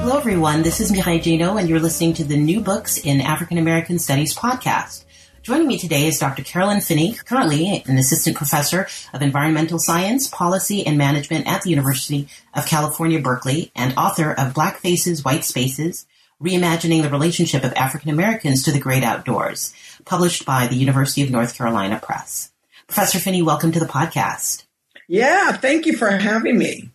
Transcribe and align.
Hello, 0.00 0.16
everyone. 0.16 0.62
This 0.62 0.80
is 0.80 0.90
Mireille 0.90 1.20
Gino, 1.20 1.58
and 1.58 1.68
you're 1.68 1.78
listening 1.78 2.14
to 2.14 2.24
the 2.24 2.38
New 2.38 2.62
Books 2.62 2.96
in 2.96 3.20
African 3.20 3.58
American 3.58 3.98
Studies 3.98 4.34
podcast. 4.34 5.04
Joining 5.42 5.68
me 5.68 5.78
today 5.78 6.06
is 6.06 6.18
Dr. 6.18 6.42
Carolyn 6.42 6.80
Finney, 6.80 7.12
currently 7.12 7.84
an 7.86 7.98
assistant 7.98 8.34
professor 8.34 8.88
of 9.12 9.20
environmental 9.20 9.78
science, 9.78 10.26
policy, 10.26 10.86
and 10.86 10.96
management 10.96 11.46
at 11.46 11.60
the 11.60 11.68
University 11.68 12.28
of 12.54 12.64
California, 12.64 13.20
Berkeley, 13.20 13.72
and 13.76 13.92
author 13.98 14.32
of 14.32 14.54
Black 14.54 14.78
Faces, 14.78 15.22
White 15.22 15.44
Spaces, 15.44 16.06
Reimagining 16.42 17.02
the 17.02 17.10
Relationship 17.10 17.62
of 17.62 17.74
African 17.74 18.08
Americans 18.08 18.62
to 18.62 18.72
the 18.72 18.80
Great 18.80 19.04
Outdoors, 19.04 19.74
published 20.06 20.46
by 20.46 20.66
the 20.66 20.76
University 20.76 21.22
of 21.22 21.30
North 21.30 21.54
Carolina 21.54 22.00
Press. 22.02 22.50
Professor 22.86 23.18
Finney, 23.18 23.42
welcome 23.42 23.70
to 23.72 23.80
the 23.80 23.84
podcast. 23.84 24.64
Yeah, 25.08 25.52
thank 25.52 25.84
you 25.84 25.94
for 25.94 26.08
having 26.08 26.56
me. 26.56 26.90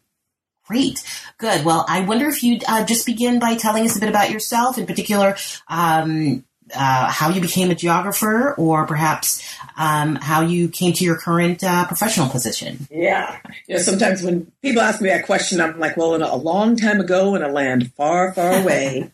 Great. 0.67 1.03
Good. 1.37 1.63
Well, 1.63 1.85
I 1.87 2.01
wonder 2.01 2.27
if 2.27 2.41
you'd 2.41 2.63
uh, 2.67 2.85
just 2.85 3.05
begin 3.05 3.39
by 3.39 3.55
telling 3.55 3.85
us 3.85 3.95
a 3.95 3.99
bit 3.99 4.09
about 4.09 4.31
yourself, 4.31 4.77
in 4.77 4.87
particular, 4.87 5.37
um, 5.67 6.43
uh, 6.73 7.11
how 7.11 7.29
you 7.29 7.41
became 7.41 7.69
a 7.69 7.75
geographer, 7.75 8.55
or 8.55 8.87
perhaps 8.87 9.43
um, 9.77 10.15
how 10.15 10.41
you 10.41 10.69
came 10.69 10.93
to 10.93 11.03
your 11.03 11.17
current 11.17 11.63
uh, 11.63 11.85
professional 11.85 12.29
position. 12.29 12.87
Yeah. 12.89 13.37
You 13.67 13.75
know, 13.75 13.81
sometimes 13.81 14.23
when 14.23 14.51
people 14.61 14.81
ask 14.81 15.01
me 15.01 15.09
that 15.09 15.25
question, 15.25 15.61
I'm 15.61 15.79
like, 15.79 15.97
well, 15.97 16.15
in 16.15 16.21
a, 16.21 16.27
a 16.27 16.37
long 16.37 16.75
time 16.75 16.99
ago 16.99 17.35
in 17.35 17.43
a 17.43 17.49
land 17.49 17.91
far, 17.93 18.33
far 18.33 18.53
away, 18.61 19.11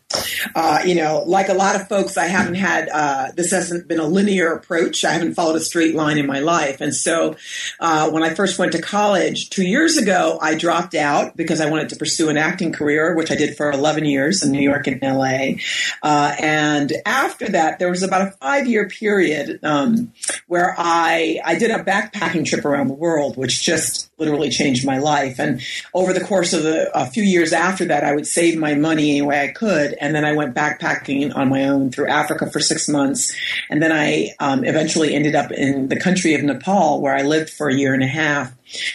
uh, 0.54 0.80
you 0.84 0.94
know, 0.94 1.24
like 1.26 1.48
a 1.48 1.54
lot 1.54 1.76
of 1.76 1.88
folks, 1.88 2.16
I 2.16 2.26
haven't 2.26 2.54
had, 2.54 2.88
uh, 2.88 3.32
this 3.34 3.50
hasn't 3.50 3.88
been 3.88 4.00
a 4.00 4.06
linear 4.06 4.52
approach. 4.52 5.04
I 5.04 5.12
haven't 5.12 5.34
followed 5.34 5.56
a 5.56 5.60
straight 5.60 5.94
line 5.94 6.18
in 6.18 6.26
my 6.26 6.40
life. 6.40 6.80
And 6.80 6.94
so 6.94 7.36
uh, 7.80 8.10
when 8.10 8.22
I 8.22 8.34
first 8.34 8.58
went 8.58 8.72
to 8.72 8.80
college 8.80 9.50
two 9.50 9.66
years 9.66 9.96
ago, 9.96 10.38
I 10.40 10.54
dropped 10.54 10.94
out 10.94 11.36
because 11.36 11.60
I 11.60 11.68
wanted 11.68 11.88
to 11.90 11.96
pursue 11.96 12.28
an 12.28 12.36
acting 12.36 12.72
career, 12.72 13.14
which 13.14 13.30
I 13.30 13.36
did 13.36 13.56
for 13.56 13.70
11 13.70 14.04
years 14.04 14.42
in 14.42 14.52
New 14.52 14.62
York 14.62 14.86
and 14.86 15.02
LA. 15.02 15.54
Uh, 16.02 16.34
and 16.38 16.92
after 17.04 17.41
that, 17.48 17.78
there 17.78 17.90
was 17.90 18.02
about 18.02 18.28
a 18.28 18.30
five 18.32 18.66
year 18.66 18.88
period 18.88 19.60
um, 19.62 20.12
where 20.46 20.74
I, 20.78 21.40
I 21.44 21.56
did 21.56 21.70
a 21.70 21.82
backpacking 21.82 22.46
trip 22.46 22.64
around 22.64 22.88
the 22.88 22.94
world, 22.94 23.36
which 23.36 23.62
just 23.62 24.10
literally 24.22 24.50
changed 24.50 24.86
my 24.86 24.98
life. 24.98 25.40
And 25.40 25.60
over 25.92 26.12
the 26.12 26.24
course 26.24 26.52
of 26.52 26.64
a 26.64 27.06
few 27.06 27.24
years 27.24 27.52
after 27.52 27.84
that, 27.86 28.04
I 28.04 28.14
would 28.14 28.26
save 28.26 28.56
my 28.56 28.74
money 28.74 29.10
any 29.10 29.22
way 29.22 29.40
I 29.42 29.48
could. 29.48 29.96
And 30.00 30.14
then 30.14 30.24
I 30.24 30.32
went 30.32 30.54
backpacking 30.54 31.34
on 31.34 31.48
my 31.48 31.66
own 31.66 31.90
through 31.90 32.06
Africa 32.06 32.48
for 32.48 32.60
six 32.60 32.88
months. 32.88 33.34
And 33.68 33.82
then 33.82 33.90
I 33.90 34.30
um, 34.38 34.64
eventually 34.64 35.12
ended 35.12 35.34
up 35.34 35.50
in 35.50 35.88
the 35.88 35.98
country 35.98 36.34
of 36.34 36.42
Nepal, 36.44 37.00
where 37.00 37.16
I 37.16 37.22
lived 37.22 37.50
for 37.50 37.68
a 37.68 37.74
year 37.74 37.94
and 37.94 38.02
a 38.02 38.06
half. 38.06 38.52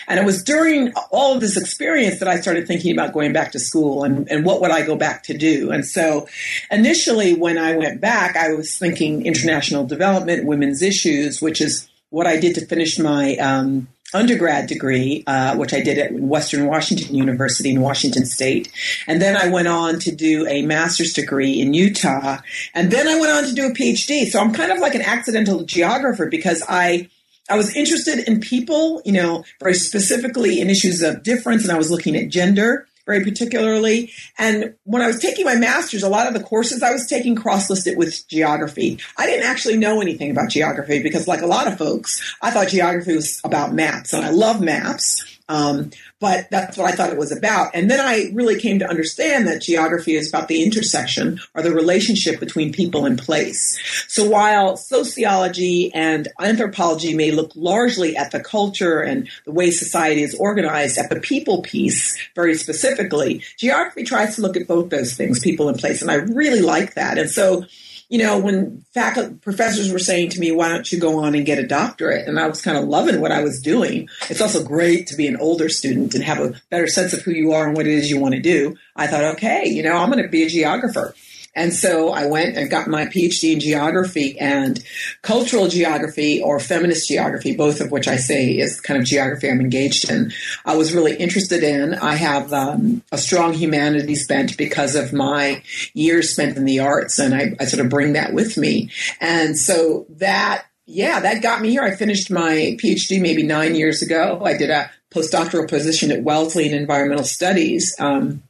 And 0.07 0.17
it 0.17 0.25
was 0.25 0.43
during 0.43 0.93
all 1.11 1.35
of 1.35 1.41
this 1.41 1.57
experience 1.57 2.19
that 2.19 2.27
I 2.27 2.39
started 2.39 2.65
thinking 2.65 2.93
about 2.93 3.13
going 3.13 3.33
back 3.33 3.51
to 3.51 3.59
school 3.59 4.03
and, 4.03 4.29
and 4.31 4.45
what 4.45 4.61
would 4.61 4.71
I 4.71 4.85
go 4.85 4.95
back 4.95 5.23
to 5.23 5.37
do. 5.37 5.71
And 5.71 5.85
so 5.85 6.27
initially, 6.71 7.33
when 7.35 7.57
I 7.57 7.75
went 7.75 7.99
back, 8.01 8.35
I 8.37 8.53
was 8.53 8.77
thinking 8.77 9.25
international 9.25 9.85
development, 9.85 10.47
women's 10.47 10.81
issues, 10.81 11.41
which 11.41 11.61
is 11.61 11.87
what 12.09 12.25
I 12.25 12.39
did 12.39 12.55
to 12.55 12.65
finish 12.65 12.97
my 12.97 13.35
um, 13.35 13.87
undergrad 14.13 14.67
degree, 14.67 15.23
uh, 15.27 15.55
which 15.55 15.73
I 15.73 15.81
did 15.81 15.97
at 15.97 16.13
Western 16.13 16.67
Washington 16.67 17.15
University 17.15 17.71
in 17.71 17.81
Washington 17.81 18.25
State. 18.25 18.71
And 19.05 19.21
then 19.21 19.35
I 19.35 19.49
went 19.49 19.67
on 19.67 19.99
to 19.99 20.15
do 20.15 20.47
a 20.47 20.61
master's 20.61 21.13
degree 21.13 21.59
in 21.59 21.73
Utah. 21.73 22.37
And 22.73 22.91
then 22.91 23.07
I 23.07 23.19
went 23.19 23.31
on 23.31 23.43
to 23.45 23.53
do 23.53 23.67
a 23.67 23.71
PhD. 23.71 24.27
So 24.27 24.39
I'm 24.39 24.53
kind 24.53 24.71
of 24.71 24.79
like 24.79 24.95
an 24.95 25.01
accidental 25.01 25.63
geographer 25.63 26.27
because 26.27 26.63
I, 26.69 27.09
I 27.49 27.57
was 27.57 27.75
interested 27.75 28.19
in 28.27 28.39
people, 28.39 29.01
you 29.03 29.11
know, 29.11 29.43
very 29.59 29.73
specifically 29.73 30.61
in 30.61 30.69
issues 30.69 31.01
of 31.01 31.23
difference. 31.23 31.63
And 31.63 31.71
I 31.71 31.77
was 31.77 31.91
looking 31.91 32.15
at 32.15 32.29
gender 32.29 32.86
very 33.07 33.23
particularly. 33.23 34.11
And 34.37 34.75
when 34.83 35.01
I 35.01 35.07
was 35.07 35.19
taking 35.19 35.45
my 35.45 35.55
master's, 35.55 36.03
a 36.03 36.09
lot 36.09 36.27
of 36.27 36.35
the 36.35 36.43
courses 36.43 36.83
I 36.83 36.91
was 36.91 37.07
taking 37.07 37.35
cross 37.35 37.69
listed 37.69 37.97
with 37.97 38.27
geography. 38.27 38.99
I 39.17 39.25
didn't 39.25 39.47
actually 39.47 39.77
know 39.77 40.01
anything 40.01 40.29
about 40.29 40.49
geography 40.49 41.01
because, 41.01 41.27
like 41.27 41.41
a 41.41 41.47
lot 41.47 41.67
of 41.67 41.77
folks, 41.79 42.21
I 42.41 42.51
thought 42.51 42.67
geography 42.67 43.15
was 43.15 43.41
about 43.43 43.73
maps, 43.73 44.13
and 44.13 44.23
I 44.23 44.29
love 44.29 44.61
maps. 44.61 45.36
Um, 45.49 45.91
but 46.19 46.49
that's 46.49 46.77
what 46.77 46.91
I 46.91 46.95
thought 46.95 47.11
it 47.11 47.17
was 47.17 47.31
about. 47.31 47.71
And 47.73 47.89
then 47.89 47.99
I 47.99 48.31
really 48.33 48.59
came 48.59 48.79
to 48.79 48.89
understand 48.89 49.47
that 49.47 49.61
geography 49.61 50.15
is 50.15 50.29
about 50.29 50.47
the 50.47 50.63
intersection 50.63 51.39
or 51.53 51.61
the 51.61 51.73
relationship 51.73 52.39
between 52.39 52.73
people 52.73 53.05
and 53.05 53.17
place. 53.17 53.79
So 54.07 54.27
while 54.27 54.77
sociology 54.77 55.93
and 55.93 56.27
anthropology 56.39 57.15
may 57.15 57.31
look 57.31 57.51
largely 57.55 58.17
at 58.17 58.31
the 58.31 58.39
culture 58.39 58.99
and 58.99 59.29
the 59.45 59.51
way 59.51 59.71
society 59.71 60.23
is 60.23 60.35
organized, 60.35 60.97
at 60.97 61.09
the 61.09 61.19
people 61.19 61.61
piece 61.61 62.17
very 62.35 62.55
specifically, 62.55 63.43
geography 63.57 64.03
tries 64.03 64.35
to 64.35 64.41
look 64.41 64.57
at 64.57 64.67
both 64.67 64.89
those 64.89 65.13
things, 65.15 65.39
people 65.39 65.69
and 65.69 65.79
place. 65.79 66.01
And 66.01 66.11
I 66.11 66.15
really 66.15 66.61
like 66.61 66.95
that. 66.95 67.17
And 67.17 67.29
so 67.29 67.65
you 68.09 68.19
know, 68.19 68.39
when 68.39 68.85
faculty 68.93 69.35
professors 69.35 69.91
were 69.91 69.99
saying 69.99 70.29
to 70.29 70.39
me, 70.39 70.51
"Why 70.51 70.69
don't 70.69 70.89
you 70.91 70.99
go 70.99 71.19
on 71.19 71.35
and 71.35 71.45
get 71.45 71.59
a 71.59 71.67
doctorate?" 71.67 72.27
and 72.27 72.39
I 72.39 72.47
was 72.47 72.61
kind 72.61 72.77
of 72.77 72.85
loving 72.85 73.19
what 73.19 73.31
I 73.31 73.43
was 73.43 73.61
doing. 73.61 74.07
It's 74.29 74.41
also 74.41 74.63
great 74.63 75.07
to 75.07 75.15
be 75.15 75.27
an 75.27 75.37
older 75.37 75.69
student 75.69 76.15
and 76.15 76.23
have 76.23 76.39
a 76.39 76.53
better 76.69 76.87
sense 76.87 77.13
of 77.13 77.21
who 77.21 77.31
you 77.31 77.51
are 77.51 77.67
and 77.67 77.75
what 77.75 77.87
it 77.87 77.93
is 77.93 78.09
you 78.09 78.19
want 78.19 78.35
to 78.35 78.41
do. 78.41 78.75
I 78.95 79.07
thought, 79.07 79.35
okay, 79.35 79.67
you 79.67 79.83
know, 79.83 79.97
I'm 79.97 80.09
going 80.09 80.23
to 80.23 80.29
be 80.29 80.43
a 80.43 80.49
geographer. 80.49 81.13
And 81.57 81.73
so 81.73 82.11
I 82.11 82.27
went 82.27 82.55
and 82.55 82.69
got 82.69 82.87
my 82.87 83.07
PhD 83.07 83.53
in 83.53 83.59
geography 83.59 84.39
and 84.39 84.81
cultural 85.23 85.67
geography 85.67 86.39
or 86.39 86.59
feminist 86.59 87.07
geography, 87.07 87.55
both 87.55 87.81
of 87.81 87.91
which 87.91 88.07
I 88.07 88.17
say 88.17 88.51
is 88.51 88.79
kind 88.79 88.99
of 88.99 89.05
geography 89.05 89.49
I'm 89.49 89.59
engaged 89.59 90.09
in. 90.09 90.31
I 90.65 90.75
was 90.75 90.93
really 90.93 91.15
interested 91.15 91.63
in. 91.63 91.95
I 91.95 92.13
have 92.13 92.53
um, 92.53 93.01
a 93.11 93.17
strong 93.17 93.53
humanities 93.53 94.27
bent 94.27 94.55
because 94.55 94.95
of 94.95 95.13
my 95.13 95.63
years 95.95 96.29
spent 96.29 96.57
in 96.57 96.65
the 96.65 96.79
arts, 96.79 97.17
and 97.17 97.33
I, 97.33 97.55
I 97.59 97.65
sort 97.65 97.83
of 97.83 97.89
bring 97.89 98.13
that 98.13 98.33
with 98.33 98.55
me. 98.55 98.91
And 99.19 99.57
so 99.57 100.05
that 100.17 100.65
yeah, 100.85 101.19
that 101.19 101.41
got 101.41 101.61
me 101.61 101.71
here. 101.71 101.83
I 101.83 101.95
finished 101.95 102.31
my 102.31 102.77
PhD 102.81 103.19
maybe 103.19 103.43
nine 103.43 103.75
years 103.75 104.01
ago. 104.01 104.41
I 104.45 104.55
did 104.55 104.69
a 104.69 104.89
postdoctoral 105.11 105.67
position 105.67 106.11
at 106.11 106.23
Wellesley 106.23 106.67
in 106.67 106.73
environmental 106.73 107.25
studies. 107.25 107.93
Um, 107.99 108.43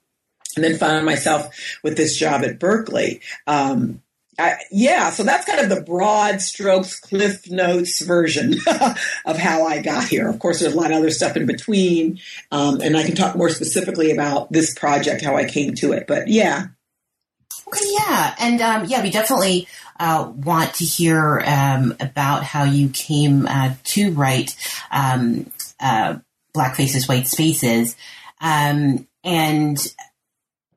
and 0.57 0.63
then 0.63 0.77
found 0.77 1.05
myself 1.05 1.55
with 1.83 1.95
this 1.95 2.17
job 2.17 2.43
at 2.43 2.59
Berkeley. 2.59 3.21
Um, 3.45 4.01
I, 4.39 4.57
yeah, 4.71 5.09
so 5.09 5.23
that's 5.23 5.45
kind 5.45 5.59
of 5.59 5.69
the 5.69 5.81
broad 5.81 6.41
strokes, 6.41 6.99
Cliff 6.99 7.49
Notes 7.49 8.01
version 8.01 8.55
of 9.25 9.37
how 9.37 9.65
I 9.65 9.81
got 9.81 10.07
here. 10.07 10.29
Of 10.29 10.37
course, 10.39 10.59
there's 10.59 10.73
a 10.73 10.77
lot 10.77 10.91
of 10.91 10.97
other 10.97 11.09
stuff 11.09 11.35
in 11.35 11.47
between, 11.47 12.19
um, 12.51 12.79
and 12.81 12.95
I 12.95 13.03
can 13.03 13.15
talk 13.15 13.35
more 13.35 13.49
specifically 13.49 14.11
about 14.11 14.51
this 14.51 14.77
project, 14.77 15.23
how 15.23 15.35
I 15.35 15.45
came 15.45 15.73
to 15.75 15.91
it. 15.93 16.05
But 16.07 16.27
yeah. 16.27 16.67
Okay, 17.67 17.85
yeah, 17.99 18.35
and 18.39 18.61
um, 18.61 18.85
yeah, 18.85 19.01
we 19.01 19.09
definitely 19.09 19.67
uh, 19.99 20.31
want 20.35 20.75
to 20.75 20.85
hear 20.85 21.41
um, 21.45 21.95
about 21.99 22.43
how 22.43 22.63
you 22.63 22.89
came 22.89 23.47
uh, 23.47 23.73
to 23.85 24.11
write 24.11 24.55
um, 24.91 25.51
uh, 25.79 26.17
Black 26.53 26.75
Faces, 26.75 27.07
White 27.07 27.27
Spaces, 27.27 27.95
um, 28.39 29.07
and 29.23 29.79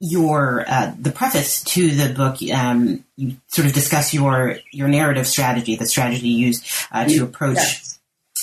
your 0.00 0.64
uh, 0.66 0.92
the 0.98 1.12
preface 1.12 1.62
to 1.62 1.90
the 1.90 2.12
book, 2.14 2.38
um, 2.52 3.04
you 3.16 3.36
sort 3.48 3.66
of 3.66 3.74
discuss 3.74 4.12
your 4.14 4.56
your 4.72 4.88
narrative 4.88 5.26
strategy, 5.26 5.76
the 5.76 5.86
strategy 5.86 6.28
you 6.28 6.46
used 6.46 6.66
uh, 6.90 7.04
to 7.04 7.22
approach 7.22 7.56
yes. 7.56 8.00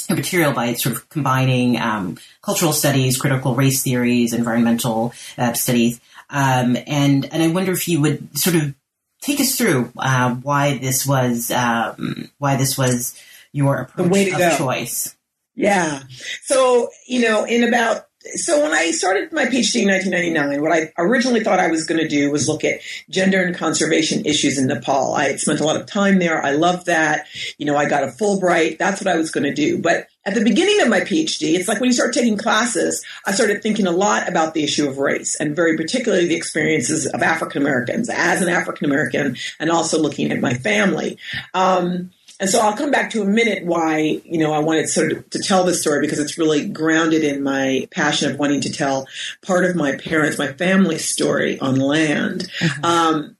material 0.09 0.53
by 0.53 0.73
sort 0.73 0.95
of 0.95 1.09
combining 1.09 1.79
um, 1.79 2.17
cultural 2.43 2.73
studies, 2.73 3.17
critical 3.17 3.55
race 3.55 3.81
theories, 3.81 4.33
environmental 4.33 5.13
uh, 5.37 5.53
studies, 5.53 5.99
um, 6.29 6.77
and 6.85 7.25
and 7.25 7.41
I 7.41 7.47
wonder 7.47 7.71
if 7.71 7.87
you 7.87 8.01
would 8.01 8.37
sort 8.37 8.55
of 8.55 8.75
take 9.21 9.39
us 9.39 9.57
through 9.57 9.91
uh, 9.97 10.35
why 10.35 10.77
this 10.77 11.07
was 11.07 11.49
um, 11.49 12.29
why 12.37 12.55
this 12.55 12.77
was 12.77 13.19
your 13.51 13.77
approach 13.77 14.27
of 14.27 14.37
go. 14.37 14.57
choice. 14.57 15.15
Yeah. 15.55 16.03
So, 16.43 16.91
you 17.07 17.21
know, 17.21 17.43
in 17.43 17.63
about 17.63 18.06
so 18.35 18.61
when 18.61 18.73
I 18.73 18.91
started 18.91 19.31
my 19.31 19.45
PhD 19.45 19.81
in 19.81 19.89
1999, 19.89 20.61
what 20.61 20.71
I 20.71 20.91
originally 20.97 21.43
thought 21.43 21.59
I 21.59 21.67
was 21.67 21.85
going 21.85 22.01
to 22.01 22.07
do 22.07 22.31
was 22.31 22.47
look 22.47 22.63
at 22.63 22.81
gender 23.09 23.41
and 23.41 23.55
conservation 23.55 24.25
issues 24.25 24.57
in 24.57 24.67
Nepal. 24.67 25.13
I 25.13 25.25
had 25.25 25.39
spent 25.39 25.59
a 25.59 25.65
lot 25.65 25.79
of 25.79 25.85
time 25.85 26.19
there. 26.19 26.43
I 26.43 26.51
loved 26.51 26.87
that. 26.87 27.27
You 27.57 27.65
know, 27.65 27.75
I 27.75 27.87
got 27.87 28.03
a 28.03 28.07
Fulbright. 28.07 28.77
That's 28.77 29.01
what 29.01 29.13
I 29.13 29.17
was 29.17 29.31
going 29.31 29.43
to 29.43 29.53
do. 29.53 29.79
But 29.79 30.07
at 30.25 30.35
the 30.35 30.43
beginning 30.43 30.81
of 30.81 30.89
my 30.89 30.99
PhD, 30.99 31.53
it's 31.53 31.67
like 31.67 31.79
when 31.79 31.87
you 31.87 31.93
start 31.93 32.13
taking 32.13 32.37
classes, 32.37 33.03
I 33.25 33.31
started 33.31 33.63
thinking 33.63 33.87
a 33.87 33.91
lot 33.91 34.27
about 34.27 34.53
the 34.53 34.63
issue 34.63 34.87
of 34.87 34.97
race 34.97 35.35
and 35.39 35.55
very 35.55 35.77
particularly 35.77 36.27
the 36.27 36.35
experiences 36.35 37.05
of 37.07 37.23
African 37.23 37.61
Americans 37.61 38.09
as 38.09 38.41
an 38.41 38.49
African 38.49 38.85
American 38.85 39.37
and 39.59 39.71
also 39.71 39.97
looking 39.97 40.31
at 40.31 40.41
my 40.41 40.53
family. 40.53 41.17
Um, 41.53 42.11
and 42.39 42.49
so 42.49 42.59
I'll 42.59 42.77
come 42.77 42.91
back 42.91 43.09
to 43.11 43.21
a 43.21 43.25
minute 43.25 43.65
why, 43.65 44.21
you 44.23 44.37
know, 44.37 44.53
I 44.53 44.59
wanted 44.59 44.89
sort 44.89 45.11
of 45.11 45.29
to 45.31 45.39
tell 45.39 45.63
this 45.63 45.81
story 45.81 46.01
because 46.01 46.19
it's 46.19 46.37
really 46.37 46.67
grounded 46.67 47.23
in 47.23 47.41
my 47.41 47.87
passion 47.91 48.31
of 48.31 48.37
wanting 48.37 48.61
to 48.61 48.71
tell 48.71 49.07
part 49.45 49.65
of 49.65 49.75
my 49.75 49.95
parents, 49.97 50.37
my 50.37 50.53
family 50.53 50.99
story 50.99 51.59
on 51.59 51.75
land. 51.77 52.49
Mm-hmm. 52.59 52.85
Um, 52.85 53.36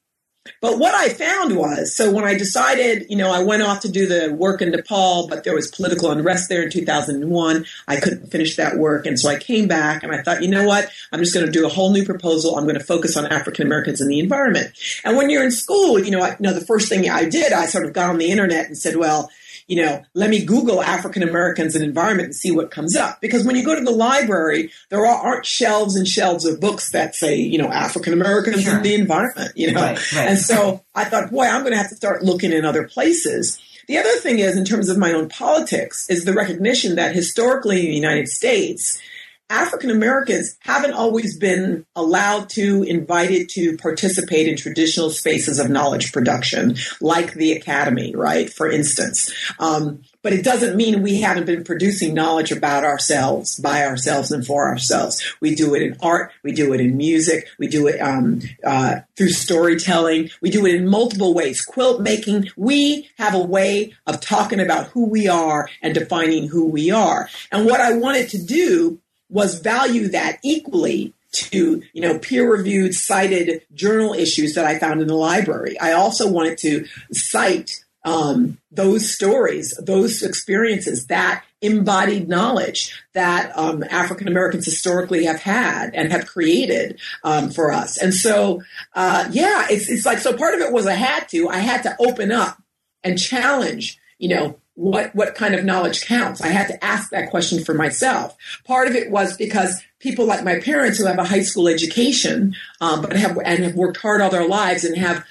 but 0.62 0.80
what 0.80 0.94
I 0.94 1.10
found 1.10 1.56
was, 1.56 1.96
so 1.96 2.12
when 2.12 2.24
I 2.24 2.38
decided, 2.38 3.06
you 3.10 3.18
know, 3.18 3.32
I 3.32 3.44
went 3.44 3.64
off 3.64 3.82
to 3.82 3.92
do 3.92 4.08
the 4.08 4.34
work 4.34 4.62
in 4.62 4.72
Nepal, 4.72 5.28
but 5.28 5.44
there 5.44 5.56
was 5.56 5.70
political 5.70 6.12
unrest 6.12 6.50
there 6.50 6.64
in 6.64 6.70
2001. 6.70 7.66
I 7.88 8.00
couldn't 8.00 8.28
finish 8.28 8.56
that 8.56 8.78
work. 8.78 9.06
And 9.06 9.20
so 9.20 9.30
I 9.30 9.38
came 9.38 9.68
back 9.68 10.04
and 10.04 10.14
I 10.14 10.22
thought, 10.22 10.42
you 10.42 10.50
know 10.50 10.66
what? 10.66 10.90
I'm 11.12 11.20
just 11.20 11.34
going 11.34 11.46
to 11.46 11.52
do 11.52 11.66
a 11.66 11.70
whole 11.70 11.92
new 11.92 12.06
proposal. 12.06 12.58
I'm 12.58 12.66
going 12.66 12.80
to 12.80 12.84
focus 12.84 13.18
on 13.18 13.26
African 13.26 13.66
Americans 13.66 14.02
in 14.02 14.08
the 14.08 14.20
environment. 14.20 14.72
And 15.04 15.18
when 15.18 15.30
you're 15.30 15.44
in 15.44 15.52
school, 15.52 16.00
you 16.00 16.12
know, 16.12 16.22
I, 16.22 16.30
you 16.32 16.38
know, 16.42 16.54
the 16.54 16.66
first 16.66 16.90
thing 16.90 17.10
I 17.10 17.26
did, 17.26 17.54
I 17.54 17.66
sort 17.66 17.86
of 17.86 17.94
got 17.94 18.10
on 18.10 18.18
the 18.18 18.32
internet 18.32 18.68
and 18.68 18.78
said, 18.78 18.96
well, 18.96 19.30
you 19.68 19.84
know, 19.84 20.02
let 20.14 20.30
me 20.30 20.44
Google 20.44 20.81
African 20.81 21.24
Americans 21.24 21.75
and 21.75 21.84
environment 21.84 22.28
and 22.28 22.36
see 22.36 22.52
what 22.52 22.72
comes 22.72 22.96
up. 22.96 23.19
Because 23.19 23.46
when 23.46 23.56
you 23.56 23.66
go 23.66 23.75
to 23.75 23.84
the 23.84 23.92
library, 23.92 24.72
there 24.90 25.06
aren't 25.06 25.46
shelves 25.46 25.96
and 25.96 26.08
shelves 26.08 26.46
of 26.46 26.60
books 26.60 26.92
that 26.92 27.16
say, 27.16 27.36
you 27.36 27.58
know, 27.58 27.68
African 27.68 28.14
Americans 28.14 28.64
sure. 28.64 28.78
in 28.78 28.84
the 28.84 28.96
environment, 28.96 29.52
you 29.56 29.72
know. 29.72 29.81
Right, 29.81 30.14
right. 30.14 30.30
And 30.30 30.40
so 30.40 30.84
I 30.96 31.04
thought, 31.04 31.31
boy, 31.31 31.46
I'm 31.46 31.62
going 31.62 31.74
to 31.74 31.78
have 31.78 31.90
to 31.90 31.96
start 31.96 32.24
looking 32.24 32.54
in 32.54 32.64
other 32.64 32.88
places. 32.88 33.60
The 33.88 33.98
other 33.98 34.16
thing 34.19 34.40
is, 34.40 34.58
in 34.58 34.66
terms 34.66 34.90
of 34.90 34.98
my 34.98 35.14
own 35.14 35.30
politics, 35.30 36.10
is 36.10 36.25
the 36.25 36.34
recognition 36.34 36.96
that 36.96 37.14
historically 37.14 37.81
in 37.81 37.88
the 37.88 37.96
United 37.96 38.28
States, 38.28 39.02
African 39.50 39.90
Americans 39.90 40.58
haven't 40.60 40.94
always 40.94 41.38
been 41.38 41.86
allowed 41.96 42.50
to, 42.50 42.84
invited 42.84 43.50
to 43.50 43.78
participate 43.78 44.48
in 44.48 44.58
traditional 44.58 45.10
spaces 45.10 45.60
of 45.60 45.70
knowledge 45.70 46.12
production, 46.12 46.76
like 47.00 47.34
the 47.34 47.54
academy, 47.54 48.14
right? 48.16 48.52
For 48.52 48.70
instance. 48.70 49.34
Um, 49.60 50.02
but 50.22 50.34
it 50.34 50.44
doesn't 50.44 50.76
mean 50.76 51.04
we 51.04 51.22
haven't 51.22 51.46
been 51.46 51.64
producing 51.64 52.14
knowledge 52.14 52.52
about 52.52 52.84
ourselves, 52.84 53.58
by 53.58 53.86
ourselves, 53.86 54.30
and 54.32 54.46
for 54.46 54.68
ourselves. 54.68 55.24
We 55.40 55.56
do 55.56 55.74
it 55.74 55.82
in 55.82 55.96
art, 56.02 56.34
we 56.44 56.52
do 56.52 56.74
it 56.74 56.82
in 56.82 56.98
music, 56.98 57.48
we 57.58 57.68
do 57.68 57.88
it 57.88 58.00
um, 58.00 58.42
uh, 58.66 59.02
through 59.16 59.30
storytelling, 59.30 60.30
we 60.42 60.50
do 60.50 60.66
it 60.66 60.76
in 60.76 60.88
multiple 60.90 61.34
ways. 61.34 61.62
Quilt 61.62 62.02
making, 62.02 62.48
we 62.58 63.10
have 63.18 63.36
a 63.36 63.40
way 63.40 63.94
of 64.06 64.20
talking 64.20 64.60
about 64.60 64.88
who 64.88 65.06
we 65.06 65.30
are 65.30 65.70
and 65.82 65.94
defining 65.94 66.50
who 66.50 66.68
we 66.68 66.92
are. 66.92 67.30
And 67.50 67.66
what 67.66 67.80
I 67.80 67.94
wanted 67.94 68.28
to 68.32 68.44
do 68.44 69.00
was 69.30 69.60
value 69.60 70.08
that 70.10 70.40
equally 70.44 71.14
to 71.32 71.84
you 71.94 72.02
know 72.02 72.18
peer 72.20 72.50
reviewed 72.52 72.94
cited 72.94 73.62
journal 73.74 74.14
issues 74.14 74.56
that 74.56 74.66
I 74.66 74.80
found 74.80 75.02
in 75.02 75.08
the 75.08 75.16
library. 75.16 75.80
I 75.80 75.92
also 75.92 76.32
wanted 76.32 76.58
to 76.60 76.86
cite 77.12 77.84
um, 78.08 78.58
those 78.72 79.14
stories, 79.14 79.78
those 79.84 80.24
experiences, 80.24 81.08
that 81.08 81.44
embodied 81.62 82.30
knowledge 82.30 82.98
that 83.14 83.52
um, 83.58 83.84
African 83.90 84.28
Americans 84.28 84.66
historically 84.66 85.26
have 85.26 85.42
had 85.42 85.94
and 85.94 86.12
have 86.12 86.26
created 86.26 87.00
um, 87.24 87.50
for 87.50 87.72
us. 87.72 87.98
And 87.98 88.14
so, 88.14 88.62
uh, 88.94 89.28
yeah, 89.32 89.68
it's 89.70 89.90
it's 89.90 90.06
like 90.06 90.20
so. 90.20 90.36
Part 90.38 90.54
of 90.54 90.62
it 90.62 90.72
was 90.72 90.88
I 90.88 90.94
had 90.94 91.28
to 91.30 91.50
I 91.50 91.58
had 91.58 91.84
to 91.84 91.96
open 92.00 92.32
up 92.32 92.62
and 93.04 93.20
challenge, 93.20 94.00
you 94.18 94.30
know, 94.30 94.60
what 94.78 95.14
what 95.16 95.34
kind 95.34 95.56
of 95.56 95.66
knowledge 95.66 96.06
counts? 96.06 96.40
I 96.40 96.50
had 96.50 96.68
to 96.68 96.86
ask 96.86 97.10
that 97.10 97.32
question 97.32 97.64
for 97.64 97.74
myself. 97.74 98.38
Part 98.64 98.88
of 98.88 98.96
it 98.96 99.10
was 99.10 99.36
because 99.36 99.82
people 100.00 100.26
like 100.26 100.44
my 100.44 100.60
parents 100.60 101.00
who 101.00 101.06
have 101.08 101.18
a 101.18 101.24
high 101.24 101.42
school 101.42 101.68
education, 101.68 102.56
um, 102.80 103.02
but 103.02 103.14
have 103.14 103.40
and 103.44 103.64
have 103.64 103.74
worked 103.74 103.98
hard 103.98 104.22
all 104.22 104.30
their 104.30 104.48
lives 104.48 104.84
and 104.84 104.96
have 104.96 105.26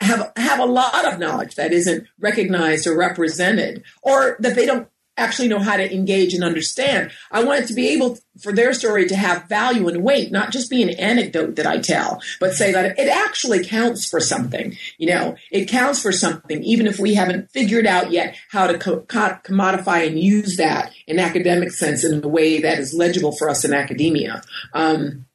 have 0.00 0.32
have 0.36 0.58
a 0.58 0.64
lot 0.64 1.06
of 1.06 1.20
knowledge 1.20 1.54
that 1.54 1.72
isn't 1.72 2.08
recognized 2.18 2.88
or 2.88 2.98
represented, 2.98 3.84
or 4.02 4.36
that 4.40 4.56
they 4.56 4.66
don't 4.66 4.88
actually 5.18 5.48
know 5.48 5.58
how 5.58 5.76
to 5.76 5.94
engage 5.94 6.32
and 6.32 6.44
understand. 6.44 7.10
I 7.30 7.44
want 7.44 7.64
it 7.64 7.66
to 7.68 7.74
be 7.74 7.88
able 7.88 8.18
for 8.40 8.52
their 8.52 8.72
story 8.72 9.06
to 9.08 9.16
have 9.16 9.48
value 9.48 9.88
and 9.88 10.02
weight, 10.02 10.30
not 10.30 10.52
just 10.52 10.70
be 10.70 10.82
an 10.82 10.90
anecdote 10.90 11.56
that 11.56 11.66
I 11.66 11.78
tell, 11.78 12.22
but 12.40 12.54
say 12.54 12.72
that 12.72 12.98
it 12.98 13.08
actually 13.08 13.64
counts 13.64 14.08
for 14.08 14.20
something. 14.20 14.76
You 14.96 15.08
know, 15.08 15.36
it 15.50 15.68
counts 15.68 16.00
for 16.00 16.12
something, 16.12 16.62
even 16.62 16.86
if 16.86 16.98
we 16.98 17.14
haven't 17.14 17.50
figured 17.50 17.86
out 17.86 18.10
yet 18.12 18.36
how 18.50 18.68
to 18.68 18.78
co- 18.78 19.00
commodify 19.00 20.06
and 20.06 20.18
use 20.18 20.56
that 20.56 20.92
in 21.06 21.18
academic 21.18 21.72
sense 21.72 22.04
in 22.04 22.22
a 22.22 22.28
way 22.28 22.60
that 22.60 22.78
is 22.78 22.94
legible 22.94 23.32
for 23.32 23.50
us 23.50 23.64
in 23.64 23.74
academia. 23.74 24.42
Um, 24.72 25.26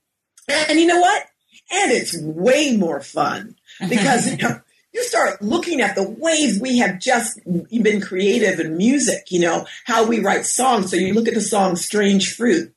and, 0.47 0.69
and 0.69 0.79
you 0.79 0.87
know 0.87 0.99
what? 0.99 1.25
And 1.71 1.91
it's 1.91 2.17
way 2.21 2.77
more 2.77 3.01
fun 3.01 3.55
because 3.89 4.31
you 4.31 4.37
know, 4.37 4.59
you 4.93 5.03
start 5.03 5.41
looking 5.41 5.81
at 5.81 5.95
the 5.95 6.07
ways 6.07 6.59
we 6.59 6.77
have 6.77 6.99
just 6.99 7.39
been 7.43 7.99
creative 7.99 8.59
in 8.59 8.77
music, 8.77 9.31
you 9.31 9.39
know, 9.39 9.65
how 9.85 10.05
we 10.05 10.19
write 10.19 10.45
songs. 10.45 10.91
So 10.91 10.97
you 10.97 11.13
look 11.13 11.27
at 11.27 11.33
the 11.33 11.41
song 11.41 11.75
Strange 11.75 12.35
Fruit 12.35 12.73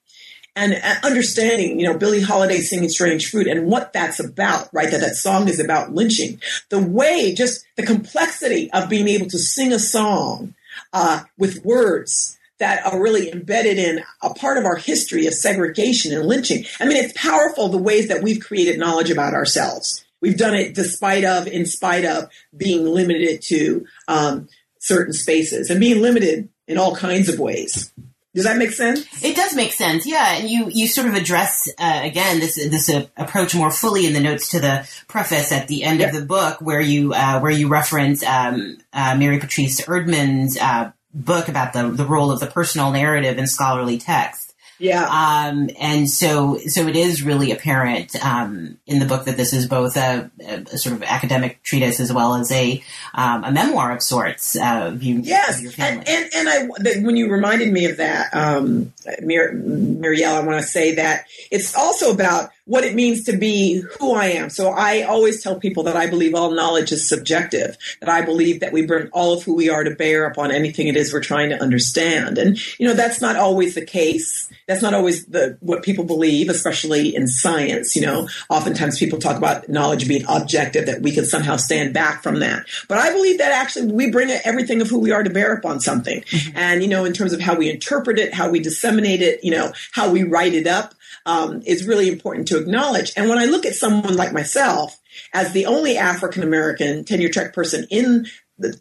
and 0.57 0.81
understanding, 1.05 1.79
you 1.79 1.87
know, 1.87 1.99
Billie 1.99 2.23
Holiday 2.23 2.61
singing 2.61 2.89
Strange 2.89 3.31
Fruit 3.31 3.47
and 3.47 3.67
what 3.67 3.93
that's 3.93 4.19
about, 4.19 4.71
right? 4.73 4.91
That 4.91 5.03
that 5.03 5.17
song 5.17 5.49
is 5.49 5.61
about 5.61 5.93
lynching. 5.93 6.41
The 6.71 6.83
way, 6.83 7.35
just 7.35 7.67
the 7.77 7.85
complexity 7.85 8.71
of 8.73 8.89
being 8.89 9.09
able 9.09 9.27
to 9.27 9.39
sing 9.39 9.73
a 9.73 9.79
song 9.79 10.55
uh, 10.95 11.25
with 11.37 11.65
words 11.65 12.39
that 12.59 12.87
are 12.87 13.03
really 13.03 13.31
embedded 13.31 13.77
in 13.77 14.03
a 14.23 14.33
part 14.33 14.57
of 14.57 14.65
our 14.65 14.77
history 14.77 15.27
of 15.27 15.35
segregation 15.35 16.17
and 16.17 16.27
lynching. 16.27 16.65
I 16.81 16.87
mean, 16.87 16.97
it's 16.97 17.13
powerful 17.13 17.69
the 17.69 17.77
ways 17.77 18.09
that 18.09 18.23
we've 18.23 18.41
created 18.41 18.79
knowledge 18.79 19.11
about 19.11 19.35
ourselves 19.35 20.06
We've 20.21 20.37
done 20.37 20.55
it 20.55 20.75
despite 20.75 21.25
of, 21.25 21.47
in 21.47 21.67
spite 21.67 22.05
of 22.05 22.31
being 22.57 22.85
limited 22.85 23.43
to 23.43 23.87
um, 24.09 24.49
certain 24.79 25.13
spaces 25.13 25.71
and 25.71 25.81
being 25.81 26.01
limited 26.01 26.49
in 26.67 26.79
all 26.79 26.97
kinds 26.97 27.29
of 27.29 27.39
ways. 27.39 27.93
Does 28.37 28.45
that 28.45 28.59
make 28.59 28.73
sense? 28.73 29.07
It 29.25 29.35
does 29.35 29.57
make 29.57 29.73
sense, 29.73 30.07
yeah. 30.07 30.37
And 30.37 30.51
you 30.51 30.69
you 30.69 30.89
sort 30.89 31.07
of 31.07 31.15
address 31.15 31.71
uh, 31.79 32.01
again 32.05 32.39
this 32.39 32.57
this 32.57 32.91
uh, 32.91 33.07
approach 33.17 33.55
more 33.55 33.71
fully 33.71 34.05
in 34.05 34.13
the 34.13 34.21
notes 34.21 34.51
to 34.51 34.61
the 34.61 34.87
preface 35.09 35.53
at 35.53 35.69
the 35.69 35.85
end 35.85 36.01
yep. 36.01 36.13
of 36.13 36.21
the 36.21 36.27
book, 36.27 36.61
where 36.61 36.81
you 36.81 37.15
uh, 37.15 37.41
where 37.41 37.51
you 37.51 37.69
reference 37.69 38.23
um, 38.23 38.77
uh, 38.93 39.17
Mary 39.17 39.39
Patrice 39.39 39.81
Erdman's 39.81 40.59
uh, 40.59 40.93
book 41.15 41.49
about 41.49 41.73
the 41.73 41.89
the 41.89 42.05
role 42.05 42.31
of 42.31 42.41
the 42.41 42.47
personal 42.47 42.93
narrative 42.93 43.39
in 43.39 43.47
scholarly 43.47 43.97
text. 43.97 44.46
Yeah. 44.79 45.05
Um, 45.05 45.71
and 45.81 46.09
so, 46.09 46.59
so 46.67 46.87
it 46.87 46.97
is 46.97 47.23
really 47.23 47.51
apparent 47.51 48.15
um, 48.25 48.79
in 48.87 48.99
the 48.99 49.07
book 49.07 49.25
that 49.25 49.37
this 49.37 49.53
is 49.53 49.67
both 49.67 49.97
a, 49.97 50.31
a, 50.47 50.77
sort 50.77 50.95
of 50.95 51.03
academic 51.03 51.63
treatise 51.63 51.99
as 51.99 52.13
well 52.13 52.35
as 52.35 52.53
a 52.53 52.83
um, 53.15 53.45
a 53.45 53.51
memoir 53.51 53.93
of 53.93 54.03
sorts. 54.03 54.57
Uh, 54.57 54.91
of 54.93 55.03
you, 55.03 55.21
yes, 55.21 55.65
of 55.65 55.79
and, 55.79 56.07
and, 56.07 56.31
and 56.35 56.49
I 56.49 56.67
the, 56.79 57.03
when 57.03 57.17
you 57.17 57.31
reminded 57.31 57.73
me 57.73 57.87
of 57.87 57.97
that, 57.97 58.35
um, 58.35 58.93
Mir- 59.21 59.55
Muriel, 59.55 60.35
I 60.35 60.41
want 60.41 60.61
to 60.61 60.67
say 60.67 60.97
that 60.97 61.25
it's 61.51 61.75
also 61.75 62.13
about 62.13 62.51
what 62.67 62.85
it 62.85 62.95
means 62.95 63.23
to 63.25 63.37
be 63.37 63.83
who 63.99 64.13
I 64.13 64.27
am. 64.27 64.51
So 64.51 64.71
I 64.71 65.03
always 65.03 65.43
tell 65.43 65.59
people 65.59 65.85
that 65.85 65.97
I 65.97 66.09
believe 66.09 66.35
all 66.35 66.51
knowledge 66.51 66.91
is 66.91 67.09
subjective, 67.09 67.77
that 68.01 68.09
I 68.09 68.23
believe 68.23 68.61
that 68.61 68.73
we 68.73 68.85
bring 68.85 69.09
all 69.13 69.33
of 69.33 69.45
who 69.45 69.55
we 69.55 69.71
are 69.71 69.85
to 69.85 69.95
bear 69.95 70.27
upon 70.27 70.51
anything 70.51 70.89
it 70.89 70.97
is 70.97 71.13
we're 71.13 71.21
trying 71.21 71.51
to 71.51 71.63
understand. 71.63 72.39
And, 72.39 72.59
you 72.79 72.87
know, 72.87 72.95
that's 72.95 73.21
not 73.21 73.37
always 73.37 73.77
the 73.77 73.85
case. 73.85 74.51
That's 74.67 74.83
not 74.83 74.95
always 74.95 75.27
the, 75.27 75.57
what 75.61 75.85
people 75.85 76.05
believe, 76.05 76.49
especially 76.49 77.15
in 77.15 77.29
science. 77.29 77.95
You 77.95 78.03
know, 78.03 78.29
oftentimes 78.51 78.99
people 78.99 79.21
talk 79.21 79.37
about 79.37 79.69
knowledge 79.69 80.09
being 80.09 80.25
objective, 80.29 80.87
that 80.87 81.03
we 81.03 81.13
can 81.13 81.25
somehow 81.25 81.57
stand 81.57 81.95
back 81.95 82.25
from 82.25 82.41
that. 82.41 82.67
But 82.89 82.99
I 82.99 83.13
believe 83.13 83.39
that 83.39 83.53
actually 83.53 83.93
we 83.93 84.11
bring 84.11 84.29
everything 84.29 84.81
of 84.81 84.89
who 84.89 84.99
we 84.99 85.13
are 85.13 85.23
to 85.23 85.31
bear 85.31 85.55
upon 85.55 85.79
something. 85.79 86.21
Mm-hmm. 86.23 86.59
And, 86.59 86.83
you 86.83 86.89
know, 86.89 87.05
in 87.05 87.13
terms 87.13 87.33
of 87.33 87.41
how 87.41 87.55
we 87.55 87.71
interpret 87.71 88.19
it, 88.19 88.35
how 88.35 88.51
we 88.51 88.59
disseminate 88.59 89.23
it, 89.23 89.45
you 89.45 89.53
know, 89.53 89.73
how 89.93 90.11
we 90.11 90.25
write 90.25 90.55
it 90.55 90.67
up, 90.67 90.95
um, 91.25 91.63
is 91.65 91.87
really 91.87 92.09
important 92.09 92.49
to 92.49 92.59
acknowledge. 92.59 93.13
And 93.17 93.29
when 93.29 93.39
I 93.39 93.47
look 93.47 93.65
at 93.65 93.75
someone 93.75 94.17
like 94.17 94.33
myself 94.33 94.99
as 95.33 95.53
the 95.53 95.67
only 95.67 95.97
African 95.97 96.43
American 96.43 97.05
tenure 97.05 97.31
track 97.31 97.55
person 97.55 97.87
in 97.91 98.27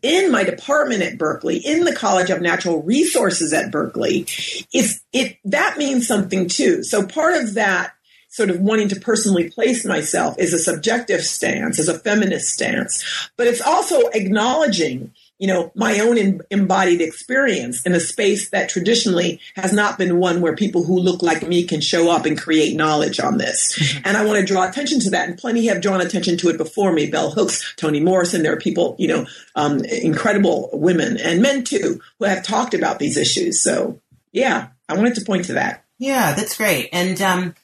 in 0.02 0.32
my 0.32 0.44
department 0.44 1.02
at 1.02 1.18
Berkeley, 1.18 1.58
in 1.58 1.84
the 1.84 1.96
College 1.96 2.30
of 2.30 2.42
Natural 2.42 2.82
Resources 2.82 3.52
at 3.54 3.72
Berkeley, 3.72 4.26
it's 4.74 5.02
it 5.12 5.38
that 5.46 5.78
means 5.78 6.08
something 6.08 6.48
too. 6.48 6.84
So 6.84 7.06
part 7.06 7.42
of 7.42 7.56
that 7.56 7.92
sort 8.30 8.50
of 8.50 8.60
wanting 8.60 8.90
to 8.90 9.00
personally 9.00 9.50
place 9.50 9.86
myself 9.86 10.38
is 10.38 10.54
a 10.54 10.60
subjective 10.60 11.22
stance, 11.22 11.80
is 11.80 11.88
a 11.88 11.98
feminist 11.98 12.50
stance, 12.50 13.30
but 13.38 13.48
it's 13.48 13.62
also 13.62 14.08
acknowledging 14.08 15.14
you 15.38 15.48
know, 15.48 15.72
my 15.76 16.00
own 16.00 16.18
in, 16.18 16.42
embodied 16.50 17.02
experience 17.02 17.86
in 17.86 17.94
a 17.94 18.00
space 18.00 18.50
that 18.52 18.70
traditionally 18.70 19.40
has 19.56 19.74
not 19.74 19.98
been 19.98 20.18
one 20.18 20.40
where 20.40 20.56
people 20.56 20.84
who 20.84 20.98
look 20.98 21.22
like 21.22 21.46
me 21.48 21.66
can 21.66 21.82
show 21.82 22.10
up 22.10 22.26
and 22.26 22.40
create 22.40 22.76
knowledge 22.76 23.20
on 23.20 23.38
this. 23.38 23.78
Mm-hmm. 23.78 24.02
And 24.06 24.16
I 24.16 24.26
want 24.26 24.40
to 24.40 24.46
draw 24.46 24.68
attention 24.68 25.00
to 25.02 25.10
that. 25.10 25.28
And 25.28 25.38
plenty 25.38 25.66
have 25.66 25.82
drawn 25.82 26.00
attention 26.00 26.38
to 26.38 26.50
it 26.50 26.58
before 26.58 26.94
me. 26.94 27.10
Bell 27.10 27.32
Hooks, 27.32 27.76
Toni 27.76 28.00
Morrison. 28.00 28.44
There 28.44 28.54
are 28.54 28.60
people, 28.60 28.96
you 28.98 29.10
know, 29.10 29.26
um, 29.56 29.84
incredible 29.84 30.70
women 30.72 31.18
and 31.18 31.42
men 31.42 31.64
too 31.64 32.00
who 32.20 32.26
have 32.26 32.44
talked 32.44 32.74
about 32.74 33.00
these 33.00 33.18
issues. 33.18 33.62
So 33.62 34.00
yeah, 34.32 34.70
I 34.88 34.96
wanted 34.96 35.16
to 35.16 35.26
point 35.26 35.46
to 35.46 35.54
that. 35.54 35.84
Yeah, 35.98 36.34
that's 36.34 36.58
great. 36.58 36.90
And 36.94 37.22
um, 37.22 37.56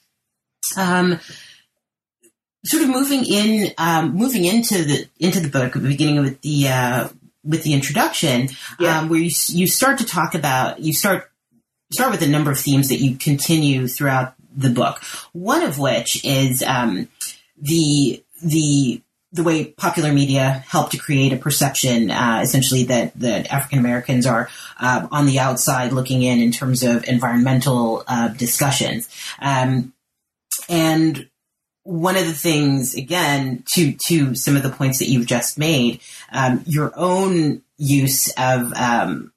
um, 0.76 1.20
sort 2.64 2.82
of 2.82 2.90
moving 2.90 3.24
in, 3.24 3.72
um, 3.78 4.14
moving 4.14 4.44
into 4.44 4.84
the 4.84 5.08
into 5.18 5.40
the 5.40 5.48
book, 5.48 5.72
the 5.72 5.80
beginning 5.80 6.20
with 6.20 6.40
the 6.42 6.68
uh, 6.68 7.08
with 7.44 7.62
the 7.62 7.72
introduction, 7.72 8.48
Yeah. 8.78 9.00
um, 9.00 9.08
where 9.08 9.18
you 9.20 9.30
you 9.48 9.66
start 9.66 9.98
to 9.98 10.04
talk 10.04 10.34
about 10.34 10.80
you 10.80 10.92
start 10.92 11.30
start 11.92 12.10
with 12.10 12.22
a 12.22 12.28
number 12.28 12.50
of 12.50 12.58
themes 12.58 12.88
that 12.88 13.00
you 13.00 13.16
continue 13.16 13.86
throughout 13.86 14.34
the 14.56 14.70
book. 14.70 15.02
One 15.32 15.62
of 15.62 15.78
which 15.78 16.24
is 16.24 16.62
um, 16.62 17.08
the 17.60 18.22
the 18.42 19.02
the 19.34 19.42
way 19.42 19.64
popular 19.64 20.12
media 20.12 20.62
help 20.68 20.90
to 20.90 20.98
create 20.98 21.32
a 21.32 21.38
perception, 21.38 22.10
uh, 22.10 22.40
essentially 22.42 22.84
that 22.84 23.18
that 23.18 23.50
African 23.50 23.78
Americans 23.78 24.26
are 24.26 24.48
uh, 24.78 25.06
on 25.10 25.26
the 25.26 25.38
outside 25.38 25.92
looking 25.92 26.22
in 26.22 26.40
in 26.40 26.52
terms 26.52 26.82
of 26.82 27.04
environmental 27.08 28.04
uh, 28.06 28.28
discussions, 28.28 29.08
um, 29.40 29.92
and 30.68 31.28
one 31.84 32.16
of 32.16 32.26
the 32.26 32.32
things, 32.32 32.94
again, 32.94 33.64
to 33.74 33.92
to 34.06 34.34
some 34.34 34.56
of 34.56 34.62
the 34.62 34.70
points 34.70 34.98
that 34.98 35.08
you've 35.08 35.26
just 35.26 35.58
made, 35.58 36.00
um, 36.32 36.62
your 36.66 36.92
own 36.96 37.62
use 37.76 38.32
of 38.36 38.72
um, 38.74 39.32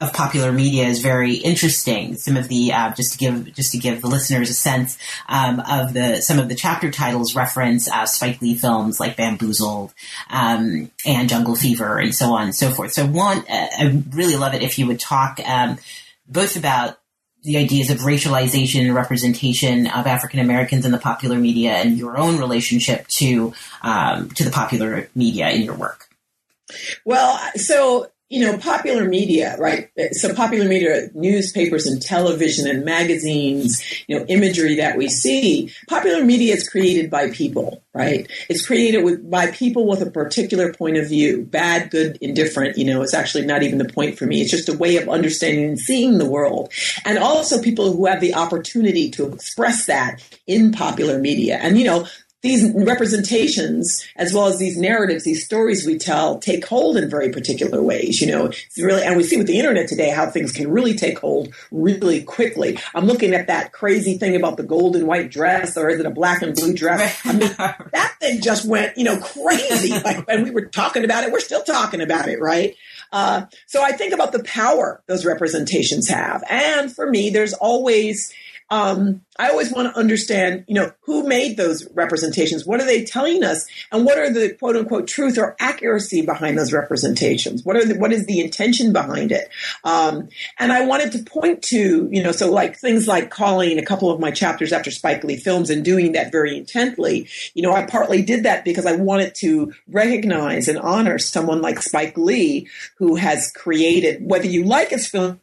of 0.00 0.12
popular 0.12 0.52
media 0.52 0.86
is 0.86 1.00
very 1.00 1.34
interesting. 1.34 2.16
Some 2.16 2.36
of 2.36 2.48
the 2.48 2.72
uh, 2.72 2.92
just 2.94 3.12
to 3.12 3.18
give 3.18 3.54
just 3.54 3.72
to 3.72 3.78
give 3.78 4.00
the 4.00 4.08
listeners 4.08 4.50
a 4.50 4.54
sense 4.54 4.98
um, 5.28 5.60
of 5.60 5.92
the 5.92 6.20
some 6.20 6.38
of 6.38 6.48
the 6.48 6.56
chapter 6.56 6.90
titles 6.90 7.36
reference 7.36 7.88
uh, 7.88 8.06
Spike 8.06 8.42
Lee 8.42 8.56
films 8.56 8.98
like 8.98 9.16
Bamboozled 9.16 9.94
um, 10.30 10.90
and 11.06 11.28
Jungle 11.28 11.54
Fever 11.54 11.98
and 11.98 12.14
so 12.14 12.32
on 12.32 12.44
and 12.44 12.54
so 12.54 12.70
forth. 12.70 12.92
So 12.92 13.06
one, 13.06 13.38
uh, 13.38 13.68
I 13.78 14.02
really 14.10 14.36
love 14.36 14.54
it 14.54 14.62
if 14.62 14.78
you 14.78 14.86
would 14.88 15.00
talk 15.00 15.40
um, 15.44 15.78
both 16.26 16.56
about 16.56 16.98
the 17.44 17.58
ideas 17.58 17.90
of 17.90 17.98
racialization 17.98 18.80
and 18.80 18.94
representation 18.94 19.86
of 19.86 20.06
African 20.06 20.40
Americans 20.40 20.84
in 20.84 20.92
the 20.92 20.98
popular 20.98 21.38
media 21.38 21.72
and 21.72 21.98
your 21.98 22.16
own 22.16 22.38
relationship 22.38 23.06
to 23.08 23.52
um, 23.82 24.30
to 24.30 24.44
the 24.44 24.50
popular 24.50 25.08
media 25.14 25.50
in 25.50 25.62
your 25.62 25.74
work. 25.74 26.08
Well, 27.04 27.38
so 27.56 28.10
you 28.34 28.44
know, 28.44 28.58
popular 28.58 29.04
media, 29.04 29.56
right? 29.60 29.90
So 30.10 30.34
popular 30.34 30.68
media, 30.68 31.08
newspapers 31.14 31.86
and 31.86 32.02
television 32.02 32.66
and 32.66 32.84
magazines, 32.84 33.80
you 34.08 34.18
know, 34.18 34.24
imagery 34.26 34.74
that 34.74 34.98
we 34.98 35.08
see. 35.08 35.72
Popular 35.88 36.24
media 36.24 36.52
is 36.54 36.68
created 36.68 37.12
by 37.12 37.30
people, 37.30 37.84
right? 37.94 38.28
It's 38.48 38.66
created 38.66 39.04
with 39.04 39.30
by 39.30 39.52
people 39.52 39.86
with 39.86 40.02
a 40.02 40.10
particular 40.10 40.74
point 40.74 40.96
of 40.96 41.08
view, 41.08 41.42
bad, 41.44 41.92
good, 41.92 42.18
indifferent. 42.20 42.76
You 42.76 42.86
know, 42.86 43.02
it's 43.02 43.14
actually 43.14 43.46
not 43.46 43.62
even 43.62 43.78
the 43.78 43.84
point 43.84 44.18
for 44.18 44.26
me. 44.26 44.40
It's 44.40 44.50
just 44.50 44.68
a 44.68 44.76
way 44.76 44.96
of 44.96 45.08
understanding 45.08 45.66
and 45.66 45.78
seeing 45.78 46.18
the 46.18 46.28
world, 46.28 46.72
and 47.04 47.18
also 47.18 47.62
people 47.62 47.92
who 47.92 48.06
have 48.06 48.20
the 48.20 48.34
opportunity 48.34 49.12
to 49.12 49.32
express 49.32 49.86
that 49.86 50.20
in 50.48 50.72
popular 50.72 51.20
media. 51.20 51.58
And 51.58 51.78
you 51.78 51.84
know, 51.84 52.08
these 52.44 52.70
representations, 52.74 54.06
as 54.16 54.34
well 54.34 54.46
as 54.48 54.58
these 54.58 54.76
narratives, 54.76 55.24
these 55.24 55.42
stories 55.42 55.86
we 55.86 55.96
tell, 55.96 56.38
take 56.38 56.66
hold 56.66 56.98
in 56.98 57.08
very 57.08 57.30
particular 57.30 57.82
ways. 57.82 58.20
You 58.20 58.26
know, 58.26 58.44
it's 58.44 58.78
really, 58.78 59.02
and 59.02 59.16
we 59.16 59.22
see 59.22 59.38
with 59.38 59.46
the 59.46 59.58
internet 59.58 59.88
today 59.88 60.10
how 60.10 60.28
things 60.30 60.52
can 60.52 60.70
really 60.70 60.94
take 60.94 61.18
hold 61.18 61.54
really 61.72 62.22
quickly. 62.22 62.78
I'm 62.94 63.06
looking 63.06 63.32
at 63.32 63.46
that 63.46 63.72
crazy 63.72 64.18
thing 64.18 64.36
about 64.36 64.58
the 64.58 64.62
gold 64.62 64.94
and 64.94 65.06
white 65.06 65.30
dress, 65.30 65.74
or 65.78 65.88
is 65.88 66.00
it 66.00 66.04
a 66.04 66.10
black 66.10 66.42
and 66.42 66.54
blue 66.54 66.74
dress? 66.74 67.18
I 67.24 67.32
mean, 67.32 67.50
that 67.56 68.16
thing 68.20 68.42
just 68.42 68.66
went, 68.66 68.98
you 68.98 69.04
know, 69.04 69.18
crazy. 69.18 69.94
Like, 70.04 70.24
and 70.28 70.44
we 70.44 70.50
were 70.50 70.66
talking 70.66 71.04
about 71.04 71.24
it, 71.24 71.32
we're 71.32 71.40
still 71.40 71.62
talking 71.62 72.02
about 72.02 72.28
it, 72.28 72.38
right? 72.38 72.76
Uh, 73.10 73.46
so 73.66 73.82
I 73.82 73.92
think 73.92 74.12
about 74.12 74.32
the 74.32 74.42
power 74.42 75.02
those 75.06 75.24
representations 75.24 76.08
have, 76.08 76.44
and 76.50 76.94
for 76.94 77.08
me, 77.08 77.30
there's 77.30 77.54
always 77.54 78.34
um, 78.74 79.20
I 79.38 79.50
always 79.50 79.70
want 79.70 79.92
to 79.92 79.98
understand, 79.98 80.64
you 80.66 80.74
know, 80.74 80.90
who 81.02 81.28
made 81.28 81.56
those 81.56 81.88
representations? 81.94 82.66
What 82.66 82.80
are 82.80 82.84
they 82.84 83.04
telling 83.04 83.44
us? 83.44 83.66
And 83.92 84.04
what 84.04 84.18
are 84.18 84.32
the 84.32 84.52
quote 84.54 84.74
unquote 84.74 85.06
truth 85.06 85.38
or 85.38 85.54
accuracy 85.60 86.22
behind 86.22 86.58
those 86.58 86.72
representations? 86.72 87.64
What 87.64 87.76
are 87.76 87.84
the, 87.84 87.96
what 87.96 88.12
is 88.12 88.26
the 88.26 88.40
intention 88.40 88.92
behind 88.92 89.30
it? 89.30 89.48
Um, 89.84 90.28
and 90.58 90.72
I 90.72 90.86
wanted 90.86 91.12
to 91.12 91.22
point 91.22 91.62
to, 91.64 92.08
you 92.10 92.20
know, 92.20 92.32
so 92.32 92.50
like 92.50 92.76
things 92.76 93.06
like 93.06 93.30
calling 93.30 93.78
a 93.78 93.84
couple 93.84 94.10
of 94.10 94.18
my 94.18 94.32
chapters 94.32 94.72
after 94.72 94.90
Spike 94.90 95.22
Lee 95.22 95.36
films 95.36 95.70
and 95.70 95.84
doing 95.84 96.12
that 96.12 96.32
very 96.32 96.56
intently. 96.56 97.28
You 97.54 97.62
know, 97.62 97.72
I 97.72 97.86
partly 97.86 98.22
did 98.22 98.42
that 98.42 98.64
because 98.64 98.86
I 98.86 98.96
wanted 98.96 99.36
to 99.36 99.72
recognize 99.86 100.66
and 100.66 100.78
honor 100.80 101.20
someone 101.20 101.62
like 101.62 101.80
Spike 101.80 102.18
Lee 102.18 102.68
who 102.98 103.14
has 103.14 103.52
created, 103.52 104.28
whether 104.28 104.46
you 104.48 104.64
like 104.64 104.88
his 104.88 105.06
film 105.06 105.40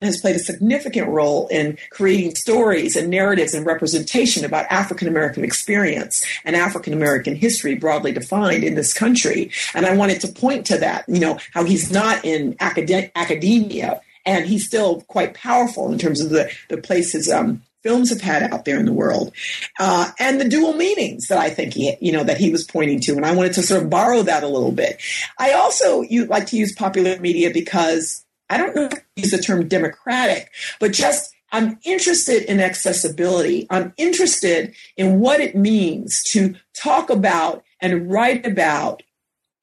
has 0.00 0.20
played 0.20 0.36
a 0.36 0.40
significant 0.40 1.08
role 1.08 1.48
in 1.48 1.76
creating 1.90 2.34
stories 2.34 2.96
and 2.96 3.10
narratives 3.10 3.54
and 3.54 3.66
representation 3.66 4.44
about 4.44 4.66
African 4.70 5.08
American 5.08 5.44
experience 5.44 6.24
and 6.44 6.54
African 6.54 6.92
American 6.92 7.34
history 7.34 7.74
broadly 7.74 8.12
defined 8.12 8.62
in 8.62 8.74
this 8.74 8.94
country. 8.94 9.50
And 9.74 9.86
I 9.86 9.96
wanted 9.96 10.20
to 10.20 10.28
point 10.28 10.66
to 10.66 10.78
that, 10.78 11.04
you 11.08 11.20
know, 11.20 11.38
how 11.52 11.64
he's 11.64 11.90
not 11.90 12.24
in 12.24 12.54
acad- 12.60 13.10
academia 13.16 14.00
and 14.24 14.46
he's 14.46 14.66
still 14.66 15.00
quite 15.02 15.34
powerful 15.34 15.90
in 15.90 15.98
terms 15.98 16.20
of 16.20 16.30
the, 16.30 16.50
the 16.68 16.76
places 16.76 17.30
um, 17.30 17.62
films 17.82 18.10
have 18.10 18.20
had 18.20 18.42
out 18.42 18.64
there 18.64 18.78
in 18.78 18.86
the 18.86 18.92
world, 18.92 19.32
uh, 19.78 20.10
and 20.18 20.40
the 20.40 20.48
dual 20.48 20.74
meanings 20.74 21.28
that 21.28 21.38
I 21.38 21.48
think 21.48 21.74
he, 21.74 21.96
you 22.00 22.12
know, 22.12 22.24
that 22.24 22.36
he 22.36 22.50
was 22.50 22.64
pointing 22.64 23.00
to, 23.02 23.12
and 23.12 23.24
I 23.24 23.34
wanted 23.34 23.54
to 23.54 23.62
sort 23.62 23.82
of 23.82 23.88
borrow 23.88 24.22
that 24.22 24.42
a 24.42 24.48
little 24.48 24.72
bit. 24.72 25.00
I 25.38 25.52
also 25.52 26.02
you 26.02 26.26
like 26.26 26.46
to 26.48 26.56
use 26.56 26.74
popular 26.74 27.18
media 27.20 27.50
because 27.50 28.24
I 28.50 28.56
don't 28.56 28.74
know 28.74 28.84
if 28.84 28.94
I 28.94 29.02
use 29.16 29.30
the 29.30 29.38
term 29.38 29.68
democratic, 29.68 30.50
but 30.80 30.92
just 30.92 31.34
I'm 31.50 31.78
interested 31.84 32.42
in 32.44 32.60
accessibility. 32.60 33.66
I'm 33.70 33.92
interested 33.96 34.74
in 34.96 35.20
what 35.20 35.40
it 35.40 35.56
means 35.56 36.22
to 36.24 36.54
talk 36.74 37.10
about 37.10 37.64
and 37.80 38.10
write 38.10 38.46
about 38.46 39.02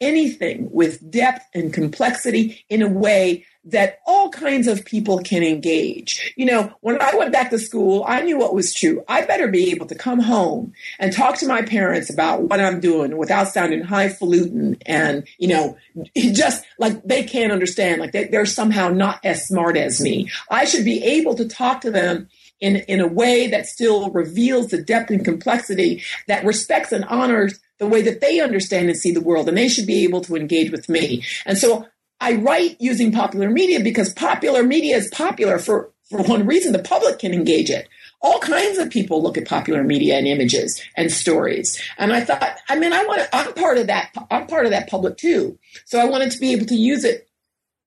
anything 0.02 0.70
with 0.72 1.10
depth 1.10 1.46
and 1.54 1.74
complexity 1.74 2.66
in 2.70 2.82
a 2.82 2.90
way 2.90 3.46
that 3.66 4.00
all 4.06 4.30
kinds 4.30 4.68
of 4.68 4.86
people 4.86 5.20
can 5.20 5.44
engage. 5.44 6.34
You 6.38 6.46
know, 6.46 6.74
when 6.82 7.02
I 7.02 7.16
went 7.16 7.32
back 7.32 7.50
to 7.50 7.58
school, 7.58 8.06
I 8.08 8.22
knew 8.22 8.38
what 8.38 8.54
was 8.54 8.74
true. 8.74 9.04
I 9.08 9.26
better 9.26 9.48
be 9.48 9.72
able 9.72 9.88
to 9.88 9.96
come 9.96 10.20
home 10.20 10.74
and 11.00 11.12
talk 11.12 11.38
to 11.40 11.48
my 11.48 11.64
parents 11.64 12.14
about 12.14 12.44
what 12.44 12.60
I'm 12.60 12.80
doing 12.80 13.18
without 13.18 13.48
sounding 13.48 13.82
highfalutin 13.82 14.78
and, 14.86 15.28
you 15.40 15.48
know, 15.48 15.78
just 16.16 16.64
like 16.78 17.04
they 17.04 17.24
can't 17.24 17.52
understand, 17.52 18.02
like 18.02 18.12
they, 18.12 18.26
they're 18.26 18.46
somehow 18.46 18.90
not 18.90 19.20
as 19.24 19.48
smart 19.48 19.78
as 19.78 20.00
me. 20.00 20.30
I 20.50 20.66
should 20.66 20.86
be 20.86 21.04
able 21.04 21.34
to 21.36 21.48
talk 21.48 21.82
to 21.82 21.92
them 21.92 22.30
in, 22.60 22.78
in 22.88 23.02
a 23.02 23.08
way 23.08 23.48
that 23.48 23.66
still 23.66 24.12
reveals 24.12 24.68
the 24.68 24.82
depth 24.82 25.10
and 25.10 25.26
complexity 25.26 26.04
that 26.28 26.46
respects 26.46 26.92
and 26.92 27.04
honors 27.06 27.60
the 27.80 27.88
way 27.88 28.02
that 28.02 28.22
they 28.22 28.40
understand 28.40 28.90
and 28.90 28.98
see 28.98 29.12
the 29.12 29.22
world. 29.22 29.48
And 29.48 29.58
they 29.58 29.68
should 29.68 29.88
be 29.88 30.04
able 30.04 30.22
to 30.22 30.36
engage 30.36 30.72
with 30.72 30.88
me. 30.90 31.24
And 31.46 31.58
so 31.58 31.88
I 32.20 32.34
write 32.36 32.78
using 32.80 33.12
popular 33.12 33.50
media 33.50 33.80
because 33.82 34.14
popular 34.14 34.64
media 34.64 34.96
is 34.96 35.10
popular 35.10 35.60
for, 35.60 35.92
for 36.10 36.24
one 36.24 36.46
reason. 36.46 36.72
The 36.72 36.80
public 36.80 37.20
can 37.20 37.34
engage 37.34 37.70
it. 37.70 37.88
All 38.22 38.40
kinds 38.40 38.78
of 38.78 38.90
people 38.90 39.22
look 39.22 39.38
at 39.38 39.48
popular 39.48 39.84
media 39.84 40.18
and 40.18 40.26
images 40.28 40.82
and 40.96 41.12
stories. 41.12 41.80
And 41.98 42.14
I 42.14 42.22
thought, 42.22 42.58
I 42.70 42.80
mean, 42.80 42.94
I 42.94 43.06
want 43.06 43.22
to, 43.22 43.36
I'm 43.36 43.54
part 43.54 43.78
of 43.78 43.88
that. 43.88 44.12
I'm 44.32 44.48
part 44.48 44.66
of 44.66 44.72
that 44.72 44.90
public 44.90 45.18
too. 45.18 45.60
So 45.86 46.00
I 46.00 46.06
wanted 46.06 46.32
to 46.32 46.40
be 46.40 46.54
able 46.54 46.66
to 46.68 46.76
use 46.76 47.04
it. 47.04 47.30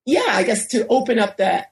Yeah, 0.04 0.26
I 0.28 0.42
guess 0.42 0.68
to 0.68 0.86
open 0.88 1.18
up 1.18 1.38
the, 1.38 1.66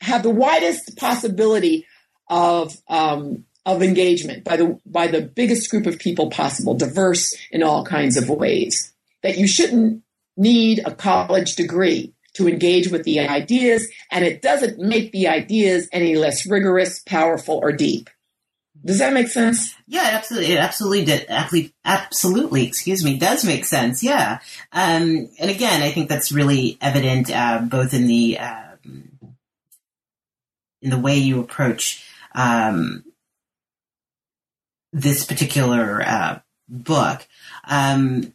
have 0.00 0.22
the 0.22 0.30
widest 0.30 0.96
possibility 0.96 1.86
of, 2.28 2.76
um, 2.88 3.44
of 3.64 3.82
engagement 3.82 4.44
by 4.44 4.56
the, 4.56 4.78
by 4.86 5.06
the 5.06 5.22
biggest 5.22 5.70
group 5.70 5.86
of 5.86 5.98
people 5.98 6.30
possible, 6.30 6.74
diverse 6.74 7.36
in 7.50 7.62
all 7.62 7.84
kinds 7.84 8.16
of 8.16 8.28
ways. 8.28 8.92
That 9.22 9.38
you 9.38 9.46
shouldn't 9.46 10.02
need 10.36 10.82
a 10.84 10.94
college 10.94 11.54
degree 11.56 12.12
to 12.34 12.48
engage 12.48 12.88
with 12.88 13.04
the 13.04 13.20
ideas, 13.20 13.86
and 14.10 14.24
it 14.24 14.42
doesn't 14.42 14.78
make 14.78 15.12
the 15.12 15.28
ideas 15.28 15.88
any 15.92 16.16
less 16.16 16.46
rigorous, 16.46 17.00
powerful, 17.00 17.58
or 17.62 17.72
deep. 17.72 18.08
Does 18.84 18.98
that 18.98 19.12
make 19.12 19.28
sense? 19.28 19.74
Yeah, 19.86 20.10
absolutely. 20.12 20.54
It 20.54 20.58
absolutely 20.58 21.04
did. 21.04 21.26
Absolutely, 21.28 21.72
absolutely. 21.84 22.66
Excuse 22.66 23.04
me. 23.04 23.16
Does 23.16 23.44
make 23.44 23.64
sense. 23.64 24.02
Yeah. 24.02 24.40
Um, 24.72 25.28
and 25.38 25.50
again, 25.50 25.82
I 25.82 25.92
think 25.92 26.08
that's 26.08 26.32
really 26.32 26.78
evident 26.80 27.30
uh, 27.30 27.60
both 27.60 27.94
in 27.94 28.06
the 28.08 28.38
um, 28.38 29.36
in 30.80 30.90
the 30.90 30.98
way 30.98 31.18
you 31.18 31.38
approach 31.38 32.04
um, 32.34 33.04
this 34.92 35.24
particular 35.24 36.02
uh, 36.02 36.40
book. 36.68 37.26
Um, 37.64 38.34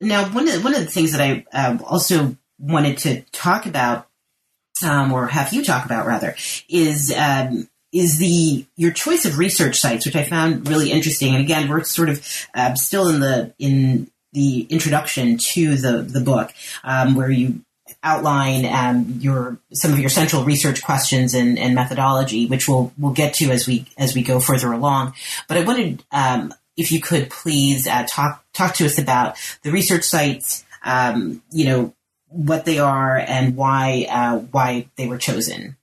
now, 0.00 0.28
one 0.30 0.48
of 0.48 0.62
one 0.62 0.74
of 0.74 0.80
the 0.80 0.90
things 0.90 1.12
that 1.12 1.20
I 1.20 1.44
uh, 1.52 1.78
also 1.84 2.36
wanted 2.58 2.98
to 2.98 3.22
talk 3.32 3.66
about, 3.66 4.08
um, 4.84 5.12
or 5.12 5.26
have 5.26 5.52
you 5.52 5.64
talk 5.64 5.84
about 5.84 6.06
rather, 6.06 6.36
is 6.68 7.12
um, 7.16 7.68
is 7.92 8.18
the 8.18 8.66
your 8.76 8.92
choice 8.92 9.24
of 9.24 9.38
research 9.38 9.78
sites, 9.78 10.04
which 10.04 10.16
I 10.16 10.24
found 10.24 10.68
really 10.68 10.92
interesting. 10.92 11.34
And 11.34 11.42
again, 11.42 11.68
we're 11.68 11.84
sort 11.84 12.10
of 12.10 12.26
uh, 12.54 12.74
still 12.74 13.08
in 13.08 13.20
the 13.20 13.54
in 13.58 14.10
the 14.32 14.62
introduction 14.68 15.38
to 15.38 15.76
the 15.76 16.02
the 16.02 16.20
book, 16.20 16.52
um, 16.84 17.14
where 17.14 17.30
you 17.30 17.62
outline 18.02 18.64
um, 18.66 19.16
your 19.20 19.58
some 19.72 19.92
of 19.92 19.98
your 19.98 20.08
central 20.08 20.44
research 20.44 20.82
questions 20.82 21.34
and, 21.34 21.58
and, 21.58 21.74
methodology, 21.74 22.46
which 22.46 22.68
we'll 22.68 22.92
we'll 22.98 23.12
get 23.12 23.34
to 23.34 23.50
as 23.50 23.66
we 23.66 23.86
as 23.98 24.14
we 24.14 24.22
go 24.22 24.40
further 24.40 24.72
along. 24.72 25.14
But 25.48 25.56
I 25.56 25.64
wanted 25.64 26.04
um, 26.12 26.54
if 26.76 26.92
you 26.92 27.00
could 27.00 27.30
please 27.30 27.86
uh, 27.86 28.06
talk 28.08 28.44
talk 28.52 28.74
to 28.74 28.86
us 28.86 28.98
about 28.98 29.36
the 29.62 29.72
research 29.72 30.04
sites, 30.04 30.64
um, 30.84 31.42
you 31.50 31.66
know 31.66 31.94
what 32.28 32.64
they 32.64 32.78
are 32.78 33.16
and 33.16 33.56
why 33.56 34.06
uh, 34.08 34.38
why 34.38 34.88
they 34.96 35.06
were 35.06 35.18
chosen. 35.18 35.76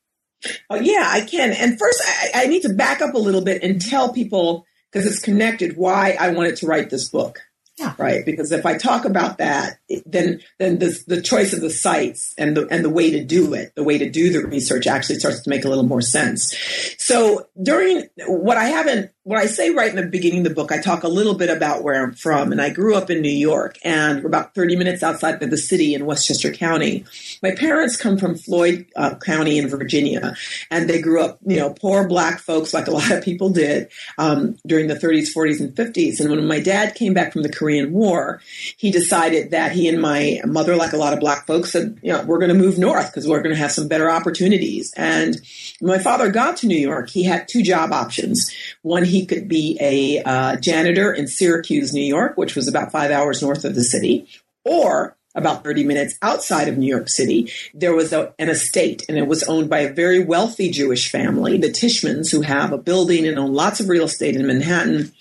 Oh 0.70 0.76
yeah, 0.76 1.08
I 1.10 1.22
can. 1.22 1.52
And 1.52 1.80
first, 1.80 2.02
I, 2.06 2.44
I 2.44 2.48
need 2.48 2.64
to 2.64 2.74
back 2.74 3.02
up 3.02 3.14
a 3.14 3.20
little 3.20 3.44
bit 3.44 3.64
and 3.64 3.82
tell 3.82 4.14
people 4.14 4.66
because 4.92 5.06
it's 5.08 5.20
connected 5.20 5.78
why 5.78 6.16
I 6.20 6.30
wanted 6.30 6.58
to 6.58 6.68
write 6.68 6.90
this 6.90 7.10
book. 7.10 7.42
Yeah. 7.80 7.96
Right. 7.98 8.24
Because 8.24 8.52
if 8.52 8.66
I 8.66 8.78
talk 8.78 9.04
about 9.06 9.40
that, 9.40 9.80
then 10.06 10.42
then 10.60 10.78
the 10.78 10.98
the 11.08 11.22
choice 11.22 11.54
of 11.54 11.62
the 11.62 11.72
sites 11.72 12.34
and 12.38 12.56
the 12.56 12.68
and 12.70 12.86
the 12.86 12.90
way 12.90 13.10
to 13.12 13.24
do 13.24 13.54
it, 13.56 13.74
the 13.76 13.84
way 13.84 13.98
to 13.98 14.10
do 14.10 14.32
the 14.32 14.48
research 14.48 14.86
actually 14.86 15.16
starts 15.16 15.42
to 15.42 15.50
make 15.50 15.66
a 15.66 15.70
little 15.70 15.84
more 15.84 16.02
sense. 16.02 16.56
So 17.00 17.48
during 17.62 18.08
what 18.28 18.58
I 18.58 18.66
haven't 18.66 19.12
what 19.24 19.40
I 19.40 19.46
say 19.46 19.70
right 19.70 19.90
in 19.90 19.96
the 19.96 20.06
beginning 20.06 20.40
of 20.40 20.44
the 20.44 20.54
book, 20.54 20.74
I 20.74 20.82
talk 20.82 21.04
a 21.04 21.08
little 21.08 21.36
bit 21.36 21.50
about 21.50 21.82
where 21.82 22.04
I'm 22.04 22.14
from, 22.14 22.52
and 22.52 22.62
I 22.62 22.70
grew 22.70 22.94
up 22.96 23.10
in 23.10 23.22
New 23.22 23.30
York, 23.30 23.78
and 23.82 24.22
we're 24.22 24.28
about 24.28 24.54
30 24.54 24.76
minutes 24.76 25.02
outside 25.02 25.42
of 25.42 25.50
the 25.50 25.58
city 25.58 25.94
in 25.94 26.06
Westchester 26.06 26.52
County. 26.52 27.06
My 27.42 27.52
parents 27.52 27.96
come 27.96 28.18
from 28.18 28.36
Floyd 28.36 28.86
uh, 28.98 29.16
County 29.16 29.58
in 29.58 29.70
Virginia, 29.70 30.36
and 30.70 30.90
they 30.90 31.02
grew 31.02 31.24
up, 31.24 31.40
you 31.46 31.56
know, 31.56 31.74
poor 31.74 32.06
black 32.06 32.40
folks, 32.40 32.74
like 32.74 32.88
a 32.88 32.92
lot 32.92 33.12
of 33.12 33.24
people 33.24 33.50
did 33.50 33.90
um, 34.18 34.58
during 34.68 34.88
the 34.88 34.96
30s, 34.96 35.34
40s, 35.34 35.62
and 35.62 35.74
50s. 35.74 36.20
And 36.20 36.30
when 36.30 36.46
my 36.46 36.60
dad 36.60 36.96
came 36.96 37.14
back 37.14 37.32
from 37.32 37.44
the 37.44 37.52
Korean 37.52 37.94
War, 37.94 38.42
he 38.76 38.92
decided 38.92 39.52
that 39.52 39.72
he 39.72 39.88
and 39.88 40.02
my 40.02 40.42
mother, 40.46 40.76
like 40.76 40.92
a 40.92 40.98
lot 40.98 41.14
of 41.14 41.22
black 41.22 41.48
folks, 41.48 41.72
said, 41.72 41.98
you 42.04 42.12
know, 42.12 42.24
we're 42.26 42.40
going 42.40 42.50
to 42.50 42.56
move 42.56 42.78
north 42.78 43.10
because 43.10 43.26
we're 43.26 43.42
going 43.42 43.56
to 43.56 43.62
have 43.62 43.72
some 43.72 43.88
better 43.88 44.10
opportunities. 44.10 44.94
And 44.98 45.40
when 45.80 45.98
my 45.98 46.04
father 46.04 46.30
got 46.30 46.58
to 46.58 46.68
New 46.68 46.78
York, 46.78 47.10
he 47.10 47.24
had 47.24 47.48
two 47.48 47.64
job 47.64 47.94
options. 47.94 48.54
One, 48.82 49.06
he 49.14 49.28
could 49.28 49.48
be 49.48 49.78
a 49.80 50.24
uh, 50.24 50.56
janitor 50.56 51.14
in 51.14 51.28
Syracuse, 51.28 51.94
New 51.94 52.04
York, 52.04 52.36
which 52.36 52.56
was 52.56 52.68
about 52.68 52.92
five 52.92 53.12
hours 53.12 53.44
north 53.44 53.64
of 53.64 53.76
the 53.76 53.84
city, 53.84 54.28
or 54.66 55.16
about 55.36 55.64
30 55.64 55.84
minutes 55.86 56.16
outside 56.22 56.68
of 56.68 56.78
New 56.78 56.88
York 56.88 57.10
City, 57.10 57.52
there 57.74 57.96
was 57.96 58.14
a, 58.14 58.34
an 58.40 58.50
estate 58.50 59.04
and 59.10 59.18
it 59.18 59.28
was 59.28 59.44
owned 59.44 59.70
by 59.70 59.80
a 59.80 59.94
very 59.94 60.24
wealthy 60.24 60.70
Jewish 60.70 61.10
family, 61.12 61.58
the 61.58 61.70
Tishmans, 61.70 62.32
who 62.32 62.42
have 62.42 62.72
a 62.72 62.78
building 62.78 63.28
and 63.28 63.40
own 63.40 63.54
lots 63.54 63.80
of 63.80 63.90
real 63.90 64.06
estate 64.06 64.36
in 64.36 64.46
Manhattan. 64.46 65.12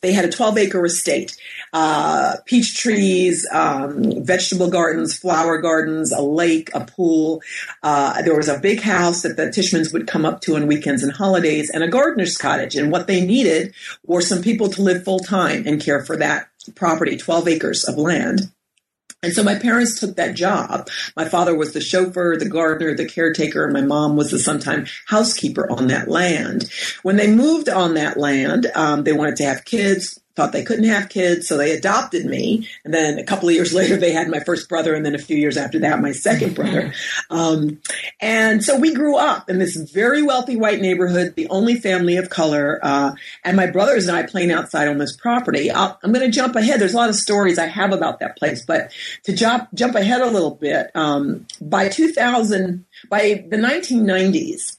They 0.00 0.12
had 0.12 0.24
a 0.24 0.30
12 0.30 0.58
acre 0.58 0.84
estate, 0.84 1.36
uh, 1.72 2.36
peach 2.46 2.76
trees, 2.76 3.46
um, 3.52 4.24
vegetable 4.24 4.70
gardens, 4.70 5.18
flower 5.18 5.58
gardens, 5.58 6.12
a 6.12 6.22
lake, 6.22 6.70
a 6.74 6.84
pool. 6.84 7.42
Uh, 7.82 8.22
there 8.22 8.36
was 8.36 8.48
a 8.48 8.58
big 8.58 8.80
house 8.80 9.22
that 9.22 9.36
the 9.36 9.46
Tishmans 9.46 9.92
would 9.92 10.06
come 10.06 10.24
up 10.24 10.40
to 10.42 10.56
on 10.56 10.66
weekends 10.66 11.02
and 11.02 11.12
holidays 11.12 11.70
and 11.70 11.82
a 11.82 11.88
gardener's 11.88 12.36
cottage. 12.36 12.76
And 12.76 12.92
what 12.92 13.06
they 13.06 13.24
needed 13.24 13.74
were 14.06 14.20
some 14.20 14.42
people 14.42 14.68
to 14.70 14.82
live 14.82 15.04
full 15.04 15.18
time 15.18 15.64
and 15.66 15.80
care 15.80 16.04
for 16.04 16.16
that 16.16 16.48
property, 16.74 17.16
12 17.16 17.48
acres 17.48 17.84
of 17.84 17.96
land. 17.96 18.50
And 19.22 19.32
so 19.32 19.42
my 19.42 19.56
parents 19.56 19.98
took 19.98 20.14
that 20.14 20.36
job. 20.36 20.88
My 21.16 21.24
father 21.24 21.56
was 21.56 21.72
the 21.72 21.80
chauffeur, 21.80 22.36
the 22.36 22.48
gardener, 22.48 22.94
the 22.94 23.08
caretaker, 23.08 23.64
and 23.64 23.72
my 23.72 23.80
mom 23.80 24.16
was 24.16 24.30
the 24.30 24.38
sometime 24.38 24.86
housekeeper 25.06 25.68
on 25.70 25.88
that 25.88 26.06
land. 26.06 26.70
When 27.02 27.16
they 27.16 27.26
moved 27.26 27.68
on 27.68 27.94
that 27.94 28.16
land, 28.16 28.70
um, 28.76 29.02
they 29.02 29.12
wanted 29.12 29.34
to 29.36 29.44
have 29.44 29.64
kids 29.64 30.20
thought 30.38 30.52
they 30.52 30.62
couldn't 30.62 30.84
have 30.84 31.08
kids, 31.08 31.48
so 31.48 31.56
they 31.56 31.72
adopted 31.72 32.24
me. 32.24 32.68
And 32.84 32.94
then 32.94 33.18
a 33.18 33.24
couple 33.24 33.48
of 33.48 33.54
years 33.56 33.74
later, 33.80 33.96
they 33.96 34.12
had 34.12 34.28
my 34.28 34.38
first 34.38 34.68
brother, 34.68 34.94
and 34.94 35.04
then 35.04 35.16
a 35.16 35.18
few 35.18 35.36
years 35.36 35.56
after 35.56 35.80
that, 35.80 36.00
my 36.00 36.12
second 36.12 36.54
brother. 36.54 36.94
Um, 37.28 37.80
and 38.20 38.62
so 38.62 38.78
we 38.78 38.94
grew 38.94 39.16
up 39.16 39.50
in 39.50 39.58
this 39.58 39.76
very 39.76 40.22
wealthy 40.22 40.56
white 40.56 40.80
neighborhood, 40.80 41.34
the 41.34 41.48
only 41.48 41.74
family 41.74 42.16
of 42.16 42.30
color. 42.30 42.78
Uh, 42.82 43.12
and 43.44 43.56
my 43.56 43.66
brothers 43.66 44.06
and 44.06 44.16
I 44.16 44.22
playing 44.22 44.52
outside 44.52 44.86
on 44.86 44.98
this 44.98 45.16
property. 45.16 45.72
i 45.72 45.94
am 46.04 46.12
going 46.12 46.24
to 46.24 46.30
jump 46.30 46.54
ahead. 46.54 46.80
There's 46.80 46.94
a 46.94 46.96
lot 46.96 47.08
of 47.08 47.16
stories 47.16 47.58
I 47.58 47.66
have 47.66 47.92
about 47.92 48.20
that 48.20 48.36
place, 48.38 48.64
but 48.64 48.92
to 49.24 49.34
jump 49.34 49.68
jump 49.74 49.96
ahead 49.96 50.20
a 50.20 50.30
little 50.30 50.54
bit, 50.54 50.90
um, 50.94 51.46
by 51.60 51.88
2000, 51.88 52.84
by 53.10 53.44
the 53.48 53.56
1990s. 53.56 54.77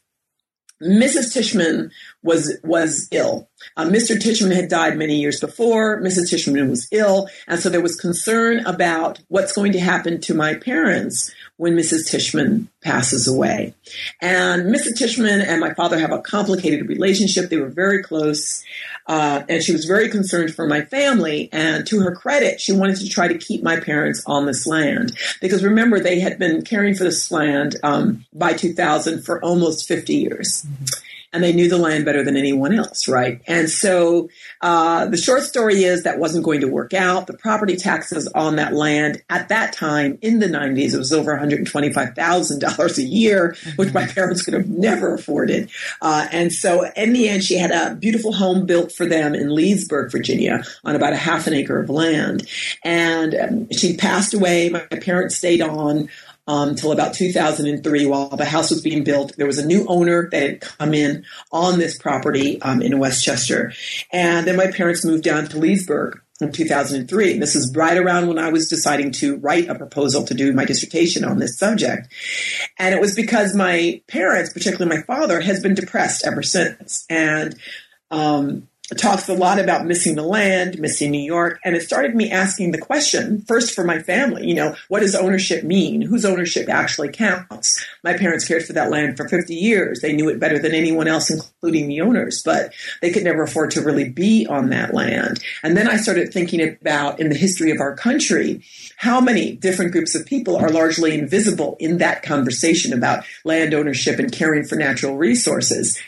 Mrs. 0.82 1.36
Tishman 1.36 1.92
was 2.24 2.58
was 2.64 3.08
ill. 3.12 3.50
Uh, 3.76 3.86
Mr. 3.86 4.16
Tishman 4.16 4.56
had 4.56 4.70
died 4.70 4.98
many 4.98 5.20
years 5.20 5.40
before. 5.40 6.02
Mrs. 6.02 6.32
Tishman 6.32 6.70
was 6.70 6.88
ill, 6.92 7.28
and 7.48 7.60
so 7.60 7.70
there 7.70 7.82
was 7.82 7.96
concern 7.96 8.66
about 8.66 9.20
what's 9.28 9.54
going 9.54 9.74
to 9.74 9.80
happen 9.80 10.22
to 10.22 10.34
my 10.34 10.54
parents 10.54 11.34
when 11.60 11.76
Mrs. 11.76 12.10
Tishman 12.10 12.68
passes 12.82 13.28
away. 13.28 13.74
And 14.22 14.74
Mrs. 14.74 14.94
Tishman 14.94 15.46
and 15.46 15.60
my 15.60 15.74
father 15.74 16.00
have 16.00 16.14
a 16.14 16.22
complicated 16.22 16.88
relationship. 16.88 17.50
They 17.50 17.58
were 17.58 17.68
very 17.68 18.02
close, 18.02 18.64
uh, 19.08 19.44
and 19.50 19.62
she 19.62 19.74
was 19.74 19.84
very 19.84 20.08
concerned 20.08 20.56
for 20.56 20.66
my 20.68 20.86
family. 20.86 21.50
And 21.52 21.86
to 21.88 22.00
her 22.00 22.16
credit, 22.16 22.62
she 22.62 22.72
wanted 22.72 22.96
to 23.00 23.10
try 23.10 23.28
to 23.28 23.38
keep 23.38 23.62
my 23.62 23.78
parents 23.78 24.24
on 24.26 24.46
this 24.46 24.66
land 24.66 25.18
because 25.42 25.62
remember 25.62 26.00
they 26.00 26.22
had 26.22 26.40
been 26.40 26.62
caring 26.62 26.96
for 26.96 27.04
this 27.04 27.30
land 27.30 27.76
um, 27.84 28.26
by 28.32 28.54
2000 28.54 29.24
for 29.24 29.44
almost 29.44 29.86
50 29.86 30.16
years. 30.16 30.66
Mm-hmm 30.66 30.86
and 31.32 31.44
they 31.44 31.54
knew 31.54 31.70
the 31.70 31.78
land 31.78 32.06
better 32.06 32.24
than 32.24 32.36
anyone 32.36 32.74
else, 32.74 33.08
right? 33.08 33.42
And 33.46 33.70
so 33.70 34.30
uh, 34.62 35.06
the 35.06 35.18
short 35.18 35.44
story 35.44 35.84
is 35.84 36.04
that 36.04 36.18
wasn't 36.18 36.44
going 36.44 36.62
to 36.62 36.68
work 36.68 36.94
out. 36.94 37.28
The 37.28 37.38
property 37.38 37.76
taxes 37.76 38.28
on 38.34 38.56
that 38.56 38.74
land 38.74 39.22
at 39.30 39.50
that 39.50 39.74
time 39.74 40.18
in 40.22 40.40
the 40.40 40.48
90s, 40.48 40.94
it 40.94 40.98
was 40.98 41.14
over 41.14 41.36
$125,000 41.38 42.98
a 42.98 43.04
year, 43.04 43.56
which 43.76 43.94
my 43.94 44.08
parents 44.08 44.42
could 44.42 44.56
have 44.56 44.68
never 44.68 45.14
afforded. 45.14 45.70
Uh, 46.02 46.28
and 46.32 46.52
so 46.52 46.90
in 46.96 47.14
the 47.14 47.30
end, 47.30 47.44
she 47.44 47.58
had 47.58 47.72
a 47.72 47.96
beautiful 47.96 48.34
home 48.34 48.66
built 48.66 48.92
for 48.92 49.06
them 49.06 49.36
in 49.36 49.54
Leesburg, 49.54 50.12
Virginia, 50.12 50.64
on 50.84 50.96
about 50.96 51.14
a 51.14 51.18
half 51.18 51.46
an 51.46 51.54
acre 51.54 51.80
of 51.80 51.90
land. 51.90 52.48
And 52.84 53.36
um, 53.36 53.72
she 53.72 53.96
passed 53.96 54.34
away. 54.34 54.70
My 54.70 54.80
parents 54.80 55.36
stayed 55.36 55.62
on 55.62 56.10
um, 56.50 56.70
until 56.70 56.92
about 56.92 57.14
2003 57.14 58.08
while 58.08 58.30
the 58.30 58.44
house 58.44 58.72
was 58.72 58.82
being 58.82 59.04
built. 59.04 59.38
There 59.38 59.46
was 59.46 59.60
a 59.60 59.66
new 59.66 59.86
owner 59.88 60.28
that 60.32 60.42
had 60.42 60.62
come 60.62 60.96
in 60.96 61.24
on 61.52 61.78
this 61.78 61.96
property 61.96 62.60
um, 62.64 62.82
in 62.82 62.98
Westchester. 62.98 63.72
And 64.12 64.48
then 64.48 64.56
my 64.56 64.72
parents 64.72 65.06
moved 65.06 65.24
down 65.24 65.46
to 65.50 65.60
Leesburg 65.60 66.20
in 66.42 66.52
2003. 66.52 67.34
And 67.34 67.42
this 67.42 67.56
is 67.56 67.72
right 67.76 67.98
around 67.98 68.28
when 68.28 68.40
I 68.40 68.50
was 68.50 68.68
deciding 68.68 69.12
to 69.14 69.38
write 69.38 69.70
a 69.70 69.76
proposal 69.76 70.24
to 70.26 70.34
do 70.34 70.52
my 70.52 70.66
dissertation 70.66 71.24
on 71.24 71.38
this 71.38 71.56
subject. 71.56 72.12
And 72.80 72.96
it 72.96 73.02
was 73.02 73.14
because 73.14 73.54
my 73.54 74.02
parents, 74.08 74.52
particularly 74.52 74.98
my 74.98 75.04
father, 75.04 75.42
has 75.42 75.62
been 75.62 75.76
depressed 75.76 76.26
ever 76.26 76.42
since. 76.42 77.06
And 77.12 77.60
um, 78.10 78.69
talks 78.98 79.30
a 79.30 79.34
lot 79.34 79.60
about 79.60 79.86
missing 79.86 80.16
the 80.16 80.24
land, 80.24 80.80
missing 80.80 81.12
New 81.12 81.22
York, 81.22 81.60
and 81.64 81.76
it 81.76 81.84
started 81.84 82.16
me 82.16 82.32
asking 82.32 82.72
the 82.72 82.78
question 82.78 83.42
first 83.42 83.76
for 83.76 83.84
my 83.84 84.00
family, 84.00 84.48
you 84.48 84.56
know, 84.56 84.76
what 84.88 85.02
does 85.02 85.16
ownership 85.16 85.64
mean? 85.64 86.02
Whose 86.02 86.26
ownership 86.26 86.70
actually 86.70 87.10
counts? 87.10 87.86
My 88.04 88.18
parents 88.18 88.48
cared 88.48 88.66
for 88.66 88.74
that 88.74 88.90
land 88.90 89.18
for 89.18 89.28
50 89.28 89.54
years. 89.54 90.02
They 90.02 90.14
knew 90.14 90.30
it 90.30 90.40
better 90.40 90.60
than 90.60 90.74
anyone 90.74 91.08
else, 91.08 91.30
including 91.30 91.88
the 91.88 92.02
owners, 92.02 92.42
but 92.44 92.74
they 93.02 93.12
could 93.12 93.24
never 93.24 93.44
afford 93.44 93.72
to 93.72 93.82
really 93.82 94.10
be 94.10 94.48
on 94.48 94.70
that 94.70 94.94
land. 94.94 95.40
And 95.64 95.78
then 95.78 95.88
I 95.88 95.98
started 95.98 96.34
thinking 96.34 96.62
about 96.62 97.20
in 97.20 97.30
the 97.30 97.36
history 97.36 97.72
of 97.72 97.80
our 97.80 97.96
country, 97.96 98.64
how 98.98 99.22
many 99.22 99.56
different 99.56 99.92
groups 99.92 100.16
of 100.16 100.26
people 100.26 100.58
are 100.58 100.70
largely 100.70 101.18
invisible 101.18 101.78
in 101.80 101.98
that 102.00 102.24
conversation 102.24 102.94
about 102.94 103.24
land 103.46 103.74
ownership 103.74 104.20
and 104.20 104.32
caring 104.32 104.64
for 104.64 104.76
natural 104.76 105.16
resources. 105.16 106.00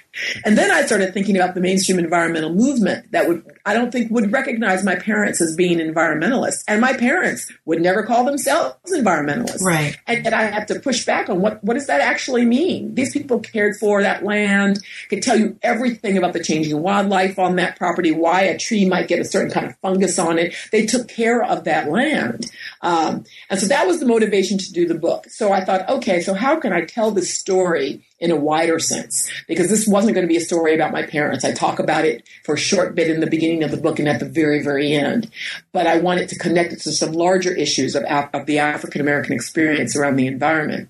And 0.45 0.58
then 0.58 0.71
I 0.71 0.84
started 0.86 1.13
thinking 1.13 1.36
about 1.38 1.56
the 1.56 1.62
mainstream 1.62 1.97
environmental 1.97 2.54
movement 2.54 3.12
that 3.12 3.28
would, 3.28 3.45
I 3.65 3.74
don't 3.74 3.91
think 3.91 4.12
would 4.12 4.32
recognize 4.32 4.84
my 4.84 4.95
parents 4.95 5.39
as 5.41 5.56
being 5.56 5.80
environmentalists. 5.80 6.63
And 6.67 6.82
my 6.82 6.93
parents 6.93 7.52
would 7.65 7.82
never 7.82 8.04
call 8.04 8.26
themselves 8.26 8.76
environmentalists. 8.91 9.62
Right. 9.62 9.97
And, 10.08 10.26
and 10.26 10.36
I 10.36 10.43
have 10.43 10.65
to 10.67 10.80
push 10.80 11.06
back 11.06 11.30
on 11.30 11.41
what, 11.41 11.63
what 11.63 11.76
does 11.76 11.88
that 11.88 12.02
actually 12.02 12.45
mean? 12.45 12.95
These 12.95 13.13
people 13.13 13.39
cared 13.39 13.78
for 13.78 14.02
that 14.02 14.24
land, 14.24 14.80
could 15.10 15.24
tell 15.24 15.39
you 15.39 15.58
everything 15.62 16.17
about 16.17 16.34
the 16.34 16.43
changing 16.43 16.82
wildlife 16.82 17.39
on 17.39 17.56
that 17.56 17.78
property, 17.78 18.12
why 18.12 18.41
a 18.41 18.58
tree 18.58 18.88
might 18.88 19.08
get 19.08 19.19
a 19.19 19.26
certain 19.26 19.52
kind 19.52 19.65
of 19.65 19.78
fungus 19.78 20.19
on 20.19 20.38
it. 20.38 20.56
They 20.71 20.86
took 20.86 21.08
care 21.08 21.41
of 21.41 21.63
that 21.63 21.89
land. 21.89 22.52
Um, 22.82 23.26
and 23.50 23.60
so 23.60 23.67
that 23.67 23.86
was 23.86 24.00
the 24.00 24.06
motivation 24.06 24.58
to 24.58 24.72
do 24.72 24.88
the 24.88 24.96
book. 24.96 25.28
So 25.30 25.52
I 25.52 25.63
thought, 25.63 25.88
okay, 25.88 26.22
so 26.22 26.34
how 26.34 26.60
can 26.60 26.74
I 26.74 26.86
tell 26.86 27.12
this 27.12 27.34
story 27.34 28.04
in 28.20 28.32
a 28.32 28.36
wider 28.36 28.80
sense? 28.80 29.30
Because 29.48 29.70
this 29.70 29.88
wasn't 29.88 30.15
going 30.15 30.26
to 30.26 30.32
be 30.32 30.38
a 30.38 30.41
story 30.41 30.74
about 30.74 30.91
my 30.91 31.04
parents. 31.06 31.46
I 31.46 31.54
talk 31.54 31.80
about 31.80 32.06
it 32.06 32.28
for 32.44 32.56
a 32.56 32.60
short 32.60 32.96
bit 32.96 33.10
in 33.10 33.20
the 33.20 33.28
beginning 33.28 33.63
of 33.63 33.72
the 33.72 33.78
book 33.78 34.00
and 34.00 34.08
at 34.08 34.20
the 34.20 34.30
very, 34.30 34.63
very 34.63 34.94
end. 34.94 35.30
But 35.72 35.88
I 35.88 36.00
wanted 36.00 36.30
to 36.30 36.39
connect 36.39 36.74
it 36.74 36.82
to 36.82 36.91
some 36.91 37.12
larger 37.12 37.54
issues 37.54 37.96
of, 37.96 38.04
of 38.04 38.46
the 38.46 38.60
African 38.60 39.02
American 39.02 39.34
experience 39.34 39.96
around 39.96 40.15
the 40.15 40.28
environment. 40.28 40.89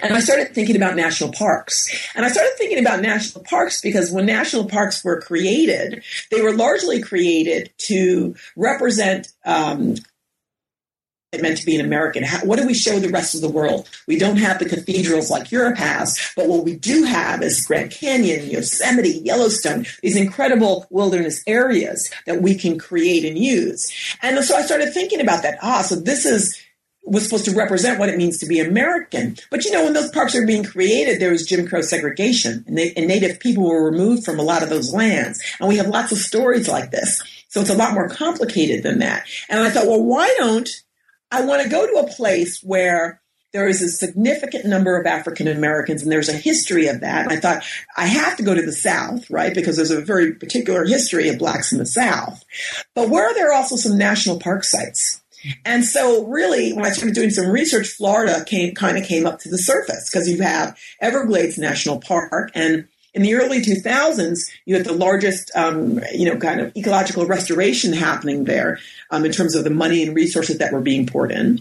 And 0.00 0.12
I 0.12 0.20
started 0.20 0.54
thinking 0.54 0.76
about 0.76 0.96
national 0.96 1.32
parks. 1.32 2.10
And 2.14 2.24
I 2.24 2.28
started 2.28 2.52
thinking 2.56 2.78
about 2.78 3.00
national 3.00 3.44
parks 3.44 3.80
because 3.80 4.10
when 4.10 4.26
national 4.26 4.66
parks 4.66 5.04
were 5.04 5.20
created, 5.20 6.02
they 6.30 6.40
were 6.40 6.54
largely 6.54 7.00
created 7.00 7.70
to 7.78 8.34
represent 8.56 9.28
um, 9.44 9.96
it 11.32 11.42
meant 11.42 11.58
to 11.58 11.66
be 11.66 11.76
an 11.76 11.84
American? 11.84 12.22
How, 12.24 12.38
what 12.40 12.58
do 12.58 12.66
we 12.66 12.74
show 12.74 12.98
the 12.98 13.10
rest 13.10 13.34
of 13.34 13.40
the 13.40 13.50
world? 13.50 13.88
We 14.06 14.18
don't 14.18 14.38
have 14.38 14.58
the 14.58 14.68
cathedrals 14.68 15.30
like 15.30 15.52
Europe 15.52 15.76
has, 15.76 16.18
but 16.36 16.48
what 16.48 16.64
we 16.64 16.76
do 16.76 17.04
have 17.04 17.42
is 17.42 17.66
Grand 17.66 17.90
Canyon, 17.90 18.48
Yosemite, 18.48 19.20
Yellowstone, 19.24 19.86
these 20.02 20.16
incredible 20.16 20.86
wilderness 20.90 21.42
areas 21.46 22.10
that 22.26 22.40
we 22.40 22.54
can 22.54 22.78
create 22.78 23.24
and 23.24 23.38
use. 23.38 23.92
And 24.22 24.42
so 24.44 24.56
I 24.56 24.62
started 24.62 24.92
thinking 24.94 25.20
about 25.20 25.42
that. 25.42 25.58
Ah, 25.62 25.82
so 25.82 25.96
this 25.96 26.24
is 26.24 26.58
was 27.04 27.24
supposed 27.24 27.46
to 27.46 27.56
represent 27.56 27.98
what 27.98 28.08
it 28.10 28.18
means 28.18 28.38
to 28.38 28.46
be 28.46 28.60
American. 28.60 29.36
But 29.50 29.64
you 29.64 29.72
know, 29.72 29.84
when 29.84 29.94
those 29.94 30.10
parks 30.10 30.34
were 30.34 30.46
being 30.46 30.64
created, 30.64 31.20
there 31.20 31.30
was 31.30 31.46
Jim 31.46 31.66
Crow 31.66 31.80
segregation, 31.80 32.64
and, 32.66 32.76
they, 32.76 32.92
and 32.94 33.08
Native 33.08 33.40
people 33.40 33.64
were 33.64 33.90
removed 33.90 34.24
from 34.24 34.38
a 34.38 34.42
lot 34.42 34.62
of 34.62 34.68
those 34.68 34.92
lands. 34.92 35.42
And 35.58 35.68
we 35.68 35.78
have 35.78 35.86
lots 35.88 36.12
of 36.12 36.18
stories 36.18 36.68
like 36.68 36.90
this. 36.90 37.22
So 37.48 37.62
it's 37.62 37.70
a 37.70 37.74
lot 37.74 37.94
more 37.94 38.10
complicated 38.10 38.82
than 38.82 38.98
that. 38.98 39.26
And 39.48 39.60
I 39.60 39.70
thought, 39.70 39.86
well, 39.86 40.02
why 40.02 40.32
don't 40.36 40.68
I 41.30 41.44
want 41.44 41.62
to 41.62 41.68
go 41.68 41.86
to 41.86 42.06
a 42.06 42.14
place 42.14 42.62
where 42.62 43.20
there 43.52 43.68
is 43.68 43.80
a 43.80 43.88
significant 43.88 44.66
number 44.66 44.98
of 44.98 45.06
African 45.06 45.48
Americans 45.48 46.02
and 46.02 46.12
there's 46.12 46.28
a 46.28 46.34
history 46.34 46.86
of 46.86 47.00
that. 47.00 47.24
And 47.24 47.32
I 47.32 47.40
thought 47.40 47.64
I 47.96 48.06
have 48.06 48.36
to 48.36 48.42
go 48.42 48.54
to 48.54 48.62
the 48.62 48.72
South, 48.72 49.28
right? 49.30 49.54
Because 49.54 49.76
there's 49.76 49.90
a 49.90 50.00
very 50.00 50.34
particular 50.34 50.84
history 50.84 51.28
of 51.28 51.38
blacks 51.38 51.72
in 51.72 51.78
the 51.78 51.86
South. 51.86 52.44
But 52.94 53.08
where 53.08 53.32
there 53.34 53.50
are 53.50 53.54
also 53.54 53.76
some 53.76 53.96
national 53.96 54.38
park 54.38 54.64
sites? 54.64 55.22
And 55.64 55.84
so 55.84 56.26
really 56.26 56.72
when 56.72 56.84
I 56.84 56.90
started 56.90 57.14
doing 57.14 57.30
some 57.30 57.48
research, 57.48 57.88
Florida 57.88 58.44
came 58.44 58.74
kind 58.74 58.98
of 58.98 59.04
came 59.04 59.26
up 59.26 59.38
to 59.40 59.48
the 59.48 59.58
surface 59.58 60.10
because 60.10 60.28
you 60.28 60.42
have 60.42 60.76
Everglades 61.00 61.58
National 61.58 62.00
Park 62.00 62.50
and 62.54 62.88
in 63.18 63.24
the 63.24 63.34
early 63.34 63.60
2000s, 63.60 64.48
you 64.64 64.76
had 64.76 64.84
the 64.84 64.92
largest, 64.92 65.50
um, 65.56 66.00
you 66.14 66.24
know, 66.24 66.36
kind 66.36 66.60
of 66.60 66.76
ecological 66.76 67.26
restoration 67.26 67.92
happening 67.92 68.44
there 68.44 68.78
um, 69.10 69.24
in 69.24 69.32
terms 69.32 69.56
of 69.56 69.64
the 69.64 69.70
money 69.70 70.04
and 70.04 70.14
resources 70.14 70.58
that 70.58 70.72
were 70.72 70.80
being 70.80 71.04
poured 71.04 71.32
in. 71.32 71.60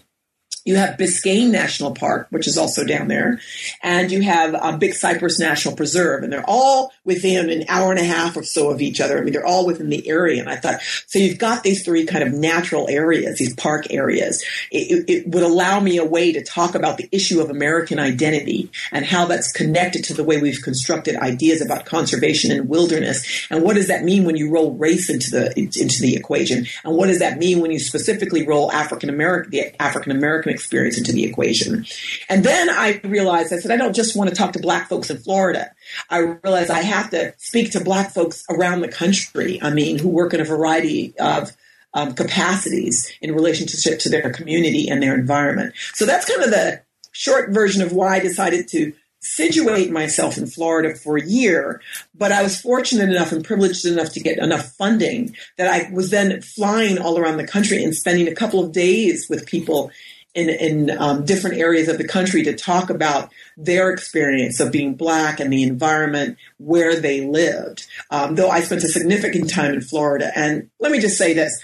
You 0.67 0.75
have 0.75 0.97
Biscayne 0.97 1.49
National 1.49 1.93
Park, 1.93 2.27
which 2.29 2.45
is 2.45 2.57
also 2.57 2.83
down 2.83 3.07
there, 3.07 3.39
and 3.81 4.11
you 4.11 4.21
have 4.23 4.53
um, 4.53 4.79
Big 4.79 4.95
Cypress 4.95 5.39
National 5.39 5.77
Preserve, 5.77 6.23
and 6.23 6.33
they're 6.33 6.43
all 6.45 6.91
within 7.05 7.49
an 7.49 7.63
hour 7.69 7.89
and 7.89 7.99
a 8.01 8.03
half 8.03 8.35
or 8.35 8.43
so 8.43 8.69
of 8.69 8.81
each 8.81 8.99
other. 8.99 9.17
I 9.17 9.21
mean, 9.21 9.31
they're 9.31 9.45
all 9.45 9.65
within 9.65 9.87
the 9.89 10.05
area. 10.09 10.41
And 10.41 10.49
I 10.49 10.57
thought, 10.57 10.81
so 11.07 11.19
you've 11.19 11.37
got 11.37 11.63
these 11.63 11.85
three 11.85 12.05
kind 12.05 12.21
of 12.21 12.33
natural 12.33 12.89
areas, 12.89 13.39
these 13.39 13.55
park 13.55 13.87
areas. 13.91 14.43
It, 14.69 15.05
it 15.07 15.27
would 15.29 15.43
allow 15.43 15.79
me 15.79 15.99
a 15.99 16.05
way 16.05 16.33
to 16.33 16.43
talk 16.43 16.75
about 16.75 16.97
the 16.97 17.07
issue 17.13 17.39
of 17.39 17.49
American 17.49 17.97
identity 17.97 18.69
and 18.91 19.05
how 19.05 19.25
that's 19.25 19.53
connected 19.53 20.03
to 20.03 20.13
the 20.13 20.25
way 20.25 20.41
we've 20.41 20.61
constructed 20.61 21.15
ideas 21.15 21.61
about 21.61 21.85
conservation 21.85 22.51
and 22.51 22.67
wilderness. 22.67 23.47
And 23.49 23.63
what 23.63 23.77
does 23.77 23.87
that 23.87 24.03
mean 24.03 24.25
when 24.25 24.35
you 24.35 24.51
roll 24.51 24.73
race 24.73 25.09
into 25.09 25.31
the 25.31 25.53
into 25.57 26.01
the 26.01 26.17
equation? 26.17 26.65
And 26.83 26.97
what 26.97 27.07
does 27.07 27.19
that 27.19 27.37
mean 27.37 27.61
when 27.61 27.71
you 27.71 27.79
specifically 27.79 28.45
roll 28.45 28.69
African 28.73 29.09
American 29.09 29.51
the 29.51 29.81
African 29.81 30.11
American 30.11 30.56
experience 30.57 30.97
into 30.97 31.11
the 31.11 31.23
equation. 31.23 31.85
And 32.29 32.43
then 32.43 32.69
I 32.69 32.99
realized, 33.03 33.53
I 33.53 33.57
said, 33.57 33.71
I 33.71 33.77
don't 33.77 33.95
just 33.95 34.15
want 34.15 34.29
to 34.29 34.35
talk 34.35 34.53
to 34.53 34.59
black 34.59 34.89
folks 34.89 35.09
in 35.09 35.17
Florida. 35.17 35.71
I 36.09 36.17
realized 36.17 36.71
I 36.71 36.81
have 36.81 37.09
to 37.11 37.33
speak 37.37 37.71
to 37.71 37.83
black 37.83 38.11
folks 38.11 38.43
around 38.49 38.81
the 38.81 38.87
country. 38.87 39.59
I 39.61 39.69
mean, 39.69 39.99
who 39.99 40.09
work 40.09 40.33
in 40.33 40.41
a 40.41 40.45
variety 40.45 41.13
of 41.19 41.55
um, 41.93 42.13
capacities 42.13 43.11
in 43.21 43.33
relationship 43.33 43.99
to 43.99 44.09
their 44.09 44.29
community 44.31 44.89
and 44.89 45.01
their 45.01 45.15
environment. 45.15 45.73
So 45.93 46.05
that's 46.05 46.25
kind 46.25 46.43
of 46.43 46.49
the 46.49 46.81
short 47.11 47.51
version 47.51 47.81
of 47.81 47.93
why 47.93 48.15
I 48.15 48.19
decided 48.19 48.67
to 48.69 48.93
situate 49.19 49.91
myself 49.91 50.37
in 50.37 50.47
Florida 50.47 50.95
for 50.95 51.17
a 51.17 51.25
year, 51.25 51.81
but 52.15 52.31
I 52.31 52.43
was 52.43 52.61
fortunate 52.61 53.09
enough 53.09 53.31
and 53.31 53.43
privileged 53.43 53.85
enough 53.85 54.13
to 54.13 54.19
get 54.19 54.37
enough 54.37 54.71
funding 54.73 55.35
that 55.57 55.67
I 55.67 55.91
was 55.91 56.11
then 56.11 56.41
flying 56.41 56.99
all 56.99 57.17
around 57.17 57.37
the 57.37 57.47
country 57.47 57.83
and 57.83 57.95
spending 57.95 58.27
a 58.27 58.35
couple 58.35 58.63
of 58.63 58.71
days 58.71 59.27
with 59.29 59.45
people 59.45 59.91
in, 60.37 60.49
in 60.49 60.97
um, 60.99 61.25
different 61.25 61.57
areas 61.57 61.87
of 61.87 61.97
the 61.97 62.07
country 62.07 62.43
to 62.43 62.55
talk 62.55 62.91
about 62.91 63.31
their 63.57 63.89
experience 63.89 64.59
of 64.59 64.71
being 64.71 64.93
black 64.93 65.39
and 65.39 65.51
the 65.51 65.63
environment 65.63 66.37
where 66.59 66.99
they 66.99 67.25
lived. 67.25 67.87
Um, 68.11 68.35
though 68.35 68.49
I 68.49 68.61
spent 68.61 68.83
a 68.83 68.87
significant 68.87 69.49
time 69.49 69.73
in 69.73 69.81
Florida. 69.81 70.31
And 70.35 70.69
let 70.79 70.91
me 70.91 70.99
just 70.99 71.17
say 71.17 71.33
this. 71.33 71.59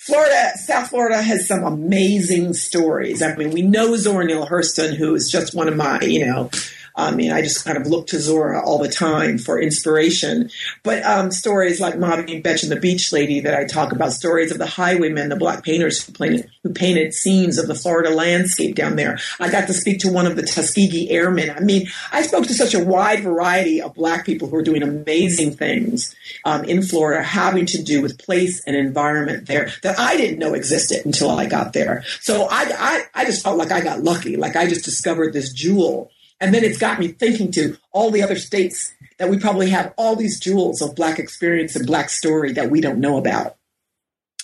Florida, 0.00 0.52
South 0.56 0.90
Florida 0.90 1.22
has 1.22 1.48
some 1.48 1.64
amazing 1.64 2.52
stories. 2.52 3.22
I 3.22 3.34
mean, 3.34 3.50
we 3.50 3.62
know 3.62 3.96
Zora 3.96 4.26
Neale 4.26 4.46
Hurston, 4.46 4.94
who 4.94 5.14
is 5.14 5.30
just 5.30 5.54
one 5.54 5.68
of 5.68 5.76
my, 5.76 6.00
you 6.00 6.26
know, 6.26 6.50
I 6.98 7.12
mean, 7.12 7.30
I 7.30 7.42
just 7.42 7.64
kind 7.64 7.78
of 7.78 7.86
look 7.86 8.08
to 8.08 8.18
Zora 8.18 8.60
all 8.60 8.78
the 8.78 8.88
time 8.88 9.38
for 9.38 9.60
inspiration. 9.60 10.50
But 10.82 11.04
um, 11.04 11.30
stories 11.30 11.80
like 11.80 11.94
MaVynee 11.94 12.42
Betsch 12.42 12.64
and 12.64 12.72
the 12.72 12.80
Beach 12.80 13.12
Lady 13.12 13.38
that 13.40 13.54
I 13.54 13.66
talk 13.66 13.92
about, 13.92 14.12
stories 14.12 14.50
of 14.50 14.58
the 14.58 14.66
highwaymen, 14.66 15.28
the 15.28 15.36
black 15.36 15.62
painters 15.62 16.04
who 16.04 16.12
painted, 16.12 16.50
who 16.64 16.70
painted 16.70 17.14
scenes 17.14 17.56
of 17.56 17.68
the 17.68 17.76
Florida 17.76 18.10
landscape 18.10 18.74
down 18.74 18.96
there. 18.96 19.18
I 19.38 19.48
got 19.48 19.68
to 19.68 19.74
speak 19.74 20.00
to 20.00 20.12
one 20.12 20.26
of 20.26 20.34
the 20.34 20.42
Tuskegee 20.42 21.10
Airmen. 21.10 21.50
I 21.50 21.60
mean, 21.60 21.86
I 22.10 22.22
spoke 22.22 22.46
to 22.48 22.54
such 22.54 22.74
a 22.74 22.84
wide 22.84 23.22
variety 23.22 23.80
of 23.80 23.94
black 23.94 24.26
people 24.26 24.48
who 24.48 24.56
are 24.56 24.62
doing 24.62 24.82
amazing 24.82 25.52
things 25.52 26.16
um, 26.44 26.64
in 26.64 26.82
Florida, 26.82 27.22
having 27.22 27.66
to 27.66 27.82
do 27.82 28.02
with 28.02 28.18
place 28.18 28.64
and 28.66 28.74
environment 28.74 29.46
there 29.46 29.70
that 29.84 30.00
I 30.00 30.16
didn't 30.16 30.40
know 30.40 30.54
existed 30.54 31.06
until 31.06 31.30
I 31.30 31.46
got 31.46 31.74
there. 31.74 32.02
So 32.20 32.48
I, 32.50 32.72
I, 32.76 33.02
I 33.14 33.24
just 33.24 33.44
felt 33.44 33.56
like 33.56 33.70
I 33.70 33.82
got 33.82 34.02
lucky, 34.02 34.36
like 34.36 34.56
I 34.56 34.66
just 34.66 34.84
discovered 34.84 35.32
this 35.32 35.52
jewel 35.52 36.10
and 36.40 36.54
then 36.54 36.64
it's 36.64 36.78
got 36.78 36.98
me 36.98 37.08
thinking 37.08 37.50
to 37.52 37.76
all 37.92 38.10
the 38.10 38.22
other 38.22 38.36
states 38.36 38.94
that 39.18 39.28
we 39.28 39.38
probably 39.38 39.70
have 39.70 39.92
all 39.96 40.16
these 40.16 40.38
jewels 40.38 40.80
of 40.80 40.94
Black 40.94 41.18
experience 41.18 41.74
and 41.74 41.86
Black 41.86 42.08
story 42.08 42.52
that 42.52 42.70
we 42.70 42.80
don't 42.80 43.00
know 43.00 43.16
about 43.16 43.56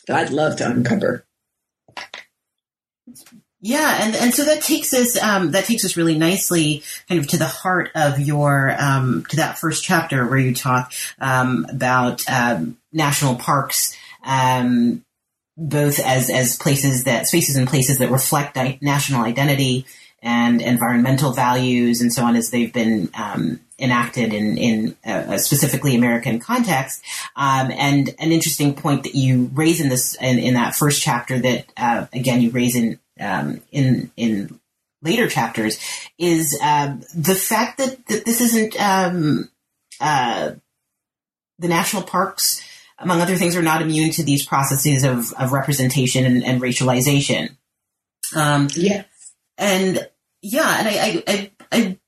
that 0.06 0.16
I'd 0.16 0.30
love 0.30 0.56
to 0.56 0.68
uncover. 0.68 1.24
Yeah, 3.60 4.04
and, 4.04 4.14
and 4.14 4.34
so 4.34 4.44
that 4.44 4.62
takes 4.62 4.92
us 4.92 5.16
um, 5.22 5.52
that 5.52 5.64
takes 5.64 5.86
us 5.86 5.96
really 5.96 6.18
nicely 6.18 6.82
kind 7.08 7.18
of 7.18 7.28
to 7.28 7.38
the 7.38 7.46
heart 7.46 7.90
of 7.94 8.20
your 8.20 8.74
um, 8.78 9.24
to 9.30 9.36
that 9.36 9.58
first 9.58 9.82
chapter 9.82 10.26
where 10.26 10.38
you 10.38 10.54
talk 10.54 10.92
um, 11.18 11.66
about 11.70 12.28
um, 12.28 12.76
national 12.92 13.36
parks 13.36 13.96
um, 14.22 15.02
both 15.56 15.98
as 15.98 16.28
as 16.28 16.58
places 16.58 17.04
that 17.04 17.26
spaces 17.26 17.56
and 17.56 17.66
places 17.66 17.98
that 17.98 18.10
reflect 18.10 18.54
national 18.82 19.24
identity 19.24 19.86
and 20.24 20.62
environmental 20.62 21.32
values 21.32 22.00
and 22.00 22.12
so 22.12 22.24
on 22.24 22.34
as 22.34 22.50
they've 22.50 22.72
been 22.72 23.10
um, 23.14 23.60
enacted 23.78 24.32
in, 24.32 24.56
in 24.56 24.96
a, 25.04 25.38
specifically 25.38 25.94
American 25.94 26.40
context. 26.40 27.02
Um, 27.36 27.70
and 27.70 28.08
an 28.18 28.32
interesting 28.32 28.74
point 28.74 29.02
that 29.02 29.14
you 29.14 29.50
raise 29.52 29.80
in 29.80 29.90
this 29.90 30.14
in, 30.20 30.38
in 30.38 30.54
that 30.54 30.74
first 30.74 31.02
chapter 31.02 31.38
that 31.38 31.66
uh, 31.76 32.06
again 32.12 32.40
you 32.40 32.50
raise 32.50 32.74
in 32.74 32.98
um, 33.20 33.60
in 33.70 34.10
in 34.16 34.58
later 35.02 35.28
chapters 35.28 35.78
is 36.18 36.58
uh, 36.62 36.96
the 37.14 37.34
fact 37.34 37.76
that, 37.78 38.06
that 38.06 38.24
this 38.24 38.40
isn't 38.40 38.80
um, 38.80 39.50
uh, 40.00 40.52
the 41.58 41.68
national 41.68 42.02
parks 42.02 42.62
among 42.98 43.20
other 43.20 43.36
things 43.36 43.56
are 43.56 43.62
not 43.62 43.82
immune 43.82 44.10
to 44.12 44.22
these 44.22 44.46
processes 44.46 45.04
of, 45.04 45.32
of 45.34 45.52
representation 45.52 46.24
and, 46.24 46.42
and 46.42 46.62
racialization 46.62 47.50
um, 48.34 48.68
yes 48.74 49.04
and 49.58 50.08
yeah, 50.44 50.78
and 50.78 50.88
I, 50.88 50.92
I, 50.92 51.22
I, 51.26 51.50
I 51.72 51.98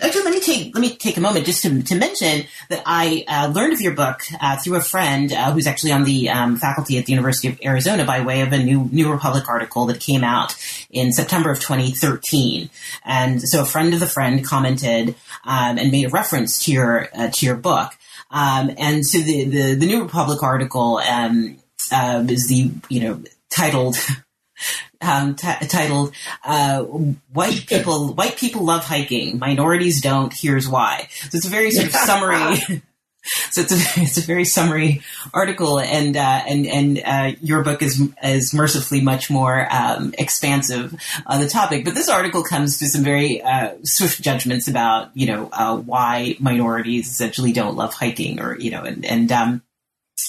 Actually, 0.00 0.22
let 0.22 0.34
me 0.34 0.40
take 0.40 0.74
let 0.76 0.80
me 0.80 0.94
take 0.94 1.16
a 1.16 1.20
moment 1.20 1.44
just 1.44 1.62
to, 1.62 1.82
to 1.82 1.96
mention 1.96 2.46
that 2.70 2.84
I 2.86 3.24
uh, 3.26 3.50
learned 3.52 3.72
of 3.72 3.80
your 3.80 3.94
book 3.94 4.20
uh, 4.40 4.56
through 4.56 4.76
a 4.76 4.80
friend 4.80 5.32
uh, 5.32 5.50
who's 5.50 5.66
actually 5.66 5.90
on 5.90 6.04
the 6.04 6.30
um, 6.30 6.56
faculty 6.56 6.98
at 6.98 7.06
the 7.06 7.12
University 7.12 7.48
of 7.48 7.58
Arizona 7.64 8.04
by 8.04 8.20
way 8.20 8.42
of 8.42 8.52
a 8.52 8.58
new 8.62 8.88
New 8.92 9.10
Republic 9.10 9.48
article 9.48 9.86
that 9.86 9.98
came 9.98 10.22
out 10.22 10.54
in 10.88 11.10
September 11.10 11.50
of 11.50 11.58
2013. 11.58 12.70
And 13.04 13.42
so, 13.42 13.62
a 13.62 13.64
friend 13.64 13.92
of 13.92 13.98
the 13.98 14.06
friend 14.06 14.44
commented 14.44 15.16
um, 15.44 15.78
and 15.78 15.90
made 15.90 16.06
a 16.06 16.10
reference 16.10 16.60
to 16.66 16.72
your 16.72 17.08
uh, 17.12 17.30
to 17.30 17.46
your 17.46 17.56
book. 17.56 17.90
Um, 18.30 18.70
and 18.78 19.04
so, 19.04 19.18
the, 19.18 19.46
the, 19.46 19.74
the 19.74 19.86
New 19.86 20.04
Republic 20.04 20.44
article 20.44 20.98
um, 20.98 21.56
uh, 21.90 22.24
is 22.28 22.46
the 22.46 22.70
you 22.88 23.00
know 23.00 23.20
titled 23.50 23.96
um, 25.00 25.34
t- 25.34 25.66
titled 25.68 26.12
uh, 26.44 26.82
"White 26.82 27.66
People 27.68 28.14
White 28.14 28.36
People 28.36 28.64
Love 28.64 28.84
Hiking, 28.84 29.38
Minorities 29.38 30.00
Don't. 30.00 30.32
Here's 30.32 30.68
Why." 30.68 31.08
So 31.30 31.36
it's 31.36 31.46
a 31.46 31.50
very 31.50 31.70
sort 31.70 31.88
of 31.88 31.92
summary. 31.94 32.82
so 33.50 33.60
it's 33.60 33.72
a 33.72 34.00
it's 34.00 34.18
a 34.18 34.22
very 34.22 34.44
summary 34.44 35.02
article, 35.34 35.78
and 35.78 36.16
uh, 36.16 36.42
and 36.46 36.66
and 36.66 37.02
uh, 37.04 37.32
your 37.42 37.62
book 37.62 37.82
is 37.82 38.02
is 38.22 38.54
mercifully 38.54 39.00
much 39.00 39.30
more 39.30 39.66
um, 39.70 40.14
expansive 40.18 40.94
on 41.26 41.40
the 41.40 41.48
topic. 41.48 41.84
But 41.84 41.94
this 41.94 42.08
article 42.08 42.42
comes 42.42 42.78
to 42.78 42.86
some 42.86 43.02
very 43.02 43.42
uh, 43.42 43.74
swift 43.84 44.22
judgments 44.22 44.68
about 44.68 45.10
you 45.14 45.26
know 45.26 45.48
uh, 45.52 45.76
why 45.76 46.36
minorities 46.38 47.08
essentially 47.08 47.52
don't 47.52 47.76
love 47.76 47.92
hiking, 47.92 48.40
or 48.40 48.58
you 48.58 48.70
know, 48.70 48.84
and 48.84 49.04
and 49.04 49.30
um, 49.32 49.62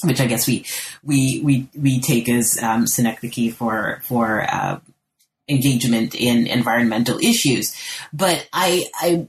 which 0.03 0.21
I 0.21 0.25
guess 0.25 0.47
we 0.47 0.65
we 1.03 1.41
we 1.43 1.69
we 1.75 1.99
take 1.99 2.29
as 2.29 2.57
um, 2.61 2.87
synecdoche 2.87 3.53
for 3.53 4.01
for 4.03 4.45
uh, 4.49 4.79
engagement 5.47 6.15
in 6.15 6.47
environmental 6.47 7.19
issues. 7.19 7.75
But 8.13 8.47
I 8.53 8.87
I 8.95 9.27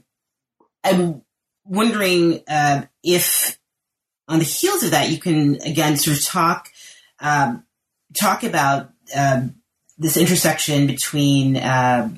I'm 0.83 1.21
wondering 1.65 2.41
uh, 2.47 2.83
if 3.03 3.57
on 4.27 4.39
the 4.39 4.45
heels 4.45 4.83
of 4.83 4.91
that 4.91 5.09
you 5.09 5.17
can 5.17 5.61
again 5.61 5.97
sort 5.97 6.17
of 6.17 6.23
talk 6.23 6.69
um, 7.19 7.63
talk 8.19 8.43
about 8.43 8.91
um, 9.15 9.55
this 9.97 10.17
intersection 10.17 10.87
between 10.87 11.57
uh, 11.57 12.09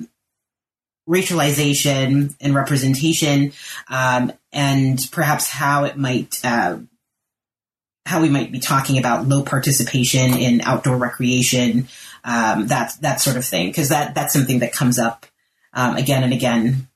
racialization 1.07 2.33
and 2.39 2.55
representation, 2.55 3.51
um, 3.89 4.31
and 4.51 4.99
perhaps 5.11 5.49
how 5.49 5.83
it 5.83 5.97
might 5.97 6.39
uh, 6.43 6.77
how 8.05 8.21
we 8.21 8.29
might 8.29 8.51
be 8.51 8.59
talking 8.59 8.97
about 8.97 9.27
low 9.27 9.43
participation 9.43 10.33
in 10.33 10.61
outdoor 10.61 10.97
recreation, 10.97 11.87
um, 12.23 12.67
that 12.67 12.93
that 13.01 13.21
sort 13.21 13.37
of 13.37 13.45
thing, 13.45 13.67
because 13.69 13.89
that 13.89 14.15
that's 14.15 14.33
something 14.33 14.59
that 14.59 14.73
comes 14.73 14.99
up 14.99 15.25
um, 15.73 15.95
again 15.95 16.23
and 16.23 16.33
again. 16.33 16.87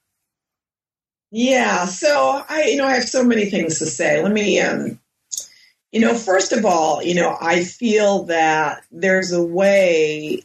Yeah, 1.32 1.86
so 1.86 2.44
I 2.48 2.64
you 2.64 2.78
know 2.78 2.86
I 2.86 2.94
have 2.96 3.08
so 3.08 3.24
many 3.24 3.46
things 3.46 3.80
to 3.80 3.86
say. 3.86 4.22
Let 4.22 4.32
me 4.32 4.60
um, 4.60 5.00
you 5.92 6.00
know 6.00 6.14
first 6.14 6.52
of 6.52 6.66
all, 6.66 7.04
you 7.04 7.16
know 7.16 7.38
I 7.40 7.64
feel 7.64 8.24
that 8.24 8.84
there's 8.92 9.32
a 9.32 9.44
way 9.44 10.44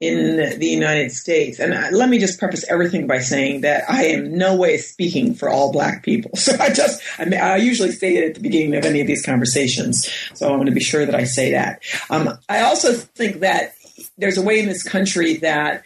in 0.00 0.58
the 0.58 0.66
United 0.66 1.12
States. 1.12 1.58
And 1.58 1.74
I, 1.74 1.90
let 1.90 2.08
me 2.08 2.18
just 2.18 2.38
preface 2.38 2.64
everything 2.70 3.06
by 3.06 3.18
saying 3.18 3.60
that 3.60 3.84
I 3.88 4.04
am 4.06 4.36
no 4.36 4.56
way 4.56 4.78
speaking 4.78 5.34
for 5.34 5.50
all 5.50 5.72
black 5.72 6.02
people. 6.02 6.30
So 6.40 6.56
I 6.58 6.70
just, 6.70 7.02
I, 7.18 7.26
mean, 7.26 7.38
I 7.38 7.56
usually 7.56 7.92
say 7.92 8.16
it 8.16 8.24
at 8.30 8.34
the 8.34 8.40
beginning 8.40 8.74
of 8.74 8.86
any 8.86 9.02
of 9.02 9.06
these 9.06 9.22
conversations. 9.22 10.10
So 10.32 10.48
I 10.48 10.56
want 10.56 10.66
to 10.66 10.74
be 10.74 10.80
sure 10.80 11.04
that 11.04 11.14
I 11.14 11.24
say 11.24 11.52
that. 11.52 11.82
Um, 12.08 12.30
I 12.48 12.62
also 12.62 12.94
think 12.94 13.40
that 13.40 13.74
there's 14.16 14.38
a 14.38 14.42
way 14.42 14.58
in 14.58 14.66
this 14.66 14.82
country 14.82 15.34
that 15.38 15.84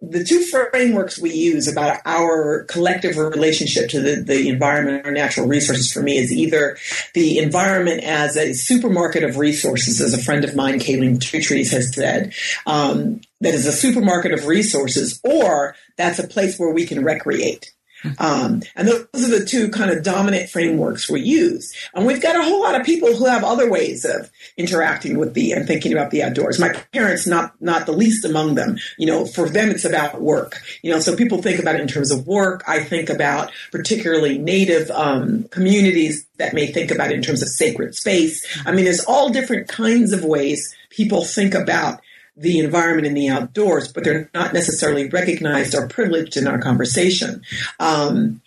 the 0.00 0.22
two 0.22 0.42
frameworks 0.42 1.18
we 1.18 1.32
use 1.32 1.66
about 1.66 2.00
our 2.04 2.64
collective 2.64 3.16
relationship 3.16 3.90
to 3.90 4.00
the, 4.00 4.22
the 4.22 4.48
environment 4.48 5.04
or 5.04 5.10
natural 5.10 5.48
resources 5.48 5.92
for 5.92 6.02
me 6.02 6.16
is 6.18 6.32
either 6.32 6.78
the 7.14 7.38
environment 7.38 8.04
as 8.04 8.36
a 8.36 8.52
supermarket 8.52 9.24
of 9.24 9.38
resources, 9.38 10.00
as 10.00 10.14
a 10.14 10.22
friend 10.22 10.44
of 10.44 10.54
mine, 10.54 10.78
Kayleen 10.78 11.20
Trees, 11.20 11.72
has 11.72 11.92
said, 11.92 12.32
um, 12.66 13.20
that 13.40 13.54
is 13.54 13.66
a 13.66 13.72
supermarket 13.72 14.32
of 14.32 14.46
resources, 14.46 15.20
or 15.24 15.74
that's 15.96 16.20
a 16.20 16.28
place 16.28 16.58
where 16.58 16.70
we 16.70 16.86
can 16.86 17.04
recreate. 17.04 17.72
Um, 18.18 18.62
and 18.76 18.88
those 18.88 19.06
are 19.14 19.38
the 19.38 19.44
two 19.44 19.70
kind 19.70 19.90
of 19.90 20.02
dominant 20.02 20.50
frameworks 20.50 21.10
we 21.10 21.20
use. 21.20 21.72
And 21.94 22.06
we've 22.06 22.22
got 22.22 22.36
a 22.36 22.42
whole 22.42 22.62
lot 22.62 22.78
of 22.78 22.86
people 22.86 23.14
who 23.14 23.26
have 23.26 23.44
other 23.44 23.70
ways 23.70 24.04
of 24.04 24.30
interacting 24.56 25.18
with 25.18 25.34
the 25.34 25.52
and 25.52 25.66
thinking 25.66 25.92
about 25.92 26.10
the 26.10 26.22
outdoors. 26.22 26.58
My 26.58 26.70
parents, 26.92 27.26
not 27.26 27.60
not 27.60 27.86
the 27.86 27.92
least 27.92 28.24
among 28.24 28.54
them. 28.54 28.78
You 28.98 29.06
know, 29.06 29.26
for 29.26 29.48
them 29.48 29.70
it's 29.70 29.84
about 29.84 30.20
work. 30.20 30.60
You 30.82 30.92
know, 30.92 31.00
so 31.00 31.16
people 31.16 31.42
think 31.42 31.60
about 31.60 31.74
it 31.74 31.80
in 31.80 31.88
terms 31.88 32.10
of 32.10 32.26
work. 32.26 32.62
I 32.66 32.82
think 32.82 33.10
about 33.10 33.50
particularly 33.72 34.38
Native 34.38 34.90
um, 34.90 35.44
communities 35.44 36.26
that 36.38 36.54
may 36.54 36.66
think 36.66 36.90
about 36.90 37.10
it 37.10 37.14
in 37.14 37.22
terms 37.22 37.42
of 37.42 37.48
sacred 37.48 37.94
space. 37.94 38.46
I 38.64 38.72
mean, 38.72 38.84
there's 38.84 39.04
all 39.04 39.30
different 39.30 39.68
kinds 39.68 40.12
of 40.12 40.24
ways 40.24 40.74
people 40.90 41.24
think 41.24 41.54
about 41.54 42.00
the 42.38 42.58
environment 42.60 43.06
in 43.06 43.14
the 43.14 43.28
outdoors, 43.28 43.92
but 43.92 44.04
they're 44.04 44.30
not 44.32 44.52
necessarily 44.52 45.08
recognized 45.08 45.74
or 45.74 45.88
privileged 45.88 46.36
in 46.36 46.46
our 46.46 46.58
conversation. 46.58 47.42
Um, 47.80 48.40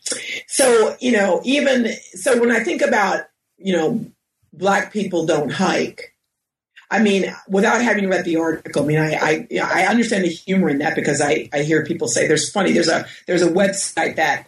so, 0.47 0.95
you 0.99 1.11
know, 1.11 1.41
even 1.43 1.91
so, 2.13 2.39
when 2.39 2.51
I 2.51 2.63
think 2.63 2.81
about, 2.81 3.23
you 3.57 3.73
know, 3.73 4.05
black 4.53 4.93
people 4.93 5.25
don't 5.25 5.51
hike, 5.51 6.15
I 6.89 6.99
mean, 6.99 7.33
without 7.47 7.81
having 7.81 8.09
read 8.09 8.25
the 8.25 8.37
article, 8.37 8.83
I 8.83 8.85
mean, 8.85 8.97
I, 8.97 9.13
I, 9.13 9.47
I 9.63 9.85
understand 9.87 10.25
the 10.25 10.29
humor 10.29 10.69
in 10.69 10.79
that 10.79 10.95
because 10.95 11.21
I, 11.21 11.49
I 11.53 11.63
hear 11.63 11.85
people 11.85 12.07
say 12.07 12.27
there's 12.27 12.51
funny. 12.51 12.73
There's 12.73 12.89
a 12.89 13.05
there's 13.27 13.41
a 13.41 13.49
website 13.49 14.17
that 14.17 14.47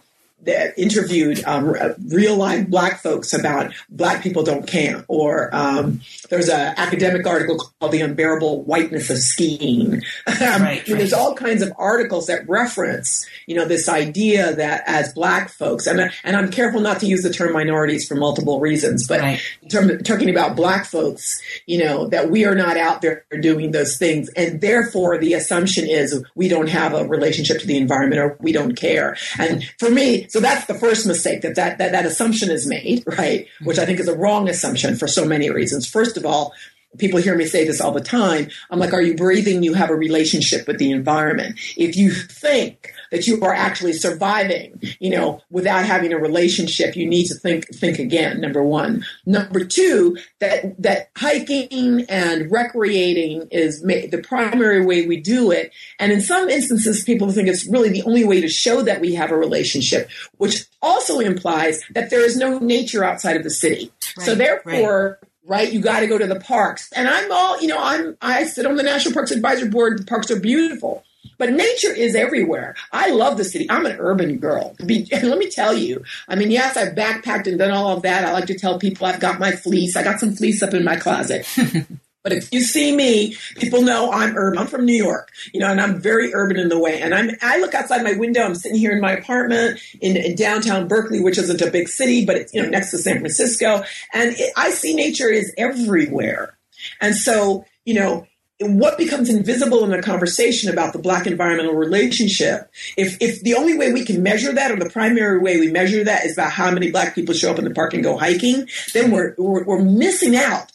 interviewed 0.76 1.42
um, 1.44 1.74
real 2.08 2.36
life 2.36 2.68
black 2.68 3.00
folks 3.00 3.32
about 3.32 3.72
black 3.88 4.22
people 4.22 4.42
don't 4.42 4.66
care 4.66 5.04
or 5.08 5.54
um, 5.54 6.00
there's 6.30 6.48
an 6.48 6.74
academic 6.76 7.26
article 7.26 7.58
called 7.80 7.92
the 7.92 8.00
unbearable 8.00 8.62
whiteness 8.62 9.10
of 9.10 9.18
skiing 9.18 10.02
right, 10.28 10.60
right. 10.60 10.86
there's 10.86 11.12
all 11.12 11.34
kinds 11.34 11.62
of 11.62 11.72
articles 11.78 12.26
that 12.26 12.48
reference 12.48 13.26
you 13.46 13.54
know 13.54 13.64
this 13.66 13.88
idea 13.88 14.54
that 14.54 14.82
as 14.86 15.12
black 15.12 15.48
folks 15.50 15.86
and, 15.86 16.10
and 16.22 16.36
i'm 16.36 16.50
careful 16.50 16.80
not 16.80 17.00
to 17.00 17.06
use 17.06 17.22
the 17.22 17.32
term 17.32 17.52
minorities 17.52 18.06
for 18.06 18.14
multiple 18.14 18.60
reasons 18.60 19.06
but 19.06 19.20
right. 19.20 19.40
term, 19.70 19.98
talking 20.02 20.30
about 20.30 20.56
black 20.56 20.84
folks 20.86 21.40
you 21.66 21.78
know 21.78 22.06
that 22.08 22.30
we 22.30 22.44
are 22.44 22.54
not 22.54 22.76
out 22.76 23.02
there 23.02 23.24
doing 23.40 23.70
those 23.70 23.96
things 23.96 24.28
and 24.30 24.60
therefore 24.60 25.18
the 25.18 25.32
assumption 25.32 25.86
is 25.88 26.24
we 26.34 26.48
don't 26.48 26.68
have 26.68 26.94
a 26.94 27.06
relationship 27.06 27.58
to 27.58 27.66
the 27.66 27.76
environment 27.76 28.20
or 28.20 28.36
we 28.40 28.52
don't 28.52 28.76
care 28.76 29.16
and 29.38 29.64
for 29.78 29.90
me 29.90 30.26
so 30.34 30.40
that's 30.40 30.66
the 30.66 30.74
first 30.74 31.06
mistake 31.06 31.42
that 31.42 31.54
that, 31.54 31.78
that, 31.78 31.92
that 31.92 32.06
assumption 32.06 32.50
is 32.50 32.66
made, 32.66 33.04
right? 33.06 33.46
Which 33.62 33.78
I 33.78 33.86
think 33.86 34.00
is 34.00 34.08
a 34.08 34.16
wrong 34.16 34.48
assumption 34.48 34.96
for 34.96 35.06
so 35.06 35.24
many 35.24 35.48
reasons. 35.48 35.86
First 35.86 36.16
of 36.16 36.26
all, 36.26 36.52
people 36.98 37.20
hear 37.20 37.36
me 37.36 37.46
say 37.46 37.64
this 37.64 37.80
all 37.80 37.92
the 37.92 38.00
time. 38.00 38.48
I'm 38.70 38.78
like, 38.78 38.92
are 38.92 39.02
you 39.02 39.14
breathing? 39.14 39.62
You 39.62 39.74
have 39.74 39.90
a 39.90 39.96
relationship 39.96 40.66
with 40.66 40.78
the 40.78 40.90
environment. 40.90 41.58
If 41.76 41.96
you 41.96 42.12
think 42.12 42.92
that 43.10 43.26
you 43.26 43.40
are 43.42 43.54
actually 43.54 43.92
surviving, 43.92 44.80
you 44.98 45.10
know, 45.10 45.40
without 45.50 45.84
having 45.84 46.12
a 46.12 46.18
relationship, 46.18 46.96
you 46.96 47.06
need 47.06 47.26
to 47.26 47.34
think 47.34 47.68
think 47.68 47.98
again. 47.98 48.40
Number 48.40 48.62
one. 48.62 49.04
Number 49.26 49.64
two, 49.64 50.16
that 50.40 50.80
that 50.82 51.10
hiking 51.16 52.06
and 52.08 52.50
recreating 52.50 53.48
is 53.50 53.82
ma- 53.84 54.06
the 54.10 54.22
primary 54.26 54.84
way 54.84 55.06
we 55.06 55.18
do 55.18 55.50
it, 55.50 55.72
and 55.98 56.12
in 56.12 56.20
some 56.20 56.48
instances, 56.48 57.04
people 57.04 57.30
think 57.30 57.48
it's 57.48 57.66
really 57.66 57.90
the 57.90 58.02
only 58.02 58.24
way 58.24 58.40
to 58.40 58.48
show 58.48 58.82
that 58.82 59.00
we 59.00 59.14
have 59.14 59.30
a 59.30 59.36
relationship, 59.36 60.10
which 60.38 60.64
also 60.82 61.20
implies 61.20 61.80
that 61.90 62.10
there 62.10 62.24
is 62.24 62.36
no 62.36 62.58
nature 62.58 63.04
outside 63.04 63.36
of 63.36 63.44
the 63.44 63.50
city. 63.50 63.92
Right, 64.18 64.26
so 64.26 64.34
therefore. 64.34 65.18
Right 65.22 65.28
right? 65.44 65.72
You 65.72 65.80
got 65.80 66.00
to 66.00 66.06
go 66.06 66.18
to 66.18 66.26
the 66.26 66.40
parks. 66.40 66.90
And 66.92 67.08
I'm 67.08 67.30
all, 67.30 67.60
you 67.60 67.68
know, 67.68 67.78
I'm 67.78 68.16
I 68.20 68.44
sit 68.44 68.66
on 68.66 68.76
the 68.76 68.82
National 68.82 69.14
Parks 69.14 69.30
Advisory 69.30 69.68
Board. 69.68 69.98
The 69.98 70.04
parks 70.04 70.30
are 70.30 70.40
beautiful. 70.40 71.04
But 71.36 71.52
nature 71.52 71.92
is 71.92 72.14
everywhere. 72.14 72.76
I 72.92 73.10
love 73.10 73.36
the 73.36 73.44
city. 73.44 73.68
I'm 73.68 73.86
an 73.86 73.96
urban 73.98 74.38
girl. 74.38 74.76
Be, 74.84 75.08
and 75.10 75.28
let 75.30 75.38
me 75.38 75.50
tell 75.50 75.74
you, 75.74 76.04
I 76.28 76.36
mean, 76.36 76.50
yes, 76.50 76.76
I've 76.76 76.94
backpacked 76.94 77.46
and 77.46 77.58
done 77.58 77.70
all 77.70 77.96
of 77.96 78.02
that. 78.02 78.24
I 78.24 78.32
like 78.32 78.46
to 78.46 78.58
tell 78.58 78.78
people 78.78 79.06
I've 79.06 79.20
got 79.20 79.40
my 79.40 79.52
fleece. 79.52 79.96
I 79.96 80.02
got 80.02 80.20
some 80.20 80.34
fleece 80.34 80.62
up 80.62 80.74
in 80.74 80.84
my 80.84 80.96
closet. 80.96 81.46
But 82.24 82.32
if 82.32 82.50
you 82.52 82.62
see 82.62 82.96
me, 82.96 83.36
people 83.56 83.82
know 83.82 84.10
I'm 84.10 84.34
urban. 84.34 84.58
I'm 84.58 84.66
from 84.66 84.86
New 84.86 84.96
York, 84.96 85.30
you 85.52 85.60
know, 85.60 85.70
and 85.70 85.78
I'm 85.78 86.00
very 86.00 86.34
urban 86.34 86.56
in 86.56 86.70
the 86.70 86.78
way. 86.78 87.02
And 87.02 87.14
I'm, 87.14 87.30
I 87.42 87.60
look 87.60 87.74
outside 87.74 88.02
my 88.02 88.14
window. 88.14 88.40
I'm 88.40 88.54
sitting 88.54 88.78
here 88.78 88.92
in 88.92 89.00
my 89.02 89.12
apartment 89.12 89.78
in, 90.00 90.16
in 90.16 90.34
downtown 90.34 90.88
Berkeley, 90.88 91.20
which 91.20 91.36
isn't 91.36 91.60
a 91.60 91.70
big 91.70 91.86
city, 91.86 92.24
but 92.24 92.36
it's, 92.36 92.54
you 92.54 92.62
know, 92.62 92.68
next 92.70 92.92
to 92.92 92.98
San 92.98 93.18
Francisco. 93.18 93.84
And 94.14 94.34
it, 94.38 94.52
I 94.56 94.70
see 94.70 94.94
nature 94.94 95.28
is 95.28 95.52
everywhere. 95.58 96.56
And 96.98 97.14
so, 97.14 97.66
you 97.84 97.92
know, 97.92 98.26
what 98.60 98.96
becomes 98.96 99.28
invisible 99.28 99.84
in 99.84 99.92
a 99.92 100.00
conversation 100.00 100.70
about 100.70 100.94
the 100.94 100.98
black 100.98 101.26
environmental 101.26 101.74
relationship 101.74 102.70
if 102.96 103.20
if 103.20 103.42
the 103.42 103.54
only 103.54 103.76
way 103.76 103.92
we 103.92 104.04
can 104.04 104.22
measure 104.22 104.52
that 104.52 104.70
or 104.70 104.76
the 104.76 104.88
primary 104.88 105.40
way 105.40 105.58
we 105.58 105.70
measure 105.70 106.04
that 106.04 106.24
is 106.24 106.34
about 106.34 106.52
how 106.52 106.70
many 106.70 106.90
black 106.90 107.16
people 107.16 107.34
show 107.34 107.50
up 107.50 107.58
in 107.58 107.64
the 107.64 107.74
park 107.74 107.92
and 107.94 108.04
go 108.04 108.16
hiking 108.16 108.66
then 108.94 109.10
we're 109.10 109.34
we're, 109.38 109.64
we're 109.64 109.82
missing 109.82 110.36
out 110.36 110.70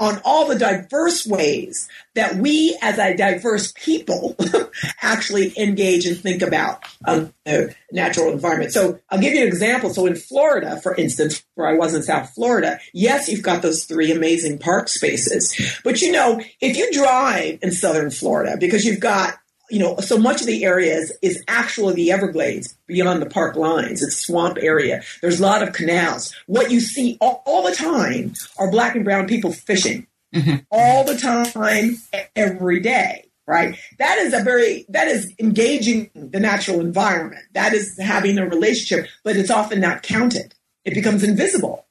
on 0.00 0.20
all 0.24 0.46
the 0.46 0.58
diverse 0.58 1.26
ways 1.26 1.88
that 2.14 2.36
we 2.36 2.76
as 2.82 2.98
a 2.98 3.16
diverse 3.16 3.72
people 3.72 4.36
actually 5.02 5.52
engage 5.58 6.06
and 6.06 6.16
think 6.18 6.42
about 6.42 6.84
um, 7.04 7.32
the 7.44 7.74
natural 7.90 8.32
environment. 8.32 8.72
So 8.72 9.00
I'll 9.10 9.18
give 9.18 9.34
you 9.34 9.42
an 9.42 9.48
example. 9.48 9.90
So 9.90 10.06
in 10.06 10.14
Florida, 10.14 10.80
for 10.80 10.94
instance, 10.94 11.42
where 11.54 11.68
I 11.68 11.74
was 11.74 11.94
in 11.94 12.02
South 12.02 12.30
Florida, 12.30 12.78
yes, 12.92 13.28
you've 13.28 13.42
got 13.42 13.62
those 13.62 13.84
three 13.84 14.12
amazing 14.12 14.58
park 14.58 14.88
spaces. 14.88 15.80
But 15.82 16.00
you 16.00 16.12
know, 16.12 16.40
if 16.60 16.76
you 16.76 16.92
drive 16.92 17.58
in 17.62 17.72
Southern 17.72 18.10
Florida, 18.10 18.56
because 18.58 18.84
you've 18.84 19.00
got 19.00 19.38
you 19.70 19.78
know, 19.78 19.96
so 19.98 20.18
much 20.18 20.40
of 20.40 20.46
the 20.46 20.64
area 20.64 20.94
is, 20.94 21.16
is 21.22 21.42
actually 21.48 21.94
the 21.94 22.10
Everglades 22.10 22.76
beyond 22.86 23.20
the 23.20 23.26
park 23.26 23.56
lines. 23.56 24.02
It's 24.02 24.16
swamp 24.16 24.58
area. 24.60 25.02
There's 25.20 25.40
a 25.40 25.42
lot 25.42 25.62
of 25.62 25.72
canals. 25.72 26.34
What 26.46 26.70
you 26.70 26.80
see 26.80 27.18
all, 27.20 27.42
all 27.46 27.62
the 27.62 27.74
time 27.74 28.32
are 28.58 28.70
black 28.70 28.94
and 28.94 29.04
brown 29.04 29.26
people 29.26 29.52
fishing 29.52 30.06
mm-hmm. 30.34 30.56
all 30.70 31.04
the 31.04 31.16
time, 31.16 31.96
every 32.34 32.80
day. 32.80 33.24
Right. 33.46 33.78
That 33.98 34.18
is 34.18 34.34
a 34.34 34.42
very, 34.42 34.84
that 34.90 35.08
is 35.08 35.32
engaging 35.38 36.10
the 36.14 36.38
natural 36.38 36.80
environment. 36.80 37.44
That 37.54 37.72
is 37.72 37.98
having 37.98 38.36
a 38.36 38.46
relationship, 38.46 39.08
but 39.24 39.36
it's 39.36 39.50
often 39.50 39.80
not 39.80 40.02
counted. 40.02 40.54
It 40.84 40.92
becomes 40.92 41.24
invisible. 41.24 41.86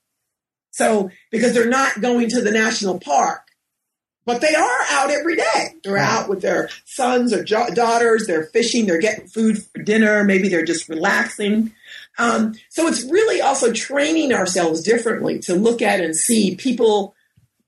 So, 0.70 1.10
because 1.32 1.56
they're 1.56 1.68
not 1.68 2.00
going 2.00 2.30
to 2.30 2.42
the 2.42 2.52
national 2.52 3.00
park, 3.00 3.47
but 4.28 4.42
they 4.42 4.54
are 4.54 4.80
out 4.92 5.10
every 5.10 5.38
day. 5.38 5.70
They're 5.84 5.98
out 5.98 6.28
with 6.28 6.42
their 6.42 6.70
sons 6.84 7.34
or 7.34 7.46
jo- 7.46 7.70
daughters. 7.74 8.28
They're 8.28 8.44
fishing. 8.44 8.86
They're 8.86 9.00
getting 9.00 9.28
food 9.28 9.64
for 9.64 9.82
dinner. 9.82 10.26
Maybe 10.26 10.50
they're 10.50 10.66
just 10.66 10.90
relaxing. 10.90 11.72
Um, 12.18 12.54
so 12.68 12.88
it's 12.88 13.06
really 13.06 13.40
also 13.42 13.72
training 13.72 14.34
ourselves 14.34 14.84
differently 14.84 15.40
to 15.40 15.56
look 15.56 15.82
at 15.82 16.02
and 16.02 16.14
see 16.14 16.56
people 16.56 17.16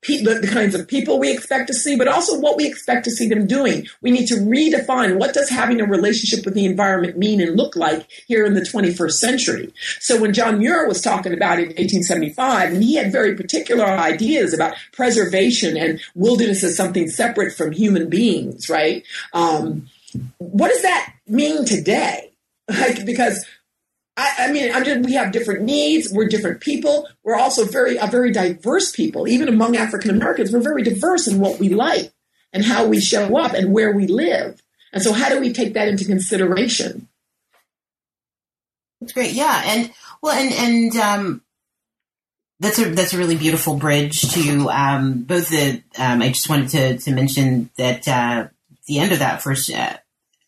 pe- 0.01 0.21
the, 0.21 0.35
the 0.35 0.47
kinds 0.47 0.75
of 0.75 0.87
people 0.87 1.19
we 1.19 1.31
expect 1.31 1.67
to 1.67 1.73
see, 1.73 1.95
but 1.95 2.07
also 2.07 2.39
what 2.39 2.57
we 2.57 2.67
expect 2.67 3.03
to 3.05 3.11
see 3.11 3.27
them 3.27 3.47
doing. 3.47 3.87
We 4.01 4.11
need 4.11 4.27
to 4.27 4.35
redefine 4.35 5.17
what 5.17 5.33
does 5.33 5.49
having 5.49 5.81
a 5.81 5.85
relationship 5.85 6.45
with 6.45 6.53
the 6.53 6.65
environment 6.65 7.17
mean 7.17 7.41
and 7.41 7.57
look 7.57 7.75
like 7.75 8.07
here 8.27 8.45
in 8.45 8.53
the 8.53 8.61
21st 8.61 9.11
century. 9.11 9.73
So 9.99 10.19
when 10.19 10.33
John 10.33 10.59
Muir 10.59 10.87
was 10.87 11.01
talking 11.01 11.33
about 11.33 11.59
it 11.59 11.63
in 11.63 11.69
1875, 11.69 12.73
and 12.73 12.83
he 12.83 12.95
had 12.95 13.11
very 13.11 13.35
particular 13.35 13.85
ideas 13.85 14.53
about 14.53 14.75
preservation 14.93 15.77
and 15.77 15.99
wilderness 16.15 16.63
as 16.63 16.75
something 16.75 17.07
separate 17.09 17.53
from 17.53 17.71
human 17.71 18.09
beings, 18.09 18.69
right? 18.69 19.03
Um, 19.33 19.89
what 20.37 20.69
does 20.69 20.81
that 20.81 21.13
mean 21.27 21.65
today? 21.65 22.25
Like, 22.69 23.03
because 23.03 23.47
I, 24.19 24.47
I 24.47 24.51
mean, 24.51 25.03
we 25.03 25.13
have 25.13 25.31
different 25.31 25.61
needs. 25.63 26.11
We're 26.11 26.27
different 26.27 26.59
people. 26.59 27.07
We're 27.23 27.37
also 27.37 27.63
very 27.63 27.95
a 27.95 28.07
very 28.07 28.31
diverse 28.31 28.91
people. 28.91 29.27
Even 29.27 29.47
among 29.47 29.77
African 29.77 30.11
Americans, 30.11 30.51
we're 30.51 30.59
very 30.59 30.83
diverse 30.83 31.27
in 31.27 31.39
what 31.39 31.57
we 31.57 31.69
like 31.69 32.11
and 32.51 32.65
how 32.65 32.85
we 32.85 32.99
show 32.99 33.37
up 33.37 33.53
and 33.53 33.71
where 33.71 33.93
we 33.93 34.07
live. 34.07 34.61
And 34.91 35.01
so, 35.01 35.13
how 35.13 35.29
do 35.29 35.39
we 35.39 35.53
take 35.53 35.73
that 35.75 35.87
into 35.87 36.03
consideration? 36.03 37.07
That's 38.99 39.13
great. 39.13 39.31
Yeah, 39.31 39.61
and 39.65 39.91
well, 40.21 40.37
and 40.37 40.53
and 40.53 40.95
um, 40.97 41.41
that's 42.59 42.77
a 42.77 42.89
that's 42.89 43.13
a 43.13 43.17
really 43.17 43.37
beautiful 43.37 43.77
bridge 43.77 44.21
to 44.33 44.69
um, 44.69 45.23
both 45.23 45.49
the. 45.49 45.81
Um, 45.97 46.21
I 46.21 46.27
just 46.29 46.49
wanted 46.49 46.69
to 46.69 46.97
to 46.97 47.11
mention 47.11 47.69
that 47.77 48.05
uh, 48.05 48.47
the 48.85 48.99
end 48.99 49.13
of 49.13 49.19
that 49.19 49.41
first 49.41 49.71
uh, 49.71 49.97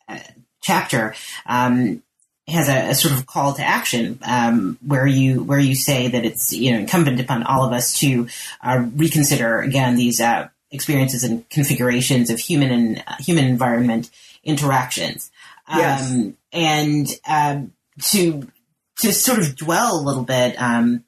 uh, 0.09 0.19
chapter. 0.61 1.15
Um, 1.45 2.03
has 2.51 2.69
a, 2.69 2.89
a, 2.89 2.95
sort 2.95 3.13
of 3.13 3.25
call 3.25 3.53
to 3.53 3.63
action 3.63 4.19
um, 4.23 4.77
where 4.85 5.07
you 5.07 5.43
where 5.43 5.59
you 5.59 5.75
say 5.75 6.07
that 6.07 6.25
it's 6.25 6.53
you 6.53 6.71
know 6.71 6.79
incumbent 6.79 7.19
upon 7.19 7.43
all 7.43 7.65
of 7.65 7.73
us 7.73 7.97
to 7.99 8.27
uh, 8.61 8.85
reconsider 8.95 9.59
again 9.59 9.95
these 9.95 10.21
uh, 10.21 10.47
experiences 10.71 11.23
and 11.23 11.49
configurations 11.49 12.29
of 12.29 12.39
human 12.39 12.71
and 12.71 13.03
uh, 13.07 13.15
human 13.19 13.45
environment 13.45 14.09
interactions, 14.43 15.31
yes. 15.69 16.11
um, 16.11 16.37
and 16.51 17.07
um, 17.27 17.73
to 18.01 18.47
to 18.99 19.11
sort 19.11 19.39
of 19.39 19.55
dwell 19.55 19.99
a 19.99 20.03
little 20.03 20.23
bit 20.23 20.55
um, 20.61 21.03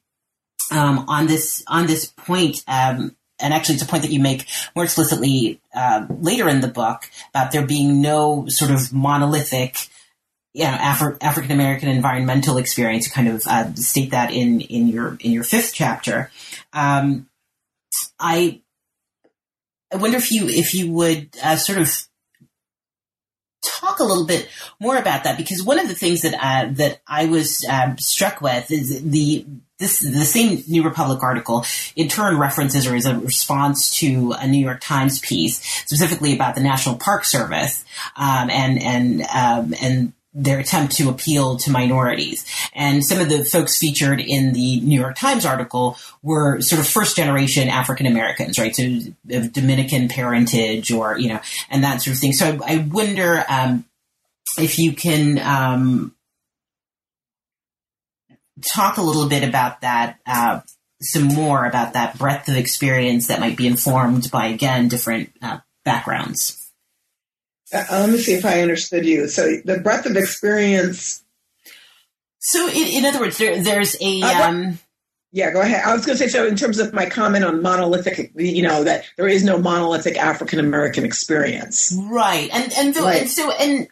um, 0.72 1.06
on 1.08 1.28
this 1.28 1.64
on 1.68 1.88
this 1.88 2.06
point. 2.06 2.64
Um, 2.68 3.16
and 3.40 3.54
actually, 3.54 3.76
it's 3.76 3.84
a 3.84 3.88
point 3.88 4.04
that 4.04 4.12
you 4.12 4.22
make 4.22 4.46
more 4.76 4.86
explicitly 4.86 5.60
uh, 5.76 6.06
later 6.10 6.48
in 6.48 6.62
the 6.62 6.68
book 6.68 7.10
about 7.30 7.52
there 7.52 7.66
being 7.66 8.02
no 8.02 8.46
sort 8.48 8.72
of 8.72 8.94
monolithic 8.94 9.90
you 10.54 10.64
know, 10.66 10.72
Afri- 10.72 11.18
African 11.22 11.52
American 11.52 11.90
environmental 11.90 12.58
experience. 12.58 13.08
Kind 13.08 13.28
of 13.28 13.44
uh, 13.48 13.74
state 13.76 14.12
that 14.12 14.32
in 14.32 14.62
in 14.62 14.88
your 14.88 15.18
in 15.20 15.32
your 15.32 15.44
fifth 15.44 15.74
chapter. 15.74 16.32
Um, 16.74 17.28
I 18.20 18.62
I 19.92 19.98
wonder 19.98 20.18
if 20.18 20.32
you 20.32 20.48
if 20.48 20.74
you 20.74 20.92
would 20.92 21.30
uh, 21.44 21.56
sort 21.56 21.80
of 21.80 22.08
talk 23.64 24.00
a 24.00 24.04
little 24.04 24.26
bit 24.26 24.50
more 24.80 24.98
about 24.98 25.24
that 25.24 25.38
because 25.38 25.64
one 25.64 25.80
of 25.80 25.88
the 25.88 25.96
things 25.96 26.22
that 26.22 26.34
uh, 26.34 26.72
that 26.74 27.02
I 27.08 27.26
was 27.26 27.66
um, 27.70 27.98
struck 27.98 28.42
with 28.42 28.72
is 28.72 29.04
the 29.04 29.46
this 29.80 30.00
the 30.00 30.26
same 30.26 30.64
New 30.68 30.84
Republic 30.84 31.22
article 31.24 31.66
in 31.96 32.08
turn 32.08 32.38
references 32.38 32.88
or 32.88 32.96
is 32.96 33.06
a 33.06 33.18
response 33.18 33.96
to 33.98 34.34
a 34.40 34.48
New 34.48 34.64
York 34.64 34.82
Times 34.82 35.20
piece 35.20 35.64
specifically 35.86 36.34
about 36.34 36.56
the 36.56 36.62
National 36.62 36.96
Park 36.96 37.26
Service 37.26 37.84
um, 38.16 38.50
and 38.50 38.82
and 38.82 39.22
um, 39.24 39.74
and 39.82 40.14
their 40.34 40.60
attempt 40.60 40.96
to 40.98 41.10
appeal 41.10 41.58
to 41.58 41.72
minorities. 41.72 42.46
And 42.74 43.06
some 43.06 43.20
of 43.20 43.30
the 43.30 43.46
folks 43.46 43.78
featured 43.78 44.20
in 44.20 44.54
the 44.54 44.82
New 44.82 45.00
York 45.00 45.16
Times 45.16 45.46
article 45.46 45.98
were 46.22 46.60
sort 46.62 46.82
of 46.82 46.88
first 46.88 47.16
generation 47.16 47.70
African 47.70 48.06
Americans, 48.06 48.58
right? 48.58 48.76
So 48.76 48.84
of 49.32 49.54
Dominican 49.54 50.10
parentage 50.10 50.92
or, 50.92 51.18
you 51.20 51.30
know, 51.30 51.40
and 51.70 51.84
that 51.84 52.02
sort 52.02 52.16
of 52.16 52.20
thing. 52.20 52.34
So 52.34 52.60
I, 52.64 52.74
I 52.74 52.78
wonder 52.78 53.46
um, 53.48 53.86
if 54.58 54.80
you 54.80 54.94
can 54.94 55.40
um, 55.40 56.16
talk 58.74 58.98
a 58.98 59.04
little 59.04 59.30
bit 59.30 59.48
about 59.48 59.82
that. 59.82 60.20
Uh, 60.26 60.62
some 61.02 61.24
more 61.24 61.66
about 61.66 61.94
that 61.94 62.18
breadth 62.18 62.48
of 62.48 62.56
experience 62.56 63.28
that 63.28 63.42
might 63.42 63.58
be 63.58 63.68
informed 63.68 64.32
by 64.32 64.48
again 64.48 64.88
different 64.88 65.30
uh, 65.42 65.58
backgrounds. 65.84 66.63
Uh, 67.74 67.86
let 67.90 68.10
me 68.10 68.18
see 68.20 68.34
if 68.34 68.46
I 68.46 68.62
understood 68.62 69.06
you. 69.06 69.28
So 69.28 69.58
the 69.66 69.80
breadth 69.80 70.06
of 70.06 70.16
experience. 70.16 71.24
So, 72.40 72.68
in, 72.68 72.88
in 72.88 73.06
other 73.06 73.20
words, 73.20 73.38
there, 73.38 73.62
there's 73.64 73.96
a. 74.02 74.22
Uh, 74.22 74.50
um, 74.50 74.80
yeah, 75.32 75.52
go 75.52 75.62
ahead. 75.62 75.84
I 75.84 75.94
was 75.94 76.06
going 76.06 76.18
to 76.18 76.24
say 76.24 76.30
so. 76.30 76.46
In 76.46 76.56
terms 76.56 76.78
of 76.78 76.94
my 76.94 77.10
comment 77.10 77.44
on 77.44 77.64
monolithic, 77.64 78.32
you 78.36 78.62
know, 78.62 78.84
that 78.84 79.06
there 79.18 79.28
is 79.28 79.44
no 79.44 79.58
monolithic 79.58 80.18
African 80.18 80.60
American 80.60 81.06
experience, 81.06 81.98
right? 81.98 82.50
And 82.54 82.72
and, 82.74 82.94
the, 82.94 83.02
right. 83.02 83.22
and 83.22 83.30
so 83.30 83.52
and 83.52 83.88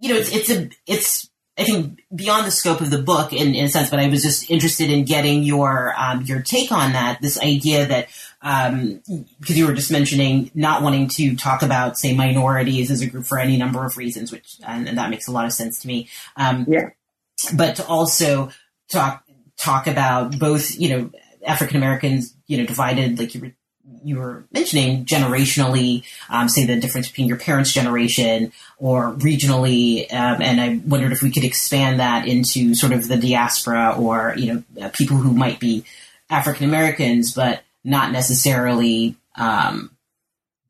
you 0.00 0.08
know, 0.08 0.16
it's 0.18 0.34
it's 0.34 0.50
a 0.50 0.68
it's 0.86 1.30
I 1.58 1.64
think 1.64 2.00
beyond 2.14 2.46
the 2.46 2.50
scope 2.50 2.80
of 2.80 2.90
the 2.90 3.02
book 3.02 3.32
in, 3.32 3.54
in 3.54 3.66
a 3.66 3.68
sense, 3.68 3.90
but 3.90 3.98
I 3.98 4.08
was 4.08 4.22
just 4.22 4.50
interested 4.50 4.90
in 4.90 5.04
getting 5.04 5.42
your 5.42 5.92
um, 5.98 6.22
your 6.22 6.40
take 6.40 6.72
on 6.72 6.92
that. 6.92 7.20
This 7.20 7.38
idea 7.38 7.86
that 7.86 8.08
um, 8.40 9.02
because 9.38 9.58
you 9.58 9.66
were 9.66 9.74
just 9.74 9.90
mentioning 9.90 10.50
not 10.54 10.82
wanting 10.82 11.08
to 11.08 11.36
talk 11.36 11.62
about, 11.62 11.98
say, 11.98 12.14
minorities 12.14 12.90
as 12.90 13.02
a 13.02 13.06
group 13.06 13.26
for 13.26 13.38
any 13.38 13.58
number 13.58 13.84
of 13.84 13.98
reasons, 13.98 14.32
which 14.32 14.56
and, 14.66 14.88
and 14.88 14.96
that 14.96 15.10
makes 15.10 15.28
a 15.28 15.32
lot 15.32 15.44
of 15.44 15.52
sense 15.52 15.80
to 15.80 15.88
me. 15.88 16.08
Um, 16.36 16.64
yeah, 16.68 16.90
but 17.54 17.76
to 17.76 17.86
also 17.86 18.50
talk 18.88 19.24
talk 19.58 19.86
about 19.86 20.38
both, 20.38 20.78
you 20.78 20.88
know, 20.88 21.10
African 21.46 21.76
Americans, 21.76 22.34
you 22.46 22.56
know, 22.56 22.66
divided 22.66 23.18
like 23.18 23.34
you 23.34 23.42
were 23.42 23.52
you 24.04 24.18
were 24.18 24.44
mentioning 24.52 25.04
generationally, 25.04 26.04
um, 26.28 26.48
say 26.48 26.66
the 26.66 26.80
difference 26.80 27.08
between 27.08 27.28
your 27.28 27.38
parents' 27.38 27.72
generation 27.72 28.52
or 28.78 29.12
regionally, 29.14 30.12
um, 30.12 30.42
and 30.42 30.60
I 30.60 30.80
wondered 30.86 31.12
if 31.12 31.22
we 31.22 31.30
could 31.30 31.44
expand 31.44 32.00
that 32.00 32.26
into 32.26 32.74
sort 32.74 32.92
of 32.92 33.08
the 33.08 33.16
diaspora 33.16 33.96
or 33.98 34.34
you 34.36 34.54
know 34.54 34.84
uh, 34.84 34.90
people 34.90 35.16
who 35.16 35.32
might 35.32 35.60
be 35.60 35.84
African 36.30 36.66
Americans, 36.66 37.32
but 37.32 37.62
not 37.84 38.12
necessarily 38.12 39.16
um, 39.36 39.90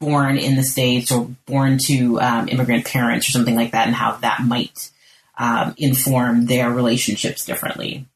born 0.00 0.38
in 0.38 0.56
the 0.56 0.62
states 0.62 1.12
or 1.12 1.30
born 1.46 1.78
to 1.86 2.20
um, 2.20 2.48
immigrant 2.48 2.84
parents 2.84 3.28
or 3.28 3.32
something 3.32 3.54
like 3.54 3.72
that, 3.72 3.86
and 3.86 3.96
how 3.96 4.12
that 4.16 4.42
might 4.42 4.90
um, 5.38 5.74
inform 5.78 6.46
their 6.46 6.70
relationships 6.70 7.44
differently. 7.44 8.06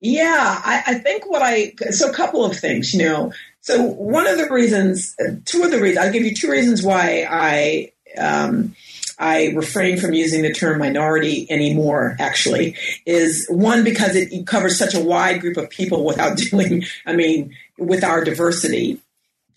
Yeah, 0.00 0.60
I, 0.64 0.82
I, 0.86 0.94
think 0.94 1.28
what 1.28 1.42
I 1.42 1.72
so 1.90 2.08
a 2.10 2.14
couple 2.14 2.44
of 2.44 2.56
things, 2.56 2.94
you 2.94 3.02
know. 3.02 3.32
So 3.68 3.82
one 3.82 4.26
of 4.26 4.38
the 4.38 4.48
reasons, 4.48 5.14
two 5.44 5.62
of 5.62 5.70
the 5.70 5.78
reasons, 5.78 5.98
I'll 5.98 6.10
give 6.10 6.24
you 6.24 6.34
two 6.34 6.50
reasons 6.50 6.82
why 6.82 7.26
I 7.28 7.92
um, 8.16 8.74
I 9.18 9.48
refrain 9.48 9.98
from 9.98 10.14
using 10.14 10.40
the 10.40 10.54
term 10.54 10.78
minority 10.78 11.46
anymore, 11.50 12.16
actually, 12.18 12.76
is 13.04 13.46
one, 13.50 13.84
because 13.84 14.16
it 14.16 14.46
covers 14.46 14.78
such 14.78 14.94
a 14.94 15.00
wide 15.00 15.42
group 15.42 15.58
of 15.58 15.68
people 15.68 16.06
without 16.06 16.38
dealing, 16.38 16.84
I 17.04 17.14
mean, 17.14 17.54
with 17.76 18.04
our 18.04 18.24
diversity. 18.24 19.02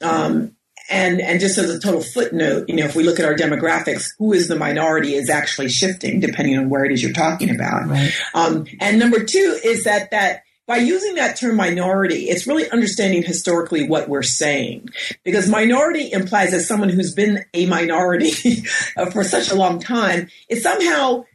Um, 0.01 0.57
and, 0.89 1.21
and 1.21 1.39
just 1.39 1.57
as 1.57 1.69
a 1.69 1.79
total 1.79 2.01
footnote, 2.01 2.67
you 2.67 2.75
know, 2.75 2.83
if 2.83 2.97
we 2.97 3.03
look 3.03 3.17
at 3.17 3.25
our 3.25 3.35
demographics, 3.35 4.09
who 4.19 4.33
is 4.33 4.49
the 4.49 4.57
minority 4.57 5.13
is 5.13 5.29
actually 5.29 5.69
shifting 5.69 6.19
depending 6.19 6.57
on 6.57 6.67
where 6.67 6.83
it 6.83 6.91
is 6.91 7.01
you're 7.01 7.13
talking 7.13 7.55
about. 7.55 7.87
Right. 7.87 8.11
Um, 8.33 8.65
and 8.81 8.99
number 8.99 9.23
two 9.23 9.57
is 9.63 9.85
that, 9.85 10.11
that 10.11 10.43
by 10.67 10.77
using 10.77 11.15
that 11.15 11.37
term 11.37 11.55
minority, 11.55 12.29
it's 12.29 12.47
really 12.47 12.69
understanding 12.69 13.23
historically 13.23 13.87
what 13.87 14.07
we're 14.07 14.21
saying. 14.21 14.89
Because 15.23 15.49
minority 15.49 16.11
implies 16.11 16.53
as 16.53 16.67
someone 16.67 16.89
who's 16.89 17.13
been 17.13 17.43
a 17.53 17.65
minority 17.65 18.63
uh, 18.97 19.09
for 19.09 19.23
such 19.23 19.51
a 19.51 19.55
long 19.55 19.79
time, 19.79 20.29
it 20.49 20.61
somehow 20.61 21.25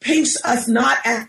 paints 0.00 0.42
us 0.44 0.68
not 0.68 0.98
as 1.04 1.26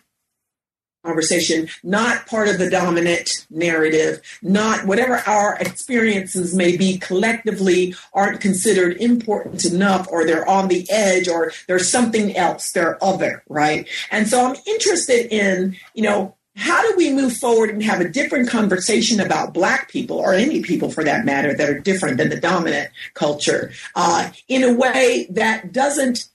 conversation, 1.06 1.69
not 1.82 2.28
part 2.28 2.49
of 2.49 2.58
the 2.58 2.69
dominant 2.69 3.47
narrative, 3.49 4.21
not 4.41 4.86
whatever 4.86 5.15
our 5.25 5.58
experiences 5.60 6.54
may 6.54 6.75
be 6.75 6.97
collectively 6.97 7.95
aren't 8.13 8.41
considered 8.41 8.97
important 8.97 9.63
enough 9.65 10.08
or 10.12 10.25
they're 10.25 10.47
on 10.47 10.67
the 10.67 10.86
edge 10.91 11.28
or 11.30 11.54
there's 11.67 11.89
something 11.89 12.36
else, 12.36 12.71
they're 12.73 13.02
other, 13.04 13.43
right? 13.47 13.88
And 14.12 14.28
so 14.28 14.45
I'm 14.45 14.58
interested 14.67 15.34
in, 15.34 15.78
you 15.93 16.04
know, 16.04 16.36
how 16.59 16.81
do 16.81 16.93
we 16.97 17.11
move 17.11 17.35
forward 17.35 17.69
and 17.69 17.81
have 17.83 18.01
a 18.01 18.09
different 18.09 18.49
conversation 18.49 19.19
about 19.19 19.53
black 19.53 19.89
people 19.89 20.17
or 20.17 20.33
any 20.33 20.61
people 20.61 20.91
for 20.91 21.03
that 21.03 21.25
matter 21.25 21.55
that 21.55 21.69
are 21.69 21.79
different 21.79 22.17
than 22.17 22.29
the 22.29 22.39
dominant 22.39 22.91
culture 23.13 23.71
uh, 23.95 24.29
in 24.47 24.63
a 24.63 24.73
way 24.73 25.27
that 25.31 25.71
doesn't 25.71 26.27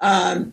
um, 0.00 0.52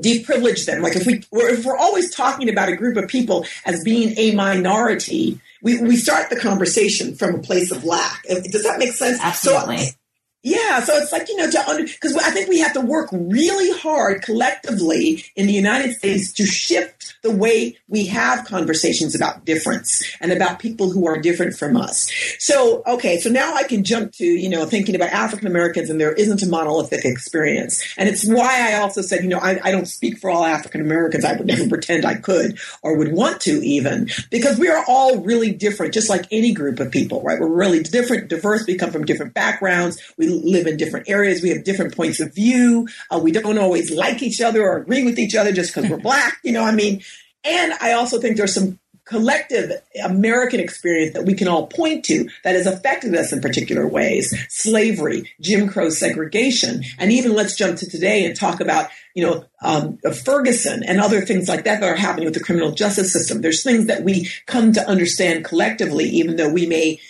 deprivilege 0.00 0.66
them? 0.66 0.82
Like 0.82 0.96
if 0.96 1.06
we 1.06 1.24
if 1.32 1.64
we're 1.64 1.76
always 1.76 2.14
talking 2.14 2.48
about 2.48 2.68
a 2.68 2.76
group 2.76 2.96
of 2.96 3.08
people 3.08 3.44
as 3.64 3.82
being 3.84 4.16
a 4.16 4.34
minority 4.34 5.40
we, 5.62 5.80
we 5.80 5.96
start 5.96 6.30
the 6.30 6.36
conversation 6.36 7.14
from 7.14 7.34
a 7.34 7.38
place 7.38 7.70
of 7.70 7.84
lack. 7.84 8.22
Does 8.24 8.62
that 8.62 8.78
make 8.78 8.92
sense? 8.92 9.18
Absolutely. 9.20 9.78
so, 9.78 9.92
Yeah, 10.44 10.80
so 10.84 10.94
it's 10.94 11.10
like, 11.10 11.28
you 11.28 11.36
know, 11.36 11.50
to 11.50 11.82
because 11.82 12.16
I 12.16 12.30
think 12.30 12.48
we 12.48 12.60
have 12.60 12.72
to 12.74 12.80
work 12.80 13.08
really 13.12 13.76
hard 13.76 14.22
collectively 14.22 15.24
in 15.34 15.48
the 15.48 15.52
United 15.52 15.94
States 15.94 16.32
to 16.34 16.46
shift 16.46 17.18
the 17.22 17.30
way 17.32 17.76
we 17.88 18.06
have 18.06 18.46
conversations 18.46 19.16
about 19.16 19.44
difference 19.44 20.04
and 20.20 20.30
about 20.30 20.60
people 20.60 20.90
who 20.90 21.08
are 21.08 21.18
different 21.18 21.56
from 21.56 21.76
us. 21.76 22.12
So, 22.38 22.84
okay, 22.86 23.18
so 23.18 23.30
now 23.30 23.52
I 23.54 23.64
can 23.64 23.82
jump 23.82 24.12
to, 24.12 24.24
you 24.24 24.48
know, 24.48 24.64
thinking 24.64 24.94
about 24.94 25.10
African 25.10 25.48
Americans 25.48 25.90
and 25.90 26.00
there 26.00 26.12
isn't 26.12 26.42
a 26.42 26.48
monolithic 26.48 27.04
experience. 27.04 27.82
And 27.96 28.08
it's 28.08 28.24
why 28.24 28.72
I 28.72 28.78
also 28.78 29.02
said, 29.02 29.24
you 29.24 29.28
know, 29.28 29.40
I, 29.40 29.58
I 29.64 29.72
don't 29.72 29.86
speak 29.86 30.18
for 30.18 30.30
all 30.30 30.44
African 30.44 30.80
Americans. 30.80 31.24
I 31.24 31.32
would 31.36 31.46
never 31.48 31.68
pretend 31.68 32.04
I 32.04 32.14
could 32.14 32.60
or 32.82 32.96
would 32.96 33.12
want 33.12 33.40
to 33.42 33.60
even, 33.64 34.08
because 34.30 34.56
we 34.56 34.68
are 34.68 34.84
all 34.86 35.18
really 35.18 35.50
different, 35.50 35.94
just 35.94 36.08
like 36.08 36.26
any 36.30 36.52
group 36.52 36.78
of 36.78 36.92
people, 36.92 37.22
right? 37.22 37.40
We're 37.40 37.48
really 37.48 37.82
different, 37.82 38.28
diverse. 38.28 38.66
We 38.66 38.76
come 38.76 38.92
from 38.92 39.04
different 39.04 39.34
backgrounds. 39.34 40.00
We 40.16 40.27
live 40.28 40.66
in 40.66 40.76
different 40.76 41.08
areas. 41.08 41.42
We 41.42 41.50
have 41.50 41.64
different 41.64 41.96
points 41.96 42.20
of 42.20 42.34
view. 42.34 42.88
Uh, 43.10 43.20
we 43.22 43.32
don't 43.32 43.58
always 43.58 43.90
like 43.90 44.22
each 44.22 44.40
other 44.40 44.62
or 44.62 44.78
agree 44.78 45.04
with 45.04 45.18
each 45.18 45.34
other 45.34 45.52
just 45.52 45.74
because 45.74 45.90
we're 45.90 45.96
black. 46.02 46.38
You 46.42 46.52
know, 46.52 46.64
I 46.64 46.72
mean, 46.72 47.02
and 47.44 47.72
I 47.80 47.92
also 47.92 48.20
think 48.20 48.36
there's 48.36 48.54
some 48.54 48.78
collective 49.08 49.72
American 50.04 50.60
experience 50.60 51.14
that 51.14 51.24
we 51.24 51.34
can 51.34 51.48
all 51.48 51.66
point 51.66 52.04
to 52.04 52.28
that 52.44 52.54
has 52.54 52.66
affected 52.66 53.14
us 53.14 53.32
in 53.32 53.40
particular 53.40 53.88
ways. 53.88 54.34
Slavery, 54.50 55.30
Jim 55.40 55.68
Crow 55.68 55.88
segregation, 55.88 56.84
and 56.98 57.10
even 57.10 57.34
let's 57.34 57.56
jump 57.56 57.78
to 57.78 57.88
today 57.88 58.26
and 58.26 58.36
talk 58.36 58.60
about, 58.60 58.90
you 59.14 59.24
know, 59.24 59.44
um, 59.62 59.98
Ferguson 60.24 60.82
and 60.84 61.00
other 61.00 61.22
things 61.22 61.48
like 61.48 61.64
that 61.64 61.80
that 61.80 61.88
are 61.88 61.96
happening 61.96 62.26
with 62.26 62.34
the 62.34 62.44
criminal 62.44 62.72
justice 62.72 63.12
system. 63.12 63.40
There's 63.40 63.64
things 63.64 63.86
that 63.86 64.04
we 64.04 64.28
come 64.46 64.72
to 64.74 64.86
understand 64.86 65.44
collectively, 65.44 66.04
even 66.10 66.36
though 66.36 66.52
we 66.52 66.66
may 66.66 67.00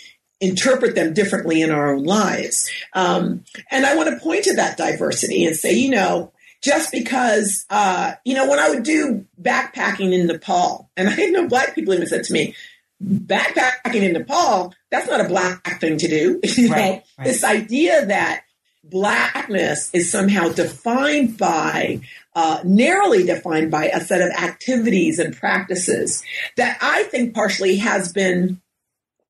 interpret 0.41 0.95
them 0.95 1.13
differently 1.13 1.61
in 1.61 1.71
our 1.71 1.93
own 1.93 2.03
lives. 2.03 2.69
Um, 2.93 3.43
and 3.69 3.85
I 3.85 3.95
want 3.95 4.09
to 4.09 4.23
point 4.23 4.45
to 4.45 4.55
that 4.55 4.77
diversity 4.77 5.45
and 5.45 5.55
say, 5.55 5.73
you 5.73 5.91
know, 5.91 6.31
just 6.61 6.91
because, 6.91 7.65
uh, 7.69 8.13
you 8.25 8.33
know, 8.33 8.49
when 8.49 8.59
I 8.59 8.69
would 8.69 8.83
do 8.83 9.25
backpacking 9.41 10.13
in 10.13 10.27
Nepal, 10.27 10.89
and 10.97 11.07
I 11.07 11.11
had 11.11 11.31
no 11.31 11.47
black 11.47 11.75
people 11.75 11.93
even 11.93 12.07
said 12.07 12.23
to 12.25 12.33
me, 12.33 12.55
backpacking 13.01 14.03
in 14.03 14.13
Nepal, 14.13 14.73
that's 14.91 15.07
not 15.07 15.21
a 15.21 15.27
black 15.27 15.79
thing 15.79 15.97
to 15.97 16.07
do. 16.07 16.39
you 16.57 16.69
right, 16.69 16.79
know, 16.79 17.01
right. 17.17 17.25
this 17.25 17.43
idea 17.43 18.05
that 18.05 18.43
blackness 18.83 19.89
is 19.93 20.11
somehow 20.11 20.49
defined 20.49 21.37
by 21.37 22.01
uh, 22.35 22.59
narrowly 22.63 23.25
defined 23.25 23.71
by 23.71 23.85
a 23.85 24.01
set 24.01 24.21
of 24.21 24.29
activities 24.31 25.19
and 25.19 25.35
practices 25.35 26.23
that 26.57 26.77
I 26.81 27.03
think 27.03 27.33
partially 27.33 27.77
has 27.77 28.11
been 28.11 28.61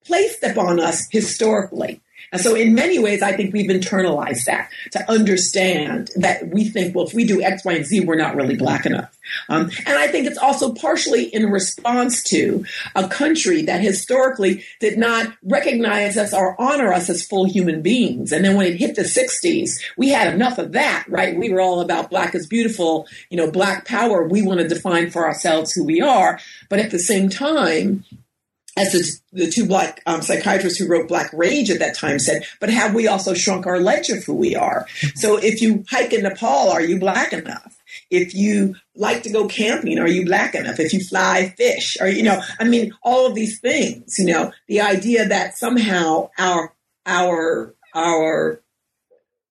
placed 0.10 0.43
upon 0.43 0.80
us 0.80 1.07
historically. 1.12 2.01
And 2.32 2.41
so, 2.41 2.55
in 2.55 2.76
many 2.76 2.99
ways, 2.99 3.22
I 3.22 3.36
think 3.36 3.53
we've 3.53 3.70
internalized 3.70 4.45
that 4.45 4.70
to 4.91 5.12
understand 5.12 6.12
that 6.16 6.47
we 6.49 6.66
think, 6.66 6.95
well, 6.95 7.07
if 7.07 7.14
we 7.14 7.26
do 7.26 7.41
X, 7.41 7.66
Y, 7.66 7.74
and 7.74 7.86
Z, 7.86 8.01
we're 8.01 8.16
not 8.16 8.36
really 8.36 8.55
black 8.55 8.86
enough. 8.86 9.16
Um, 9.47 9.72
and 9.86 9.97
I 9.97 10.07
think 10.07 10.28
it's 10.28 10.38
also 10.38 10.74
partially 10.74 11.24
in 11.24 11.49
response 11.49 12.24
to 12.24 12.66
a 12.95 13.07
country 13.07 13.64
that 13.64 13.82
historically 13.82 14.64
did 14.80 14.97
not 14.97 15.34
recognize 15.43 16.18
us 16.18 16.34
or 16.34 16.60
honor 16.60 16.93
us 16.93 17.10
as 17.10 17.26
full 17.26 17.45
human 17.45 17.82
beings. 17.82 18.32
And 18.32 18.45
then 18.45 18.55
when 18.55 18.68
it 18.68 18.78
hit 18.78 18.95
the 18.95 19.03
60s, 19.03 19.80
we 19.97 20.10
had 20.10 20.34
enough 20.34 20.57
of 20.57 20.72
that, 20.74 21.05
right? 21.07 21.38
We 21.38 21.51
were 21.51 21.62
all 21.62 21.82
about 21.82 22.10
black 22.10 22.36
is 22.36 22.47
beautiful, 22.47 23.07
you 23.30 23.38
know, 23.38 23.51
black 23.51 23.86
power. 23.86 24.28
We 24.28 24.41
want 24.41 24.60
to 24.60 24.68
define 24.68 25.10
for 25.10 25.26
ourselves 25.26 25.72
who 25.72 25.84
we 25.84 26.01
are. 26.01 26.39
But 26.70 26.80
at 26.80 26.91
the 26.91 26.99
same 26.99 27.30
time, 27.30 28.05
as 28.80 28.92
the, 28.94 29.46
the 29.46 29.52
two 29.52 29.66
black 29.66 30.02
um, 30.06 30.22
psychiatrists 30.22 30.80
who 30.80 30.88
wrote 30.88 31.08
Black 31.08 31.32
Rage 31.34 31.70
at 31.70 31.80
that 31.80 31.96
time 31.96 32.18
said, 32.18 32.44
but 32.60 32.70
have 32.70 32.96
we 32.96 33.08
also 33.08 33.34
shrunk 33.34 33.68
our 33.68 33.80
ledge 33.80 34.10
of 34.10 34.24
who 34.24 34.34
we 34.34 34.56
are? 34.56 34.88
So 35.16 35.38
if 35.38 35.62
you 35.62 35.84
hike 35.90 36.14
in 36.14 36.24
Nepal, 36.24 36.70
are 36.70 36.82
you 36.82 36.98
black 37.00 37.34
enough? 37.34 37.78
If 38.10 38.34
you 38.34 38.76
like 38.96 39.24
to 39.24 39.32
go 39.32 39.48
camping, 39.48 40.00
are 40.00 40.08
you 40.08 40.26
black 40.26 40.56
enough? 40.56 40.80
If 40.80 40.94
you 40.94 41.02
fly 41.04 41.54
fish, 41.58 41.98
or 42.00 42.08
you 42.08 42.24
know, 42.24 42.42
I 42.60 42.64
mean, 42.64 42.94
all 43.04 43.26
of 43.26 43.36
these 43.36 43.60
things, 43.60 44.18
you 44.18 44.26
know, 44.26 44.52
the 44.68 44.82
idea 44.82 45.28
that 45.28 45.58
somehow 45.58 46.30
our 46.38 46.74
our 47.06 47.74
our 47.94 48.62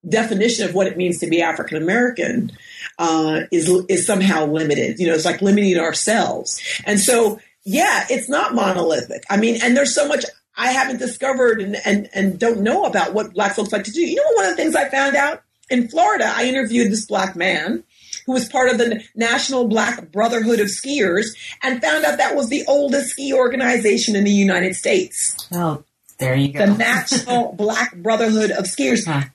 definition 0.09 0.69
of 0.69 0.75
what 0.75 0.87
it 0.87 0.97
means 0.97 1.19
to 1.19 1.27
be 1.27 1.43
African 1.43 1.77
American 1.77 2.53
uh, 2.99 3.41
is 3.51 3.69
is 3.89 4.07
somehow 4.07 4.47
limited. 4.47 4.99
You 4.99 5.09
know, 5.09 5.15
it's 5.15 5.25
like 5.25 5.43
limiting 5.43 5.79
ourselves, 5.79 6.61
and 6.85 7.01
so 7.01 7.41
yeah, 7.65 8.07
it's 8.09 8.29
not 8.29 8.55
monolithic. 8.55 9.25
I 9.29 9.37
mean, 9.37 9.59
and 9.63 9.77
there's 9.77 9.95
so 9.95 10.09
much 10.09 10.25
I 10.57 10.73
haven't 10.73 10.99
discovered 10.99 11.61
and, 11.61 11.77
and, 11.85 12.09
and 12.13 12.39
don't 12.39 12.63
know 12.63 12.85
about 12.85 13.15
what 13.15 13.33
black 13.33 13.55
folks 13.55 13.73
like 13.73 13.85
to 13.85 13.93
do. 13.93 14.01
You 14.01 14.17
know, 14.17 14.33
one 14.35 14.47
of 14.47 14.51
the 14.51 14.57
things 14.57 14.75
I 14.75 14.89
found 14.89 15.15
out 15.15 15.43
in 15.71 15.89
Florida, 15.89 16.33
I 16.35 16.47
interviewed 16.47 16.91
this 16.91 17.07
black 17.07 17.37
man 17.37 17.85
who 18.27 18.33
was 18.33 18.49
part 18.49 18.71
of 18.71 18.79
the 18.79 19.03
National 19.15 19.69
Black 19.69 20.11
Brotherhood 20.11 20.61
of 20.61 20.67
Skiers 20.67 21.27
and 21.63 21.81
found 21.81 22.05
out 22.05 22.19
that 22.19 22.35
was 22.35 22.49
the 22.49 22.65
oldest 22.67 23.11
ski 23.11 23.33
organization 23.33 24.17
in 24.17 24.25
the 24.25 24.31
United 24.31 24.75
States. 24.75 25.49
Oh, 25.53 25.85
there 26.19 26.35
you 26.35 26.53
go. 26.53 26.67
The 26.67 26.77
National 26.77 27.53
Black 27.59 27.97
Brotherhood 27.97 28.51
of 28.51 28.65
Skiers. 28.65 29.07
Huh. 29.07 29.29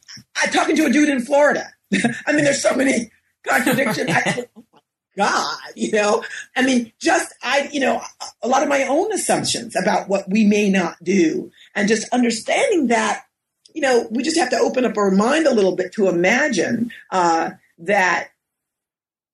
I'm 0.43 0.51
talking 0.51 0.76
to 0.76 0.86
a 0.86 0.89
dude 0.91 1.09
in 1.09 1.21
Florida. 1.21 1.71
I 2.28 2.34
mean, 2.34 2.43
there's 2.43 2.61
so 2.61 2.76
many 2.76 3.11
contradictions. 3.47 4.11
God, 5.16 5.57
you 5.76 5.91
know, 5.91 6.24
I 6.55 6.64
mean, 6.64 6.91
just 6.99 7.34
I, 7.43 7.70
you 7.72 7.80
know, 7.80 8.01
a 8.41 8.47
lot 8.47 8.64
of 8.64 8.70
my 8.70 8.84
own 8.88 9.11
assumptions 9.11 9.76
about 9.76 10.09
what 10.09 10.30
we 10.30 10.43
may 10.43 10.70
not 10.70 11.03
do, 11.03 11.51
and 11.76 11.88
just 11.88 12.11
understanding 12.11 12.88
that, 12.88 13.26
you 13.74 13.82
know, 13.82 14.07
we 14.09 14.24
just 14.24 14.38
have 14.38 14.49
to 14.51 14.57
open 14.57 14.86
up 14.86 14.97
our 14.97 15.11
mind 15.11 15.45
a 15.45 15.53
little 15.53 15.76
bit 15.76 15.93
to 15.93 16.07
imagine 16.07 16.91
uh, 17.11 17.51
that 17.80 18.30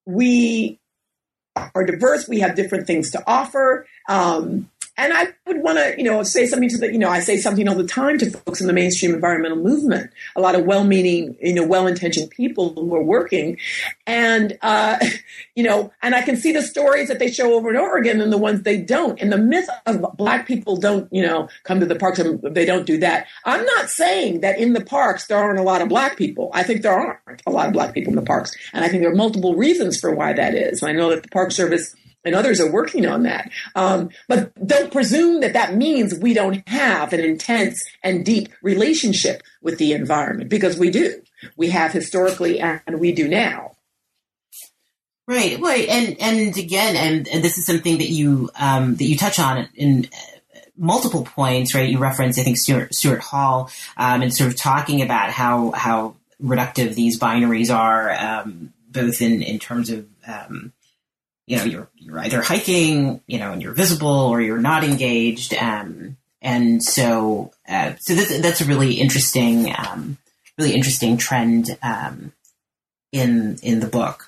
we 0.06 0.80
are 1.56 1.86
diverse, 1.86 2.28
we 2.28 2.40
have 2.40 2.56
different 2.56 2.88
things 2.88 3.12
to 3.12 3.24
offer, 3.28 3.86
um, 4.08 4.70
and 5.00 5.14
I 5.14 5.30
would 5.48 5.64
want 5.64 5.78
to, 5.78 5.96
you 5.98 6.04
know, 6.04 6.24
say 6.24 6.46
something 6.46 6.68
to 6.70 6.78
the, 6.78 6.92
you 6.92 6.98
know, 6.98 7.10
I 7.10 7.22
say 7.22 7.38
something 7.38 7.68
all 7.70 7.76
the 7.76 7.88
time 7.88 8.18
to 8.18 8.30
folks 8.30 8.60
in 8.60 8.68
the 8.68 8.74
mainstream 8.74 9.14
environmental 9.14 9.58
movement, 9.58 10.12
a 10.36 10.42
lot 10.42 10.56
of 10.56 10.66
well-meaning, 10.66 11.38
you 11.42 11.54
know, 11.54 11.66
well-intentioned 11.66 12.30
people 12.32 12.74
who 12.74 12.94
are 12.94 13.02
working. 13.02 13.58
And, 14.06 14.58
uh, 14.62 14.98
you 15.56 15.64
know, 15.64 15.94
and 16.02 16.16
I 16.16 16.22
can 16.22 16.36
see 16.36 16.52
the 16.52 16.62
stories 16.62 17.08
that 17.08 17.18
they 17.18 17.32
show 17.32 17.54
over 17.54 17.70
and 17.70 17.78
over 17.78 17.96
again 17.96 18.20
and 18.20 18.32
the 18.32 18.38
ones 18.38 18.64
they 18.64 18.78
don't. 18.78 19.20
And 19.22 19.32
the 19.32 19.38
myth 19.38 19.70
of 19.86 20.06
black 20.18 20.46
people 20.46 20.76
don't, 20.76 21.08
you 21.14 21.22
know, 21.22 21.48
come 21.64 21.80
to 21.80 21.86
the 21.86 21.96
parks 21.96 22.20
and 22.20 22.42
they 22.54 22.66
don't 22.66 22.86
do 22.86 22.98
that. 22.98 23.28
I'm 23.46 23.66
not 23.66 23.90
saying 23.90 24.42
that 24.42 24.60
in 24.60 24.74
the 24.74 24.84
parks 24.84 25.28
there 25.28 25.38
aren't 25.38 25.60
a 25.60 25.64
lot 25.64 25.82
of 25.82 25.88
black 25.88 26.18
people. 26.18 26.52
I 26.54 26.64
think 26.64 26.82
there 26.82 26.94
aren't 26.94 27.42
a 27.48 27.52
lot 27.52 27.68
of 27.68 27.74
black 27.74 27.94
people 27.94 28.12
in 28.12 28.18
the 28.18 28.22
parks. 28.22 28.54
And 28.74 28.84
I 28.84 28.90
think 28.90 29.02
there 29.02 29.12
are 29.12 29.16
multiple 29.16 29.56
reasons 29.56 29.98
for 29.98 30.14
why 30.14 30.34
that 30.34 30.56
is. 30.56 30.84
I 30.84 30.92
know 30.92 31.10
that 31.12 31.24
the 31.24 31.30
Park 31.30 31.54
Service 31.54 31.96
and 32.26 32.36
others 32.36 32.60
are 32.60 32.72
working 32.72 33.06
on 33.06 33.24
that. 33.24 33.50
Um, 33.76 34.10
but 34.28 34.54
don't 34.66 34.92
presume 34.92 35.42
that 35.42 35.54
that 35.54 35.76
means 35.76 36.16
we 36.16 36.34
don't 36.34 36.68
have 36.68 37.14
an 37.14 37.20
intense 37.20 37.84
and 38.04 38.26
deep 38.26 38.50
relationship 38.62 39.42
with 39.62 39.78
the 39.78 39.94
environment 39.94 40.50
because 40.50 40.78
we 40.78 40.90
do. 40.90 41.22
We 41.56 41.70
have 41.70 41.92
historically 41.92 42.60
and 42.60 43.00
we 43.00 43.12
do 43.12 43.28
now. 43.28 43.72
Right, 45.28 45.60
right, 45.60 45.88
and 45.88 46.18
and 46.20 46.58
again, 46.58 46.96
and, 46.96 47.28
and 47.28 47.44
this 47.44 47.60
is 47.60 47.66
something 47.68 48.00
that 48.00 48.10
you 48.10 48.50
um, 48.60 48.96
that 48.96 49.04
you 49.04 49.16
touch 49.16 49.38
on 49.38 49.70
in 49.76 50.10
uh, 50.12 50.60
multiple 50.76 51.24
points, 51.24 51.76
right? 51.76 51.88
You 51.88 52.00
reference, 52.00 52.40
I 52.40 52.44
think, 52.44 52.58
Stuart, 52.58 52.96
Stuart 52.96 53.22
Hall, 53.22 53.70
um, 53.96 54.24
and 54.24 54.34
sort 54.34 54.50
of 54.50 54.58
talking 54.58 55.04
about 55.04 55.30
how 55.30 55.70
how 55.70 56.16
reductive 56.42 56.96
these 56.96 57.20
binaries 57.20 57.72
are, 57.72 58.12
um, 58.12 58.74
both 58.90 59.22
in 59.22 59.44
in 59.44 59.60
terms 59.60 59.92
of 59.92 60.08
um, 60.26 60.74
you 61.50 61.58
know, 61.58 61.64
you're, 61.64 61.90
you're 61.98 62.20
either 62.20 62.44
hiking, 62.44 63.22
you 63.26 63.40
know, 63.40 63.52
and 63.52 63.62
you're 63.62 63.74
visible 63.74 64.08
or 64.08 64.40
you're 64.40 64.60
not 64.60 64.84
engaged. 64.84 65.56
Um, 65.56 66.16
and 66.44 66.84
so, 66.84 67.52
uh, 67.68 67.94
so 68.00 68.14
this, 68.14 68.40
that's 68.40 68.62
a 68.62 68.66
really 68.66 68.94
interesting, 68.94 69.74
um, 69.76 70.20
really 70.60 70.76
interesting 70.76 71.18
trend, 71.18 71.76
um, 71.82 72.34
in, 73.12 73.58
in 73.64 73.80
the 73.80 73.88
book. 73.88 74.28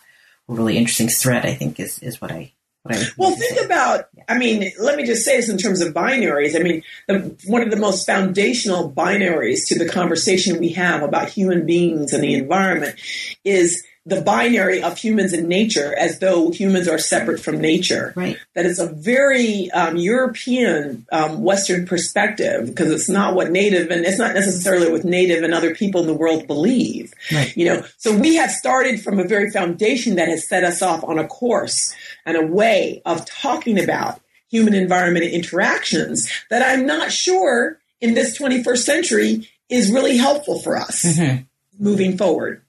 A 0.49 0.53
really 0.53 0.77
interesting 0.77 1.09
thread, 1.09 1.45
I 1.45 1.53
think, 1.53 1.79
is, 1.79 1.99
is 1.99 2.19
what 2.19 2.31
I, 2.31 2.53
what 2.81 2.95
I 2.95 3.03
well, 3.17 3.35
think 3.35 3.59
say. 3.59 3.65
about. 3.65 4.09
I 4.27 4.39
mean, 4.39 4.71
let 4.79 4.97
me 4.97 5.05
just 5.05 5.23
say 5.23 5.37
this 5.37 5.47
in 5.47 5.59
terms 5.59 5.81
of 5.81 5.93
binaries. 5.93 6.59
I 6.59 6.63
mean, 6.63 6.81
the, 7.07 7.37
one 7.45 7.61
of 7.61 7.69
the 7.69 7.77
most 7.77 8.07
foundational 8.07 8.91
binaries 8.91 9.67
to 9.67 9.77
the 9.77 9.87
conversation 9.87 10.59
we 10.59 10.69
have 10.69 11.03
about 11.03 11.29
human 11.29 11.67
beings 11.67 12.13
and 12.13 12.23
the 12.23 12.33
environment 12.33 12.99
is 13.43 13.85
the 14.05 14.21
binary 14.21 14.81
of 14.81 14.97
humans 14.97 15.31
and 15.31 15.47
nature 15.47 15.95
as 15.95 16.17
though 16.19 16.49
humans 16.49 16.87
are 16.87 16.97
separate 16.97 17.39
from 17.39 17.61
nature. 17.61 18.13
Right. 18.15 18.37
That 18.55 18.65
is 18.65 18.79
a 18.79 18.87
very 18.87 19.69
um, 19.71 19.95
European 19.95 21.05
um, 21.11 21.43
Western 21.43 21.85
perspective 21.85 22.65
because 22.65 22.89
it's 22.89 23.09
not 23.09 23.35
what 23.35 23.51
Native 23.51 23.91
and 23.91 24.03
it's 24.03 24.17
not 24.17 24.33
necessarily 24.33 24.91
what 24.91 25.03
Native 25.03 25.43
and 25.43 25.53
other 25.53 25.75
people 25.75 26.01
in 26.01 26.07
the 26.07 26.15
world 26.15 26.47
believe. 26.47 27.13
Right. 27.31 27.55
You 27.55 27.65
know, 27.65 27.85
so 27.97 28.17
we 28.17 28.35
have 28.37 28.49
started 28.49 29.01
from 29.01 29.19
a 29.19 29.27
very 29.27 29.51
foundation 29.51 30.15
that 30.15 30.29
has 30.29 30.47
set 30.47 30.63
us 30.63 30.81
off 30.81 31.03
on 31.03 31.19
a 31.19 31.27
course 31.27 31.93
and 32.25 32.35
a 32.35 32.45
way 32.45 33.03
of 33.05 33.25
talking 33.25 33.79
about 33.79 34.19
human 34.49 34.73
environment 34.73 35.25
interactions 35.25 36.27
that 36.49 36.67
I'm 36.67 36.87
not 36.87 37.11
sure 37.11 37.79
in 38.01 38.15
this 38.15 38.37
21st 38.37 38.77
century 38.79 39.49
is 39.69 39.91
really 39.91 40.17
helpful 40.17 40.59
for 40.59 40.75
us 40.75 41.03
mm-hmm. 41.03 41.43
moving 41.79 42.17
forward. 42.17 42.63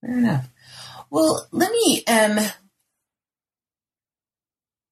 Fair 0.00 0.18
enough. 0.18 0.48
Well, 1.10 1.46
let 1.50 1.70
me 1.72 2.04
um, 2.06 2.38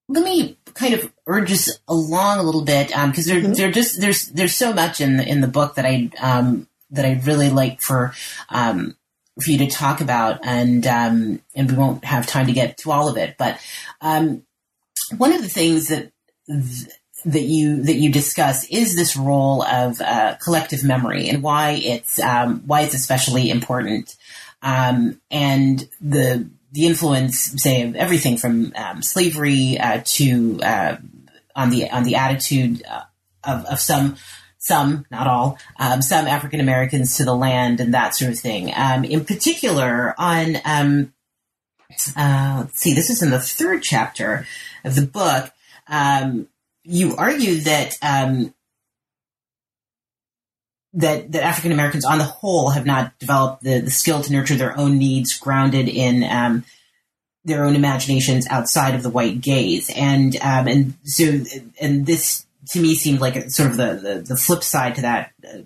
let 0.08 0.24
me 0.24 0.58
kind 0.74 0.94
of 0.94 1.12
urge 1.26 1.52
us 1.52 1.78
along 1.86 2.38
a 2.38 2.42
little 2.42 2.64
bit 2.64 2.88
because 2.88 3.30
um, 3.30 3.34
there, 3.34 3.42
mm-hmm. 3.42 3.52
there 3.54 3.70
just 3.70 4.00
there's 4.00 4.28
there's 4.28 4.54
so 4.54 4.72
much 4.72 5.00
in 5.00 5.16
the 5.16 5.26
in 5.26 5.40
the 5.40 5.48
book 5.48 5.76
that 5.76 5.86
I 5.86 6.10
um, 6.20 6.68
that 6.90 7.04
I'd 7.04 7.26
really 7.26 7.50
like 7.50 7.80
for 7.80 8.14
um, 8.48 8.96
for 9.42 9.50
you 9.50 9.58
to 9.58 9.68
talk 9.68 10.00
about, 10.00 10.40
and 10.44 10.86
um, 10.86 11.42
and 11.54 11.70
we 11.70 11.76
won't 11.76 12.04
have 12.04 12.26
time 12.26 12.46
to 12.46 12.52
get 12.52 12.78
to 12.78 12.90
all 12.90 13.08
of 13.08 13.16
it. 13.16 13.36
But 13.38 13.60
um, 14.00 14.42
one 15.16 15.32
of 15.32 15.42
the 15.42 15.48
things 15.48 15.88
that 15.88 16.12
that 17.24 17.42
you 17.42 17.82
that 17.82 17.96
you 17.96 18.10
discuss 18.10 18.64
is 18.70 18.96
this 18.96 19.16
role 19.16 19.62
of 19.62 20.00
uh, 20.00 20.36
collective 20.42 20.84
memory 20.84 21.28
and 21.28 21.42
why 21.42 21.72
it's 21.72 22.20
um, 22.20 22.62
why 22.66 22.82
it's 22.82 22.94
especially 22.94 23.50
important, 23.50 24.16
um, 24.62 25.20
and 25.30 25.88
the 26.00 26.48
the 26.72 26.86
influence, 26.86 27.62
say, 27.62 27.82
of 27.82 27.96
everything 27.96 28.36
from 28.36 28.72
um, 28.76 29.02
slavery 29.02 29.78
uh, 29.78 30.02
to 30.04 30.60
uh, 30.62 30.96
on 31.56 31.70
the 31.70 31.90
on 31.90 32.04
the 32.04 32.16
attitude 32.16 32.82
uh, 32.88 33.02
of, 33.44 33.64
of 33.66 33.80
some 33.80 34.16
some, 34.58 35.06
not 35.10 35.26
all, 35.26 35.58
um, 35.78 36.02
some 36.02 36.26
African 36.26 36.60
Americans 36.60 37.16
to 37.16 37.24
the 37.24 37.34
land 37.34 37.80
and 37.80 37.94
that 37.94 38.14
sort 38.14 38.32
of 38.32 38.38
thing. 38.38 38.72
Um, 38.76 39.04
in 39.04 39.24
particular, 39.24 40.14
on, 40.18 40.56
um, 40.64 41.12
uh, 42.16 42.64
let's 42.64 42.78
see, 42.78 42.92
this 42.92 43.08
is 43.08 43.22
in 43.22 43.30
the 43.30 43.40
third 43.40 43.82
chapter 43.82 44.46
of 44.84 44.94
the 44.94 45.06
book. 45.06 45.52
Um, 45.86 46.48
you 46.82 47.16
argue 47.16 47.56
that, 47.62 47.96
um, 48.02 48.52
that, 50.94 51.32
that 51.32 51.42
African 51.42 51.72
Americans 51.72 52.04
on 52.04 52.18
the 52.18 52.24
whole 52.24 52.70
have 52.70 52.86
not 52.86 53.18
developed 53.18 53.62
the, 53.62 53.80
the 53.80 53.90
skill 53.90 54.22
to 54.22 54.32
nurture 54.32 54.56
their 54.56 54.76
own 54.78 54.98
needs 54.98 55.38
grounded 55.38 55.88
in, 55.88 56.24
um, 56.24 56.64
their 57.44 57.64
own 57.64 57.76
imaginations 57.76 58.46
outside 58.48 58.94
of 58.94 59.02
the 59.02 59.10
white 59.10 59.40
gaze. 59.40 59.90
And, 59.94 60.36
and 60.36 60.94
so, 61.04 61.40
and 61.80 62.06
this, 62.06 62.46
to 62.70 62.80
me 62.80 62.94
seemed 62.94 63.20
like 63.20 63.36
a, 63.36 63.50
sort 63.50 63.70
of 63.70 63.76
the, 63.76 63.94
the, 63.94 64.24
the 64.28 64.36
flip 64.36 64.62
side 64.62 64.96
to 64.96 65.02
that, 65.02 65.32
uh, 65.46 65.58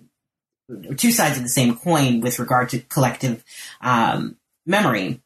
two 0.96 1.10
sides 1.10 1.36
of 1.36 1.42
the 1.42 1.48
same 1.48 1.76
coin 1.76 2.20
with 2.20 2.38
regard 2.38 2.68
to 2.70 2.80
collective 2.80 3.44
um, 3.80 4.36
memory. 4.66 5.20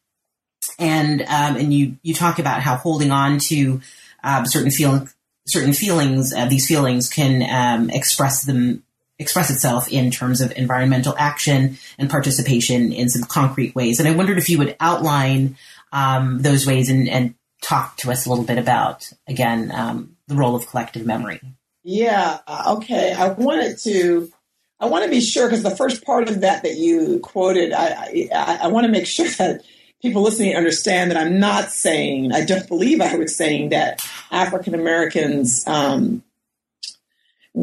And 0.79 1.21
um, 1.21 1.55
and 1.55 1.73
you 1.73 1.97
you 2.03 2.13
talk 2.13 2.39
about 2.39 2.61
how 2.61 2.75
holding 2.75 3.11
on 3.11 3.39
to 3.39 3.81
um, 4.23 4.45
certain 4.45 4.71
feeling 4.71 5.09
certain 5.47 5.73
feelings 5.73 6.33
uh, 6.33 6.45
these 6.45 6.67
feelings 6.67 7.09
can 7.09 7.41
um, 7.49 7.89
express 7.89 8.43
them 8.43 8.83
express 9.19 9.49
itself 9.49 9.91
in 9.91 10.11
terms 10.11 10.41
of 10.41 10.51
environmental 10.55 11.15
action 11.17 11.77
and 11.97 12.09
participation 12.09 12.91
in 12.91 13.09
some 13.09 13.23
concrete 13.23 13.75
ways. 13.75 13.99
And 13.99 14.07
I 14.07 14.15
wondered 14.15 14.37
if 14.37 14.49
you 14.49 14.57
would 14.59 14.75
outline 14.79 15.57
um, 15.91 16.41
those 16.41 16.65
ways 16.65 16.89
and, 16.89 17.07
and, 17.09 17.33
talk 17.59 17.97
to 17.97 18.11
us 18.11 18.27
a 18.27 18.29
little 18.29 18.45
bit 18.45 18.59
about 18.59 19.11
again 19.27 19.71
um, 19.73 20.15
the 20.27 20.35
role 20.35 20.55
of 20.55 20.67
collective 20.67 21.07
memory. 21.07 21.41
Yeah. 21.83 22.37
Uh, 22.45 22.75
okay. 22.77 23.13
I 23.13 23.29
wanted 23.29 23.79
to. 23.79 24.31
I 24.79 24.85
want 24.85 25.05
to 25.05 25.09
be 25.09 25.21
sure 25.21 25.47
because 25.47 25.63
the 25.63 25.75
first 25.75 26.05
part 26.05 26.29
of 26.29 26.41
that 26.41 26.61
that 26.61 26.75
you 26.75 27.19
quoted, 27.19 27.73
I, 27.73 28.29
I, 28.31 28.59
I 28.61 28.67
want 28.67 28.85
to 28.85 28.91
make 28.91 29.07
sure 29.07 29.27
that 29.39 29.63
people 30.01 30.21
listening 30.21 30.55
understand 30.55 31.11
that 31.11 31.17
I'm 31.17 31.39
not 31.39 31.71
saying, 31.71 32.31
I 32.31 32.45
don't 32.45 32.67
believe 32.67 33.01
I 33.01 33.15
was 33.15 33.35
saying 33.35 33.69
that 33.69 34.01
African 34.31 34.75
Americans, 34.75 35.63
um, 35.67 36.23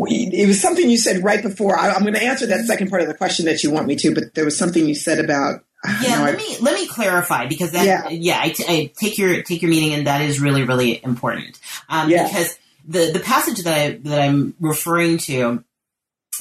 it 0.07 0.47
was 0.47 0.61
something 0.61 0.89
you 0.91 0.97
said 0.97 1.23
right 1.23 1.43
before. 1.43 1.79
I, 1.79 1.95
am 1.95 2.03
going 2.03 2.15
to 2.15 2.23
answer 2.23 2.47
that 2.47 2.65
second 2.65 2.91
part 2.91 3.03
of 3.03 3.09
the 3.09 3.15
question 3.15 3.47
that 3.47 3.63
you 3.63 3.71
want 3.71 3.87
me 3.87 3.97
to, 3.97 4.15
but 4.15 4.35
there 4.35 4.45
was 4.45 4.59
something 4.59 4.87
you 4.87 4.95
said 4.95 5.25
about. 5.25 5.65
Yeah, 6.03 6.23
let 6.23 6.35
I, 6.35 6.39
me 6.39 6.57
let 6.61 6.75
me 6.75 6.87
clarify 6.87 7.47
because 7.47 7.73
that 7.73 7.85
yeah, 7.85 8.09
yeah 8.09 8.41
I, 8.41 8.49
t- 8.49 8.65
I 8.67 8.93
take 8.99 9.19
your 9.19 9.43
take 9.43 9.61
your 9.61 9.71
meaning 9.71 9.93
and 9.93 10.07
that 10.07 10.23
is 10.23 10.41
really 10.41 10.65
really 10.65 11.05
important 11.05 11.61
um, 11.91 12.09
yeah. 12.09 12.27
because 12.27 12.59
the 12.89 13.11
the 13.13 13.21
passage 13.21 13.65
that 13.65 13.77
I 13.77 13.91
that 14.09 14.21
I'm 14.23 14.55
referring 14.61 15.19
to 15.19 15.63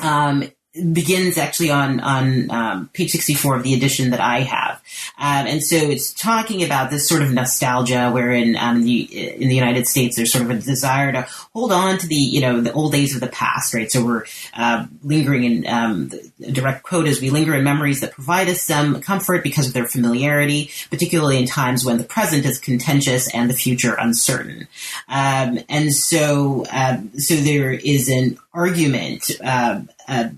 um, 0.01 0.49
begins 0.93 1.37
actually 1.37 1.71
on 1.71 1.99
on 1.99 2.51
um, 2.51 2.89
page 2.93 3.11
64 3.11 3.57
of 3.57 3.63
the 3.63 3.73
edition 3.73 4.11
that 4.11 4.21
I 4.21 4.39
have, 4.39 4.72
um, 5.17 5.47
and 5.47 5.63
so 5.63 5.75
it's 5.75 6.13
talking 6.13 6.63
about 6.63 6.89
this 6.89 7.07
sort 7.07 7.21
of 7.21 7.31
nostalgia, 7.31 8.11
wherein 8.11 8.55
um, 8.55 8.77
in 8.77 8.86
the 8.86 9.55
United 9.55 9.88
States 9.88 10.15
there's 10.15 10.31
sort 10.31 10.43
of 10.43 10.49
a 10.51 10.55
desire 10.55 11.11
to 11.11 11.27
hold 11.53 11.71
on 11.71 11.97
to 11.97 12.07
the 12.07 12.15
you 12.15 12.41
know 12.41 12.61
the 12.61 12.73
old 12.73 12.91
days 12.91 13.15
of 13.15 13.21
the 13.21 13.27
past, 13.27 13.73
right? 13.73 13.91
So 13.91 14.03
we're 14.03 14.25
uh, 14.53 14.86
lingering 15.03 15.43
in 15.43 15.67
um, 15.67 16.09
the 16.09 16.51
direct 16.51 16.84
quote 16.84 17.07
is 17.07 17.21
we 17.21 17.29
linger 17.29 17.55
in 17.55 17.63
memories 17.63 18.01
that 18.01 18.11
provide 18.11 18.49
us 18.49 18.61
some 18.61 19.01
comfort 19.01 19.43
because 19.43 19.67
of 19.67 19.73
their 19.73 19.88
familiarity, 19.88 20.71
particularly 20.89 21.38
in 21.39 21.45
times 21.45 21.86
when 21.86 21.97
the 21.97 22.03
present 22.03 22.45
is 22.45 22.59
contentious 22.59 23.34
and 23.34 23.49
the 23.49 23.55
future 23.55 23.93
uncertain, 23.93 24.67
um, 25.07 25.59
and 25.69 25.93
so 25.93 26.65
uh, 26.71 26.97
so 27.17 27.36
there 27.36 27.71
is 27.71 28.09
an 28.09 28.38
argument. 28.53 29.31
Uh, 29.43 29.81
uh, 30.07 30.29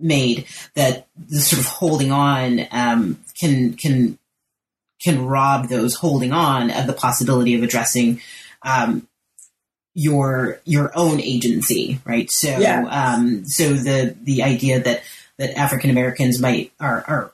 made 0.00 0.46
that 0.74 1.06
the 1.16 1.40
sort 1.40 1.60
of 1.60 1.66
holding 1.66 2.12
on 2.12 2.60
um, 2.70 3.18
can 3.38 3.74
can 3.74 4.18
can 5.00 5.24
rob 5.24 5.68
those 5.68 5.94
holding 5.94 6.32
on 6.32 6.70
of 6.70 6.86
the 6.86 6.92
possibility 6.92 7.54
of 7.54 7.62
addressing 7.62 8.20
um, 8.62 9.06
your 9.94 10.60
your 10.64 10.90
own 10.94 11.20
agency, 11.20 12.00
right? 12.04 12.30
So 12.30 12.48
yeah. 12.48 12.84
um, 12.86 13.44
so 13.44 13.74
the 13.74 14.16
the 14.22 14.42
idea 14.42 14.80
that 14.80 15.02
that 15.38 15.56
African 15.56 15.90
Americans 15.90 16.40
might 16.40 16.72
are 16.80 17.04
are 17.06 17.32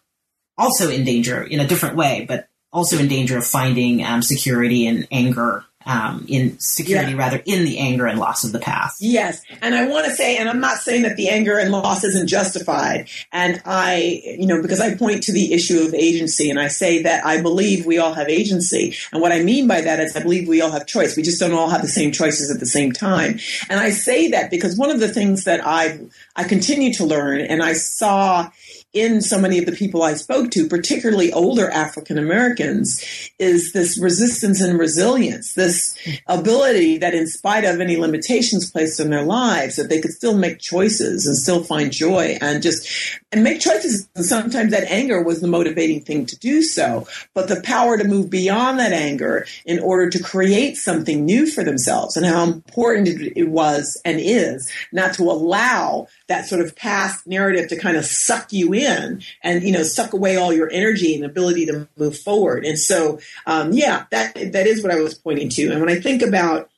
also 0.56 0.90
in 0.90 1.04
danger 1.04 1.42
in 1.42 1.60
a 1.60 1.66
different 1.66 1.96
way, 1.96 2.24
but 2.26 2.48
also 2.72 2.98
in 2.98 3.08
danger 3.08 3.38
of 3.38 3.46
finding 3.46 4.04
um, 4.04 4.22
security 4.22 4.86
and 4.86 5.06
anger 5.10 5.64
um, 5.86 6.24
in 6.28 6.58
security 6.58 7.12
yeah. 7.12 7.18
rather 7.18 7.42
in 7.44 7.64
the 7.64 7.78
anger 7.78 8.06
and 8.06 8.18
loss 8.18 8.44
of 8.44 8.52
the 8.52 8.58
past. 8.58 9.02
Yes. 9.02 9.42
And 9.60 9.74
I 9.74 9.86
want 9.86 10.06
to 10.06 10.12
say, 10.12 10.36
and 10.36 10.48
I'm 10.48 10.60
not 10.60 10.78
saying 10.78 11.02
that 11.02 11.16
the 11.16 11.28
anger 11.28 11.58
and 11.58 11.70
loss 11.70 12.04
isn't 12.04 12.28
justified. 12.28 13.08
And 13.32 13.60
I, 13.64 14.22
you 14.38 14.46
know, 14.46 14.62
because 14.62 14.80
I 14.80 14.94
point 14.94 15.22
to 15.24 15.32
the 15.32 15.52
issue 15.52 15.80
of 15.80 15.94
agency 15.94 16.50
and 16.50 16.58
I 16.58 16.68
say 16.68 17.02
that 17.02 17.24
I 17.24 17.40
believe 17.40 17.86
we 17.86 17.98
all 17.98 18.14
have 18.14 18.28
agency. 18.28 18.96
And 19.12 19.20
what 19.20 19.32
I 19.32 19.42
mean 19.42 19.68
by 19.68 19.80
that 19.80 20.00
is 20.00 20.16
I 20.16 20.22
believe 20.22 20.48
we 20.48 20.60
all 20.60 20.70
have 20.70 20.86
choice. 20.86 21.16
We 21.16 21.22
just 21.22 21.40
don't 21.40 21.52
all 21.52 21.70
have 21.70 21.82
the 21.82 21.88
same 21.88 22.12
choices 22.12 22.50
at 22.50 22.60
the 22.60 22.66
same 22.66 22.92
time. 22.92 23.38
And 23.68 23.80
I 23.80 23.90
say 23.90 24.28
that 24.28 24.50
because 24.50 24.76
one 24.76 24.90
of 24.90 25.00
the 25.00 25.08
things 25.08 25.44
that 25.44 25.66
I, 25.66 26.00
I 26.36 26.44
continue 26.44 26.92
to 26.94 27.04
learn 27.04 27.40
and 27.40 27.62
I 27.62 27.74
saw 27.74 28.50
in 28.94 29.20
so 29.20 29.38
many 29.38 29.58
of 29.58 29.66
the 29.66 29.72
people 29.72 30.02
I 30.02 30.14
spoke 30.14 30.50
to, 30.52 30.68
particularly 30.68 31.32
older 31.32 31.68
African 31.70 32.16
Americans, 32.16 33.04
is 33.38 33.72
this 33.72 33.98
resistance 33.98 34.60
and 34.60 34.78
resilience, 34.78 35.54
this 35.54 35.96
ability 36.28 36.98
that 36.98 37.12
in 37.12 37.26
spite 37.26 37.64
of 37.64 37.80
any 37.80 37.96
limitations 37.96 38.70
placed 38.70 39.00
in 39.00 39.10
their 39.10 39.24
lives, 39.24 39.76
that 39.76 39.88
they 39.88 40.00
could 40.00 40.12
still 40.12 40.36
make 40.38 40.60
choices 40.60 41.26
and 41.26 41.36
still 41.36 41.64
find 41.64 41.92
joy 41.92 42.38
and 42.40 42.62
just 42.62 42.88
and 43.34 43.42
make 43.42 43.60
choices. 43.60 44.08
And 44.14 44.24
sometimes 44.24 44.70
that 44.70 44.90
anger 44.90 45.20
was 45.20 45.40
the 45.40 45.48
motivating 45.48 46.00
thing 46.00 46.24
to 46.26 46.38
do 46.38 46.62
so, 46.62 47.08
but 47.34 47.48
the 47.48 47.60
power 47.60 47.98
to 47.98 48.04
move 48.04 48.30
beyond 48.30 48.78
that 48.78 48.92
anger 48.92 49.46
in 49.66 49.80
order 49.80 50.08
to 50.10 50.22
create 50.22 50.76
something 50.76 51.24
new 51.24 51.46
for 51.46 51.64
themselves 51.64 52.16
and 52.16 52.24
how 52.24 52.44
important 52.44 53.08
it 53.08 53.48
was 53.48 54.00
and 54.04 54.20
is 54.20 54.70
not 54.92 55.14
to 55.14 55.24
allow 55.24 56.06
that 56.28 56.46
sort 56.46 56.60
of 56.60 56.76
past 56.76 57.26
narrative 57.26 57.68
to 57.68 57.76
kind 57.76 57.96
of 57.96 58.04
suck 58.04 58.52
you 58.52 58.72
in 58.72 59.20
and 59.42 59.64
you 59.64 59.72
know 59.72 59.82
suck 59.82 60.12
away 60.12 60.36
all 60.36 60.52
your 60.52 60.70
energy 60.70 61.14
and 61.14 61.24
ability 61.24 61.66
to 61.66 61.88
move 61.96 62.16
forward 62.16 62.64
and 62.64 62.78
so 62.78 63.18
um, 63.46 63.72
yeah 63.72 64.04
that 64.10 64.34
that 64.52 64.66
is 64.66 64.82
what 64.82 64.92
i 64.92 65.00
was 65.00 65.14
pointing 65.14 65.48
to 65.48 65.70
and 65.70 65.80
when 65.80 65.90
i 65.90 65.98
think 65.98 66.22
about 66.22 66.70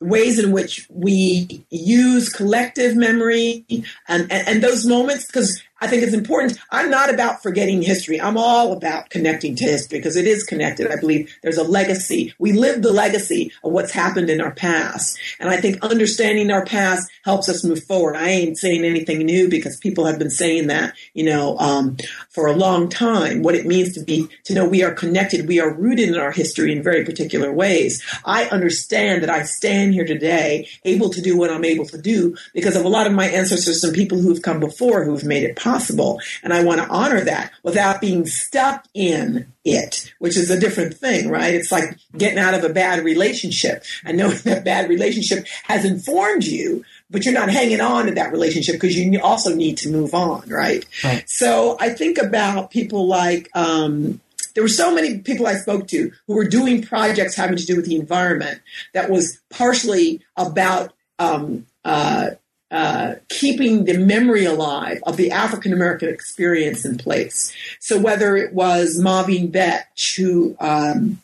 ways 0.00 0.38
in 0.38 0.52
which 0.52 0.86
we 0.90 1.64
use 1.70 2.28
collective 2.28 2.96
memory 2.96 3.64
and, 4.08 4.30
and, 4.30 4.32
and 4.32 4.62
those 4.62 4.86
moments 4.86 5.26
because 5.26 5.60
I 5.80 5.86
think 5.86 6.02
it's 6.02 6.14
important. 6.14 6.58
I'm 6.70 6.90
not 6.90 7.12
about 7.12 7.40
forgetting 7.40 7.82
history. 7.82 8.20
I'm 8.20 8.36
all 8.36 8.72
about 8.72 9.10
connecting 9.10 9.54
to 9.56 9.64
history 9.64 9.98
because 9.98 10.16
it 10.16 10.26
is 10.26 10.42
connected. 10.42 10.90
I 10.90 10.96
believe 10.96 11.32
there's 11.42 11.56
a 11.56 11.62
legacy. 11.62 12.34
We 12.38 12.52
live 12.52 12.82
the 12.82 12.92
legacy 12.92 13.52
of 13.62 13.72
what's 13.72 13.92
happened 13.92 14.28
in 14.28 14.40
our 14.40 14.50
past. 14.50 15.18
And 15.38 15.48
I 15.48 15.60
think 15.60 15.82
understanding 15.82 16.50
our 16.50 16.64
past 16.64 17.08
helps 17.24 17.48
us 17.48 17.62
move 17.62 17.84
forward. 17.84 18.16
I 18.16 18.28
ain't 18.28 18.58
saying 18.58 18.84
anything 18.84 19.20
new 19.20 19.48
because 19.48 19.76
people 19.76 20.04
have 20.06 20.18
been 20.18 20.30
saying 20.30 20.66
that, 20.66 20.94
you 21.14 21.24
know, 21.24 21.56
um, 21.58 21.96
for 22.28 22.46
a 22.46 22.56
long 22.56 22.88
time, 22.88 23.42
what 23.42 23.54
it 23.54 23.66
means 23.66 23.94
to 23.94 24.02
be, 24.02 24.28
to 24.44 24.54
know 24.54 24.66
we 24.66 24.82
are 24.82 24.92
connected. 24.92 25.46
We 25.46 25.60
are 25.60 25.72
rooted 25.72 26.08
in 26.08 26.16
our 26.16 26.32
history 26.32 26.72
in 26.72 26.82
very 26.82 27.04
particular 27.04 27.52
ways. 27.52 28.02
I 28.24 28.46
understand 28.46 29.22
that 29.22 29.30
I 29.30 29.44
stand 29.44 29.94
here 29.94 30.06
today 30.06 30.68
able 30.84 31.10
to 31.10 31.22
do 31.22 31.36
what 31.36 31.50
I'm 31.50 31.64
able 31.64 31.86
to 31.86 31.98
do 31.98 32.36
because 32.52 32.74
of 32.74 32.84
a 32.84 32.88
lot 32.88 33.06
of 33.06 33.12
my 33.12 33.28
ancestors 33.28 33.84
and 33.84 33.94
people 33.94 34.18
who've 34.18 34.42
come 34.42 34.58
before 34.58 35.04
who've 35.04 35.22
made 35.22 35.44
it 35.44 35.54
possible 35.54 35.67
possible. 35.68 36.20
And 36.42 36.52
I 36.52 36.64
want 36.64 36.80
to 36.80 36.88
honor 36.88 37.20
that 37.20 37.52
without 37.62 38.00
being 38.00 38.26
stuck 38.26 38.86
in 38.94 39.52
it, 39.64 40.12
which 40.18 40.36
is 40.36 40.50
a 40.50 40.58
different 40.58 40.94
thing, 40.94 41.28
right? 41.28 41.54
It's 41.54 41.70
like 41.70 41.98
getting 42.16 42.38
out 42.38 42.54
of 42.54 42.64
a 42.64 42.72
bad 42.72 43.04
relationship 43.04 43.84
and 44.04 44.16
knowing 44.16 44.38
that 44.44 44.64
bad 44.64 44.88
relationship 44.88 45.46
has 45.64 45.84
informed 45.84 46.44
you, 46.44 46.84
but 47.10 47.24
you're 47.24 47.34
not 47.34 47.50
hanging 47.50 47.80
on 47.80 48.06
to 48.06 48.12
that 48.12 48.32
relationship 48.32 48.74
because 48.74 48.96
you 48.96 49.20
also 49.20 49.54
need 49.54 49.78
to 49.78 49.90
move 49.90 50.14
on, 50.14 50.48
right? 50.48 50.84
Right. 51.04 51.24
So 51.28 51.76
I 51.80 51.90
think 51.90 52.18
about 52.18 52.70
people 52.70 53.06
like, 53.06 53.48
um, 53.54 54.20
there 54.54 54.64
were 54.64 54.68
so 54.68 54.92
many 54.92 55.18
people 55.18 55.46
I 55.46 55.54
spoke 55.54 55.86
to 55.88 56.10
who 56.26 56.34
were 56.34 56.48
doing 56.48 56.82
projects 56.82 57.36
having 57.36 57.56
to 57.58 57.64
do 57.64 57.76
with 57.76 57.84
the 57.84 57.96
environment 57.96 58.60
that 58.92 59.08
was 59.08 59.38
partially 59.50 60.20
about 60.36 60.92
um, 61.18 61.66
uh, 61.84 62.30
uh, 62.70 63.14
keeping 63.28 63.84
the 63.84 63.96
memory 63.96 64.44
alive 64.44 65.00
of 65.04 65.16
the 65.16 65.30
African 65.30 65.72
American 65.72 66.08
experience 66.08 66.84
in 66.84 66.98
place. 66.98 67.54
So 67.80 67.98
whether 67.98 68.36
it 68.36 68.52
was 68.52 69.00
MaVynee 69.00 69.50
Betsch, 69.50 70.16
who 70.16 70.56
um, 70.60 71.18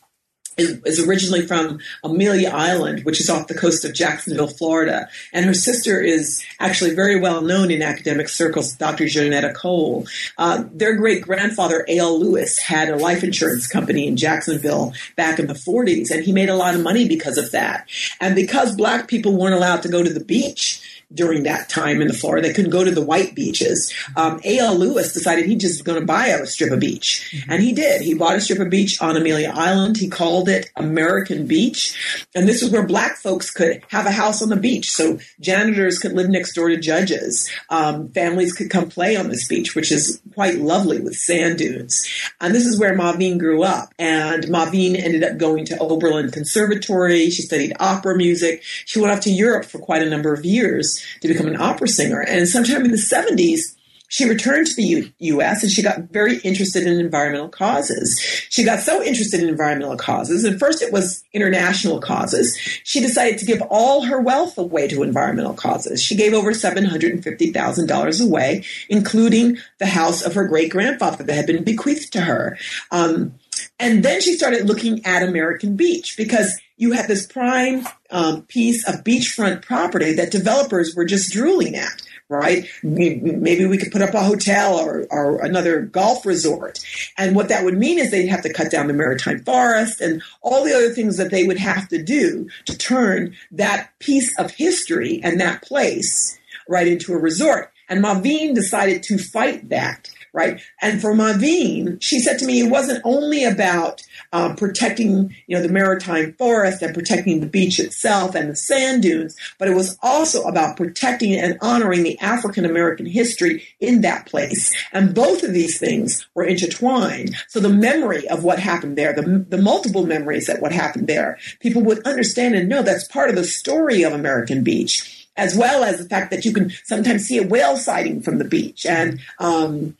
is, 0.57 0.81
is, 0.85 1.07
originally 1.07 1.45
from 1.45 1.79
Amelia 2.03 2.49
Island, 2.49 3.03
which 3.03 3.19
is 3.19 3.29
off 3.29 3.47
the 3.47 3.53
coast 3.53 3.83
of 3.83 3.93
Jacksonville, 3.93 4.47
Florida. 4.47 5.09
And 5.33 5.45
her 5.45 5.53
sister 5.53 6.01
is 6.01 6.43
actually 6.59 6.95
very 6.95 7.19
well 7.19 7.41
known 7.41 7.71
in 7.71 7.81
academic 7.81 8.29
circles, 8.29 8.73
Dr. 8.73 9.05
Johnnetta 9.05 9.53
Cole. 9.53 10.07
Uh, 10.37 10.63
their 10.71 10.95
great 10.95 11.21
grandfather, 11.23 11.85
A.L. 11.87 12.19
Lewis, 12.19 12.57
had 12.57 12.89
a 12.89 12.95
life 12.95 13.23
insurance 13.23 13.67
company 13.67 14.07
in 14.07 14.17
Jacksonville 14.17 14.93
back 15.15 15.39
in 15.39 15.47
the 15.47 15.53
40s, 15.53 16.09
and 16.09 16.23
he 16.23 16.31
made 16.31 16.49
a 16.49 16.55
lot 16.55 16.75
of 16.75 16.81
money 16.81 17.07
because 17.07 17.37
of 17.37 17.51
that. 17.51 17.87
And 18.21 18.35
because 18.35 18.75
black 18.75 19.07
people 19.07 19.37
weren't 19.37 19.55
allowed 19.55 19.83
to 19.83 19.89
go 19.89 20.03
to 20.03 20.13
the 20.13 20.23
beach, 20.23 20.81
during 21.15 21.43
that 21.43 21.69
time 21.69 22.01
in 22.01 22.07
the 22.07 22.13
Florida. 22.13 22.47
They 22.47 22.53
couldn't 22.53 22.71
go 22.71 22.83
to 22.83 22.91
the 22.91 23.05
white 23.05 23.33
beaches. 23.33 23.93
Um, 24.15 24.39
A.L. 24.43 24.75
Lewis 24.75 25.13
decided 25.13 25.45
he 25.45 25.55
just 25.55 25.75
was 25.75 25.81
going 25.81 25.99
to 25.99 26.05
buy 26.05 26.27
a 26.27 26.45
strip 26.45 26.71
of 26.71 26.79
beach. 26.79 27.31
Mm-hmm. 27.31 27.51
And 27.51 27.63
he 27.63 27.73
did. 27.73 28.01
He 28.01 28.13
bought 28.13 28.35
a 28.35 28.41
strip 28.41 28.59
of 28.59 28.69
beach 28.69 29.01
on 29.01 29.17
Amelia 29.17 29.51
Island. 29.53 29.97
He 29.97 30.09
called 30.09 30.49
it 30.49 30.69
American 30.75 31.47
Beach. 31.47 32.27
And 32.35 32.47
this 32.47 32.61
is 32.61 32.71
where 32.71 32.85
black 32.85 33.17
folks 33.17 33.49
could 33.49 33.81
have 33.89 34.05
a 34.05 34.11
house 34.11 34.41
on 34.41 34.49
the 34.49 34.55
beach. 34.55 34.91
So 34.91 35.19
janitors 35.39 35.99
could 35.99 36.13
live 36.13 36.29
next 36.29 36.53
door 36.53 36.69
to 36.69 36.77
judges. 36.77 37.49
Um, 37.69 38.09
families 38.09 38.53
could 38.53 38.69
come 38.69 38.89
play 38.89 39.15
on 39.15 39.29
this 39.29 39.47
beach, 39.47 39.75
which 39.75 39.91
is 39.91 40.21
quite 40.33 40.59
lovely 40.59 40.99
with 40.99 41.15
sand 41.15 41.57
dunes. 41.57 42.05
And 42.41 42.53
this 42.53 42.65
is 42.65 42.79
where 42.79 42.97
MaVynee 42.97 43.39
grew 43.39 43.63
up. 43.63 43.93
And 43.97 44.43
MaVynee 44.45 45.01
ended 45.01 45.23
up 45.23 45.37
going 45.37 45.65
to 45.65 45.77
Oberlin 45.79 46.31
Conservatory. 46.31 47.29
She 47.29 47.41
studied 47.41 47.73
opera 47.79 48.17
music. 48.17 48.61
She 48.63 48.99
went 48.99 49.13
off 49.13 49.21
to 49.21 49.31
Europe 49.31 49.65
for 49.65 49.79
quite 49.79 50.01
a 50.01 50.09
number 50.09 50.33
of 50.33 50.43
years 50.43 51.04
to 51.21 51.27
become 51.27 51.47
an 51.47 51.59
opera 51.59 51.87
singer. 51.87 52.21
And 52.21 52.47
sometime 52.47 52.85
in 52.85 52.91
the 52.91 52.97
70s, 52.97 53.75
she 54.07 54.29
returned 54.29 54.67
to 54.67 54.75
the 54.75 54.83
U- 54.83 55.11
U.S. 55.19 55.63
and 55.63 55.71
she 55.71 55.81
got 55.81 56.03
very 56.11 56.37
interested 56.37 56.83
in 56.83 56.99
environmental 56.99 57.49
causes. 57.49 58.19
She 58.49 58.63
got 58.63 58.79
so 58.79 59.03
interested 59.03 59.41
in 59.41 59.49
environmental 59.49 59.97
causes, 59.97 60.43
and 60.43 60.59
first 60.59 60.81
it 60.81 60.93
was 60.93 61.23
international 61.33 61.99
causes. 61.99 62.55
She 62.83 62.99
decided 62.99 63.39
to 63.39 63.45
give 63.45 63.61
all 63.63 64.03
her 64.03 64.21
wealth 64.21 64.57
away 64.57 64.87
to 64.89 65.03
environmental 65.03 65.53
causes. 65.53 66.01
She 66.01 66.15
gave 66.15 66.33
over 66.33 66.51
$750,000 66.51 68.23
away, 68.23 68.63
including 68.89 69.57
the 69.79 69.87
house 69.87 70.21
of 70.21 70.33
her 70.35 70.47
great 70.47 70.71
grandfather 70.71 71.23
that 71.23 71.33
had 71.33 71.47
been 71.47 71.63
bequeathed 71.63 72.13
to 72.13 72.21
her. 72.21 72.57
Um, 72.91 73.33
and 73.79 74.03
then 74.03 74.21
she 74.21 74.33
started 74.33 74.67
looking 74.67 75.05
at 75.05 75.23
American 75.23 75.75
Beach 75.75 76.15
because 76.17 76.57
you 76.77 76.91
had 76.91 77.07
this 77.07 77.25
prime 77.25 77.85
um, 78.11 78.43
piece 78.43 78.87
of 78.87 79.03
beachfront 79.03 79.61
property 79.61 80.13
that 80.13 80.31
developers 80.31 80.93
were 80.95 81.05
just 81.05 81.31
drooling 81.31 81.75
at, 81.75 82.01
right? 82.27 82.67
Maybe 82.83 83.65
we 83.65 83.77
could 83.77 83.91
put 83.91 84.01
up 84.01 84.13
a 84.13 84.23
hotel 84.23 84.75
or, 84.75 85.07
or 85.09 85.43
another 85.43 85.81
golf 85.81 86.25
resort. 86.25 86.79
And 87.17 87.35
what 87.35 87.49
that 87.49 87.63
would 87.63 87.77
mean 87.77 87.97
is 87.97 88.11
they'd 88.11 88.27
have 88.27 88.43
to 88.43 88.53
cut 88.53 88.71
down 88.71 88.87
the 88.87 88.93
maritime 88.93 89.43
forest 89.43 90.01
and 90.01 90.21
all 90.41 90.65
the 90.65 90.73
other 90.73 90.89
things 90.89 91.17
that 91.17 91.31
they 91.31 91.45
would 91.45 91.59
have 91.59 91.87
to 91.89 92.03
do 92.03 92.49
to 92.65 92.77
turn 92.77 93.35
that 93.51 93.89
piece 93.99 94.37
of 94.37 94.51
history 94.51 95.21
and 95.23 95.39
that 95.39 95.61
place 95.61 96.37
right 96.67 96.87
into 96.87 97.13
a 97.13 97.17
resort. 97.17 97.71
And 97.87 98.03
MaVynee 98.03 98.55
decided 98.55 99.03
to 99.03 99.17
fight 99.17 99.69
that 99.69 100.09
right? 100.35 100.61
And 100.81 101.01
for 101.01 101.13
MaVynee, 101.13 101.97
she 102.01 102.19
said 102.19 102.37
to 102.39 102.45
me, 102.45 102.59
it 102.59 102.69
wasn't 102.69 103.01
only 103.05 103.45
about 103.45 104.03
um, 104.33 104.55
protecting, 104.55 105.33
you 105.47 105.55
know, 105.55 105.63
the 105.63 105.71
maritime 105.71 106.33
forest 106.33 106.81
and 106.81 106.93
protecting 106.93 107.39
the 107.39 107.47
beach 107.47 107.79
itself 107.79 108.35
and 108.35 108.49
the 108.49 108.55
sand 108.55 109.01
dunes, 109.03 109.35
but 109.57 109.69
it 109.69 109.73
was 109.73 109.97
also 110.03 110.43
about 110.43 110.75
protecting 110.75 111.33
and 111.33 111.57
honoring 111.61 112.03
the 112.03 112.19
African 112.19 112.65
American 112.65 113.05
history 113.05 113.63
in 113.79 114.01
that 114.01 114.25
place. 114.25 114.75
And 114.91 115.15
both 115.15 115.43
of 115.43 115.53
these 115.53 115.79
things 115.79 116.27
were 116.35 116.43
intertwined. 116.43 117.35
So 117.47 117.61
the 117.61 117.69
memory 117.69 118.27
of 118.27 118.43
what 118.43 118.59
happened 118.59 118.97
there, 118.97 119.13
the, 119.13 119.45
the 119.47 119.57
multiple 119.57 120.05
memories 120.05 120.47
that 120.47 120.61
what 120.61 120.73
happened 120.73 121.07
there, 121.07 121.39
people 121.61 121.81
would 121.83 122.05
understand 122.05 122.55
and 122.55 122.67
know 122.67 122.83
that's 122.83 123.07
part 123.07 123.29
of 123.29 123.37
the 123.37 123.45
story 123.45 124.03
of 124.03 124.11
American 124.11 124.63
Beach 124.63 125.25
as 125.37 125.55
well 125.55 125.83
as 125.83 125.97
the 125.97 126.09
fact 126.09 126.31
that 126.31 126.45
you 126.45 126.53
can 126.53 126.71
sometimes 126.83 127.25
see 127.25 127.37
a 127.37 127.47
whale 127.47 127.77
sighting 127.77 128.21
from 128.21 128.37
the 128.37 128.45
beach 128.45 128.85
and 128.85 129.19
um, 129.39 129.95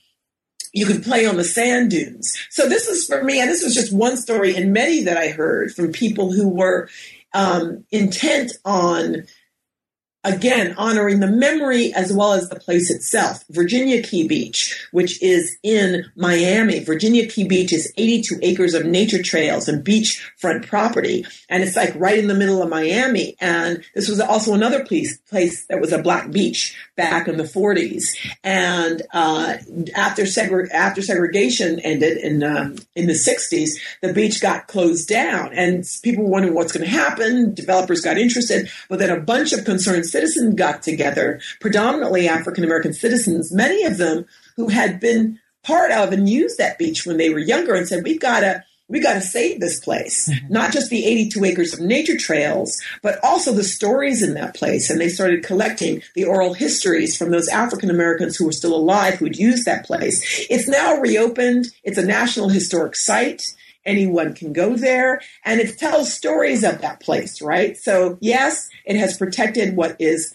you 0.75 0.85
could 0.85 1.03
play 1.03 1.25
on 1.25 1.37
the 1.37 1.43
sand 1.43 1.89
dunes. 1.89 2.37
So 2.49 2.67
this 2.67 2.87
is 2.87 3.07
for 3.07 3.23
me, 3.23 3.39
and 3.39 3.49
this 3.49 3.63
was 3.63 3.73
just 3.73 3.93
one 3.93 4.17
story 4.17 4.55
in 4.55 4.73
many 4.73 5.01
that 5.03 5.17
I 5.17 5.29
heard 5.29 5.73
from 5.73 5.93
people 5.93 6.33
who 6.33 6.49
were 6.49 6.89
um, 7.33 7.85
intent 7.91 8.51
on 8.65 9.25
again, 10.25 10.73
honoring 10.77 11.19
the 11.19 11.27
memory 11.27 11.93
as 11.93 12.11
well 12.11 12.33
as 12.33 12.49
the 12.49 12.59
place 12.59 12.89
itself. 12.89 13.43
Virginia 13.51 14.01
Key 14.01 14.27
Beach, 14.27 14.87
which 14.91 15.21
is 15.21 15.57
in 15.63 16.03
Miami. 16.15 16.83
Virginia 16.83 17.27
Key 17.27 17.47
Beach 17.47 17.71
is 17.71 17.93
82 17.95 18.39
acres 18.41 18.73
of 18.73 18.85
nature 18.85 19.21
trails 19.21 19.69
and 19.69 19.85
beachfront 19.85 20.67
property. 20.67 21.25
And 21.47 21.63
it's 21.63 21.75
like 21.75 21.93
right 21.95 22.17
in 22.17 22.27
the 22.27 22.33
middle 22.33 22.61
of 22.61 22.69
Miami. 22.69 23.37
And 23.39 23.83
this 23.93 24.09
was 24.09 24.19
also 24.19 24.53
another 24.53 24.83
place, 24.83 25.17
place 25.19 25.65
that 25.67 25.79
was 25.79 25.93
a 25.93 26.01
black 26.01 26.31
beach 26.31 26.75
back 26.95 27.27
in 27.27 27.37
the 27.37 27.43
40s. 27.43 28.03
And 28.43 29.03
uh, 29.13 29.57
after, 29.95 30.23
segre- 30.23 30.71
after 30.71 31.03
segregation 31.03 31.79
ended 31.81 32.17
in, 32.17 32.43
um, 32.43 32.77
in 32.95 33.05
the 33.05 33.13
60s, 33.13 33.69
the 34.01 34.11
beach 34.11 34.41
got 34.41 34.67
closed 34.67 35.07
down. 35.07 35.53
And 35.53 35.85
people 36.01 36.23
were 36.23 36.31
wondering 36.31 36.55
what's 36.55 36.71
going 36.71 36.85
to 36.85 36.91
happen. 36.91 37.53
Developers 37.53 38.01
got 38.01 38.17
interested. 38.17 38.69
But 38.89 38.97
then 38.97 39.11
a 39.11 39.19
bunch 39.19 39.53
of 39.53 39.65
concerned 39.65 40.07
citizens 40.15 40.55
got 40.55 40.81
together, 40.81 41.41
predominantly 41.59 42.29
African 42.29 42.63
American 42.63 42.93
citizens, 42.93 43.51
many 43.51 43.83
of 43.83 43.97
them 43.97 44.25
who 44.55 44.69
had 44.69 45.01
been 45.01 45.39
part 45.61 45.91
of 45.91 46.13
and 46.13 46.29
used 46.29 46.57
that 46.57 46.77
beach 46.77 47.05
when 47.05 47.17
they 47.17 47.29
were 47.29 47.39
younger 47.39 47.73
and 47.73 47.85
said, 47.85 48.03
we've 48.03 48.21
got 48.21 48.39
to 48.39 48.63
we 48.87 48.99
got 48.99 49.15
to 49.15 49.21
save 49.21 49.59
this 49.59 49.79
place, 49.79 50.31
not 50.49 50.71
just 50.71 50.91
the 50.91 51.05
82 51.05 51.43
acres 51.43 51.73
of 51.73 51.79
nature 51.79 52.17
trails, 52.17 52.79
but 53.01 53.17
also 53.23 53.51
the 53.51 53.63
stories 53.63 54.21
in 54.21 54.35
that 54.35 54.55
place. 54.55 54.89
And 54.91 55.01
they 55.01 55.09
started 55.09 55.43
collecting 55.43 56.03
the 56.13 56.25
oral 56.25 56.53
histories 56.53 57.17
from 57.17 57.31
those 57.31 57.47
African 57.49 57.89
Americans 57.89 58.35
who 58.37 58.45
were 58.45 58.51
still 58.51 58.75
alive 58.75 59.15
who'd 59.15 59.37
used 59.37 59.65
that 59.65 59.85
place. 59.85 60.45
It's 60.51 60.67
now 60.67 60.97
reopened. 60.97 61.65
It's 61.83 61.97
a 61.97 62.05
National 62.05 62.49
Historic 62.49 62.95
Site. 62.95 63.55
Anyone 63.85 64.33
can 64.33 64.53
go 64.53 64.75
there 64.75 65.21
and 65.43 65.59
it 65.59 65.77
tells 65.77 66.13
stories 66.13 66.63
of 66.63 66.81
that 66.81 66.99
place, 66.99 67.41
right? 67.41 67.77
So 67.77 68.17
yes, 68.21 68.69
it 68.85 68.95
has 68.95 69.17
protected 69.17 69.75
what 69.75 69.95
is 69.99 70.33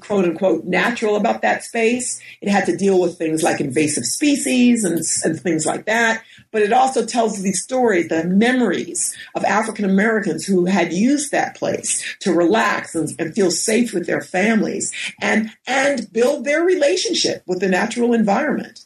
quote 0.00 0.24
unquote 0.24 0.64
natural 0.64 1.16
about 1.16 1.42
that 1.42 1.62
space. 1.62 2.20
It 2.40 2.48
had 2.48 2.64
to 2.66 2.76
deal 2.76 3.00
with 3.00 3.18
things 3.18 3.42
like 3.42 3.60
invasive 3.60 4.04
species 4.04 4.84
and, 4.84 5.00
and 5.24 5.40
things 5.40 5.66
like 5.66 5.84
that. 5.86 6.22
But 6.50 6.62
it 6.62 6.72
also 6.72 7.04
tells 7.04 7.42
these 7.42 7.62
stories, 7.62 8.08
the 8.08 8.24
memories 8.24 9.14
of 9.34 9.44
African 9.44 9.84
Americans 9.84 10.46
who 10.46 10.64
had 10.64 10.92
used 10.92 11.30
that 11.30 11.56
place 11.56 12.16
to 12.20 12.32
relax 12.32 12.94
and, 12.94 13.10
and 13.18 13.34
feel 13.34 13.50
safe 13.50 13.92
with 13.92 14.06
their 14.06 14.22
families 14.22 14.92
and, 15.20 15.50
and 15.66 16.10
build 16.12 16.44
their 16.44 16.62
relationship 16.62 17.42
with 17.46 17.60
the 17.60 17.68
natural 17.68 18.14
environment. 18.14 18.85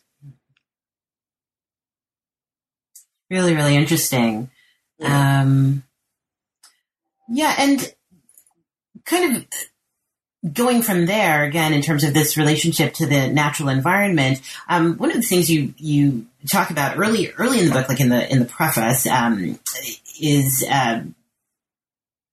Really, 3.31 3.55
really 3.55 3.77
interesting. 3.77 4.51
Yeah. 4.99 5.43
Um, 5.43 5.85
yeah, 7.29 7.55
and 7.59 7.95
kind 9.05 9.37
of 9.37 9.47
going 10.53 10.83
from 10.83 11.07
there 11.07 11.45
again 11.45 11.73
in 11.73 11.83
terms 11.83 12.03
of 12.03 12.13
this 12.13 12.37
relationship 12.37 12.95
to 12.95 13.07
the 13.07 13.29
natural 13.29 13.69
environment. 13.69 14.41
Um, 14.69 14.97
one 14.97 15.11
of 15.11 15.17
the 15.17 15.23
things 15.23 15.51
you 15.51 15.75
you 15.77 16.27
talk 16.51 16.71
about 16.71 16.99
early 16.99 17.31
early 17.33 17.61
in 17.61 17.67
the 17.67 17.73
book, 17.73 17.89
like 17.89 18.01
in 18.01 18.09
the 18.09 18.31
in 18.31 18.41
the 18.41 18.47
preface, 18.47 19.07
um, 19.07 19.59
is. 20.21 20.65
Uh, 20.71 21.03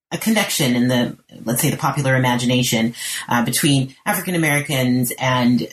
a 0.09 0.17
connection 0.17 0.73
in 0.73 0.87
the, 0.87 1.17
let's 1.43 1.61
say, 1.61 1.69
the 1.69 1.75
popular 1.75 2.15
imagination 2.15 2.95
uh, 3.27 3.43
between 3.43 3.93
African 4.05 4.35
Americans 4.35 5.11
and 5.19 5.67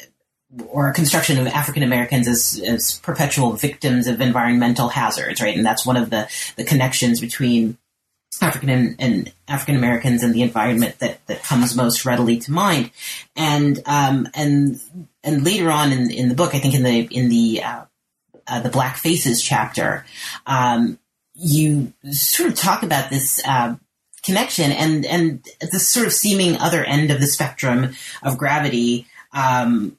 or 0.69 0.93
construction 0.93 1.39
of 1.39 1.47
African 1.47 1.83
Americans 1.83 2.29
as, 2.29 2.63
as 2.65 2.99
perpetual 3.01 3.53
victims 3.53 4.07
of 4.07 4.21
environmental 4.21 4.89
hazards, 4.89 5.41
right? 5.41 5.57
And 5.57 5.65
that's 5.65 5.87
one 5.87 5.97
of 5.97 6.11
the, 6.11 6.29
the 6.57 6.65
connections 6.65 7.21
between 7.21 7.79
African 8.41 8.69
and, 8.69 8.97
and 8.99 9.33
African 9.49 9.77
Americans 9.77 10.23
and 10.23 10.35
the 10.35 10.43
environment 10.43 10.99
that, 10.99 11.25
that 11.27 11.43
comes 11.43 11.77
most 11.77 12.05
readily 12.05 12.39
to 12.39 12.53
mind. 12.53 12.91
And, 13.37 13.81
um, 13.87 14.29
and, 14.35 14.81
and 15.23 15.45
later 15.45 15.71
on 15.71 15.93
in, 15.93 16.11
in 16.11 16.29
the 16.29 16.35
book, 16.35 16.55
I 16.55 16.59
think 16.59 16.75
in 16.75 16.83
the, 16.83 17.01
in 17.01 17.29
the, 17.29 17.63
uh, 17.63 17.85
uh, 18.47 18.61
the 18.61 18.71
Black 18.71 18.97
Faces 18.97 19.43
chapter, 19.43 20.05
um, 20.47 20.99
you 21.35 21.93
sort 22.11 22.51
of 22.51 22.57
talk 22.57 22.83
about 22.83 23.11
this, 23.11 23.43
uh, 23.47 23.77
connection 24.23 24.73
and 24.73 25.05
and 25.05 25.45
this 25.61 25.87
sort 25.87 26.07
of 26.07 26.13
seeming 26.15 26.57
other 26.57 26.83
end 26.83 27.11
of 27.11 27.21
the 27.21 27.27
spectrum 27.27 27.95
of 28.23 28.39
gravity 28.39 29.07
um, 29.35 29.99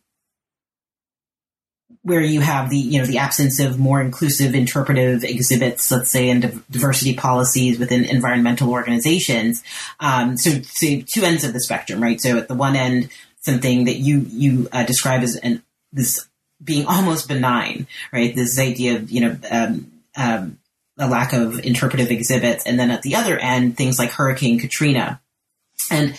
where 2.06 2.22
you 2.22 2.40
have 2.42 2.70
the 2.70 2.78
you 2.78 3.00
know 3.00 3.06
the 3.06 3.18
absence 3.18 3.60
of 3.60 3.80
more 3.80 4.02
inclusive 4.02 4.56
interpretive 4.56 5.24
exhibits 5.24 5.92
let's 5.92 6.12
say 6.12 6.30
and 6.30 6.42
diversity 6.70 7.14
policies 7.14 7.78
within 7.80 8.06
environmental 8.06 8.72
organizations 8.72 9.64
um, 10.00 10.38
so, 10.38 10.62
so 10.62 11.02
two 11.06 11.24
ends 11.24 11.44
of 11.44 11.54
the 11.54 11.60
spectrum 11.60 12.02
right 12.02 12.22
so 12.22 12.38
at 12.38 12.48
the 12.48 12.56
one 12.56 12.76
end 12.76 13.10
something 13.42 13.86
that 13.86 13.98
you 13.98 14.26
you 14.30 14.68
uh, 14.72 14.84
describe 14.84 15.22
as 15.22 15.36
an 15.38 15.62
this 15.92 16.28
being 16.64 16.86
almost 16.86 17.28
benign 17.28 17.88
right 18.14 18.36
this 18.36 18.58
idea 18.60 18.96
of 18.96 19.12
you 19.12 19.22
know 19.22 19.38
um, 19.52 19.92
um, 20.18 20.58
a 20.98 21.08
lack 21.08 21.34
of 21.34 21.60
interpretive 21.60 22.12
exhibits. 22.12 22.66
And 22.66 22.80
then 22.80 22.92
at 22.92 23.02
the 23.02 23.16
other 23.16 23.38
end, 23.38 23.78
things 23.78 24.00
like 24.00 24.12
Hurricane 24.12 24.60
Katrina. 24.60 25.22
And 25.92 26.18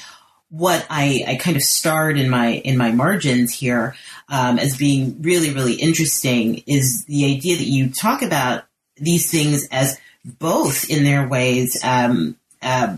what 0.56 0.86
I, 0.88 1.24
I 1.26 1.36
kind 1.36 1.56
of 1.56 1.62
starred 1.62 2.18
in 2.18 2.30
my 2.30 2.48
in 2.48 2.78
my 2.78 2.90
margins 2.90 3.52
here 3.52 3.94
um, 4.28 4.58
as 4.58 4.76
being 4.76 5.20
really 5.22 5.52
really 5.52 5.74
interesting 5.74 6.62
is 6.66 7.04
the 7.04 7.26
idea 7.34 7.56
that 7.56 7.66
you 7.66 7.90
talk 7.90 8.22
about 8.22 8.64
these 8.96 9.30
things 9.30 9.68
as 9.70 9.98
both 10.24 10.88
in 10.88 11.04
their 11.04 11.28
ways 11.28 11.80
um, 11.84 12.36
uh, 12.62 12.96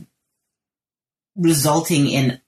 resulting 1.36 2.08
in 2.08 2.40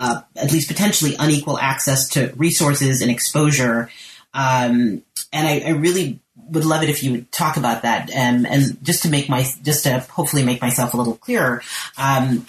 uh, 0.00 0.22
at 0.36 0.52
least 0.52 0.68
potentially 0.68 1.16
unequal 1.18 1.58
access 1.58 2.08
to 2.10 2.32
resources 2.36 3.02
and 3.02 3.10
exposure. 3.10 3.90
Um, 4.32 5.02
and 5.32 5.48
I, 5.48 5.62
I, 5.66 5.70
really 5.70 6.20
would 6.36 6.64
love 6.64 6.82
it 6.82 6.88
if 6.88 7.02
you 7.02 7.12
would 7.12 7.32
talk 7.32 7.56
about 7.56 7.82
that. 7.82 8.10
Um, 8.10 8.46
and 8.46 8.82
just 8.84 9.02
to 9.02 9.10
make 9.10 9.28
my, 9.28 9.44
just 9.62 9.84
to 9.84 9.98
hopefully 10.00 10.44
make 10.44 10.60
myself 10.60 10.94
a 10.94 10.96
little 10.96 11.16
clearer, 11.16 11.62
um, 11.96 12.46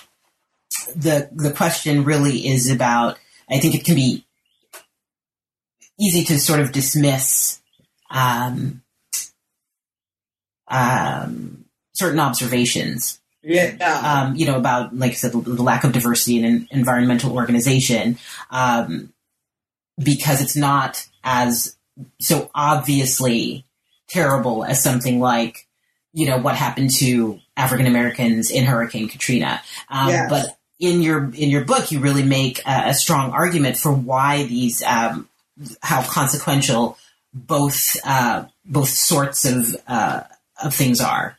the 0.96 1.30
the 1.32 1.52
question 1.52 2.04
really 2.04 2.48
is 2.48 2.70
about. 2.70 3.18
I 3.50 3.60
think 3.60 3.74
it 3.74 3.84
can 3.84 3.96
be 3.96 4.26
easy 6.00 6.24
to 6.26 6.40
sort 6.40 6.60
of 6.60 6.72
dismiss 6.72 7.60
um, 8.10 8.84
um, 10.68 11.66
certain 11.94 12.20
observations. 12.20 13.20
Yeah. 13.42 13.76
Um, 14.04 14.36
you 14.36 14.46
know 14.46 14.58
about, 14.58 14.96
like 14.96 15.12
I 15.12 15.16
said, 15.16 15.32
the, 15.32 15.40
the 15.40 15.64
lack 15.64 15.84
of 15.84 15.94
diversity 15.94 16.38
in 16.38 16.46
an 16.46 16.68
environmental 16.72 17.36
organization, 17.36 18.18
um, 18.52 19.14
because 19.98 20.42
it's 20.42 20.56
not 20.56 21.08
as 21.24 21.76
so 22.20 22.52
obviously 22.54 23.66
terrible 24.10 24.64
as 24.64 24.84
something 24.84 25.20
like, 25.20 25.68
you 26.14 26.28
know, 26.28 26.38
what 26.38 26.56
happened 26.56 26.92
to 26.98 27.40
African 27.58 27.88
Americans 27.88 28.52
in 28.52 28.66
Hurricane 28.66 29.08
Katrina. 29.08 29.62
Um, 29.90 30.10
yes. 30.10 30.30
But 30.30 30.59
in 30.80 31.02
your 31.02 31.26
in 31.34 31.50
your 31.50 31.66
book, 31.66 31.92
you 31.92 32.00
really 32.00 32.24
make 32.24 32.62
a, 32.66 32.94
strong 32.94 33.32
argument 33.32 33.78
for 33.78 33.92
why 33.92 34.44
these 34.44 34.82
um, 34.84 35.28
how 35.82 36.02
consequential 36.02 36.98
both 37.34 37.98
uh, 38.06 38.46
both 38.66 38.90
sorts 38.90 39.46
of 39.46 39.76
uh, 39.88 40.24
of 40.64 40.74
things 40.74 41.02
are. 41.02 41.38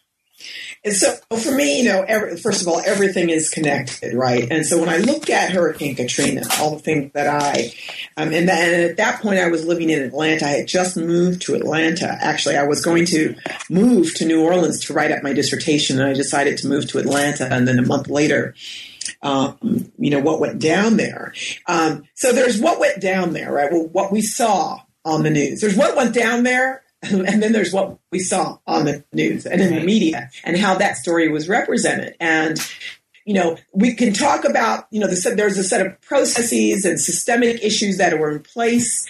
And 0.83 0.95
so 0.95 1.15
for 1.37 1.53
me, 1.53 1.83
you 1.83 1.85
know, 1.85 2.03
every, 2.09 2.39
first 2.39 2.63
of 2.63 2.69
all, 2.69 2.81
everything 2.81 3.29
is 3.29 3.51
connected, 3.51 4.15
right? 4.15 4.51
And 4.51 4.65
so 4.65 4.81
when 4.81 4.89
I 4.89 4.97
look 4.97 5.29
at 5.29 5.53
Hurricane 5.53 5.95
Katrina, 5.95 6.43
all 6.59 6.71
the 6.71 6.79
things 6.79 7.13
that 7.13 7.27
I, 7.27 7.75
um, 8.17 8.33
and, 8.33 8.49
then, 8.49 8.89
at 8.89 8.97
that 8.97 9.21
point 9.21 9.41
I 9.41 9.49
was 9.49 9.67
living 9.67 9.91
in 9.91 10.01
Atlanta. 10.01 10.47
I 10.47 10.51
had 10.51 10.69
just 10.69 10.97
moved 10.97 11.43
to 11.43 11.55
Atlanta. 11.55 12.17
Actually, 12.23 12.57
I 12.57 12.63
was 12.63 12.83
going 12.83 13.05
to 13.07 13.37
move 13.69 14.15
to 14.15 14.25
New 14.25 14.43
Orleans 14.43 14.83
to 14.87 14.95
write 14.95 15.13
up 15.13 15.23
my 15.23 15.35
dissertation, 15.35 16.01
and 16.01 16.09
I 16.09 16.15
decided 16.15 16.57
to 16.59 16.69
move 16.69 16.89
to 16.89 16.99
Atlanta. 16.99 17.53
And 17.53 17.69
then 17.69 17.79
a 17.79 17.87
month 17.87 18.09
later, 18.09 18.55
um, 19.23 19.59
you 19.99 20.11
know, 20.11 20.21
what 20.21 20.41
went 20.41 20.61
down 20.61 20.97
there. 20.97 21.35
Um, 21.67 22.05
so 22.15 22.33
there's 22.33 22.61
what 22.61 22.81
went 22.81 23.01
down 23.01 23.33
there, 23.33 23.53
right? 23.53 23.71
Well, 23.71 23.89
what 23.89 24.13
we 24.13 24.23
saw 24.23 24.81
on 25.05 25.23
the 25.23 25.31
news. 25.31 25.61
There's 25.61 25.77
what 25.77 25.97
went 25.97 26.15
down 26.15 26.43
there 26.43 26.83
and 27.03 27.43
then 27.43 27.53
there's 27.53 27.73
what 27.73 27.99
we 28.13 28.19
saw 28.19 28.59
on 28.67 28.85
the 28.85 29.03
news 29.13 29.47
and 29.47 29.61
in 29.61 29.75
the 29.75 29.81
media 29.81 30.31
and 30.45 30.57
how 30.57 30.75
that 30.75 30.97
story 30.97 31.29
was 31.29 31.49
represented. 31.49 32.15
And, 32.21 32.59
you 33.25 33.33
know, 33.33 33.57
we 33.73 33.95
can 33.95 34.13
talk 34.13 34.45
about, 34.45 34.87
you 34.91 35.01
know, 35.01 35.07
the, 35.07 35.35
there's 35.35 35.57
a 35.57 35.65
set 35.65 35.87
of 35.87 35.99
processes 36.03 36.85
and 36.85 37.01
systemic 37.01 37.65
issues 37.65 37.97
that 37.97 38.19
were 38.19 38.31
in 38.31 38.43
place 38.43 39.07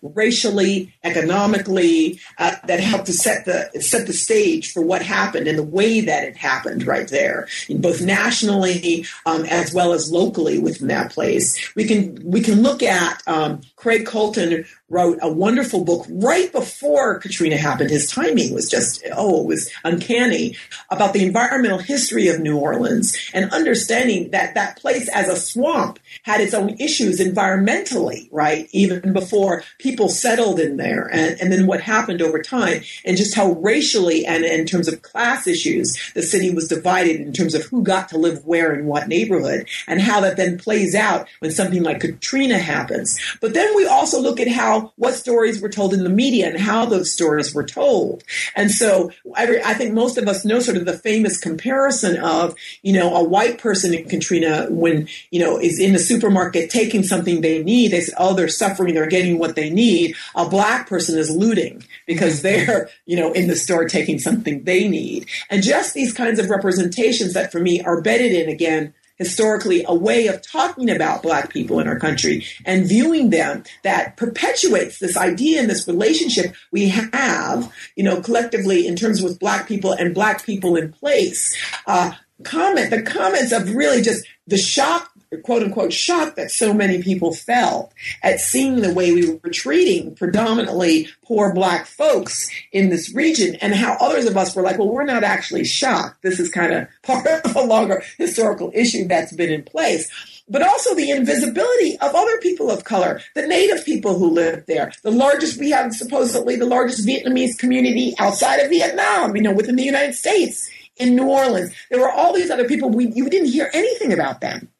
racially, 0.00 0.94
economically, 1.04 2.18
uh, 2.38 2.54
that 2.64 2.80
helped 2.80 3.04
to 3.04 3.12
set 3.12 3.44
the 3.44 3.68
set 3.82 4.06
the 4.06 4.14
stage 4.14 4.72
for 4.72 4.80
what 4.80 5.02
happened 5.02 5.46
and 5.46 5.58
the 5.58 5.62
way 5.62 6.00
that 6.00 6.24
it 6.24 6.38
happened 6.38 6.86
right 6.86 7.08
there, 7.08 7.46
both 7.68 8.00
nationally 8.00 9.04
um, 9.26 9.44
as 9.44 9.74
well 9.74 9.92
as 9.92 10.10
locally 10.10 10.58
within 10.58 10.88
that 10.88 11.12
place. 11.12 11.74
We 11.74 11.84
can 11.84 12.18
we 12.24 12.40
can 12.40 12.62
look 12.62 12.82
at 12.82 13.22
um, 13.26 13.60
Craig 13.78 14.06
Colten 14.06 14.66
wrote 14.90 15.18
a 15.20 15.30
wonderful 15.30 15.84
book 15.84 16.06
right 16.08 16.50
before 16.50 17.18
Katrina 17.18 17.56
happened. 17.56 17.90
His 17.90 18.10
timing 18.10 18.54
was 18.54 18.68
just, 18.68 19.04
oh, 19.14 19.42
it 19.42 19.46
was 19.46 19.70
uncanny 19.84 20.56
about 20.90 21.12
the 21.12 21.24
environmental 21.24 21.78
history 21.78 22.28
of 22.28 22.40
New 22.40 22.56
Orleans 22.56 23.16
and 23.32 23.52
understanding 23.52 24.30
that 24.30 24.54
that 24.54 24.78
place 24.78 25.08
as 25.10 25.28
a 25.28 25.36
swamp 25.36 25.98
had 26.22 26.40
its 26.40 26.54
own 26.54 26.70
issues 26.80 27.20
environmentally, 27.20 28.28
right? 28.32 28.66
Even 28.72 29.12
before 29.12 29.62
people 29.78 30.08
settled 30.08 30.58
in 30.58 30.76
there 30.76 31.08
and, 31.12 31.38
and 31.40 31.52
then 31.52 31.66
what 31.66 31.80
happened 31.80 32.22
over 32.22 32.42
time 32.42 32.82
and 33.04 33.16
just 33.16 33.34
how 33.34 33.52
racially 33.52 34.24
and 34.24 34.44
in 34.44 34.66
terms 34.66 34.88
of 34.88 35.02
class 35.02 35.46
issues, 35.46 35.96
the 36.14 36.22
city 36.22 36.52
was 36.52 36.66
divided 36.66 37.20
in 37.20 37.32
terms 37.32 37.54
of 37.54 37.62
who 37.64 37.82
got 37.82 38.08
to 38.08 38.18
live 38.18 38.44
where 38.44 38.74
in 38.74 38.86
what 38.86 39.06
neighborhood 39.06 39.68
and 39.86 40.00
how 40.00 40.20
that 40.20 40.36
then 40.36 40.58
plays 40.58 40.94
out 40.94 41.28
when 41.40 41.50
something 41.50 41.82
like 41.82 42.00
Katrina 42.00 42.58
happens. 42.58 43.18
But 43.40 43.52
then 43.52 43.67
we 43.74 43.86
also 43.86 44.20
look 44.20 44.40
at 44.40 44.48
how 44.48 44.92
what 44.96 45.14
stories 45.14 45.60
were 45.60 45.68
told 45.68 45.94
in 45.94 46.04
the 46.04 46.10
media 46.10 46.48
and 46.48 46.58
how 46.58 46.84
those 46.84 47.12
stories 47.12 47.54
were 47.54 47.64
told. 47.64 48.24
And 48.54 48.70
so 48.70 49.10
every, 49.36 49.62
I 49.62 49.74
think 49.74 49.94
most 49.94 50.18
of 50.18 50.28
us 50.28 50.44
know 50.44 50.60
sort 50.60 50.76
of 50.76 50.86
the 50.86 50.98
famous 50.98 51.38
comparison 51.38 52.18
of, 52.18 52.54
you 52.82 52.92
know, 52.92 53.14
a 53.14 53.22
white 53.22 53.58
person 53.58 53.94
in 53.94 54.08
Katrina 54.08 54.66
when, 54.70 55.08
you 55.30 55.40
know, 55.40 55.58
is 55.58 55.78
in 55.78 55.92
the 55.92 55.98
supermarket 55.98 56.70
taking 56.70 57.02
something 57.02 57.40
they 57.40 57.62
need. 57.62 57.90
They 57.90 58.00
say, 58.00 58.12
oh, 58.18 58.34
they're 58.34 58.48
suffering. 58.48 58.94
They're 58.94 59.06
getting 59.06 59.38
what 59.38 59.56
they 59.56 59.70
need. 59.70 60.14
A 60.34 60.48
black 60.48 60.88
person 60.88 61.18
is 61.18 61.30
looting 61.34 61.84
because 62.06 62.42
mm-hmm. 62.42 62.66
they're, 62.66 62.90
you 63.06 63.16
know, 63.16 63.32
in 63.32 63.48
the 63.48 63.56
store 63.56 63.86
taking 63.86 64.18
something 64.18 64.64
they 64.64 64.88
need. 64.88 65.26
And 65.50 65.62
just 65.62 65.94
these 65.94 66.12
kinds 66.12 66.38
of 66.38 66.50
representations 66.50 67.34
that 67.34 67.52
for 67.52 67.60
me 67.60 67.80
are 67.82 68.00
bedded 68.00 68.32
in 68.32 68.48
again 68.48 68.94
historically 69.18 69.84
a 69.86 69.94
way 69.94 70.26
of 70.28 70.40
talking 70.42 70.88
about 70.88 71.22
black 71.22 71.50
people 71.50 71.80
in 71.80 71.88
our 71.88 71.98
country 71.98 72.46
and 72.64 72.86
viewing 72.86 73.30
them 73.30 73.64
that 73.82 74.16
perpetuates 74.16 74.98
this 74.98 75.16
idea 75.16 75.60
and 75.60 75.68
this 75.68 75.86
relationship 75.86 76.54
we 76.70 76.88
have, 76.88 77.72
you 77.96 78.04
know, 78.04 78.20
collectively 78.20 78.86
in 78.86 78.96
terms 78.96 79.20
with 79.22 79.38
black 79.38 79.66
people 79.68 79.92
and 79.92 80.14
black 80.14 80.44
people 80.44 80.76
in 80.76 80.92
place. 80.92 81.56
Uh, 81.86 82.12
comment, 82.44 82.90
the 82.90 83.02
comments 83.02 83.52
of 83.52 83.74
really 83.74 84.02
just 84.02 84.24
the 84.46 84.56
shock 84.56 85.12
quote 85.36 85.62
unquote 85.62 85.92
shock 85.92 86.36
that 86.36 86.50
so 86.50 86.72
many 86.72 87.02
people 87.02 87.34
felt 87.34 87.92
at 88.22 88.40
seeing 88.40 88.80
the 88.80 88.94
way 88.94 89.12
we 89.12 89.30
were 89.30 89.50
treating 89.50 90.14
predominantly 90.14 91.08
poor 91.24 91.52
black 91.52 91.86
folks 91.86 92.50
in 92.72 92.88
this 92.88 93.14
region 93.14 93.54
and 93.56 93.74
how 93.74 93.96
others 94.00 94.24
of 94.24 94.36
us 94.36 94.56
were 94.56 94.62
like, 94.62 94.78
well, 94.78 94.88
we're 94.88 95.04
not 95.04 95.24
actually 95.24 95.64
shocked. 95.64 96.22
This 96.22 96.40
is 96.40 96.50
kind 96.50 96.72
of 96.72 96.88
part 97.02 97.26
of 97.44 97.54
a 97.54 97.62
longer 97.62 98.02
historical 98.16 98.70
issue 98.74 99.06
that's 99.06 99.32
been 99.32 99.50
in 99.50 99.62
place 99.62 100.10
but 100.50 100.62
also 100.62 100.94
the 100.94 101.10
invisibility 101.10 101.98
of 101.98 102.14
other 102.14 102.38
people 102.38 102.70
of 102.70 102.84
color, 102.84 103.20
the 103.34 103.46
native 103.46 103.84
people 103.84 104.18
who 104.18 104.30
live 104.30 104.64
there. 104.66 104.92
The 105.02 105.10
largest, 105.10 105.58
we 105.58 105.70
have 105.72 105.92
supposedly 105.92 106.56
the 106.56 106.64
largest 106.64 107.06
Vietnamese 107.06 107.58
community 107.58 108.14
outside 108.18 108.60
of 108.60 108.70
Vietnam, 108.70 109.36
you 109.36 109.42
know, 109.42 109.52
within 109.52 109.76
the 109.76 109.82
United 109.82 110.14
States 110.14 110.70
in 110.96 111.14
New 111.14 111.28
Orleans. 111.28 111.72
There 111.90 112.00
were 112.00 112.10
all 112.10 112.32
these 112.32 112.50
other 112.50 112.66
people, 112.66 112.88
we, 112.88 113.08
you 113.08 113.28
didn't 113.28 113.48
hear 113.50 113.70
anything 113.74 114.12
about 114.12 114.40
them 114.40 114.70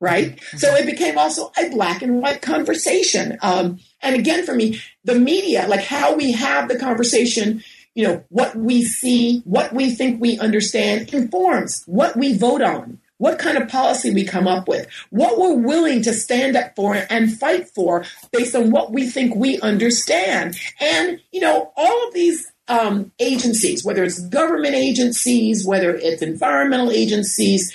right? 0.00 0.36
Mm-hmm. 0.36 0.58
So 0.58 0.74
it 0.74 0.86
became 0.86 1.18
also 1.18 1.52
a 1.58 1.70
black 1.70 2.02
and 2.02 2.20
white 2.20 2.42
conversation. 2.42 3.38
Um, 3.42 3.78
and 4.02 4.14
again, 4.14 4.44
for 4.44 4.54
me, 4.54 4.80
the 5.04 5.18
media, 5.18 5.66
like 5.68 5.84
how 5.84 6.14
we 6.14 6.32
have 6.32 6.68
the 6.68 6.78
conversation, 6.78 7.62
you 7.94 8.04
know, 8.06 8.24
what 8.28 8.54
we 8.56 8.82
see, 8.82 9.40
what 9.40 9.72
we 9.72 9.90
think 9.90 10.20
we 10.20 10.38
understand 10.38 11.12
informs 11.14 11.82
what 11.86 12.16
we 12.16 12.36
vote 12.36 12.62
on. 12.62 12.98
What 13.18 13.38
kind 13.38 13.56
of 13.56 13.70
policy 13.70 14.12
we 14.12 14.26
come 14.26 14.46
up 14.46 14.68
with, 14.68 14.86
what 15.08 15.38
we're 15.38 15.54
willing 15.54 16.02
to 16.02 16.12
stand 16.12 16.54
up 16.54 16.76
for 16.76 16.94
and 17.08 17.34
fight 17.34 17.66
for 17.70 18.04
based 18.30 18.54
on 18.54 18.70
what 18.70 18.92
we 18.92 19.08
think 19.08 19.34
we 19.34 19.58
understand. 19.60 20.54
And, 20.82 21.18
you 21.32 21.40
know, 21.40 21.72
all 21.78 22.06
of 22.08 22.12
these 22.12 22.46
um, 22.68 23.12
agencies, 23.18 23.82
whether 23.86 24.04
it's 24.04 24.20
government 24.20 24.74
agencies, 24.74 25.66
whether 25.66 25.94
it's 25.94 26.20
environmental 26.20 26.90
agencies, 26.90 27.74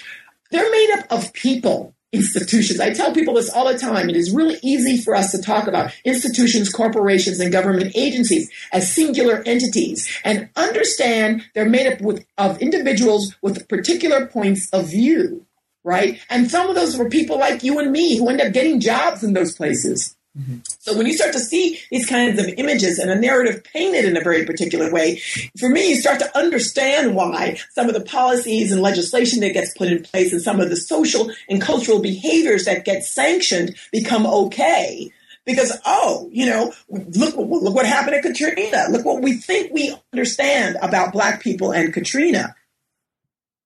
they're 0.52 0.70
made 0.70 1.00
up 1.00 1.06
of 1.12 1.34
people 1.34 1.96
institutions. 2.14 2.80
I 2.80 2.94
tell 2.94 3.14
people 3.14 3.36
this 3.36 3.50
all 3.50 3.72
the 3.72 3.78
time. 3.78 4.10
It 4.10 4.16
is 4.16 4.32
really 4.32 4.58
easy 4.62 5.02
for 5.02 5.16
us 5.16 5.32
to 5.32 5.42
talk 5.42 5.68
about 5.68 5.94
institutions, 6.04 6.70
corporations, 6.70 7.40
and 7.40 7.52
government 7.52 7.92
agencies 7.96 8.50
as 8.72 8.94
singular 8.94 9.42
entities 9.46 10.10
and 10.24 10.50
understand 10.56 11.44
they're 11.54 11.70
made 11.70 11.92
up 11.92 12.02
with, 12.02 12.26
of 12.38 12.62
individuals 12.62 13.36
with 13.42 13.68
particular 13.68 14.26
points 14.26 14.70
of 14.72 14.90
view, 14.90 15.46
right? 15.84 16.20
And 16.30 16.52
some 16.52 16.70
of 16.70 16.76
those 16.76 16.98
were 16.98 17.10
people 17.10 17.40
like 17.40 17.64
you 17.64 17.80
and 17.80 17.92
me 17.92 18.18
who 18.18 18.30
end 18.30 18.42
up 18.42 18.54
getting 18.54 18.80
jobs 18.80 19.24
in 19.24 19.34
those 19.34 19.56
places. 19.56 20.16
Mm-hmm. 20.38 20.60
So 20.80 20.98
when 20.98 21.08
you 21.08 21.14
start 21.14 21.34
to 21.34 21.40
see 21.40 21.80
these 21.92 22.06
kinds 22.06 22.40
of 22.40 22.48
images 22.58 23.00
and 23.00 23.12
a 23.12 23.20
narrative 23.20 23.64
painted 23.66 24.06
in 24.06 24.16
a 24.16 24.22
very 24.22 24.46
particular 24.46 24.92
way, 24.92 25.22
for 25.60 25.68
me, 25.68 25.90
you 25.90 25.96
start 25.98 26.20
to 26.20 26.38
understand 26.38 27.16
why 27.16 27.58
some 27.74 27.88
of 27.88 27.94
the 27.94 28.02
policies 28.02 28.72
and 28.72 28.82
legislation 28.82 29.42
that 29.42 29.54
gets 29.54 29.78
put 29.78 29.90
in 29.90 30.04
place 30.04 30.32
and 30.32 30.42
some 30.42 30.62
of 30.62 30.70
the 30.70 30.78
social 30.78 31.30
and 31.50 31.62
cultural 31.62 32.00
behaviors 32.00 32.64
that 32.66 32.86
get 32.86 33.04
sanctioned 33.04 33.76
become 33.92 34.26
okay. 34.26 35.12
Because 35.44 35.78
oh, 35.86 36.30
you 36.32 36.46
know, 36.46 36.72
look 36.88 37.36
look 37.36 37.76
what 37.76 37.86
happened 37.86 38.16
at 38.16 38.22
Katrina. 38.22 38.86
Look 38.90 39.04
what 39.04 39.24
we 39.24 39.34
think 39.34 39.74
we 39.74 39.94
understand 40.14 40.78
about 40.82 41.12
Black 41.12 41.42
people 41.42 41.74
and 41.74 41.92
Katrina. 41.92 42.56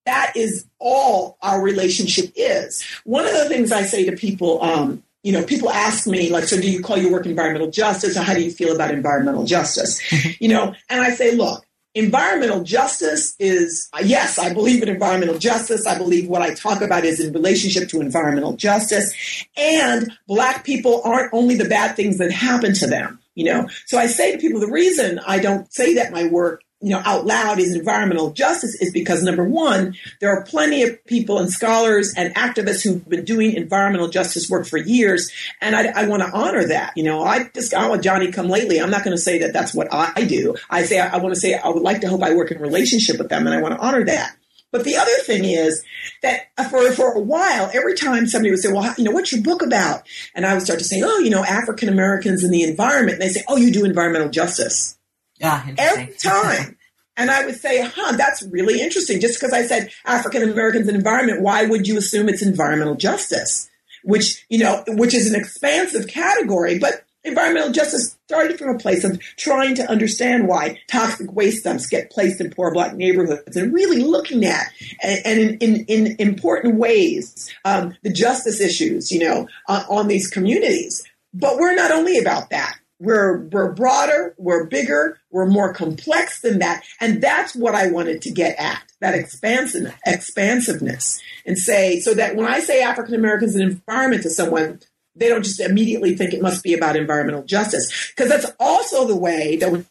That 0.06 0.32
is 0.34 0.64
all 0.78 1.36
our 1.42 1.60
relationship 1.60 2.32
is. 2.34 2.82
One 3.04 3.26
of 3.26 3.34
the 3.34 3.48
things 3.48 3.72
I 3.72 3.82
say 3.82 4.08
to 4.08 4.16
people 4.16 4.62
um, 4.62 5.02
you 5.26 5.32
know, 5.32 5.42
people 5.42 5.70
ask 5.70 6.06
me, 6.06 6.30
like, 6.30 6.44
so 6.44 6.60
do 6.60 6.70
you 6.70 6.80
call 6.80 6.96
your 6.96 7.10
work 7.10 7.26
environmental 7.26 7.68
justice 7.68 8.16
or 8.16 8.22
how 8.22 8.32
do 8.32 8.40
you 8.40 8.50
feel 8.52 8.72
about 8.72 8.92
environmental 8.92 9.44
justice? 9.44 10.00
Mm-hmm. 10.02 10.28
You 10.38 10.50
know, 10.50 10.74
and 10.88 11.00
I 11.00 11.10
say, 11.10 11.34
look, 11.34 11.66
environmental 11.96 12.62
justice 12.62 13.34
is, 13.40 13.88
yes, 14.04 14.38
I 14.38 14.54
believe 14.54 14.84
in 14.84 14.88
environmental 14.88 15.36
justice. 15.36 15.84
I 15.84 15.98
believe 15.98 16.28
what 16.28 16.42
I 16.42 16.54
talk 16.54 16.80
about 16.80 17.04
is 17.04 17.18
in 17.18 17.32
relationship 17.32 17.88
to 17.88 18.00
environmental 18.00 18.52
justice. 18.52 19.12
And 19.56 20.12
Black 20.28 20.64
people 20.64 21.02
aren't 21.02 21.34
only 21.34 21.56
the 21.56 21.68
bad 21.68 21.96
things 21.96 22.18
that 22.18 22.30
happen 22.30 22.72
to 22.74 22.86
them. 22.86 23.18
You 23.34 23.46
know, 23.46 23.68
so 23.84 23.98
I 23.98 24.06
say 24.06 24.30
to 24.30 24.38
people, 24.38 24.60
the 24.60 24.70
reason 24.70 25.18
I 25.26 25.40
don't 25.40 25.70
say 25.72 25.94
that 25.94 26.12
my 26.12 26.28
work 26.28 26.62
you 26.80 26.90
know, 26.90 27.00
out 27.04 27.24
loud 27.24 27.58
is 27.58 27.74
environmental 27.74 28.32
justice 28.32 28.74
is 28.80 28.92
because 28.92 29.22
number 29.22 29.44
one, 29.44 29.96
there 30.20 30.30
are 30.30 30.44
plenty 30.44 30.82
of 30.82 31.02
people 31.06 31.38
and 31.38 31.50
scholars 31.50 32.12
and 32.16 32.34
activists 32.34 32.82
who've 32.82 33.08
been 33.08 33.24
doing 33.24 33.54
environmental 33.54 34.08
justice 34.08 34.50
work 34.50 34.66
for 34.66 34.76
years, 34.76 35.30
and 35.60 35.74
I, 35.74 36.02
I 36.02 36.06
want 36.06 36.22
to 36.22 36.30
honor 36.30 36.66
that. 36.68 36.92
You 36.96 37.04
know, 37.04 37.22
I 37.22 37.48
just 37.54 37.74
I'm 37.74 37.90
a 37.92 38.00
Johnny 38.00 38.30
come 38.30 38.48
lately. 38.48 38.78
I'm 38.78 38.90
not 38.90 39.04
going 39.04 39.16
to 39.16 39.22
say 39.22 39.38
that 39.38 39.52
that's 39.52 39.74
what 39.74 39.88
I 39.92 40.24
do. 40.24 40.54
I 40.68 40.84
say 40.84 41.00
I, 41.00 41.14
I 41.14 41.16
want 41.16 41.34
to 41.34 41.40
say 41.40 41.54
I 41.54 41.68
would 41.68 41.82
like 41.82 42.02
to 42.02 42.08
hope 42.08 42.22
I 42.22 42.34
work 42.34 42.50
in 42.50 42.60
relationship 42.60 43.18
with 43.18 43.30
them, 43.30 43.46
and 43.46 43.54
I 43.54 43.62
want 43.62 43.74
to 43.74 43.80
honor 43.80 44.04
that. 44.04 44.36
But 44.72 44.84
the 44.84 44.96
other 44.96 45.16
thing 45.22 45.44
is 45.44 45.82
that 46.22 46.48
for, 46.68 46.92
for 46.92 47.12
a 47.12 47.20
while, 47.20 47.70
every 47.72 47.94
time 47.94 48.26
somebody 48.26 48.50
would 48.50 48.60
say, 48.60 48.70
well, 48.70 48.94
you 48.98 49.04
know, 49.04 49.10
what's 49.10 49.32
your 49.32 49.42
book 49.42 49.62
about? 49.62 50.02
And 50.34 50.44
I 50.44 50.52
would 50.52 50.62
start 50.62 50.80
to 50.80 50.84
say, 50.84 51.00
oh, 51.02 51.18
you 51.20 51.30
know, 51.30 51.44
African 51.44 51.88
Americans 51.88 52.44
and 52.44 52.52
the 52.52 52.62
environment. 52.62 53.14
And 53.14 53.22
they 53.22 53.32
say, 53.32 53.42
oh, 53.48 53.56
you 53.56 53.70
do 53.70 53.84
environmental 53.84 54.28
justice. 54.28 54.95
Ah, 55.42 55.68
every 55.78 56.14
time. 56.14 56.76
and 57.16 57.30
I 57.30 57.44
would 57.44 57.56
say, 57.56 57.80
huh, 57.82 58.16
that's 58.16 58.42
really 58.44 58.80
interesting. 58.80 59.20
Just 59.20 59.40
because 59.40 59.52
I 59.52 59.62
said 59.62 59.90
African 60.04 60.42
Americans 60.42 60.88
and 60.88 60.96
environment, 60.96 61.42
why 61.42 61.64
would 61.64 61.86
you 61.86 61.96
assume 61.96 62.28
it's 62.28 62.42
environmental 62.42 62.94
justice? 62.94 63.68
Which, 64.04 64.44
you 64.48 64.58
know, 64.58 64.84
which 64.86 65.14
is 65.14 65.28
an 65.28 65.38
expansive 65.40 66.06
category, 66.06 66.78
but 66.78 67.04
environmental 67.24 67.72
justice 67.72 68.16
started 68.26 68.58
from 68.58 68.74
a 68.74 68.78
place 68.78 69.04
of 69.04 69.20
trying 69.36 69.74
to 69.74 69.90
understand 69.90 70.46
why 70.46 70.78
toxic 70.88 71.32
waste 71.32 71.64
dumps 71.64 71.88
get 71.88 72.10
placed 72.10 72.40
in 72.40 72.50
poor 72.50 72.72
black 72.72 72.94
neighborhoods 72.94 73.56
and 73.56 73.74
really 73.74 74.00
looking 74.02 74.44
at 74.44 74.68
and, 75.02 75.20
and 75.24 75.62
in, 75.62 75.84
in, 75.86 76.06
in, 76.06 76.16
important 76.18 76.76
ways 76.76 77.52
um, 77.64 77.96
the 78.02 78.12
justice 78.12 78.60
issues, 78.60 79.10
you 79.10 79.18
know, 79.18 79.48
uh, 79.68 79.84
on 79.90 80.06
these 80.06 80.28
communities. 80.28 81.04
But 81.34 81.58
we're 81.58 81.74
not 81.74 81.90
only 81.90 82.18
about 82.18 82.50
that. 82.50 82.76
We're, 82.98 83.40
we're 83.48 83.72
broader, 83.72 84.34
we're 84.38 84.64
bigger, 84.64 85.18
we're 85.30 85.46
more 85.46 85.74
complex 85.74 86.40
than 86.40 86.60
that. 86.60 86.82
And 87.00 87.22
that's 87.22 87.54
what 87.54 87.74
I 87.74 87.90
wanted 87.90 88.22
to 88.22 88.30
get 88.30 88.58
at, 88.58 88.82
that 89.00 89.14
expansive, 89.14 89.94
expansiveness. 90.06 91.20
And 91.44 91.58
say, 91.58 92.00
so 92.00 92.14
that 92.14 92.36
when 92.36 92.46
I 92.46 92.60
say 92.60 92.82
African 92.82 93.14
Americans 93.14 93.54
and 93.54 93.70
environment 93.70 94.22
to 94.22 94.30
someone, 94.30 94.80
they 95.14 95.28
don't 95.28 95.44
just 95.44 95.60
immediately 95.60 96.14
think 96.14 96.32
it 96.32 96.42
must 96.42 96.62
be 96.62 96.74
about 96.74 96.96
environmental 96.96 97.42
justice. 97.42 98.12
Because 98.14 98.30
that's 98.30 98.50
also 98.58 99.06
the 99.06 99.16
way 99.16 99.56
that 99.56 99.84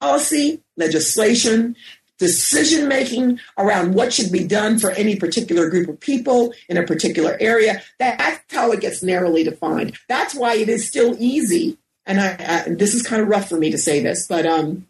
policy, 0.00 0.62
legislation, 0.76 1.74
decision 2.18 2.88
making 2.88 3.40
around 3.56 3.94
what 3.94 4.12
should 4.12 4.30
be 4.30 4.46
done 4.46 4.78
for 4.78 4.90
any 4.92 5.16
particular 5.16 5.70
group 5.70 5.88
of 5.88 6.00
people 6.00 6.52
in 6.68 6.76
a 6.76 6.86
particular 6.86 7.36
area. 7.40 7.82
That's 7.98 8.42
how 8.52 8.72
it 8.72 8.80
gets 8.80 9.02
narrowly 9.02 9.44
defined. 9.44 9.96
That's 10.08 10.34
why 10.34 10.54
it 10.56 10.68
is 10.68 10.86
still 10.86 11.16
easy 11.18 11.78
and 12.08 12.20
I, 12.20 12.64
I, 12.66 12.74
this 12.74 12.94
is 12.94 13.02
kind 13.02 13.22
of 13.22 13.28
rough 13.28 13.48
for 13.48 13.58
me 13.58 13.70
to 13.70 13.78
say 13.78 14.00
this, 14.00 14.26
but 14.26 14.46
um, 14.46 14.86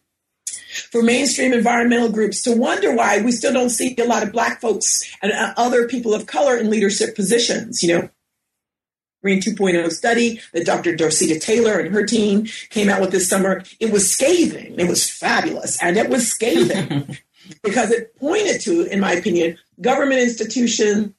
for 0.90 1.02
mainstream 1.02 1.52
environmental 1.52 2.10
groups 2.10 2.42
to 2.42 2.56
wonder 2.56 2.94
why 2.94 3.20
we 3.20 3.32
still 3.32 3.52
don't 3.52 3.70
see 3.70 3.94
a 3.98 4.04
lot 4.04 4.22
of 4.22 4.32
black 4.32 4.60
folks 4.60 5.04
and 5.20 5.32
uh, 5.32 5.52
other 5.56 5.88
people 5.88 6.14
of 6.14 6.26
color 6.26 6.56
in 6.56 6.70
leadership 6.70 7.16
positions. 7.16 7.82
You 7.82 7.94
know, 7.94 8.08
Green 9.22 9.40
2.0 9.40 9.90
study 9.90 10.40
that 10.52 10.64
Dr. 10.64 10.94
Dorceta 10.94 11.40
Taylor 11.40 11.78
and 11.78 11.92
her 11.92 12.06
team 12.06 12.46
came 12.70 12.88
out 12.88 13.00
with 13.00 13.10
this 13.10 13.28
summer. 13.28 13.64
It 13.80 13.92
was 13.92 14.10
scathing. 14.10 14.78
It 14.78 14.88
was 14.88 15.10
fabulous. 15.10 15.82
And 15.82 15.96
it 15.96 16.08
was 16.08 16.30
scathing 16.30 17.18
because 17.64 17.90
it 17.90 18.16
pointed 18.16 18.60
to, 18.62 18.84
in 18.84 19.00
my 19.00 19.12
opinion, 19.12 19.58
government 19.80 20.20
institutions 20.20 21.12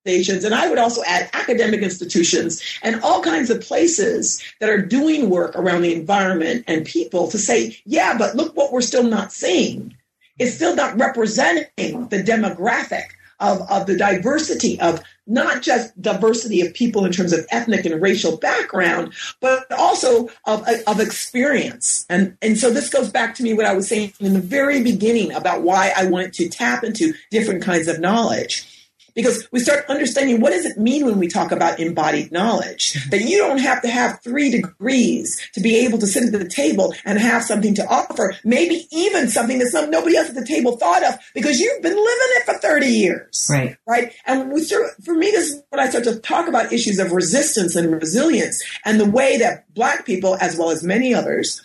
stations, 0.00 0.44
and 0.44 0.54
I 0.54 0.68
would 0.68 0.78
also 0.78 1.02
add 1.04 1.30
academic 1.32 1.82
institutions 1.82 2.62
and 2.82 3.00
all 3.02 3.22
kinds 3.22 3.50
of 3.50 3.60
places 3.60 4.42
that 4.60 4.70
are 4.70 4.80
doing 4.80 5.28
work 5.28 5.54
around 5.56 5.82
the 5.82 5.94
environment 5.94 6.64
and 6.66 6.86
people 6.86 7.28
to 7.30 7.38
say, 7.38 7.76
yeah, 7.84 8.16
but 8.16 8.34
look 8.34 8.56
what 8.56 8.72
we're 8.72 8.80
still 8.80 9.02
not 9.02 9.32
seeing. 9.32 9.94
It's 10.38 10.54
still 10.54 10.76
not 10.76 10.98
representing 10.98 12.08
the 12.08 12.22
demographic 12.22 13.04
of, 13.40 13.60
of 13.70 13.86
the 13.86 13.96
diversity 13.96 14.80
of 14.80 15.00
not 15.26 15.62
just 15.62 16.00
diversity 16.00 16.60
of 16.62 16.72
people 16.74 17.04
in 17.04 17.12
terms 17.12 17.32
of 17.32 17.46
ethnic 17.50 17.84
and 17.84 18.00
racial 18.00 18.36
background, 18.38 19.12
but 19.40 19.70
also 19.72 20.28
of, 20.46 20.66
of 20.86 21.00
experience. 21.00 22.06
And, 22.08 22.36
and 22.40 22.56
so 22.56 22.70
this 22.70 22.88
goes 22.88 23.10
back 23.10 23.34
to 23.36 23.42
me 23.42 23.52
what 23.52 23.66
I 23.66 23.74
was 23.74 23.88
saying 23.88 24.14
in 24.20 24.32
the 24.32 24.40
very 24.40 24.82
beginning 24.82 25.32
about 25.32 25.62
why 25.62 25.92
I 25.96 26.06
wanted 26.06 26.32
to 26.34 26.48
tap 26.48 26.82
into 26.82 27.12
different 27.30 27.62
kinds 27.62 27.88
of 27.88 28.00
knowledge 28.00 28.77
because 29.18 29.48
we 29.50 29.58
start 29.58 29.84
understanding 29.88 30.40
what 30.40 30.52
does 30.52 30.64
it 30.64 30.78
mean 30.78 31.04
when 31.04 31.18
we 31.18 31.26
talk 31.26 31.50
about 31.50 31.80
embodied 31.80 32.30
knowledge 32.30 32.92
that 33.10 33.22
you 33.22 33.36
don't 33.36 33.58
have 33.58 33.82
to 33.82 33.88
have 33.88 34.22
three 34.22 34.48
degrees 34.48 35.44
to 35.54 35.60
be 35.60 35.74
able 35.74 35.98
to 35.98 36.06
sit 36.06 36.22
at 36.22 36.30
the 36.30 36.48
table 36.48 36.94
and 37.04 37.18
have 37.18 37.42
something 37.42 37.74
to 37.74 37.84
offer 37.88 38.32
maybe 38.44 38.86
even 38.92 39.28
something 39.28 39.58
that 39.58 39.66
some, 39.66 39.90
nobody 39.90 40.16
else 40.16 40.28
at 40.28 40.36
the 40.36 40.46
table 40.46 40.76
thought 40.76 41.02
of 41.02 41.18
because 41.34 41.58
you've 41.58 41.82
been 41.82 41.96
living 41.96 42.28
it 42.36 42.44
for 42.44 42.54
30 42.58 42.86
years 42.86 43.48
right 43.50 43.76
right 43.88 44.14
and 44.24 44.52
we 44.52 44.62
start, 44.62 44.84
for 45.04 45.14
me 45.14 45.32
this 45.32 45.50
is 45.50 45.62
when 45.70 45.80
i 45.80 45.88
start 45.88 46.04
to 46.04 46.20
talk 46.20 46.46
about 46.46 46.72
issues 46.72 47.00
of 47.00 47.10
resistance 47.10 47.74
and 47.74 47.92
resilience 47.92 48.62
and 48.84 49.00
the 49.00 49.10
way 49.10 49.36
that 49.36 49.64
black 49.74 50.06
people 50.06 50.36
as 50.40 50.56
well 50.56 50.70
as 50.70 50.84
many 50.84 51.12
others 51.12 51.60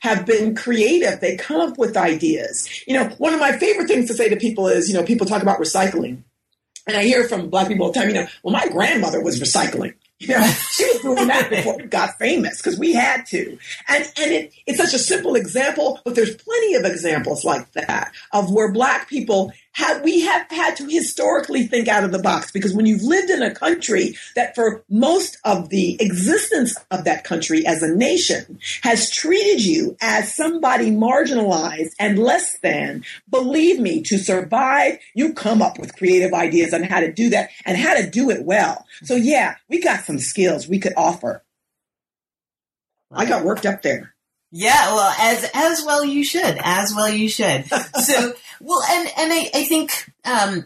have 0.00 0.26
been 0.26 0.54
creative. 0.54 1.20
They 1.20 1.36
come 1.36 1.60
up 1.60 1.78
with 1.78 1.96
ideas. 1.96 2.68
You 2.86 2.94
know, 2.94 3.08
one 3.18 3.34
of 3.34 3.40
my 3.40 3.52
favorite 3.52 3.88
things 3.88 4.08
to 4.08 4.14
say 4.14 4.28
to 4.28 4.36
people 4.36 4.68
is, 4.68 4.88
you 4.88 4.94
know, 4.94 5.02
people 5.02 5.26
talk 5.26 5.42
about 5.42 5.58
recycling. 5.58 6.22
And 6.86 6.96
I 6.96 7.02
hear 7.02 7.28
from 7.28 7.50
black 7.50 7.68
people 7.68 7.86
all 7.86 7.92
the 7.92 7.98
time, 7.98 8.08
you 8.08 8.14
know, 8.14 8.26
well, 8.42 8.52
my 8.52 8.68
grandmother 8.68 9.20
was 9.20 9.40
recycling. 9.40 9.94
You 10.18 10.28
know, 10.28 10.46
she 10.70 10.84
was 10.86 11.02
doing 11.02 11.28
that 11.28 11.50
before 11.50 11.76
we 11.76 11.84
got 11.84 12.18
famous 12.18 12.56
because 12.56 12.78
we 12.78 12.94
had 12.94 13.26
to. 13.26 13.58
And 13.86 14.04
and 14.18 14.32
it, 14.32 14.52
it's 14.66 14.78
such 14.78 14.94
a 14.94 14.98
simple 14.98 15.34
example, 15.34 16.00
but 16.04 16.14
there's 16.14 16.34
plenty 16.36 16.74
of 16.74 16.86
examples 16.86 17.44
like 17.44 17.70
that 17.72 18.12
of 18.32 18.50
where 18.50 18.72
black 18.72 19.10
people 19.10 19.52
we 20.02 20.20
have 20.20 20.46
had 20.50 20.76
to 20.76 20.86
historically 20.86 21.66
think 21.66 21.88
out 21.88 22.04
of 22.04 22.12
the 22.12 22.18
box 22.18 22.50
because 22.50 22.74
when 22.74 22.86
you've 22.86 23.02
lived 23.02 23.30
in 23.30 23.42
a 23.42 23.54
country 23.54 24.16
that 24.34 24.54
for 24.54 24.84
most 24.88 25.38
of 25.44 25.68
the 25.68 25.96
existence 26.00 26.76
of 26.90 27.04
that 27.04 27.24
country 27.24 27.66
as 27.66 27.82
a 27.82 27.94
nation 27.94 28.58
has 28.82 29.10
treated 29.10 29.64
you 29.64 29.96
as 30.00 30.34
somebody 30.34 30.90
marginalized 30.90 31.92
and 31.98 32.18
less 32.18 32.58
than, 32.60 33.04
believe 33.28 33.80
me, 33.80 34.02
to 34.02 34.18
survive, 34.18 34.98
you 35.14 35.34
come 35.34 35.60
up 35.60 35.78
with 35.78 35.96
creative 35.96 36.32
ideas 36.32 36.72
on 36.72 36.82
how 36.82 37.00
to 37.00 37.12
do 37.12 37.30
that 37.30 37.50
and 37.64 37.76
how 37.76 37.94
to 37.94 38.08
do 38.08 38.30
it 38.30 38.44
well. 38.44 38.86
So 39.02 39.14
yeah, 39.14 39.56
we 39.68 39.80
got 39.80 40.04
some 40.04 40.18
skills 40.18 40.68
we 40.68 40.78
could 40.78 40.94
offer. 40.96 41.42
I 43.10 43.24
got 43.24 43.44
worked 43.44 43.66
up 43.66 43.82
there. 43.82 44.15
Yeah, 44.58 44.94
well, 44.94 45.14
as 45.20 45.50
as 45.52 45.84
well 45.84 46.02
you 46.02 46.24
should, 46.24 46.58
as 46.62 46.94
well 46.96 47.10
you 47.10 47.28
should. 47.28 47.66
So, 48.02 48.32
well, 48.60 48.82
and 48.88 49.08
and 49.18 49.32
I, 49.32 49.50
I 49.52 49.64
think 49.64 50.10
um, 50.24 50.64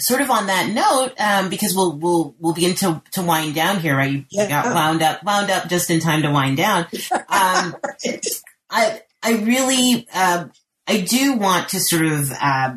sort 0.00 0.22
of 0.22 0.30
on 0.30 0.46
that 0.46 0.70
note, 0.70 1.12
um, 1.20 1.50
because 1.50 1.74
we'll 1.74 1.98
we'll 1.98 2.34
we'll 2.38 2.54
begin 2.54 2.74
to 2.76 3.02
to 3.12 3.22
wind 3.22 3.54
down 3.54 3.80
here. 3.80 3.94
Right, 3.94 4.10
you 4.10 4.24
yeah. 4.30 4.48
got 4.48 4.74
wound 4.74 5.02
up 5.02 5.22
wound 5.22 5.50
up 5.50 5.68
just 5.68 5.90
in 5.90 6.00
time 6.00 6.22
to 6.22 6.30
wind 6.30 6.56
down. 6.56 6.86
Um, 7.12 7.76
right. 7.84 8.26
I 8.70 9.02
I 9.22 9.32
really 9.34 10.06
uh, 10.12 10.46
I 10.86 11.00
do 11.02 11.34
want 11.34 11.68
to 11.70 11.80
sort 11.80 12.06
of 12.06 12.30
uh, 12.32 12.74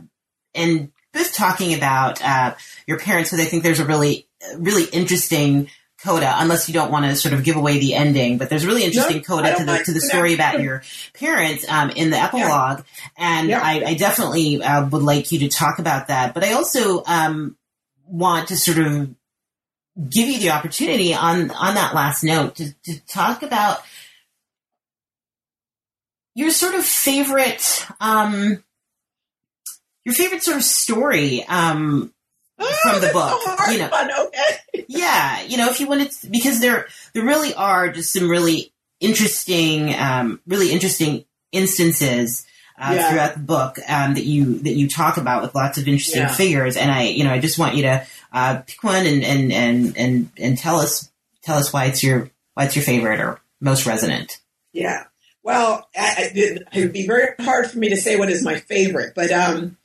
and 0.54 0.92
both 1.14 1.34
talking 1.34 1.74
about 1.74 2.22
uh, 2.22 2.56
your 2.88 3.00
parents, 3.00 3.30
because 3.32 3.46
I 3.46 3.50
think 3.50 3.64
there's 3.64 3.80
a 3.80 3.86
really, 3.86 4.28
really 4.58 4.86
interesting 4.86 5.70
coda, 6.04 6.34
unless 6.38 6.68
you 6.68 6.74
don't 6.74 6.92
want 6.92 7.06
to 7.06 7.16
sort 7.16 7.34
of 7.34 7.44
give 7.44 7.56
away 7.56 7.80
the 7.80 7.96
ending. 7.96 8.38
But 8.38 8.50
there's 8.50 8.66
really 8.66 8.84
interesting 8.84 9.18
No, 9.18 9.24
coda 9.24 9.56
to 9.56 9.64
the 9.64 9.78
to 9.86 9.94
the 9.94 10.02
story 10.02 10.34
about 10.34 10.62
your 10.66 10.84
parents 11.14 11.68
um, 11.70 11.90
in 11.92 12.10
the 12.10 12.18
epilogue, 12.18 12.84
and 13.18 13.50
Yeah. 13.50 13.62
I, 13.64 13.84
I 13.86 13.94
definitely 13.94 14.62
uh, 14.62 14.88
would 14.90 15.02
like 15.04 15.32
you 15.32 15.40
to 15.40 15.50
talk 15.50 15.80
about 15.80 16.08
that. 16.08 16.34
But 16.34 16.44
I 16.44 16.54
also 16.54 17.04
um, 17.06 17.56
want 18.06 18.50
to 18.50 18.58
sort 18.58 18.80
of 18.80 19.16
give 20.10 20.28
you 20.28 20.40
the 20.40 20.52
opportunity 20.52 21.14
on 21.14 21.52
on 21.52 21.76
that 21.76 21.94
last 21.96 22.24
note 22.24 22.56
to, 22.56 22.74
to 22.84 23.00
talk 23.06 23.44
about 23.44 23.80
your 26.36 26.50
sort 26.50 26.76
of 26.76 26.84
favorite 26.84 27.86
um, 28.00 28.64
your 30.04 30.16
favorite 30.16 30.44
sort 30.44 30.58
of 30.58 30.64
story 30.64 31.46
um, 31.46 32.12
from 32.58 33.02
the 33.02 33.10
book, 33.14 33.42
So 33.42 33.72
you 33.72 33.80
know. 33.80 33.88
fun, 33.90 34.10
okay. 34.28 34.86
yeah, 34.88 35.42
you 35.44 35.58
know, 35.58 35.70
if 35.70 35.80
you 35.80 35.88
wanted 35.88 36.12
to, 36.12 36.28
because 36.30 36.60
there 36.60 36.88
there 37.14 37.24
really 37.26 37.54
are 37.54 37.90
just 37.92 38.12
some 38.14 38.30
really 38.30 38.74
interesting, 39.00 39.94
um, 39.96 40.40
really 40.48 40.72
interesting 40.72 41.26
instances 41.52 42.46
uh, 42.80 42.94
Yeah. 42.96 43.10
throughout 43.12 43.34
the 43.36 43.40
book 43.42 43.78
um, 43.88 44.16
that 44.16 44.26
you 44.26 44.60
that 44.60 44.74
you 44.74 44.90
talk 44.90 45.18
about 45.18 45.42
with 45.44 45.54
lots 45.56 45.78
of 45.78 45.88
interesting 45.88 46.22
Yeah. 46.22 46.34
figures. 46.34 46.76
And 46.78 46.92
I, 46.92 47.04
you 47.04 47.24
know, 47.24 47.32
I 47.32 47.40
just 47.40 47.60
want 47.60 47.76
you 47.76 47.84
to 47.84 48.06
uh, 48.32 48.62
pick 48.66 48.84
one 48.84 49.06
and 49.06 49.24
and 49.24 49.52
and 49.54 49.98
and 49.98 50.30
and 50.38 50.58
tell 50.58 50.78
us 50.78 51.10
tell 51.44 51.58
us 51.58 51.72
why 51.72 51.86
it's 51.86 52.02
your 52.04 52.30
why 52.56 52.66
it's 52.66 52.76
your 52.76 52.84
favorite 52.84 53.20
or 53.20 53.40
most 53.62 53.86
resonant. 53.86 54.40
Yeah. 54.74 55.04
Well, 55.44 55.88
I, 55.96 56.14
I, 56.18 56.32
it 56.34 56.64
would 56.76 56.94
be 56.94 57.06
very 57.06 57.36
hard 57.42 57.70
for 57.70 57.78
me 57.78 57.90
to 57.90 57.98
say 57.98 58.16
what 58.16 58.30
is 58.30 58.44
my 58.44 58.60
favorite, 58.62 59.14
but 59.14 59.30
um, 59.32 59.78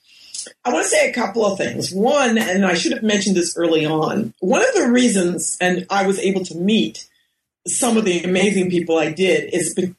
I 0.65 0.73
want 0.73 0.85
to 0.85 0.91
say 0.91 1.09
a 1.11 1.15
couple 1.15 1.45
of 1.45 1.59
things. 1.59 1.93
One, 1.93 2.39
and 2.39 2.65
I 2.65 2.75
should 2.75 2.93
have 2.93 3.03
mentioned 3.03 3.37
this 3.37 3.57
early 3.57 3.85
on, 3.87 4.35
one 4.41 4.63
of 4.63 4.75
the 4.75 4.91
reasons, 4.91 5.57
and 5.61 5.87
I 5.91 6.07
was 6.07 6.19
able 6.19 6.45
to 6.47 6.55
meet 6.57 7.09
some 7.67 7.97
of 7.97 8.05
the 8.05 8.23
amazing 8.23 8.71
people 8.71 8.99
I 8.99 9.13
did, 9.13 9.53
is 9.53 9.75
be- 9.75 9.95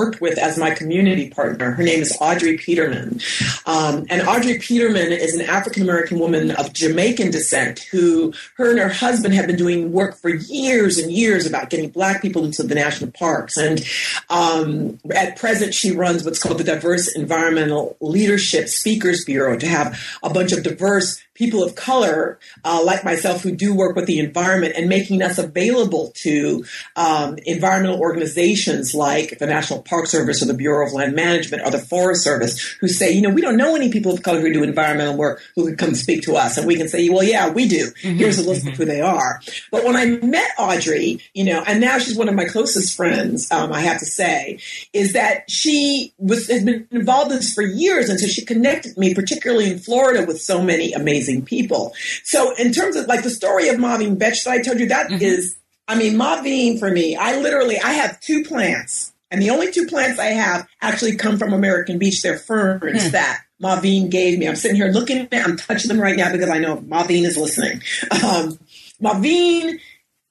worked 0.00 0.20
with 0.22 0.38
as 0.38 0.56
my 0.56 0.70
community 0.70 1.28
partner. 1.28 1.72
Her 1.72 1.82
name 1.82 2.00
is 2.00 2.16
Audrey 2.22 2.56
Peterman. 2.56 3.20
Um, 3.66 4.06
and 4.08 4.26
Audrey 4.26 4.58
Peterman 4.58 5.12
is 5.12 5.34
an 5.34 5.42
African 5.42 5.82
American 5.82 6.18
woman 6.18 6.52
of 6.52 6.72
Jamaican 6.72 7.30
descent 7.30 7.80
who, 7.90 8.32
her 8.56 8.70
and 8.70 8.78
her 8.78 8.88
husband 8.88 9.34
have 9.34 9.46
been 9.46 9.56
doing 9.56 9.92
work 9.92 10.16
for 10.16 10.30
years 10.30 10.96
and 10.96 11.12
years 11.12 11.44
about 11.44 11.68
getting 11.68 11.90
black 11.90 12.22
people 12.22 12.46
into 12.46 12.62
the 12.62 12.74
national 12.74 13.10
parks. 13.10 13.58
And 13.58 13.84
um, 14.30 14.98
at 15.14 15.36
present, 15.36 15.74
she 15.74 15.90
runs 15.92 16.24
what's 16.24 16.42
called 16.42 16.56
the 16.56 16.64
Diverse 16.64 17.14
Environmental 17.14 17.98
Leadership 18.00 18.68
Speakers 18.68 19.26
Bureau 19.26 19.58
to 19.58 19.66
have 19.66 20.00
a 20.22 20.30
bunch 20.30 20.52
of 20.52 20.62
diverse 20.62 21.22
people 21.40 21.64
of 21.64 21.74
color 21.74 22.38
uh, 22.64 22.82
like 22.84 23.02
myself 23.02 23.42
who 23.42 23.50
do 23.50 23.74
work 23.74 23.96
with 23.96 24.04
the 24.04 24.18
environment 24.18 24.74
and 24.76 24.90
making 24.90 25.22
us 25.22 25.38
available 25.38 26.12
to 26.14 26.62
um, 26.96 27.38
environmental 27.46 27.98
organizations 27.98 28.94
like 28.94 29.38
the 29.38 29.46
National 29.46 29.80
Park 29.80 30.06
Service 30.06 30.42
or 30.42 30.44
the 30.44 30.54
Bureau 30.54 30.86
of 30.86 30.92
Land 30.92 31.16
Management 31.16 31.62
or 31.64 31.70
the 31.70 31.78
Forest 31.78 32.22
Service 32.22 32.60
who 32.82 32.88
say, 32.88 33.10
you 33.10 33.22
know, 33.22 33.30
we 33.30 33.40
don't 33.40 33.56
know 33.56 33.74
any 33.74 33.90
people 33.90 34.12
of 34.12 34.22
color 34.22 34.40
who 34.40 34.52
do 34.52 34.62
environmental 34.62 35.16
work 35.16 35.40
who 35.56 35.64
could 35.64 35.78
come 35.78 35.94
speak 35.94 36.22
to 36.24 36.36
us. 36.36 36.58
And 36.58 36.66
we 36.66 36.76
can 36.76 36.88
say, 36.88 37.08
well, 37.08 37.24
yeah, 37.24 37.48
we 37.48 37.66
do. 37.66 37.90
Here's 37.96 38.38
a 38.38 38.46
list 38.46 38.66
of 38.66 38.74
who 38.74 38.84
they 38.84 39.00
are. 39.00 39.40
But 39.70 39.84
when 39.84 39.96
I 39.96 40.04
met 40.04 40.50
Audrey, 40.58 41.22
you 41.32 41.44
know, 41.44 41.64
and 41.66 41.80
now 41.80 41.98
she's 41.98 42.18
one 42.18 42.28
of 42.28 42.34
my 42.34 42.44
closest 42.44 42.94
friends, 42.94 43.50
um, 43.50 43.72
I 43.72 43.80
have 43.80 43.98
to 44.00 44.06
say, 44.06 44.58
is 44.92 45.14
that 45.14 45.50
she 45.50 46.12
was 46.18 46.48
has 46.48 46.64
been 46.64 46.86
involved 46.90 47.30
in 47.30 47.38
this 47.38 47.54
for 47.54 47.62
years, 47.62 48.10
and 48.10 48.20
so 48.20 48.26
she 48.26 48.44
connected 48.44 48.98
me, 48.98 49.14
particularly 49.14 49.70
in 49.70 49.78
Florida, 49.78 50.26
with 50.26 50.40
so 50.40 50.62
many 50.62 50.92
amazing 50.92 51.29
people. 51.38 51.92
So, 52.24 52.54
in 52.56 52.72
terms 52.72 52.96
of 52.96 53.06
like 53.06 53.22
the 53.22 53.30
story 53.30 53.68
of 53.68 53.76
MaVynee 53.76 54.16
Betsch 54.16 54.44
that 54.44 54.52
I 54.52 54.62
told 54.62 54.80
you, 54.80 54.88
that 54.88 55.10
is, 55.10 55.56
I 55.88 55.96
mean, 55.96 56.14
MaVynee 56.14 56.78
for 56.78 56.90
me, 56.90 57.16
I 57.16 57.38
literally 57.40 57.78
I 57.78 57.92
have 57.92 58.20
two 58.20 58.44
plants, 58.44 59.12
and 59.30 59.40
the 59.40 59.50
only 59.50 59.70
two 59.72 59.86
plants 59.86 60.18
I 60.18 60.26
have 60.26 60.66
actually 60.80 61.16
come 61.16 61.38
from 61.38 61.52
American 61.52 61.98
Beach. 61.98 62.22
They're 62.22 62.38
ferns 62.38 63.10
that. 63.12 63.42
MaVynee 63.62 64.10
gave 64.10 64.38
me. 64.38 64.48
I'm 64.48 64.56
sitting 64.56 64.76
here 64.76 64.88
looking 64.88 65.18
at 65.18 65.30
them. 65.30 65.50
I'm 65.50 65.56
touching 65.56 65.88
them 65.88 66.00
right 66.00 66.16
now 66.16 66.32
because 66.32 66.48
I 66.48 66.58
know 66.58 66.78
MaVynee 66.78 67.26
is 67.26 67.36
listening. 67.36 67.82
Um, 68.24 68.58
MaVynee 69.02 69.78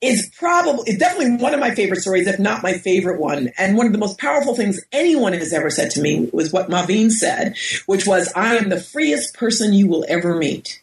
is 0.02 0.32
probably 0.38 0.84
it's 0.88 1.00
definitely 1.00 1.36
one 1.38 1.54
of 1.54 1.60
my 1.60 1.76
favorite 1.76 2.02
stories, 2.02 2.28
if 2.28 2.40
not 2.40 2.64
my 2.64 2.74
favorite 2.74 3.20
one. 3.20 3.52
And 3.58 3.78
one 3.78 3.86
of 3.86 3.92
the 3.92 3.98
most 3.98 4.18
powerful 4.18 4.56
things 4.56 4.80
anyone 4.92 5.34
has 5.34 5.52
ever 5.52 5.70
said 5.70 5.92
to 5.92 6.02
me 6.02 6.30
was 6.32 6.54
what 6.54 6.70
MaVynee 6.70 7.12
said, 7.12 7.56
which 7.86 8.08
was, 8.08 8.32
"I 8.36 8.56
am 8.56 8.70
the 8.70 8.80
freest 8.80 9.36
person 9.36 9.74
you 9.74 9.88
will 9.88 10.06
ever 10.08 10.36
meet." 10.36 10.82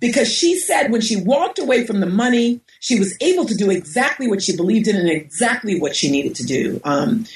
Because 0.00 0.32
she 0.32 0.58
said 0.58 0.90
when 0.90 1.00
she 1.00 1.16
walked 1.16 1.58
away 1.58 1.86
from 1.86 2.00
the 2.00 2.06
money, 2.06 2.60
she 2.80 2.98
was 2.98 3.16
able 3.20 3.44
to 3.46 3.54
do 3.54 3.70
exactly 3.70 4.28
what 4.28 4.42
she 4.42 4.56
believed 4.56 4.88
in 4.88 4.96
and 4.96 5.08
exactly 5.08 5.80
what 5.80 5.96
she 5.96 6.10
needed 6.10 6.34
to 6.36 6.44
do. 6.44 6.80
Um, 6.84 7.26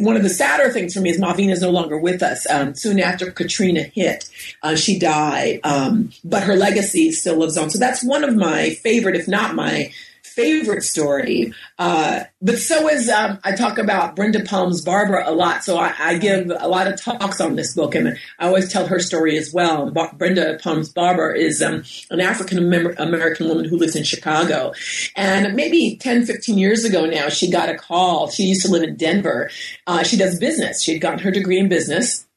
one 0.00 0.16
of 0.16 0.22
the 0.22 0.28
sadder 0.28 0.70
things 0.70 0.94
for 0.94 1.00
me 1.00 1.10
is 1.10 1.20
MaVynee 1.20 1.52
is 1.52 1.62
no 1.62 1.70
longer 1.70 1.98
with 1.98 2.22
us. 2.22 2.48
Um, 2.50 2.74
soon 2.74 3.00
after 3.00 3.30
Katrina 3.30 3.82
hit, 3.82 4.28
uh, 4.62 4.74
she 4.74 4.98
died, 4.98 5.60
um, 5.64 6.10
but 6.24 6.42
her 6.42 6.56
legacy 6.56 7.12
still 7.12 7.36
lives 7.36 7.56
on. 7.56 7.70
So 7.70 7.78
that's 7.78 8.04
one 8.04 8.24
of 8.24 8.36
my 8.36 8.70
favorite, 8.70 9.16
if 9.16 9.28
not 9.28 9.54
my 9.54 9.92
favorite 10.38 10.84
story. 10.84 11.52
Uh, 11.80 12.20
but 12.40 12.58
so 12.58 12.88
is 12.88 13.08
um, 13.08 13.40
I 13.42 13.56
talk 13.56 13.76
about 13.76 14.14
Brenda 14.14 14.44
Palms 14.44 14.82
Barber 14.82 15.18
a 15.18 15.32
lot. 15.32 15.64
So 15.64 15.76
I, 15.76 15.92
I 15.98 16.18
give 16.18 16.52
a 16.56 16.68
lot 16.68 16.86
of 16.86 17.00
talks 17.00 17.40
on 17.40 17.56
this 17.56 17.74
book, 17.74 17.96
and 17.96 18.16
I 18.38 18.46
always 18.46 18.72
tell 18.72 18.86
her 18.86 19.00
story 19.00 19.36
as 19.36 19.52
well. 19.52 19.90
Brenda 19.90 20.60
Palms 20.62 20.90
Barber 20.90 21.32
is 21.32 21.60
um, 21.60 21.82
an 22.10 22.20
African 22.20 22.58
American 22.58 23.48
woman 23.48 23.64
who 23.64 23.76
lives 23.76 23.96
in 23.96 24.04
Chicago, 24.04 24.72
and 25.16 25.56
maybe 25.56 25.96
10, 25.96 26.24
15 26.24 26.56
years 26.56 26.84
ago 26.84 27.04
now, 27.04 27.28
she 27.28 27.50
got 27.50 27.68
a 27.68 27.76
call. 27.76 28.30
She 28.30 28.44
used 28.44 28.62
to 28.62 28.70
live 28.70 28.84
in 28.84 28.94
Denver. 28.94 29.50
Uh, 29.88 30.04
she 30.04 30.16
does 30.16 30.38
business. 30.38 30.80
She 30.80 30.92
had 30.92 31.00
gotten 31.00 31.18
her 31.18 31.32
degree 31.32 31.58
in 31.58 31.68
business 31.68 32.27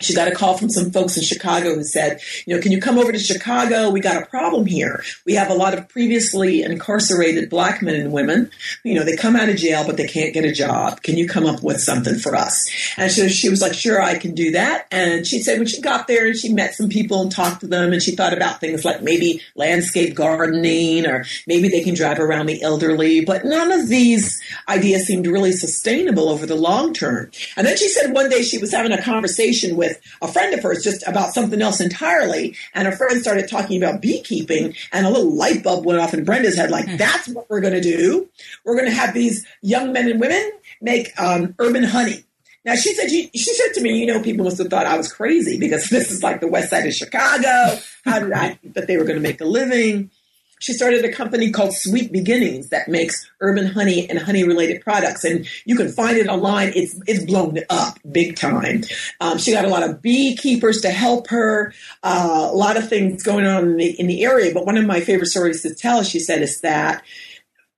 she 0.00 0.14
got 0.14 0.28
a 0.28 0.34
call 0.34 0.58
from 0.58 0.68
some 0.68 0.90
folks 0.90 1.16
in 1.16 1.22
Chicago 1.22 1.74
who 1.74 1.82
said, 1.82 2.20
you 2.44 2.54
know, 2.54 2.60
can 2.60 2.70
you 2.70 2.80
come 2.80 2.98
over 2.98 3.12
to 3.12 3.18
Chicago? 3.18 3.88
We 3.88 4.00
got 4.00 4.22
a 4.22 4.26
problem 4.26 4.66
here. 4.66 5.02
We 5.24 5.34
have 5.34 5.50
a 5.50 5.54
lot 5.54 5.72
of 5.72 5.88
previously 5.88 6.62
incarcerated 6.62 7.48
black 7.48 7.80
men 7.80 7.94
and 7.94 8.12
women. 8.12 8.50
You 8.84 8.94
know, 8.94 9.04
they 9.04 9.16
come 9.16 9.36
out 9.36 9.48
of 9.48 9.56
jail, 9.56 9.84
but 9.86 9.96
they 9.96 10.06
can't 10.06 10.34
get 10.34 10.44
a 10.44 10.52
job. 10.52 11.02
Can 11.02 11.16
you 11.16 11.26
come 11.26 11.46
up 11.46 11.62
with 11.62 11.80
something 11.80 12.16
for 12.16 12.36
us? 12.36 12.70
And 12.98 13.10
so 13.10 13.26
she 13.28 13.48
was 13.48 13.62
like, 13.62 13.72
sure, 13.72 14.02
I 14.02 14.18
can 14.18 14.34
do 14.34 14.50
that. 14.50 14.86
And 14.90 15.26
she 15.26 15.40
said 15.40 15.58
when 15.58 15.66
she 15.66 15.80
got 15.80 16.08
there 16.08 16.26
and 16.26 16.36
she 16.36 16.52
met 16.52 16.74
some 16.74 16.90
people 16.90 17.22
and 17.22 17.32
talked 17.32 17.60
to 17.60 17.66
them 17.66 17.94
and 17.94 18.02
she 18.02 18.14
thought 18.14 18.34
about 18.34 18.60
things 18.60 18.84
like 18.84 19.02
maybe 19.02 19.40
landscape 19.54 20.14
gardening 20.14 21.06
or 21.06 21.24
maybe 21.46 21.70
they 21.70 21.82
can 21.82 21.94
drive 21.94 22.18
around 22.18 22.46
the 22.46 22.62
elderly, 22.62 23.24
but 23.24 23.46
none 23.46 23.72
of 23.72 23.88
these 23.88 24.42
ideas 24.68 25.06
seemed 25.06 25.26
really 25.26 25.52
sustainable 25.52 26.28
over 26.28 26.44
the 26.44 26.54
long 26.54 26.92
term. 26.92 27.30
And 27.56 27.66
then 27.66 27.78
she 27.78 27.88
said 27.88 28.12
one 28.12 28.28
day 28.28 28.42
she 28.42 28.58
was 28.58 28.72
having 28.72 28.92
a 28.92 29.00
conversation 29.00 29.74
with 29.76 29.85
a 30.22 30.28
friend 30.28 30.54
of 30.54 30.62
hers 30.62 30.82
just 30.82 31.06
about 31.06 31.32
something 31.34 31.60
else 31.60 31.80
entirely. 31.80 32.56
And 32.74 32.86
her 32.86 32.96
friend 32.96 33.20
started 33.20 33.48
talking 33.48 33.82
about 33.82 34.00
beekeeping 34.00 34.74
and 34.92 35.06
a 35.06 35.10
little 35.10 35.34
light 35.34 35.62
bulb 35.62 35.84
went 35.84 36.00
off 36.00 36.14
in 36.14 36.24
Brenda's 36.24 36.56
head 36.56 36.70
like, 36.70 36.98
that's 36.98 37.28
what 37.28 37.48
we're 37.50 37.60
going 37.60 37.74
to 37.74 37.80
do. 37.80 38.28
We're 38.64 38.76
going 38.76 38.86
to 38.86 38.96
have 38.96 39.14
these 39.14 39.46
young 39.62 39.92
men 39.92 40.08
and 40.08 40.20
women 40.20 40.50
make 40.80 41.18
um, 41.20 41.54
urban 41.58 41.84
honey. 41.84 42.24
Now 42.64 42.74
she 42.74 42.92
said 42.94 43.08
she, 43.08 43.30
she 43.34 43.54
said 43.54 43.74
to 43.74 43.80
me, 43.80 43.96
you 43.96 44.06
know, 44.06 44.20
people 44.20 44.44
must 44.44 44.58
have 44.58 44.68
thought 44.68 44.86
I 44.86 44.96
was 44.96 45.12
crazy 45.12 45.58
because 45.58 45.86
this 45.90 46.10
is 46.10 46.22
like 46.22 46.40
the 46.40 46.48
west 46.48 46.70
side 46.70 46.86
of 46.86 46.92
Chicago. 46.92 47.78
How 48.04 48.18
did 48.18 48.32
I 48.32 48.54
think 48.54 48.74
that 48.74 48.86
they 48.88 48.96
were 48.96 49.04
going 49.04 49.16
to 49.16 49.22
make 49.22 49.40
a 49.40 49.44
living? 49.44 50.10
She 50.58 50.72
started 50.72 51.04
a 51.04 51.12
company 51.12 51.50
called 51.50 51.74
Sweet 51.74 52.12
Beginnings 52.12 52.70
that 52.70 52.88
makes 52.88 53.30
urban 53.40 53.66
honey 53.66 54.08
and 54.08 54.18
honey 54.18 54.42
related 54.44 54.80
products, 54.80 55.22
and 55.22 55.46
you 55.66 55.76
can 55.76 55.90
find 55.90 56.16
it 56.16 56.28
online. 56.28 56.72
It's 56.74 56.98
it's 57.06 57.24
blown 57.24 57.58
up 57.68 57.98
big 58.10 58.36
time. 58.36 58.84
Um, 59.20 59.36
she 59.38 59.52
got 59.52 59.66
a 59.66 59.68
lot 59.68 59.82
of 59.82 60.00
beekeepers 60.00 60.80
to 60.80 60.90
help 60.90 61.28
her. 61.28 61.74
Uh, 62.02 62.48
a 62.50 62.56
lot 62.56 62.76
of 62.76 62.88
things 62.88 63.22
going 63.22 63.46
on 63.46 63.64
in 63.64 63.76
the 63.76 64.00
in 64.00 64.06
the 64.06 64.24
area. 64.24 64.54
But 64.54 64.64
one 64.64 64.78
of 64.78 64.86
my 64.86 65.00
favorite 65.00 65.28
stories 65.28 65.62
to 65.62 65.74
tell, 65.74 66.02
she 66.02 66.18
said, 66.18 66.40
is 66.40 66.60
that 66.62 67.02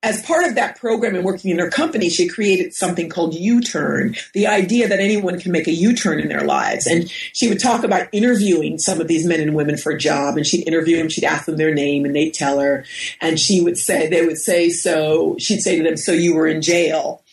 as 0.03 0.23
part 0.23 0.47
of 0.47 0.55
that 0.55 0.77
program 0.77 1.17
and 1.17 1.25
working 1.25 1.51
in 1.51 1.59
her 1.59 1.71
company, 1.71 2.09
she 2.09 2.29
created 2.29 2.73
something 2.73 3.09
called 3.09 3.35
U 3.35 3.61
Turn, 3.61 4.15
the 4.33 4.47
idea 4.47 4.89
that 4.89 5.01
anyone 5.01 5.41
can 5.41 5.51
make 5.51 5.67
a 5.67 5.73
U 5.73 5.95
turn 5.95 6.21
in 6.21 6.29
their 6.29 6.45
lives. 6.45 6.87
And 6.87 7.11
she 7.11 7.49
would 7.49 7.61
talk 7.61 7.83
about 7.83 8.09
interviewing 8.13 8.79
some 8.79 9.01
of 9.01 9.09
these 9.09 9.27
men 9.27 9.41
and 9.41 9.55
women 9.55 9.77
for 9.77 9.91
a 9.91 9.99
job, 9.99 10.37
and 10.37 10.47
she'd 10.47 10.69
interview 10.69 10.99
them, 10.99 11.09
she'd 11.09 11.25
ask 11.25 11.47
them 11.47 11.57
their 11.57 11.75
name, 11.75 12.05
and 12.05 12.15
they'd 12.15 12.33
tell 12.33 12.61
her. 12.61 12.85
And 13.21 13.41
she 13.41 13.61
would 13.61 13.77
say, 13.77 14.09
they 14.09 14.25
would 14.25 14.39
say, 14.39 14.71
so 14.71 15.35
she'd 15.39 15.61
say 15.63 15.77
to 15.79 15.83
them, 15.83 15.97
so 15.97 16.13
you 16.13 16.35
were 16.35 16.47
in 16.47 16.63
jail. 16.63 17.25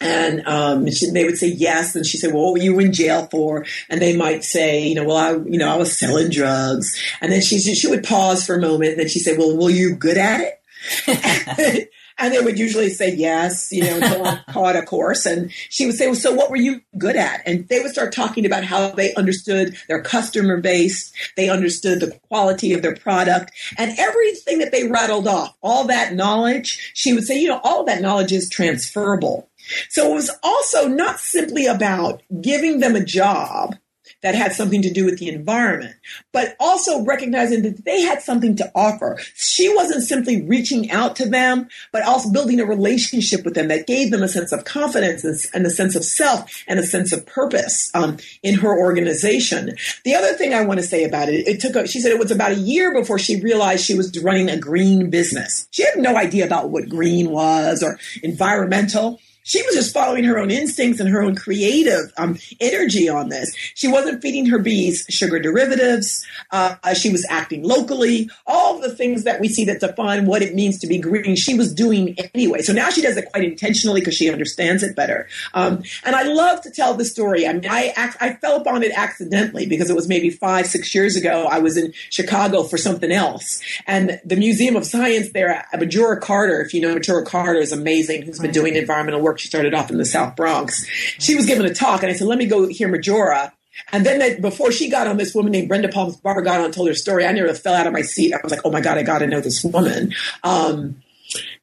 And 0.00 0.46
um, 0.46 0.90
she, 0.90 1.10
they 1.10 1.24
would 1.24 1.38
say 1.38 1.48
yes, 1.48 1.96
and 1.96 2.06
she 2.06 2.18
said, 2.18 2.32
"Well, 2.32 2.44
what 2.44 2.52
were 2.52 2.58
you 2.58 2.78
in 2.78 2.92
jail 2.92 3.26
for?" 3.32 3.66
And 3.90 4.00
they 4.00 4.16
might 4.16 4.44
say, 4.44 4.86
"You 4.86 4.94
know, 4.94 5.02
well, 5.02 5.16
I, 5.16 5.32
you 5.32 5.58
know, 5.58 5.68
I 5.68 5.76
was 5.76 5.98
selling 5.98 6.30
drugs." 6.30 6.96
And 7.20 7.32
then 7.32 7.40
she 7.40 7.58
she 7.58 7.88
would 7.88 8.04
pause 8.04 8.46
for 8.46 8.54
a 8.54 8.60
moment, 8.60 8.92
and 8.92 9.00
then 9.00 9.08
she 9.08 9.18
said, 9.18 9.38
"Well, 9.38 9.56
were 9.56 9.70
you 9.70 9.96
good 9.96 10.16
at 10.16 10.40
it?" 10.40 10.57
And 12.18 12.34
they 12.34 12.40
would 12.40 12.58
usually 12.58 12.90
say 12.90 13.14
yes, 13.14 13.70
you 13.70 13.84
know, 13.84 13.96
until 13.96 14.26
I 14.26 14.40
taught 14.52 14.76
a 14.76 14.82
course. 14.82 15.24
And 15.24 15.52
she 15.52 15.86
would 15.86 15.94
say, 15.94 16.06
well, 16.06 16.16
so 16.16 16.34
what 16.34 16.50
were 16.50 16.56
you 16.56 16.80
good 16.98 17.14
at? 17.14 17.42
And 17.46 17.68
they 17.68 17.78
would 17.80 17.92
start 17.92 18.12
talking 18.12 18.44
about 18.44 18.64
how 18.64 18.90
they 18.90 19.14
understood 19.14 19.76
their 19.88 20.02
customer 20.02 20.60
base. 20.60 21.12
They 21.36 21.48
understood 21.48 22.00
the 22.00 22.18
quality 22.28 22.72
of 22.72 22.82
their 22.82 22.96
product 22.96 23.52
and 23.76 23.96
everything 23.98 24.58
that 24.58 24.72
they 24.72 24.88
rattled 24.88 25.28
off, 25.28 25.56
all 25.62 25.84
that 25.86 26.14
knowledge. 26.14 26.92
She 26.94 27.12
would 27.12 27.24
say, 27.24 27.38
you 27.38 27.48
know, 27.48 27.60
all 27.62 27.84
that 27.84 28.02
knowledge 28.02 28.32
is 28.32 28.50
transferable. 28.50 29.48
So 29.88 30.10
it 30.10 30.14
was 30.14 30.30
also 30.42 30.88
not 30.88 31.20
simply 31.20 31.66
about 31.66 32.22
giving 32.40 32.80
them 32.80 32.96
a 32.96 33.04
job 33.04 33.76
that 34.22 34.34
had 34.34 34.52
something 34.52 34.82
to 34.82 34.92
do 34.92 35.04
with 35.04 35.18
the 35.18 35.28
environment, 35.28 35.94
but 36.32 36.56
also 36.58 37.04
recognizing 37.04 37.62
that 37.62 37.84
they 37.84 38.02
had 38.02 38.20
something 38.20 38.56
to 38.56 38.70
offer. 38.74 39.18
She 39.34 39.72
wasn't 39.74 40.02
simply 40.02 40.42
reaching 40.42 40.90
out 40.90 41.16
to 41.16 41.28
them, 41.28 41.68
but 41.92 42.02
also 42.02 42.30
building 42.30 42.60
a 42.60 42.66
relationship 42.66 43.44
with 43.44 43.54
them 43.54 43.68
that 43.68 43.86
gave 43.86 44.10
them 44.10 44.22
a 44.22 44.28
sense 44.28 44.52
of 44.52 44.64
confidence 44.64 45.24
and 45.52 45.66
a 45.66 45.70
sense 45.70 45.94
of 45.94 46.04
self 46.04 46.64
and 46.66 46.78
a 46.78 46.86
sense 46.86 47.12
of 47.12 47.26
purpose 47.26 47.90
um, 47.94 48.16
in 48.42 48.54
her 48.54 48.76
organization. 48.76 49.76
The 50.04 50.14
other 50.14 50.34
thing 50.34 50.52
I 50.52 50.64
want 50.64 50.80
to 50.80 50.86
say 50.86 51.04
about 51.04 51.28
it, 51.28 51.46
it 51.46 51.60
took, 51.60 51.76
a, 51.76 51.86
she 51.86 52.00
said 52.00 52.10
it 52.10 52.18
was 52.18 52.30
about 52.30 52.52
a 52.52 52.56
year 52.56 52.92
before 52.92 53.18
she 53.18 53.40
realized 53.40 53.84
she 53.84 53.94
was 53.94 54.18
running 54.22 54.50
a 54.50 54.58
green 54.58 55.10
business. 55.10 55.68
She 55.70 55.84
had 55.84 55.96
no 55.96 56.16
idea 56.16 56.44
about 56.44 56.70
what 56.70 56.88
green 56.88 57.30
was 57.30 57.82
or 57.82 57.98
environmental 58.22 59.20
she 59.48 59.62
was 59.62 59.74
just 59.74 59.94
following 59.94 60.24
her 60.24 60.38
own 60.38 60.50
instincts 60.50 61.00
and 61.00 61.08
her 61.08 61.22
own 61.22 61.34
creative 61.34 62.12
um, 62.18 62.38
energy 62.60 63.08
on 63.08 63.30
this. 63.30 63.54
She 63.74 63.88
wasn't 63.88 64.20
feeding 64.20 64.44
her 64.46 64.58
bees 64.58 65.06
sugar 65.08 65.38
derivatives. 65.38 66.24
Uh, 66.50 66.76
she 66.92 67.10
was 67.10 67.26
acting 67.30 67.64
locally. 67.64 68.28
All 68.46 68.78
the 68.78 68.94
things 68.94 69.24
that 69.24 69.40
we 69.40 69.48
see 69.48 69.64
that 69.64 69.80
define 69.80 70.26
what 70.26 70.42
it 70.42 70.54
means 70.54 70.78
to 70.80 70.86
be 70.86 70.98
green, 70.98 71.34
she 71.34 71.54
was 71.54 71.72
doing 71.72 72.14
anyway. 72.34 72.60
So 72.60 72.74
now 72.74 72.90
she 72.90 73.00
does 73.00 73.16
it 73.16 73.30
quite 73.30 73.44
intentionally 73.44 74.02
because 74.02 74.14
she 74.14 74.30
understands 74.30 74.82
it 74.82 74.94
better. 74.94 75.28
Um, 75.54 75.82
and 76.04 76.14
I 76.14 76.24
love 76.24 76.60
to 76.62 76.70
tell 76.70 76.92
the 76.92 77.06
story. 77.06 77.46
I 77.46 77.54
mean, 77.54 77.66
I, 77.70 77.94
I 78.20 78.34
fell 78.34 78.60
upon 78.60 78.82
it 78.82 78.92
accidentally 78.94 79.64
because 79.64 79.88
it 79.88 79.96
was 79.96 80.08
maybe 80.08 80.28
five, 80.28 80.66
six 80.66 80.94
years 80.94 81.16
ago. 81.16 81.46
I 81.50 81.58
was 81.58 81.78
in 81.78 81.94
Chicago 82.10 82.64
for 82.64 82.76
something 82.76 83.10
else. 83.10 83.62
And 83.86 84.20
the 84.26 84.36
Museum 84.36 84.76
of 84.76 84.84
Science 84.84 85.32
there, 85.32 85.64
Majora 85.72 86.20
Carter, 86.20 86.60
if 86.60 86.74
you 86.74 86.82
know 86.82 86.92
Majora 86.92 87.24
Carter, 87.24 87.60
is 87.60 87.72
amazing, 87.72 88.22
who's 88.22 88.38
been 88.38 88.52
doing 88.52 88.76
environmental 88.76 89.22
work 89.22 89.37
she 89.38 89.48
started 89.48 89.74
off 89.74 89.90
in 89.90 89.98
the 89.98 90.04
South 90.04 90.36
Bronx. 90.36 90.86
She 91.18 91.34
was 91.34 91.46
giving 91.46 91.66
a 91.66 91.74
talk, 91.74 92.02
and 92.02 92.10
I 92.10 92.14
said, 92.14 92.26
"Let 92.26 92.38
me 92.38 92.46
go 92.46 92.66
hear 92.66 92.88
Majora." 92.88 93.52
And 93.92 94.04
then 94.04 94.40
before 94.40 94.72
she 94.72 94.90
got 94.90 95.06
on, 95.06 95.16
this 95.16 95.34
woman 95.34 95.52
named 95.52 95.68
Brenda 95.68 95.88
Palms 95.88 96.16
Barber 96.16 96.42
got 96.42 96.58
on 96.58 96.66
and 96.66 96.74
told 96.74 96.88
her 96.88 96.94
story. 96.94 97.24
I 97.24 97.32
nearly 97.32 97.54
fell 97.54 97.74
out 97.74 97.86
of 97.86 97.92
my 97.92 98.02
seat. 98.02 98.32
I 98.32 98.38
was 98.42 98.50
like, 98.52 98.62
"Oh 98.64 98.70
my 98.70 98.80
god, 98.80 98.98
I 98.98 99.02
got 99.02 99.18
to 99.18 99.26
know 99.26 99.40
this 99.40 99.62
woman." 99.64 100.14
Um, 100.42 101.02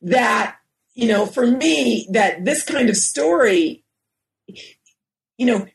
that 0.01 0.57
you 0.93 1.07
know, 1.07 1.25
for 1.25 1.45
me, 1.45 2.07
that 2.11 2.45
this 2.45 2.63
kind 2.63 2.89
of 2.89 2.95
story, 2.95 3.83
you 4.47 5.45
know 5.45 5.67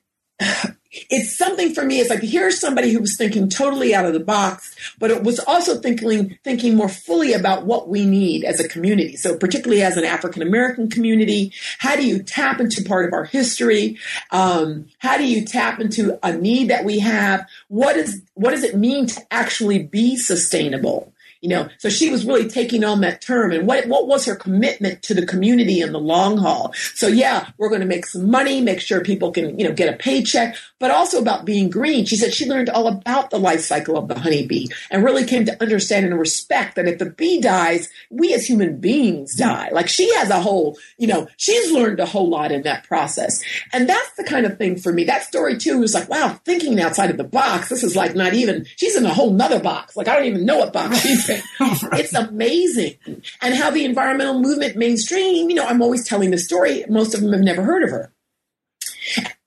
it's 0.93 1.36
something 1.36 1.72
for 1.74 1.84
me. 1.84 2.01
It's 2.01 2.11
like 2.11 2.22
here's 2.22 2.59
somebody 2.59 2.93
who 2.93 3.01
was 3.01 3.16
thinking 3.16 3.49
totally 3.49 3.95
out 3.95 4.07
of 4.07 4.12
the 4.12 4.20
box, 4.20 4.74
but 4.99 5.11
it 5.11 5.22
was 5.22 5.38
also 5.38 5.78
thinking 5.78 6.38
thinking 6.43 6.76
more 6.76 6.88
fully 6.88 7.32
about 7.32 7.64
what 7.64 7.88
we 7.88 8.07
need 8.07 8.45
as 8.45 8.59
a 8.59 8.68
community. 8.68 9.16
So 9.16 9.36
particularly 9.36 9.82
as 9.82 9.97
an 9.97 10.05
African 10.05 10.43
American 10.43 10.91
community, 10.91 11.53
how 11.78 11.95
do 11.95 12.07
you 12.07 12.22
tap 12.22 12.61
into 12.61 12.82
part 12.82 13.07
of 13.07 13.12
our 13.12 13.24
history? 13.24 13.99
Um, 14.30 14.86
how 14.99 15.16
do 15.16 15.24
you 15.24 15.45
tap 15.45 15.80
into 15.80 16.18
a 16.26 16.32
need 16.32 16.70
that 16.70 16.84
we 16.84 16.99
have? 16.99 17.47
What 17.68 17.97
is 17.97 18.22
what 18.34 18.51
does 18.51 18.64
it 18.64 18.76
mean 18.76 19.07
to 19.07 19.20
actually 19.30 19.82
be 19.82 20.16
sustainable? 20.16 21.12
You 21.41 21.49
know 21.49 21.68
so 21.78 21.88
she 21.88 22.11
was 22.11 22.26
really 22.26 22.49
taking 22.49 22.84
on 22.84 23.01
that 23.01 23.20
term 23.20 23.51
and 23.53 23.66
what 23.66 23.86
what 23.86 24.07
was 24.07 24.26
her 24.26 24.36
commitment 24.36 25.03
to 25.03 25.14
the 25.14 25.26
community 25.26 25.80
in 25.80 25.93
the 25.93 25.99
long 25.99 26.36
haul. 26.36 26.72
So 26.95 27.07
yeah 27.07 27.49
we're 27.59 27.68
going 27.68 27.80
to 27.80 27.86
make 27.86 28.07
some 28.07 28.30
money 28.30 28.61
make 28.61 28.80
sure 28.80 29.01
people 29.01 29.32
can 29.32 29.59
you 29.59 29.66
know 29.66 29.74
get 29.74 29.93
a 29.93 29.97
paycheck 29.97 30.57
but 30.78 30.91
also 30.91 31.20
about 31.20 31.45
being 31.45 31.68
green. 31.68 32.07
She 32.07 32.16
said 32.16 32.32
she 32.32 32.49
learned 32.49 32.70
all 32.70 32.86
about 32.86 33.30
the 33.30 33.38
life 33.38 33.61
cycle 33.61 33.97
of 33.97 34.09
the 34.09 34.18
honeybee 34.18 34.66
and 34.91 35.05
really 35.05 35.24
came 35.24 35.45
to 35.47 35.62
understand 35.62 36.07
and 36.07 36.18
respect 36.18 36.76
that 36.76 36.88
if 36.88 36.99
the 36.99 37.07
bee 37.07 37.41
dies 37.41 37.88
we 38.11 38.34
as 38.34 38.47
human 38.47 38.78
beings 38.78 39.34
die. 39.34 39.70
Like 39.72 39.88
she 39.88 40.12
has 40.16 40.30
a 40.30 40.41
whole 40.41 40.78
you 40.99 41.07
know 41.07 41.28
she's 41.36 41.72
learned 41.72 42.01
a 42.01 42.07
whole 42.07 42.28
lot 42.28 42.53
in 42.53 42.62
that 42.62 42.84
process. 42.84 43.43
And 43.72 43.88
that's 43.88 44.14
the 44.16 44.24
kind 44.24 44.45
of 44.45 44.59
thing 44.59 44.76
for 44.76 44.93
me. 44.93 45.05
That 45.05 45.24
story 45.24 45.57
too 45.57 45.78
was 45.78 45.95
like 45.95 46.09
wow 46.09 46.38
thinking 46.45 46.78
outside 46.80 47.11
of 47.11 47.16
the 47.16 47.24
box 47.24 47.70
this 47.70 47.82
is 47.82 47.97
like 47.97 48.14
not 48.14 48.34
even 48.34 48.66
she's 48.76 48.97
in 48.97 49.07
a 49.07 49.14
whole 49.14 49.32
nother 49.32 49.61
box. 49.61 49.97
Like 49.97 50.09
i 50.09 50.16
don't 50.16 50.26
even 50.26 50.45
know 50.45 50.59
what 50.59 50.72
box 50.72 50.99
she's 51.01 51.30
it's 51.61 52.14
amazing. 52.14 52.97
And 53.41 53.55
how 53.55 53.70
the 53.70 53.85
environmental 53.85 54.41
movement 54.41 54.76
mainstream, 54.76 55.49
you 55.49 55.57
know, 55.57 55.66
I'm 55.66 55.83
always 55.83 56.07
telling 56.07 56.31
the 56.31 56.39
story. 56.39 56.85
Most 56.89 57.14
of 57.14 57.20
them 57.20 57.33
have 57.33 57.43
never 57.43 57.62
heard 57.62 57.83
of 57.83 57.91
her. 57.91 58.12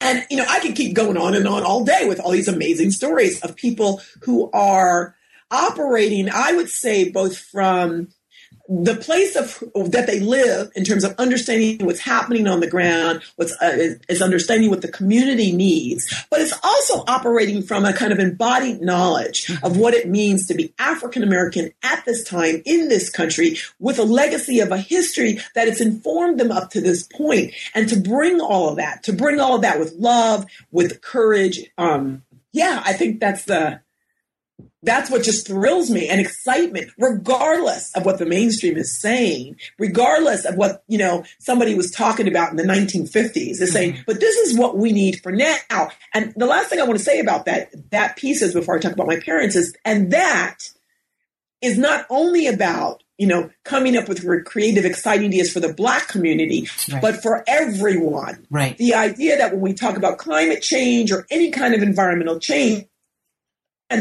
And, 0.02 0.26
you 0.30 0.38
know, 0.38 0.46
I 0.50 0.60
could 0.60 0.76
keep 0.76 0.96
going 0.96 1.18
on 1.18 1.36
and 1.36 1.48
on 1.48 1.64
all 1.64 1.86
day 1.86 2.06
with 2.08 2.20
all 2.20 2.32
these 2.32 2.48
amazing 2.48 2.92
stories 2.92 3.42
of 3.42 3.56
people 3.56 4.02
who 4.22 4.50
are 4.52 5.16
operating, 5.52 6.30
I 6.30 6.54
would 6.54 6.70
say, 6.70 7.10
both 7.10 7.38
from 7.38 8.10
the 8.70 8.96
place 8.96 9.36
of 9.36 9.62
that 9.92 10.08
they 10.08 10.22
live 10.22 10.72
in 10.74 10.86
terms 10.86 11.04
of 11.04 11.14
understanding 11.20 11.86
what's 11.86 12.00
happening 12.00 12.48
on 12.48 12.62
the 12.62 12.70
ground 12.70 13.22
what's 13.36 13.52
uh, 13.62 13.66
is, 13.74 14.00
is, 14.08 14.22
understanding 14.22 14.70
what 14.70 14.82
the 14.82 14.88
community 14.88 15.52
needs 15.52 16.26
but 16.30 16.40
it's 16.40 16.58
also 16.64 17.04
operating 17.08 17.62
from 17.62 17.84
a 17.84 17.92
kind 17.92 18.14
of 18.14 18.20
embodied 18.20 18.82
knowledge 18.82 19.52
of 19.64 19.76
what 19.76 19.94
it 19.94 20.08
means 20.08 20.48
to 20.48 20.54
be 20.54 20.74
african 20.80 21.24
american 21.24 21.72
at 21.84 22.06
this 22.06 22.24
time 22.24 22.62
in 22.66 22.88
this 22.88 23.10
country 23.10 23.58
with 23.80 24.00
a 24.00 24.04
legacy 24.04 24.62
of 24.62 24.72
a 24.72 24.78
history 24.78 25.40
that 25.56 25.68
has 25.68 25.82
informed 25.82 26.40
them 26.40 26.52
up 26.52 26.70
to 26.70 26.80
this 26.80 27.04
point. 27.04 27.54
And 27.76 27.90
to 27.90 28.00
bring 28.00 28.40
all 28.40 28.70
of 28.70 28.78
that 28.78 29.04
to 29.04 29.14
bring 29.14 29.42
all 29.42 29.56
of 29.56 29.62
that 29.64 29.78
with 29.80 29.94
love 29.94 30.46
with 30.72 31.02
courage 31.02 31.60
um, 31.78 32.24
yeah 32.54 32.82
i 32.86 32.94
think 32.94 33.20
that's 33.20 33.44
the 33.44 33.82
that's 34.84 35.10
what 35.10 35.24
just 35.24 35.48
thrills 35.48 35.90
me 35.90 36.10
and 36.10 36.20
excitement, 36.20 36.92
regardless 36.98 37.92
of 37.96 38.06
what 38.06 38.20
the 38.20 38.26
mainstream 38.26 38.78
is 38.78 39.00
saying, 39.00 39.56
regardless 39.80 40.46
of 40.46 40.56
what, 40.56 40.84
you 40.88 40.98
know, 40.98 41.24
somebody 41.40 41.74
was 41.74 41.90
talking 41.90 42.28
about 42.28 42.52
in 42.52 42.58
the 42.58 42.64
1950s 42.64 43.62
is 43.62 43.72
saying, 43.72 43.94
mm-hmm. 43.94 44.02
but 44.06 44.20
this 44.20 44.36
is 44.36 44.58
what 44.58 44.78
we 44.78 44.92
need 44.92 45.22
for 45.24 45.32
now. 45.32 45.90
And 46.14 46.34
the 46.36 46.46
last 46.46 46.70
thing 46.70 46.80
I 46.80 46.84
want 46.84 46.98
to 46.98 47.04
say 47.04 47.20
about 47.20 47.46
that, 47.46 47.72
that 47.92 48.18
piece 48.18 48.42
is 48.42 48.54
before 48.54 48.76
I 48.76 48.80
talk 48.80 48.92
about 48.92 49.08
my 49.08 49.20
parents 49.20 49.56
is, 49.56 49.74
and 49.86 50.12
that 50.12 50.60
is 51.62 51.78
not 51.78 52.06
only 52.10 52.48
about, 52.48 53.04
you 53.18 53.26
know, 53.26 53.50
coming 53.64 53.96
up 53.96 54.10
with 54.10 54.26
creative, 54.46 54.84
exciting 54.84 55.28
ideas 55.28 55.54
for 55.54 55.62
the 55.62 55.74
black 55.74 56.10
community, 56.10 56.68
right. 56.92 57.02
but 57.02 57.22
for 57.22 57.44
everyone. 57.48 58.46
Right. 58.50 58.78
The 58.78 58.96
idea 58.96 59.38
that 59.38 59.54
when 59.54 59.62
we 59.62 59.74
talk 59.74 59.96
about 59.96 60.18
climate 60.18 60.62
change 60.62 61.12
or 61.12 61.26
any 61.32 61.52
kind 61.52 61.74
of 61.74 61.82
environmental 61.82 62.38
change, 62.38 62.86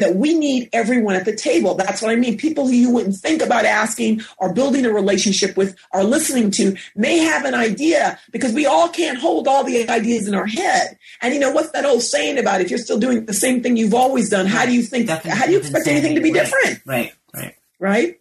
that 0.00 0.16
we 0.16 0.34
need 0.34 0.68
everyone 0.72 1.14
at 1.14 1.24
the 1.24 1.34
table. 1.34 1.74
That's 1.74 2.00
what 2.00 2.10
I 2.10 2.16
mean. 2.16 2.36
People 2.36 2.66
who 2.66 2.72
you 2.72 2.90
wouldn't 2.90 3.16
think 3.16 3.42
about 3.42 3.64
asking 3.64 4.22
or 4.38 4.52
building 4.52 4.86
a 4.86 4.90
relationship 4.90 5.56
with 5.56 5.76
or 5.92 6.04
listening 6.04 6.50
to 6.52 6.76
may 6.94 7.18
have 7.18 7.44
an 7.44 7.54
idea 7.54 8.18
because 8.30 8.52
we 8.52 8.66
all 8.66 8.88
can't 8.88 9.18
hold 9.18 9.48
all 9.48 9.64
the 9.64 9.88
ideas 9.88 10.28
in 10.28 10.34
our 10.34 10.46
head. 10.46 10.98
And 11.20 11.34
you 11.34 11.40
know, 11.40 11.50
what's 11.50 11.70
that 11.70 11.84
old 11.84 12.02
saying 12.02 12.38
about 12.38 12.60
if 12.60 12.70
you're 12.70 12.78
still 12.78 12.98
doing 12.98 13.26
the 13.26 13.34
same 13.34 13.62
thing 13.62 13.76
you've 13.76 13.94
always 13.94 14.30
done, 14.30 14.46
how 14.46 14.64
do 14.64 14.72
you 14.72 14.82
think, 14.82 15.06
Definitely 15.06 15.38
how 15.38 15.46
do 15.46 15.52
you 15.52 15.58
expect 15.58 15.86
anything 15.86 16.14
to 16.14 16.20
be 16.20 16.32
right. 16.32 16.44
different? 16.44 16.80
Right, 16.86 17.12
right. 17.34 17.54
Right? 17.78 18.20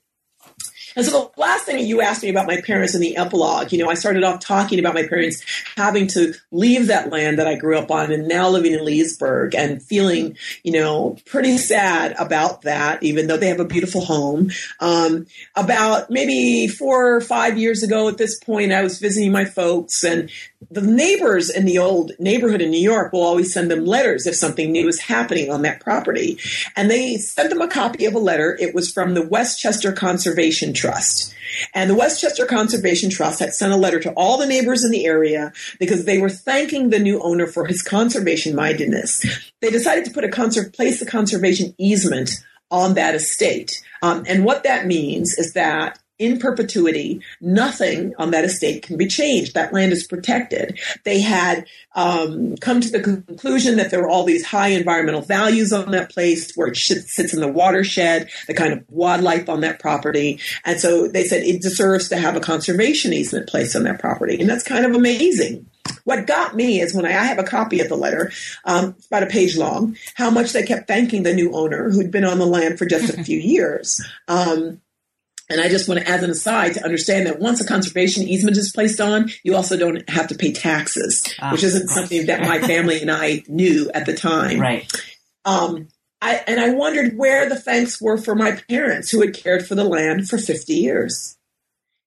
And 0.96 1.06
so 1.06 1.32
the 1.36 1.42
last 1.42 1.66
thing 1.66 1.86
you 1.86 2.02
asked 2.02 2.24
me 2.24 2.30
about 2.30 2.48
my 2.48 2.60
parents 2.62 2.96
in 2.96 3.02
the 3.02 3.18
epilogue, 3.18 3.72
you 3.72 3.78
know, 3.78 3.90
I 3.90 3.94
started 3.94 4.24
off 4.24 4.40
talking 4.40 4.80
about 4.80 4.94
my 4.94 5.08
parents 5.08 5.44
having 5.76 6.08
to 6.08 6.34
leave 6.52 6.88
that 6.88 7.10
land 7.10 7.40
that 7.40 7.48
I 7.48 7.56
grew 7.56 7.78
up 7.78 7.92
on 7.92 8.12
and 8.12 8.28
now 8.28 8.50
living 8.50 8.74
in 8.74 8.84
Leesburg 8.84 9.56
and 9.56 9.82
feeling, 9.82 10.38
you 10.64 10.74
know, 10.74 11.18
pretty 11.26 11.58
sad 11.58 12.16
about 12.20 12.64
that, 12.64 13.02
even 13.04 13.28
though 13.28 13.38
they 13.38 13.48
have 13.48 13.60
a 13.60 13.66
beautiful 13.66 14.02
home. 14.02 14.52
Um, 14.80 15.28
about 15.56 16.10
maybe 16.10 16.68
four 16.68 17.16
or 17.16 17.22
five 17.22 17.58
years 17.58 17.84
ago 17.84 18.08
at 18.08 18.18
this 18.18 18.40
point, 18.40 18.72
I 18.72 18.82
was 18.82 19.00
visiting 19.00 19.32
my 19.32 19.46
folks 19.46 20.04
and 20.04 20.30
the 20.70 20.82
neighbors 20.82 21.50
in 21.50 21.66
the 21.66 21.78
old 21.78 22.12
neighborhood 22.20 22.62
in 22.62 22.70
New 22.70 22.80
York 22.80 23.12
will 23.12 23.24
always 23.24 23.54
send 23.54 23.72
them 23.72 23.86
letters 23.86 24.28
if 24.28 24.36
something 24.36 24.72
new 24.72 24.88
is 24.88 25.00
happening 25.00 25.50
on 25.50 25.64
that 25.64 25.82
property. 25.82 26.38
And 26.76 26.90
they 26.90 27.18
sent 27.18 27.50
them 27.50 27.62
a 27.62 27.68
copy 27.68 28.06
of 28.06 28.14
a 28.14 28.20
letter. 28.20 28.58
It 28.60 28.76
was 28.76 28.92
from 28.92 29.14
the 29.14 29.26
Westchester 29.28 29.92
Conservation 29.92 30.74
Trust. 30.74 31.34
And 31.74 31.90
the 31.90 31.96
Westchester 31.96 32.46
Conservation 32.46 33.10
Trust 33.10 33.40
had 33.40 33.54
sent 33.54 33.74
a 33.74 33.78
letter 33.78 34.00
to 34.02 34.12
all 34.14 34.38
the 34.38 34.46
neighbors 34.46 34.84
in 34.84 34.92
the 34.92 35.06
area 35.06 35.52
because 35.80 36.06
they 36.06 36.20
were 36.20 36.30
thanking 36.30 36.90
the 36.90 37.00
new 37.00 37.22
owner 37.22 37.48
for 37.48 37.66
his 37.66 37.82
conservation 37.82 38.56
mindedness. 38.56 39.26
They 39.62 39.72
decided 39.72 40.06
to 40.06 40.12
put 40.12 40.24
a 40.24 40.30
conser- 40.30 40.74
place 40.74 41.02
a 41.02 41.06
conservation 41.06 41.74
easement 41.78 42.32
on 42.70 42.94
that 42.94 43.16
estate. 43.16 43.84
Um, 44.02 44.24
and 44.28 44.46
what 44.46 44.64
that 44.64 44.88
means 44.88 45.38
is 45.38 45.54
that 45.54 46.00
in 46.22 46.38
perpetuity. 46.38 47.20
Nothing 47.42 48.14
on 48.20 48.32
that 48.32 48.46
estate 48.46 48.84
can 48.84 48.96
be 48.96 49.08
changed. 49.08 49.56
That 49.56 49.74
land 49.74 49.92
is 49.92 50.06
protected. 50.06 50.80
They 51.04 51.20
had 51.20 51.66
um, 51.96 52.56
come 52.58 52.80
to 52.80 52.90
the 52.90 53.00
conclusion 53.00 53.78
that 53.78 53.90
there 53.90 54.02
were 54.02 54.10
all 54.10 54.24
these 54.24 54.46
high 54.46 54.70
environmental 54.70 55.22
values 55.22 55.74
on 55.74 55.92
that 55.92 56.12
place 56.12 56.54
where 56.56 56.68
it 56.68 56.78
sits 56.78 57.34
in 57.34 57.42
the 57.42 57.48
watershed, 57.52 58.30
the 58.48 58.54
kind 58.54 58.72
of 58.72 58.86
wildlife 58.90 59.50
on 59.50 59.62
that 59.62 59.80
property. 59.80 60.40
And 60.64 60.80
so 60.80 61.08
they 61.08 61.24
said 61.24 61.42
it 61.44 61.62
deserves 61.62 62.08
to 62.10 62.18
have 62.18 62.36
a 62.36 62.40
conservation 62.40 63.14
easement 63.14 63.50
placed 63.50 63.76
on 63.76 63.84
that 63.84 64.00
property. 64.00 64.40
And 64.40 64.50
that's 64.50 64.64
kind 64.64 64.86
of 64.86 64.94
amazing. 64.94 65.66
What 66.04 66.28
got 66.28 66.56
me 66.56 66.80
is 66.80 66.94
when 66.94 67.06
I, 67.06 67.10
I 67.10 67.24
have 67.24 67.40
a 67.40 67.44
copy 67.44 67.80
of 67.80 67.90
the 67.90 67.96
letter, 67.96 68.32
um, 68.66 68.96
about 69.08 69.24
a 69.24 69.28
page 69.28 69.58
long, 69.58 69.98
how 70.14 70.30
much 70.30 70.54
they 70.54 70.64
kept 70.64 70.88
thanking 70.88 71.24
the 71.24 71.34
new 71.34 71.52
owner 71.54 71.90
who'd 71.90 72.12
been 72.12 72.26
on 72.26 72.38
the 72.38 72.46
land 72.46 72.78
for 72.78 72.86
just 72.86 73.12
a 73.12 73.24
few 73.24 73.40
years. 73.40 74.02
Um, 74.28 74.80
and 75.52 75.62
I 75.62 75.70
just 75.70 75.88
want 75.88 76.00
to 76.00 76.08
add 76.08 76.24
an 76.24 76.30
aside 76.30 76.74
to 76.76 76.84
understand 76.84 77.28
that 77.28 77.40
once 77.40 77.62
a 77.62 77.68
conservation 77.68 78.24
easement 78.24 78.58
is 78.58 78.72
placed 78.74 79.02
on, 79.02 79.30
you 79.44 79.56
also 79.56 79.78
don't 79.78 80.10
have 80.10 80.28
to 80.28 80.36
pay 80.36 80.52
taxes, 80.52 81.28
ah, 81.42 81.52
which 81.52 81.64
isn't 81.64 81.90
something 81.90 82.28
that 82.28 82.42
my 82.42 82.60
family 82.60 83.02
and 83.02 83.12
I 83.12 83.44
knew 83.48 83.92
at 83.94 84.06
the 84.06 84.16
time. 84.16 84.60
Right. 84.60 84.92
Um, 85.46 85.88
I, 86.22 86.44
and 86.48 86.60
I 86.60 86.70
wondered 86.70 87.18
where 87.18 87.50
the 87.50 87.60
thanks 87.60 88.02
were 88.02 88.18
for 88.18 88.36
my 88.36 88.60
parents 88.70 89.10
who 89.10 89.22
had 89.22 89.34
cared 89.34 89.68
for 89.68 89.76
the 89.76 89.84
land 89.84 90.30
for 90.30 90.38
50 90.38 90.74
years. 90.74 91.38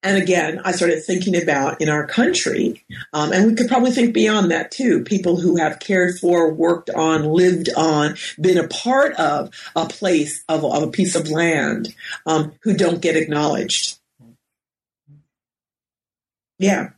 And 0.05 0.21
again, 0.21 0.61
I 0.63 0.71
started 0.71 1.03
thinking 1.03 1.35
about 1.35 1.81
in 1.81 1.89
our 1.89 2.05
country, 2.05 2.85
um, 3.11 3.33
and 3.33 3.47
we 3.47 3.55
could 3.55 3.67
probably 3.67 3.89
think 3.89 4.13
beyond 4.13 4.51
that 4.51 4.69
too 4.69 5.03
people 5.03 5.37
who 5.37 5.57
have 5.57 5.79
cared 5.79 6.19
for, 6.19 6.53
worked 6.53 6.91
on, 6.91 7.23
lived 7.23 7.69
on, 7.75 8.15
been 8.39 8.59
a 8.59 8.67
part 8.67 9.15
of 9.15 9.49
a 9.75 9.87
place, 9.87 10.43
of, 10.47 10.63
of 10.63 10.83
a 10.83 10.91
piece 10.91 11.15
of 11.15 11.31
land, 11.31 11.95
um, 12.27 12.53
who 12.61 12.77
don't 12.77 13.01
get 13.01 13.17
acknowledged. 13.17 13.97
Yeah. 16.59 16.91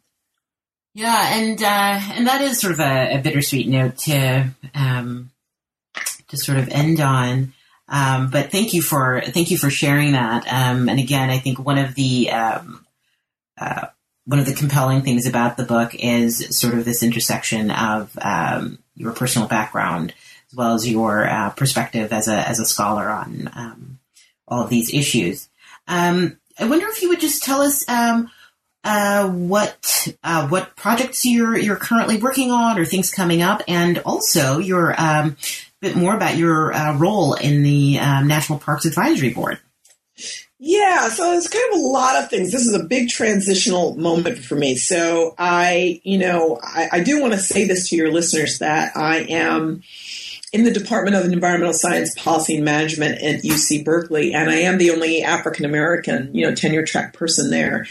Yeah, 0.94 1.38
and 1.38 1.64
uh, 1.64 2.02
and 2.14 2.28
that 2.28 2.42
is 2.42 2.60
sort 2.60 2.74
of 2.74 2.82
a, 2.82 3.16
a 3.16 3.22
bittersweet 3.22 3.70
note 3.70 4.00
to 4.00 4.50
um, 4.76 5.30
to 6.28 6.38
sort 6.38 6.58
of 6.58 6.68
end 6.70 7.00
on. 7.00 7.54
Um, 7.88 8.32
but 8.32 8.52
thank 8.52 8.74
you 8.74 8.82
for 8.82 9.22
thank 9.22 9.50
you 9.50 9.58
for 9.58 9.70
sharing 9.70 10.12
that. 10.12 10.46
Um, 10.52 10.90
and 10.90 11.00
again, 11.00 11.30
I 11.30 11.38
think 11.38 11.60
one 11.60 11.78
of 11.78 11.96
the 11.96 12.32
um, 12.32 12.84
uh, 13.58 13.88
one 14.26 14.40
of 14.40 14.46
the 14.46 14.54
compelling 14.54 15.02
things 15.02 15.26
about 15.26 15.58
the 15.58 15.64
book 15.64 15.96
is 15.96 16.58
sort 16.58 16.74
of 16.74 16.86
this 16.86 17.02
intersection 17.02 17.72
of 17.72 18.18
um, 18.22 18.80
your 18.96 19.14
personal 19.14 19.48
background 19.48 20.14
as 20.52 20.56
well 20.56 20.74
as 20.74 20.90
your 20.90 21.28
uh, 21.28 21.50
perspective 21.52 22.14
as 22.14 22.28
a 22.28 22.48
as 22.48 22.60
a 22.60 22.66
scholar 22.66 23.10
on 23.10 23.50
um, 23.54 24.00
all 24.48 24.64
of 24.64 24.70
these 24.70 24.94
issues. 24.94 25.50
Um, 25.88 26.38
I 26.60 26.68
wonder 26.68 26.88
if 26.88 27.02
you 27.02 27.10
would 27.10 27.20
just 27.20 27.44
tell 27.44 27.62
us 27.62 27.88
um, 27.88 28.30
uh, 28.84 29.30
what 29.30 30.08
uh, 30.24 30.48
what 30.48 30.76
projects 30.76 31.26
you're 31.26 31.58
you're 31.58 31.76
currently 31.76 32.18
working 32.18 32.52
on 32.52 32.80
or 32.80 32.86
things 32.86 33.12
coming 33.12 33.42
up, 33.42 33.62
and 33.68 34.00
also 34.00 34.60
your 34.60 35.00
um, 35.00 35.38
bit 35.82 35.96
more 35.96 36.16
about 36.16 36.38
your 36.38 36.74
uh, 36.74 36.98
role 36.98 37.34
in 37.34 37.64
the 37.64 38.00
um, 38.00 38.28
National 38.28 38.60
Parks 38.60 38.86
Advisory 38.86 39.34
Board. 39.34 39.60
Yeah, 40.60 41.10
so 41.10 41.34
it's 41.34 41.48
kind 41.48 41.74
of 41.74 41.80
a 41.80 41.84
lot 41.84 42.24
of 42.24 42.32
things. 42.32 42.52
This 42.52 42.66
is 42.66 42.74
a 42.74 42.84
big 42.84 43.10
transitional 43.10 43.96
moment 43.96 44.40
for 44.40 44.56
me. 44.56 44.76
So 44.76 45.36
I, 45.38 46.02
you 46.04 46.18
know, 46.18 46.60
I, 46.64 46.90
I 46.94 47.00
do 47.02 47.22
want 47.22 47.34
to 47.34 47.40
say 47.40 47.66
this 47.66 47.90
to 47.90 47.96
your 47.96 48.12
listeners 48.12 48.58
that 48.58 48.98
I 48.98 49.20
am 49.30 49.84
in 50.52 50.64
the 50.64 50.72
Department 50.72 51.16
of 51.16 51.32
Environmental 51.32 51.74
Science 51.74 52.16
Policy 52.18 52.56
and 52.56 52.66
Management 52.66 53.22
at 53.22 53.44
UC 53.44 53.86
Berkeley, 53.86 54.34
and 54.34 54.50
I 54.50 54.56
am 54.62 54.80
the 54.80 54.90
only 54.90 55.22
African 55.22 55.66
American, 55.66 56.34
you 56.34 56.48
know, 56.48 56.56
tenure 56.56 56.86
track 56.86 57.14
person 57.14 57.52
there. 57.52 57.86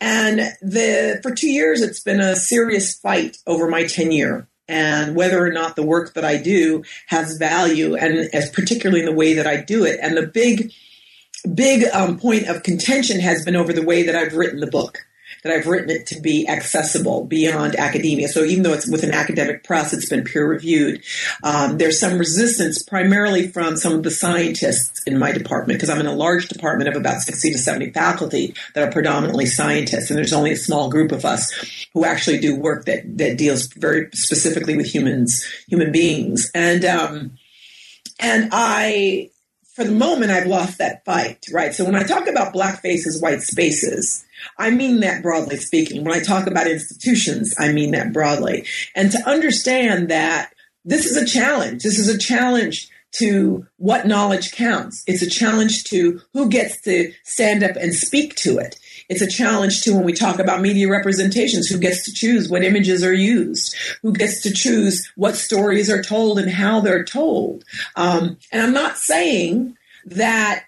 And 0.00 0.40
the 0.60 1.20
for 1.22 1.34
two 1.34 1.48
years, 1.48 1.80
it's 1.80 2.00
been 2.00 2.20
a 2.20 2.36
serious 2.36 2.94
fight 2.94 3.38
over 3.46 3.68
my 3.68 3.86
tenure 3.86 4.46
and 4.68 5.16
whether 5.16 5.42
or 5.44 5.52
not 5.52 5.74
the 5.74 5.82
work 5.82 6.14
that 6.14 6.24
I 6.24 6.36
do 6.36 6.84
has 7.06 7.38
value, 7.38 7.96
and 7.96 8.28
as 8.34 8.50
particularly 8.50 9.00
in 9.00 9.06
the 9.06 9.12
way 9.12 9.34
that 9.34 9.46
I 9.46 9.56
do 9.56 9.84
it. 9.84 9.98
And 10.02 10.16
the 10.16 10.26
big 10.26 10.72
big 11.46 11.84
um, 11.92 12.18
point 12.18 12.48
of 12.48 12.62
contention 12.62 13.20
has 13.20 13.44
been 13.44 13.56
over 13.56 13.72
the 13.72 13.82
way 13.82 14.04
that 14.04 14.14
I've 14.14 14.34
written 14.34 14.60
the 14.60 14.66
book, 14.66 15.06
that 15.42 15.52
I've 15.52 15.66
written 15.66 15.90
it 15.90 16.06
to 16.08 16.20
be 16.20 16.46
accessible 16.48 17.24
beyond 17.24 17.76
academia. 17.76 18.28
So 18.28 18.44
even 18.44 18.62
though 18.62 18.72
it's 18.72 18.90
with 18.90 19.04
an 19.04 19.12
academic 19.12 19.64
press, 19.64 19.92
it's 19.92 20.08
been 20.08 20.24
peer 20.24 20.46
reviewed. 20.46 21.02
Um, 21.42 21.78
there's 21.78 21.98
some 21.98 22.18
resistance, 22.18 22.82
primarily 22.82 23.48
from 23.48 23.76
some 23.76 23.94
of 23.94 24.02
the 24.02 24.10
scientists 24.10 25.02
in 25.06 25.18
my 25.18 25.32
department, 25.32 25.78
because 25.78 25.90
I'm 25.90 26.00
in 26.00 26.06
a 26.06 26.14
large 26.14 26.48
department 26.48 26.88
of 26.88 26.96
about 26.96 27.20
60 27.20 27.52
to 27.52 27.58
70 27.58 27.92
faculty 27.92 28.54
that 28.74 28.88
are 28.88 28.92
predominantly 28.92 29.46
scientists, 29.46 30.10
and 30.10 30.18
there's 30.18 30.32
only 30.32 30.52
a 30.52 30.56
small 30.56 30.90
group 30.90 31.12
of 31.12 31.24
us 31.24 31.86
who 31.94 32.04
actually 32.04 32.38
do 32.38 32.56
work 32.56 32.84
that 32.84 33.18
that 33.18 33.38
deals 33.38 33.66
very 33.68 34.08
specifically 34.12 34.76
with 34.76 34.86
humans, 34.86 35.44
human 35.68 35.92
beings, 35.92 36.50
and. 36.54 36.84
Um, 36.84 37.32
and 38.22 38.50
I 38.52 39.30
for 39.80 39.86
the 39.86 39.92
moment, 39.92 40.30
I've 40.30 40.46
lost 40.46 40.76
that 40.76 41.06
fight, 41.06 41.46
right? 41.50 41.72
So 41.72 41.86
when 41.86 41.94
I 41.94 42.02
talk 42.02 42.28
about 42.28 42.52
black 42.52 42.82
faces, 42.82 43.22
white 43.22 43.40
spaces, 43.40 44.26
I 44.58 44.70
mean 44.70 45.00
that 45.00 45.22
broadly 45.22 45.56
speaking. 45.56 46.04
When 46.04 46.14
I 46.14 46.22
talk 46.22 46.46
about 46.46 46.66
institutions, 46.66 47.54
I 47.58 47.72
mean 47.72 47.92
that 47.92 48.12
broadly. 48.12 48.66
And 48.94 49.10
to 49.10 49.18
understand 49.26 50.10
that 50.10 50.52
this 50.84 51.06
is 51.06 51.16
a 51.16 51.24
challenge. 51.24 51.82
This 51.82 51.98
is 51.98 52.14
a 52.14 52.18
challenge 52.18 52.90
to 53.12 53.66
what 53.78 54.06
knowledge 54.06 54.52
counts. 54.52 55.02
It's 55.06 55.22
a 55.22 55.30
challenge 55.30 55.84
to 55.84 56.20
who 56.34 56.50
gets 56.50 56.82
to 56.82 57.14
stand 57.24 57.62
up 57.62 57.76
and 57.76 57.94
speak 57.94 58.36
to 58.36 58.58
it. 58.58 58.78
It's 59.10 59.20
a 59.20 59.26
challenge 59.26 59.82
too 59.82 59.94
when 59.94 60.04
we 60.04 60.12
talk 60.12 60.38
about 60.38 60.62
media 60.62 60.88
representations, 60.88 61.66
who 61.66 61.78
gets 61.78 62.04
to 62.04 62.12
choose 62.12 62.48
what 62.48 62.62
images 62.62 63.02
are 63.02 63.12
used, 63.12 63.74
who 64.02 64.12
gets 64.12 64.40
to 64.42 64.52
choose 64.52 65.10
what 65.16 65.34
stories 65.34 65.90
are 65.90 66.02
told 66.02 66.38
and 66.38 66.50
how 66.50 66.80
they're 66.80 67.04
told. 67.04 67.64
Um, 67.96 68.38
and 68.52 68.62
I'm 68.62 68.72
not 68.72 68.96
saying 68.96 69.76
that 70.06 70.64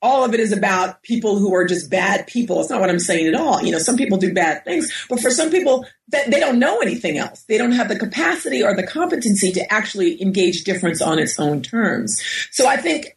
all 0.00 0.24
of 0.24 0.32
it 0.32 0.38
is 0.38 0.52
about 0.52 1.02
people 1.02 1.38
who 1.38 1.52
are 1.54 1.64
just 1.64 1.90
bad 1.90 2.28
people. 2.28 2.60
It's 2.60 2.70
not 2.70 2.80
what 2.80 2.88
I'm 2.88 3.00
saying 3.00 3.26
at 3.26 3.34
all. 3.34 3.60
You 3.62 3.72
know, 3.72 3.80
some 3.80 3.96
people 3.96 4.16
do 4.16 4.32
bad 4.32 4.64
things, 4.64 4.92
but 5.08 5.18
for 5.18 5.32
some 5.32 5.50
people, 5.50 5.84
that 6.08 6.30
they 6.30 6.38
don't 6.38 6.60
know 6.60 6.78
anything 6.78 7.18
else. 7.18 7.42
They 7.48 7.58
don't 7.58 7.72
have 7.72 7.88
the 7.88 7.98
capacity 7.98 8.62
or 8.62 8.76
the 8.76 8.86
competency 8.86 9.50
to 9.52 9.72
actually 9.72 10.22
engage 10.22 10.62
difference 10.62 11.02
on 11.02 11.18
its 11.18 11.40
own 11.40 11.62
terms. 11.62 12.22
So 12.52 12.68
I 12.68 12.76
think, 12.76 13.16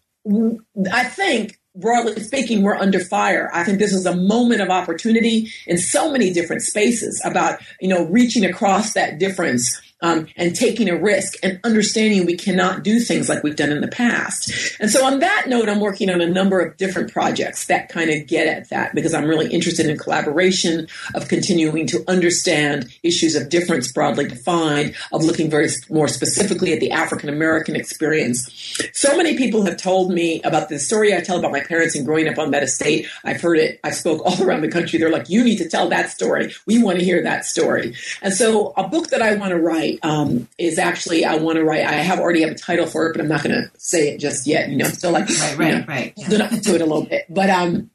I 0.91 1.03
think 1.03 1.59
broadly 1.75 2.21
speaking, 2.21 2.63
we're 2.63 2.75
under 2.75 2.99
fire. 2.99 3.49
I 3.53 3.63
think 3.63 3.79
this 3.79 3.93
is 3.93 4.05
a 4.05 4.15
moment 4.15 4.61
of 4.61 4.69
opportunity 4.69 5.49
in 5.67 5.77
so 5.77 6.11
many 6.11 6.31
different 6.31 6.61
spaces 6.61 7.21
about, 7.25 7.59
you 7.79 7.87
know, 7.87 8.05
reaching 8.05 8.45
across 8.45 8.93
that 8.93 9.19
difference 9.19 9.81
um, 10.05 10.27
and 10.37 10.55
taking 10.55 10.87
a 10.87 10.95
risk 10.95 11.33
and 11.41 11.59
understanding 11.63 12.27
we 12.27 12.37
cannot 12.37 12.83
do 12.83 12.99
things 12.99 13.27
like 13.27 13.41
we've 13.41 13.55
done 13.55 13.71
in 13.71 13.81
the 13.81 13.87
past. 13.87 14.51
And 14.79 14.91
so, 14.91 15.03
on 15.03 15.19
that 15.19 15.45
note, 15.47 15.67
I'm 15.67 15.79
working 15.79 16.11
on 16.11 16.21
a 16.21 16.27
number 16.27 16.59
of 16.59 16.77
different 16.77 17.11
projects 17.11 17.65
that 17.65 17.89
kind 17.89 18.11
of 18.11 18.27
get 18.27 18.47
at 18.47 18.69
that 18.69 18.93
because 18.93 19.15
I'm 19.15 19.25
really 19.25 19.51
interested 19.51 19.87
in 19.87 19.97
collaboration, 19.97 20.87
of 21.15 21.27
continuing 21.27 21.87
to 21.87 22.03
understand 22.07 22.87
issues 23.01 23.35
of 23.35 23.49
difference 23.49 23.91
broadly 23.91 24.27
defined, 24.27 24.93
of 25.11 25.23
looking 25.23 25.49
very 25.49 25.69
more 25.89 26.07
specifically 26.07 26.71
at 26.71 26.79
the 26.79 26.91
African 26.91 27.27
American 27.27 27.75
experience. 27.75 28.47
So 28.93 29.17
many 29.17 29.35
people 29.35 29.65
have 29.65 29.77
told 29.77 30.11
me 30.11 30.39
about 30.43 30.69
the 30.69 30.77
story 30.77 31.15
I 31.15 31.21
tell 31.21 31.39
about 31.39 31.51
my 31.51 31.61
parents 31.61 31.95
and 31.95 32.05
growing 32.05 32.27
up 32.27 32.37
on 32.37 32.51
that 32.51 32.61
estate. 32.61 33.07
I've 33.23 33.41
heard 33.41 33.57
it. 33.57 33.79
I 33.83 33.89
spoke 33.89 34.21
all 34.23 34.43
around 34.47 34.61
the 34.61 34.69
country. 34.69 34.99
They're 34.99 35.09
like, 35.09 35.29
you 35.29 35.43
need 35.43 35.57
to 35.57 35.67
tell 35.67 35.89
that 35.89 36.11
story. 36.11 36.53
We 36.67 36.83
want 36.83 36.99
to 36.99 37.05
hear 37.05 37.23
that 37.23 37.45
story. 37.45 37.95
And 38.21 38.33
so, 38.33 38.73
a 38.77 38.87
book 38.87 39.07
that 39.09 39.23
I 39.23 39.33
want 39.35 39.49
to 39.49 39.57
write 39.57 39.94
um, 40.03 40.47
is 40.57 40.77
actually 40.79 41.25
I 41.25 41.35
want 41.35 41.57
to 41.57 41.63
write. 41.63 41.85
I 41.85 41.93
have 41.93 42.19
already 42.19 42.41
have 42.41 42.51
a 42.51 42.55
title 42.55 42.85
for 42.85 43.07
it, 43.07 43.13
but 43.13 43.21
I'm 43.21 43.27
not 43.27 43.43
going 43.43 43.55
to 43.55 43.71
say 43.77 44.09
it 44.09 44.19
just 44.19 44.47
yet. 44.47 44.69
You 44.69 44.77
know, 44.77 44.87
still 44.87 45.11
like 45.11 45.27
right, 45.29 45.57
right, 45.57 45.73
you 45.73 45.79
know, 45.79 45.85
right. 45.87 46.13
Yeah. 46.17 46.47
to 46.47 46.75
it 46.75 46.81
a 46.81 46.85
little 46.85 47.05
bit, 47.05 47.25
but 47.29 47.49
um, 47.49 47.89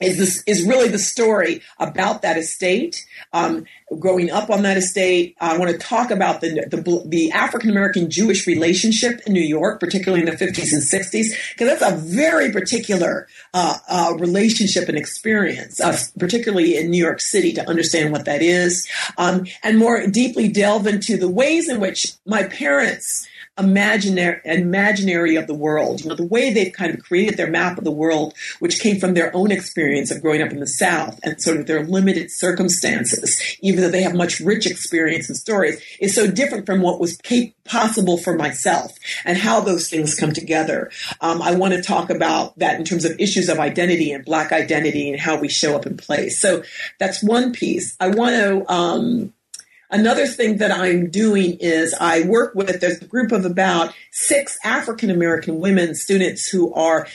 is 0.00 0.18
this 0.18 0.42
is 0.46 0.66
really 0.66 0.88
the 0.88 0.98
story 0.98 1.62
about 1.78 2.22
that 2.22 2.36
estate, 2.36 3.06
um, 3.32 3.64
growing 3.98 4.30
up 4.30 4.50
on 4.50 4.62
that 4.62 4.76
estate. 4.76 5.36
I 5.40 5.56
want 5.56 5.70
to 5.70 5.78
talk 5.78 6.10
about 6.10 6.40
the 6.40 6.66
the, 6.68 7.02
the 7.06 7.30
African 7.30 7.70
American 7.70 8.10
Jewish 8.10 8.46
relationship 8.46 9.20
in 9.26 9.32
New 9.32 9.40
York, 9.40 9.80
particularly 9.80 10.24
in 10.24 10.30
the 10.30 10.36
50s 10.36 10.72
and 10.72 10.82
60s, 10.82 11.52
because 11.52 11.68
that's 11.68 11.82
a 11.82 11.96
very 11.96 12.50
particular 12.50 13.28
uh, 13.52 13.76
uh, 13.88 14.14
relationship 14.18 14.88
and 14.88 14.98
experience, 14.98 15.80
uh, 15.80 15.96
particularly 16.18 16.76
in 16.76 16.90
New 16.90 17.02
York 17.02 17.20
City, 17.20 17.52
to 17.52 17.68
understand 17.68 18.12
what 18.12 18.24
that 18.24 18.42
is, 18.42 18.88
um, 19.16 19.46
and 19.62 19.78
more 19.78 20.06
deeply 20.06 20.48
delve 20.48 20.86
into 20.86 21.16
the 21.16 21.28
ways 21.28 21.68
in 21.68 21.80
which 21.80 22.12
my 22.26 22.42
parents 22.44 23.26
imaginary 23.58 24.40
imaginary 24.44 25.36
of 25.36 25.46
the 25.46 25.54
world. 25.54 26.02
You 26.02 26.08
know, 26.08 26.16
the 26.16 26.26
way 26.26 26.52
they've 26.52 26.72
kind 26.72 26.92
of 26.92 27.02
created 27.02 27.36
their 27.36 27.50
map 27.50 27.78
of 27.78 27.84
the 27.84 27.90
world, 27.90 28.34
which 28.58 28.80
came 28.80 28.98
from 28.98 29.14
their 29.14 29.34
own 29.34 29.52
experience 29.52 30.10
of 30.10 30.22
growing 30.22 30.42
up 30.42 30.50
in 30.50 30.60
the 30.60 30.66
South 30.66 31.20
and 31.22 31.40
sort 31.40 31.58
of 31.58 31.66
their 31.66 31.84
limited 31.84 32.30
circumstances, 32.30 33.40
even 33.60 33.82
though 33.82 33.90
they 33.90 34.02
have 34.02 34.14
much 34.14 34.40
rich 34.40 34.66
experience 34.66 35.28
and 35.28 35.36
stories, 35.36 35.80
is 36.00 36.14
so 36.14 36.30
different 36.30 36.66
from 36.66 36.80
what 36.80 37.00
was 37.00 37.18
possible 37.64 38.18
for 38.18 38.36
myself 38.36 38.92
and 39.24 39.38
how 39.38 39.60
those 39.60 39.88
things 39.88 40.14
come 40.14 40.32
together. 40.32 40.90
Um, 41.20 41.40
I 41.40 41.54
want 41.54 41.74
to 41.74 41.82
talk 41.82 42.10
about 42.10 42.58
that 42.58 42.78
in 42.78 42.84
terms 42.84 43.04
of 43.04 43.18
issues 43.20 43.48
of 43.48 43.58
identity 43.58 44.12
and 44.12 44.24
Black 44.24 44.52
identity 44.52 45.10
and 45.10 45.20
how 45.20 45.38
we 45.38 45.48
show 45.48 45.76
up 45.76 45.86
in 45.86 45.96
place. 45.96 46.40
So 46.40 46.62
that's 46.98 47.22
one 47.22 47.52
piece. 47.52 47.96
I 48.00 48.08
want 48.08 48.34
to 48.34 48.72
um, 48.72 49.32
Another 49.94 50.26
thing 50.26 50.56
that 50.56 50.72
I'm 50.72 51.08
doing 51.08 51.56
is 51.60 51.94
I 52.00 52.22
work 52.22 52.56
with, 52.56 52.80
there's 52.80 53.00
a 53.00 53.04
group 53.04 53.30
of 53.30 53.44
about 53.44 53.94
six 54.10 54.58
African 54.64 55.08
American 55.08 55.60
women 55.60 55.94
students 55.94 56.48
who 56.48 56.74
are 56.74 57.06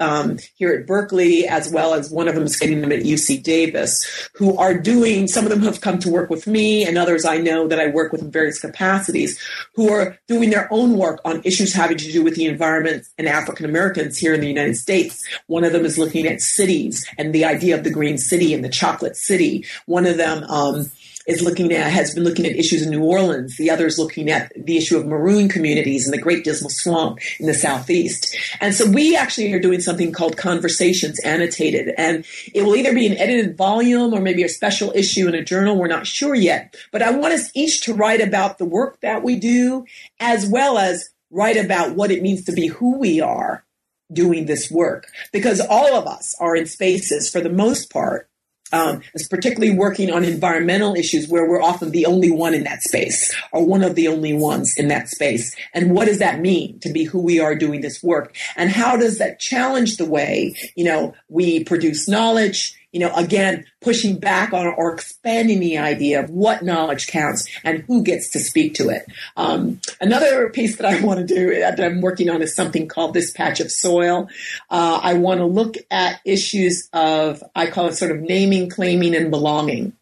um, 0.00 0.38
here 0.56 0.72
at 0.72 0.86
Berkeley, 0.86 1.46
as 1.46 1.70
well 1.70 1.92
as 1.92 2.10
one 2.10 2.28
of 2.28 2.34
them 2.34 2.44
is 2.44 2.56
getting 2.56 2.80
them 2.80 2.92
at 2.92 3.00
UC 3.00 3.42
Davis, 3.42 4.28
who 4.34 4.56
are 4.56 4.76
doing, 4.76 5.28
some 5.28 5.44
of 5.44 5.50
them 5.50 5.60
have 5.62 5.82
come 5.82 5.98
to 5.98 6.10
work 6.10 6.30
with 6.30 6.46
me, 6.46 6.84
and 6.84 6.96
others 6.96 7.26
I 7.26 7.36
know 7.36 7.68
that 7.68 7.78
I 7.78 7.88
work 7.88 8.10
with 8.10 8.22
in 8.22 8.30
various 8.30 8.58
capacities, 8.58 9.38
who 9.74 9.92
are 9.92 10.18
doing 10.26 10.48
their 10.48 10.66
own 10.72 10.96
work 10.96 11.20
on 11.26 11.42
issues 11.44 11.74
having 11.74 11.98
to 11.98 12.10
do 12.10 12.24
with 12.24 12.36
the 12.36 12.46
environment 12.46 13.06
and 13.18 13.28
African 13.28 13.66
Americans 13.66 14.16
here 14.16 14.32
in 14.32 14.40
the 14.40 14.48
United 14.48 14.76
States. 14.76 15.22
One 15.46 15.62
of 15.62 15.72
them 15.72 15.84
is 15.84 15.98
looking 15.98 16.26
at 16.26 16.40
cities 16.40 17.06
and 17.18 17.34
the 17.34 17.44
idea 17.44 17.76
of 17.76 17.84
the 17.84 17.90
green 17.90 18.16
city 18.16 18.54
and 18.54 18.64
the 18.64 18.70
chocolate 18.70 19.16
city. 19.16 19.66
One 19.84 20.06
of 20.06 20.16
them, 20.16 20.42
um, 20.44 20.90
is 21.26 21.42
looking 21.42 21.72
at 21.72 21.90
has 21.90 22.14
been 22.14 22.24
looking 22.24 22.46
at 22.46 22.56
issues 22.56 22.82
in 22.82 22.90
New 22.90 23.02
Orleans. 23.02 23.56
The 23.56 23.70
other 23.70 23.86
is 23.86 23.98
looking 23.98 24.30
at 24.30 24.52
the 24.56 24.76
issue 24.76 24.96
of 24.96 25.06
maroon 25.06 25.48
communities 25.48 26.06
in 26.06 26.10
the 26.10 26.20
Great 26.20 26.44
Dismal 26.44 26.70
Swamp 26.70 27.18
in 27.38 27.46
the 27.46 27.54
southeast. 27.54 28.36
And 28.60 28.74
so 28.74 28.90
we 28.90 29.16
actually 29.16 29.52
are 29.52 29.60
doing 29.60 29.80
something 29.80 30.12
called 30.12 30.36
Conversations 30.36 31.18
Annotated, 31.20 31.94
and 31.96 32.24
it 32.52 32.62
will 32.62 32.76
either 32.76 32.94
be 32.94 33.06
an 33.06 33.16
edited 33.16 33.56
volume 33.56 34.12
or 34.12 34.20
maybe 34.20 34.42
a 34.42 34.48
special 34.48 34.92
issue 34.94 35.28
in 35.28 35.34
a 35.34 35.44
journal. 35.44 35.76
We're 35.76 35.86
not 35.86 36.06
sure 36.06 36.34
yet, 36.34 36.76
but 36.92 37.02
I 37.02 37.10
want 37.10 37.34
us 37.34 37.50
each 37.54 37.82
to 37.82 37.94
write 37.94 38.20
about 38.20 38.58
the 38.58 38.64
work 38.64 39.00
that 39.00 39.22
we 39.22 39.36
do, 39.36 39.84
as 40.20 40.46
well 40.46 40.78
as 40.78 41.10
write 41.30 41.56
about 41.56 41.96
what 41.96 42.10
it 42.10 42.22
means 42.22 42.44
to 42.44 42.52
be 42.52 42.68
who 42.68 42.98
we 42.98 43.20
are 43.20 43.64
doing 44.12 44.46
this 44.46 44.70
work 44.70 45.06
because 45.32 45.60
all 45.60 45.96
of 45.96 46.06
us 46.06 46.34
are 46.38 46.54
in 46.54 46.66
spaces 46.66 47.30
for 47.30 47.40
the 47.40 47.50
most 47.50 47.90
part 47.90 48.28
um, 48.72 49.02
particularly 49.30 49.74
working 49.76 50.10
on 50.10 50.24
environmental 50.24 50.94
issues 50.94 51.28
where 51.28 51.48
we're 51.48 51.62
often 51.62 51.90
the 51.90 52.06
only 52.06 52.30
one 52.30 52.54
in 52.54 52.64
that 52.64 52.82
space 52.82 53.34
or 53.52 53.64
one 53.64 53.82
of 53.82 53.94
the 53.94 54.08
only 54.08 54.32
ones 54.32 54.74
in 54.76 54.88
that 54.88 55.08
space. 55.08 55.54
And 55.72 55.92
what 55.94 56.06
does 56.06 56.18
that 56.18 56.40
mean 56.40 56.80
to 56.80 56.92
be 56.92 57.04
who 57.04 57.20
we 57.20 57.40
are 57.40 57.54
doing 57.54 57.82
this 57.82 58.02
work? 58.02 58.34
And 58.56 58.70
how 58.70 58.96
does 58.96 59.18
that 59.18 59.38
challenge 59.38 59.96
the 59.96 60.06
way, 60.06 60.56
you 60.74 60.84
know, 60.84 61.14
we 61.28 61.62
produce 61.64 62.08
knowledge, 62.08 62.74
you 62.94 63.00
know, 63.00 63.12
again, 63.16 63.66
pushing 63.80 64.18
back 64.18 64.52
on 64.52 64.68
or 64.68 64.94
expanding 64.94 65.58
the 65.58 65.78
idea 65.78 66.22
of 66.22 66.30
what 66.30 66.62
knowledge 66.62 67.08
counts 67.08 67.48
and 67.64 67.80
who 67.88 68.04
gets 68.04 68.30
to 68.30 68.38
speak 68.38 68.74
to 68.74 68.88
it. 68.88 69.04
Um, 69.36 69.80
another 70.00 70.48
piece 70.48 70.76
that 70.76 70.86
I 70.86 71.00
want 71.04 71.18
to 71.18 71.26
do 71.26 71.58
that 71.58 71.80
I'm 71.80 72.00
working 72.00 72.30
on 72.30 72.40
is 72.40 72.54
something 72.54 72.86
called 72.86 73.12
This 73.12 73.32
Patch 73.32 73.58
of 73.58 73.72
Soil. 73.72 74.28
Uh, 74.70 75.00
I 75.02 75.14
want 75.14 75.40
to 75.40 75.44
look 75.44 75.74
at 75.90 76.20
issues 76.24 76.88
of, 76.92 77.42
I 77.56 77.66
call 77.66 77.88
it 77.88 77.94
sort 77.94 78.12
of 78.12 78.20
naming, 78.20 78.70
claiming, 78.70 79.16
and 79.16 79.28
belonging. 79.28 79.94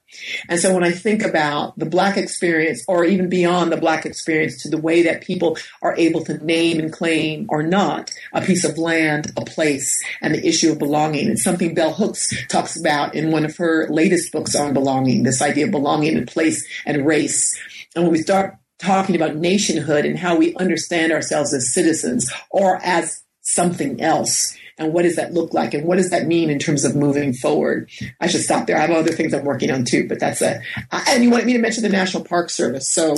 And 0.48 0.58
so 0.60 0.74
when 0.74 0.84
I 0.84 0.90
think 0.90 1.22
about 1.22 1.78
the 1.78 1.86
Black 1.86 2.16
experience, 2.16 2.84
or 2.88 3.04
even 3.04 3.28
beyond 3.28 3.72
the 3.72 3.76
Black 3.76 4.04
experience, 4.04 4.62
to 4.62 4.68
the 4.68 4.78
way 4.78 5.02
that 5.02 5.22
people 5.22 5.56
are 5.80 5.96
able 5.96 6.24
to 6.24 6.44
name 6.44 6.78
and 6.78 6.92
claim 6.92 7.46
or 7.48 7.62
not 7.62 8.10
a 8.32 8.40
piece 8.40 8.64
of 8.64 8.78
land, 8.78 9.32
a 9.36 9.44
place, 9.44 10.02
and 10.20 10.34
the 10.34 10.46
issue 10.46 10.72
of 10.72 10.78
belonging. 10.78 11.28
It's 11.28 11.44
something 11.44 11.74
Bell 11.74 11.92
Hooks 11.92 12.32
talks 12.48 12.78
about 12.78 13.14
in 13.14 13.30
one 13.30 13.44
of 13.44 13.56
her 13.56 13.88
latest 13.88 14.32
books 14.32 14.54
on 14.54 14.74
belonging, 14.74 15.22
this 15.22 15.42
idea 15.42 15.66
of 15.66 15.70
belonging 15.70 16.16
and 16.16 16.28
place 16.28 16.66
and 16.86 17.06
race. 17.06 17.58
And 17.94 18.04
when 18.04 18.12
we 18.12 18.22
start 18.22 18.56
talking 18.78 19.14
about 19.14 19.36
nationhood 19.36 20.04
and 20.04 20.18
how 20.18 20.36
we 20.36 20.54
understand 20.56 21.12
ourselves 21.12 21.54
as 21.54 21.72
citizens 21.72 22.30
or 22.50 22.80
as 22.82 23.22
something 23.42 24.00
else, 24.00 24.56
and 24.78 24.92
what 24.92 25.02
does 25.02 25.16
that 25.16 25.32
look 25.32 25.52
like 25.52 25.74
and 25.74 25.84
what 25.84 25.96
does 25.96 26.10
that 26.10 26.26
mean 26.26 26.50
in 26.50 26.58
terms 26.58 26.84
of 26.84 26.96
moving 26.96 27.32
forward? 27.32 27.90
I 28.20 28.26
should 28.26 28.42
stop 28.42 28.66
there. 28.66 28.76
I 28.76 28.80
have 28.80 28.90
other 28.90 29.12
things 29.12 29.34
i'm 29.34 29.44
working 29.44 29.70
on 29.70 29.84
too 29.84 30.08
but 30.08 30.20
that's 30.20 30.42
it. 30.42 30.60
And 30.90 31.22
you 31.22 31.30
wanted 31.30 31.46
me 31.46 31.54
to 31.54 31.58
mention 31.58 31.82
the 31.82 31.88
national 31.88 32.24
park 32.24 32.50
service 32.50 32.88
so. 32.88 33.16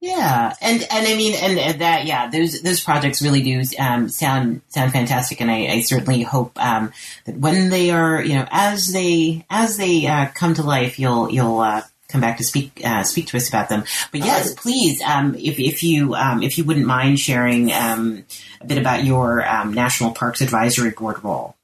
Yeah, 0.00 0.54
and 0.60 0.82
and 0.82 1.06
I 1.08 1.16
mean, 1.16 1.34
and 1.34 1.80
that 1.80 2.04
yeah, 2.04 2.28
those 2.28 2.60
those 2.60 2.84
projects 2.84 3.22
really 3.22 3.42
do 3.42 3.62
um, 3.78 4.10
sound 4.10 4.60
sound 4.68 4.92
fantastic, 4.92 5.40
and 5.40 5.50
I, 5.50 5.66
I 5.68 5.80
certainly 5.80 6.20
hope 6.20 6.62
um, 6.62 6.92
that 7.24 7.38
when 7.38 7.70
they 7.70 7.90
are, 7.90 8.22
you 8.22 8.34
know, 8.34 8.46
as 8.50 8.92
they 8.92 9.46
as 9.48 9.78
they 9.78 10.06
uh, 10.06 10.26
come 10.34 10.52
to 10.54 10.62
life, 10.62 10.98
you'll 10.98 11.30
you'll 11.30 11.58
uh, 11.58 11.80
come 12.14 12.20
back 12.20 12.38
to 12.38 12.44
speak 12.44 12.80
uh, 12.84 13.02
speak 13.02 13.26
to 13.26 13.36
us 13.36 13.48
about 13.48 13.68
them. 13.68 13.82
But 14.12 14.20
yes, 14.20 14.54
please, 14.54 15.02
um, 15.02 15.34
if 15.34 15.58
if 15.58 15.82
you 15.82 16.14
um, 16.14 16.44
if 16.44 16.56
you 16.56 16.64
wouldn't 16.64 16.86
mind 16.86 17.18
sharing 17.18 17.72
um, 17.72 18.24
a 18.60 18.66
bit 18.66 18.78
about 18.78 19.02
your 19.02 19.46
um, 19.46 19.74
National 19.74 20.12
Parks 20.12 20.40
Advisory 20.40 20.90
Board 20.90 21.22
role. 21.24 21.56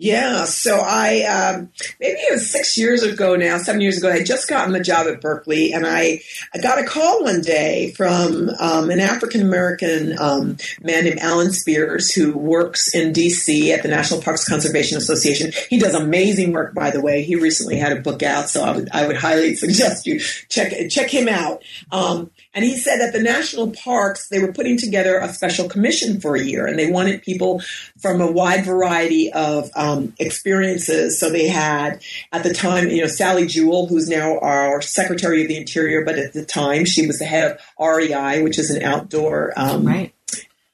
Yeah, 0.00 0.44
so 0.44 0.78
I 0.80 1.24
um, 1.24 1.70
maybe 1.98 2.20
it 2.20 2.32
was 2.32 2.48
six 2.48 2.78
years 2.78 3.02
ago 3.02 3.34
now, 3.34 3.58
seven 3.58 3.80
years 3.80 3.98
ago. 3.98 4.12
I 4.12 4.22
just 4.22 4.48
gotten 4.48 4.72
the 4.72 4.78
job 4.78 5.08
at 5.08 5.20
Berkeley, 5.20 5.72
and 5.72 5.84
I, 5.84 6.20
I 6.54 6.58
got 6.58 6.78
a 6.78 6.84
call 6.84 7.24
one 7.24 7.40
day 7.40 7.90
from 7.96 8.48
um, 8.60 8.90
an 8.90 9.00
African 9.00 9.42
American 9.42 10.16
um, 10.20 10.56
man 10.80 11.02
named 11.02 11.18
Alan 11.18 11.50
Spears 11.50 12.12
who 12.12 12.38
works 12.38 12.94
in 12.94 13.12
D.C. 13.12 13.72
at 13.72 13.82
the 13.82 13.88
National 13.88 14.22
Parks 14.22 14.48
Conservation 14.48 14.98
Association. 14.98 15.50
He 15.68 15.80
does 15.80 15.94
amazing 15.94 16.52
work, 16.52 16.74
by 16.74 16.92
the 16.92 17.00
way. 17.00 17.24
He 17.24 17.34
recently 17.34 17.76
had 17.76 17.90
a 17.90 18.00
book 18.00 18.22
out, 18.22 18.48
so 18.48 18.62
I 18.62 18.76
would 18.76 18.88
I 18.92 19.04
would 19.04 19.16
highly 19.16 19.54
suggest 19.56 20.06
you 20.06 20.20
check 20.48 20.72
check 20.90 21.10
him 21.10 21.26
out. 21.26 21.64
Um, 21.90 22.30
and 22.54 22.64
he 22.64 22.76
said 22.76 22.98
that 22.98 23.12
the 23.12 23.22
national 23.22 23.70
parks, 23.70 24.28
they 24.28 24.40
were 24.40 24.52
putting 24.52 24.78
together 24.78 25.18
a 25.18 25.32
special 25.32 25.68
commission 25.68 26.20
for 26.20 26.34
a 26.34 26.42
year 26.42 26.66
and 26.66 26.78
they 26.78 26.90
wanted 26.90 27.22
people 27.22 27.60
from 27.98 28.20
a 28.20 28.30
wide 28.30 28.64
variety 28.64 29.32
of 29.32 29.70
um, 29.76 30.14
experiences. 30.18 31.18
So 31.18 31.30
they 31.30 31.48
had 31.48 32.02
at 32.32 32.42
the 32.42 32.54
time, 32.54 32.88
you 32.88 33.02
know, 33.02 33.06
Sally 33.06 33.46
Jewell, 33.46 33.86
who's 33.86 34.08
now 34.08 34.38
our 34.38 34.80
Secretary 34.80 35.42
of 35.42 35.48
the 35.48 35.56
Interior, 35.56 36.04
but 36.04 36.18
at 36.18 36.32
the 36.32 36.44
time 36.44 36.84
she 36.84 37.06
was 37.06 37.18
the 37.18 37.26
head 37.26 37.52
of 37.52 37.60
REI, 37.78 38.42
which 38.42 38.58
is 38.58 38.70
an 38.70 38.82
outdoor 38.82 39.52
um, 39.56 39.86
right 39.86 40.14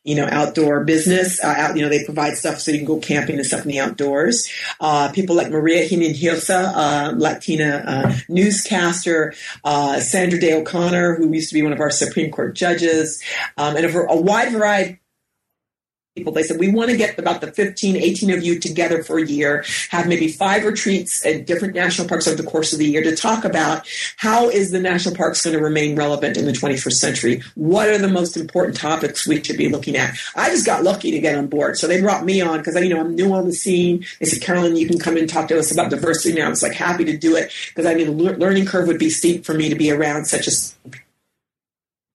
you 0.05 0.15
know, 0.15 0.29
outdoor 0.31 0.85
business. 0.85 1.43
Uh, 1.43 1.55
out, 1.57 1.77
you 1.77 1.83
know, 1.83 1.89
they 1.89 2.05
provide 2.05 2.37
stuff 2.37 2.61
so 2.61 2.71
you 2.71 2.79
can 2.79 2.87
go 2.87 2.99
camping 2.99 3.37
and 3.37 3.47
stuff 3.47 3.63
in 3.63 3.69
the 3.69 3.81
outdoors. 3.81 4.49
Uh, 4.81 5.11
people 5.13 5.35
like 5.35 5.51
Maria 5.51 5.89
Hinojosa, 5.89 6.73
uh, 6.75 7.13
Latina 7.17 7.83
uh, 7.87 8.17
newscaster, 8.29 9.35
uh, 9.65 9.99
Sandra 10.01 10.39
Day 10.39 10.53
O'Connor, 10.53 11.17
who 11.17 11.33
used 11.33 11.49
to 11.49 11.55
be 11.55 11.63
one 11.63 11.73
of 11.73 11.81
our 11.81 11.91
Supreme 11.91 12.31
Court 12.31 12.55
judges, 12.55 13.23
um, 13.57 13.77
and 13.77 13.87
a, 13.87 13.99
a 13.99 14.21
wide 14.21 14.53
variety 14.53 15.01
people. 16.15 16.33
They 16.33 16.45
said, 16.45 16.61
we 16.61 16.69
want 16.69 16.91
to 16.91 16.97
get 16.97 17.19
about 17.19 17.41
the 17.41 17.51
15, 17.51 17.97
18 17.97 18.31
of 18.31 18.45
you 18.45 18.61
together 18.61 19.03
for 19.03 19.19
a 19.19 19.27
year, 19.27 19.65
have 19.91 20.07
maybe 20.07 20.29
five 20.29 20.65
retreats 20.65 21.27
at 21.27 21.45
different 21.45 21.75
national 21.75 22.07
parks 22.07 22.29
over 22.29 22.41
the 22.41 22.49
course 22.49 22.73
of 22.73 22.79
the 22.79 22.87
year 22.87 23.03
to 23.03 23.17
talk 23.17 23.45
about 23.45 23.85
how 24.17 24.49
is 24.49 24.71
the 24.71 24.79
national 24.79 25.17
parks 25.17 25.45
going 25.45 25.57
to 25.57 25.63
remain 25.63 25.97
relevant 25.97 26.37
in 26.37 26.45
the 26.45 26.53
21st 26.53 26.93
century? 26.93 27.43
What 27.57 27.89
are 27.89 27.99
the 27.99 28.07
most 28.07 28.37
important 28.37 28.77
topics 28.77 29.27
we 29.27 29.43
should 29.43 29.57
be 29.57 29.69
looking 29.69 29.97
at? 29.97 30.15
I 30.37 30.51
just 30.51 30.65
got 30.65 30.85
lucky 30.85 31.11
to 31.11 31.19
get 31.19 31.37
on 31.37 31.49
board. 31.49 31.79
So 31.79 31.89
they 31.89 32.01
brought 32.01 32.25
me 32.25 32.41
on 32.41 32.59
because 32.59 32.77
I, 32.77 32.81
you 32.81 32.95
know, 32.95 33.01
I'm 33.01 33.17
new 33.17 33.33
on 33.33 33.47
the 33.47 33.53
scene. 33.53 34.05
They 34.21 34.27
said, 34.27 34.41
Carolyn, 34.41 34.77
you 34.77 34.87
can 34.87 35.01
come 35.01 35.17
and 35.17 35.29
talk 35.29 35.49
to 35.49 35.59
us 35.59 35.73
about 35.73 35.91
diversity 35.91 36.39
now. 36.39 36.47
I 36.47 36.51
was 36.51 36.63
like 36.63 36.75
happy 36.75 37.05
to 37.07 37.17
do 37.17 37.35
it 37.35 37.51
because 37.71 37.87
I 37.87 37.95
mean, 37.95 38.17
the 38.17 38.37
learning 38.37 38.67
curve 38.67 38.87
would 38.87 39.01
be 39.01 39.11
steep 39.11 39.45
for 39.45 39.55
me 39.55 39.69
to 39.69 39.75
be 39.75 39.91
around 39.91 40.27
such 40.27 40.47
a 40.47 40.53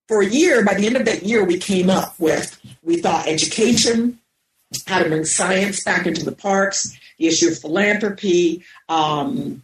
for 0.09 0.23
a 0.23 0.25
year, 0.25 0.65
by 0.65 0.73
the 0.73 0.87
end 0.87 0.97
of 0.97 1.05
that 1.05 1.21
year, 1.21 1.43
we 1.45 1.59
came 1.59 1.87
up 1.87 2.15
with, 2.17 2.59
we 2.81 2.99
thought 2.99 3.27
education, 3.27 4.17
how 4.87 4.97
to 4.97 5.07
bring 5.07 5.23
science 5.23 5.83
back 5.83 6.07
into 6.07 6.25
the 6.25 6.31
parks, 6.31 6.97
the 7.19 7.27
issue 7.27 7.49
of 7.49 7.59
philanthropy, 7.59 8.63
um, 8.89 9.61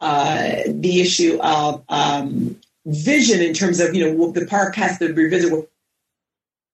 uh, 0.00 0.54
the 0.68 1.00
issue 1.00 1.40
of 1.42 1.82
um, 1.88 2.56
vision 2.86 3.42
in 3.42 3.52
terms 3.52 3.80
of, 3.80 3.92
you 3.92 4.08
know, 4.08 4.30
the 4.30 4.46
park 4.46 4.76
has 4.76 5.00
to 5.00 5.12
revisit 5.12 5.68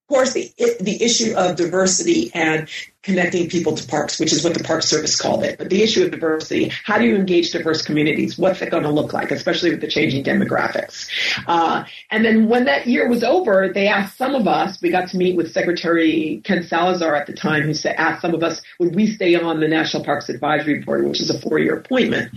of 0.05 0.15
course, 0.15 0.35
the 0.35 0.53
the 0.81 1.03
issue 1.03 1.35
of 1.35 1.57
diversity 1.57 2.31
and 2.35 2.69
connecting 3.03 3.49
people 3.49 3.75
to 3.75 3.87
parks, 3.87 4.21
which 4.21 4.35
is 4.35 4.45
what 4.45 4.53
the 4.53 4.63
Park 4.63 4.83
Service 4.83 5.19
called 5.19 5.45
it. 5.45 5.57
But 5.57 5.71
the 5.71 5.83
issue 5.83 6.05
of 6.05 6.11
diversity, 6.11 6.71
how 6.85 6.99
do 6.99 7.05
you 7.05 7.17
engage 7.17 7.53
diverse 7.53 7.81
communities? 7.81 8.37
What's 8.37 8.61
it 8.61 8.71
going 8.71 8.83
to 8.83 8.91
look 8.91 9.15
like, 9.15 9.31
especially 9.31 9.71
with 9.71 9.81
the 9.81 9.89
changing 9.89 10.23
demographics? 10.23 11.09
Uh, 11.47 11.85
and 12.11 12.23
then 12.23 12.49
when 12.49 12.65
that 12.65 12.87
year 12.87 13.09
was 13.09 13.25
over, 13.25 13.71
they 13.73 13.89
asked 13.89 14.19
some 14.19 14.35
of 14.35 14.47
us, 14.47 14.81
we 14.83 14.91
got 14.91 15.09
to 15.09 15.17
meet 15.17 15.37
with 15.37 15.53
Secretary 15.53 16.43
Ken 16.45 16.63
Salazar 16.63 17.15
at 17.15 17.27
the 17.27 17.33
time, 17.33 17.63
who 17.63 17.73
said, 17.73 17.95
asked 17.97 18.21
some 18.21 18.35
of 18.35 18.43
us, 18.43 18.61
would 18.79 18.95
we 18.95 19.07
stay 19.07 19.35
on 19.35 19.61
the 19.61 19.69
National 19.69 20.05
Parks 20.05 20.29
Advisory 20.29 20.81
Board, 20.81 21.07
which 21.07 21.21
is 21.21 21.31
a 21.31 21.39
four-year 21.41 21.77
appointment? 21.77 22.31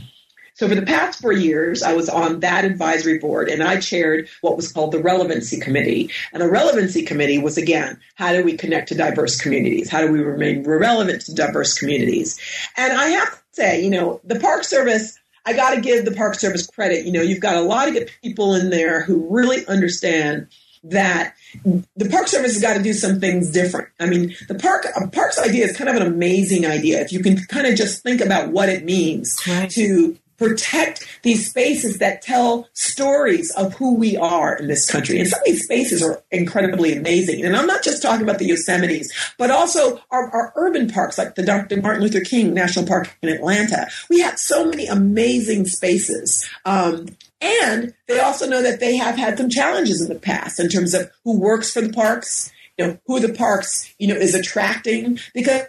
So 0.58 0.68
for 0.68 0.74
the 0.74 0.82
past 0.82 1.22
four 1.22 1.32
years, 1.32 1.84
I 1.84 1.94
was 1.94 2.10
on 2.10 2.40
that 2.40 2.66
advisory 2.66 3.20
board 3.20 3.48
and 3.48 3.62
I 3.62 3.80
chaired 3.80 4.28
what 4.42 4.58
was 4.58 4.72
called 4.72 4.92
the 4.92 5.00
Relevancy 5.00 5.60
Committee. 5.60 6.10
And 6.34 6.42
the 6.42 6.50
Relevancy 6.50 7.04
Committee 7.04 7.38
was 7.38 7.60
again, 7.60 8.00
how 8.16 8.34
do 8.34 8.44
we 8.44 8.58
connect 8.58 8.90
to 8.90 8.96
diverse 8.96 9.40
communities? 9.40 9.88
How 9.88 10.02
do 10.02 10.12
we 10.12 10.20
remain 10.20 10.64
relevant 10.64 11.22
to 11.24 11.36
diverse 11.36 11.78
communities? 11.78 12.40
And 12.76 12.92
I 12.92 13.10
have 13.10 13.30
to 13.30 13.38
say, 13.52 13.84
you 13.84 13.92
know, 13.92 14.20
the 14.24 14.40
Park 14.40 14.64
Service, 14.64 15.20
I 15.46 15.54
got 15.54 15.76
to 15.76 15.82
give 15.82 16.06
the 16.06 16.12
Park 16.12 16.34
Service 16.34 16.66
credit. 16.66 17.06
You 17.06 17.12
know, 17.12 17.22
you've 17.22 17.40
got 17.40 17.56
a 17.56 17.62
lot 17.62 17.88
of 17.88 17.94
good 17.94 18.10
people 18.24 18.56
in 18.56 18.72
there 18.72 19.04
who 19.04 19.28
really 19.30 19.64
understand 19.68 20.48
that 20.86 21.36
the 21.64 22.10
Park 22.10 22.28
Service 22.28 22.54
has 22.54 22.62
got 22.64 22.78
to 22.78 22.84
do 22.84 22.94
some 22.94 23.20
things 23.20 23.52
different. 23.52 23.90
I 24.00 24.08
mean, 24.08 24.36
the 24.48 24.56
park 24.56 24.88
parks 25.12 25.38
idea 25.38 25.66
is 25.66 25.78
kind 25.78 25.90
of 25.90 25.98
an 25.98 26.02
amazing 26.02 26.66
idea 26.66 27.02
if 27.02 27.12
you 27.12 27.22
can 27.22 27.38
kind 27.46 27.68
of 27.68 27.76
just 27.76 28.02
think 28.02 28.22
about 28.22 28.50
what 28.50 28.70
it 28.70 28.84
means 28.84 29.40
right. 29.48 29.70
to 29.72 30.18
protect 30.38 31.06
these 31.24 31.50
spaces 31.50 31.98
that 31.98 32.22
tell 32.22 32.68
stories 32.74 33.52
of 33.52 33.74
who 33.74 33.96
we 33.96 34.16
are 34.18 34.56
in 34.56 34.68
this 34.68 34.90
country. 34.90 35.20
And 35.20 35.28
some 35.28 35.40
of 35.40 35.46
these 35.46 35.64
spaces 35.64 36.04
are 36.04 36.24
incredibly 36.32 36.96
amazing. 36.96 37.44
And 37.44 37.56
I'm 37.56 37.68
not 37.68 37.84
just 37.84 38.02
talking 38.02 38.22
about 38.22 38.40
the 38.40 38.50
Yosemites, 38.50 39.08
but 39.38 39.52
also 39.52 40.00
our, 40.12 40.30
our 40.30 40.54
urban 40.56 40.90
parks 40.90 41.18
like 41.18 41.36
the 41.36 41.44
Dr. 41.44 41.82
Martin 41.82 42.04
Luther 42.04 42.22
King 42.22 42.54
National 42.54 42.86
Park 42.86 43.18
in 43.22 43.30
Atlanta. 43.30 43.88
We 44.10 44.20
have 44.22 44.38
so 44.40 44.66
many 44.66 44.86
amazing 44.86 45.66
spaces. 45.66 46.48
Um, 46.66 47.08
and 47.42 47.94
they 48.08 48.20
also 48.20 48.48
know 48.48 48.62
that 48.62 48.80
they 48.80 48.96
have 48.96 49.16
had 49.16 49.38
some 49.38 49.50
challenges 49.50 50.02
in 50.02 50.10
the 50.10 50.20
past 50.20 50.60
in 50.60 50.70
terms 50.70 50.94
of 50.94 51.12
who 51.24 51.40
works 51.40 51.72
for 51.72 51.82
the 51.82 51.94
parks, 51.94 52.52
you 52.78 52.86
know, 52.86 53.00
who 53.06 53.20
the 53.20 53.34
parks, 53.34 53.94
you 54.00 54.08
know, 54.08 54.16
is 54.16 54.34
attracting 54.34 55.20
because 55.34 55.64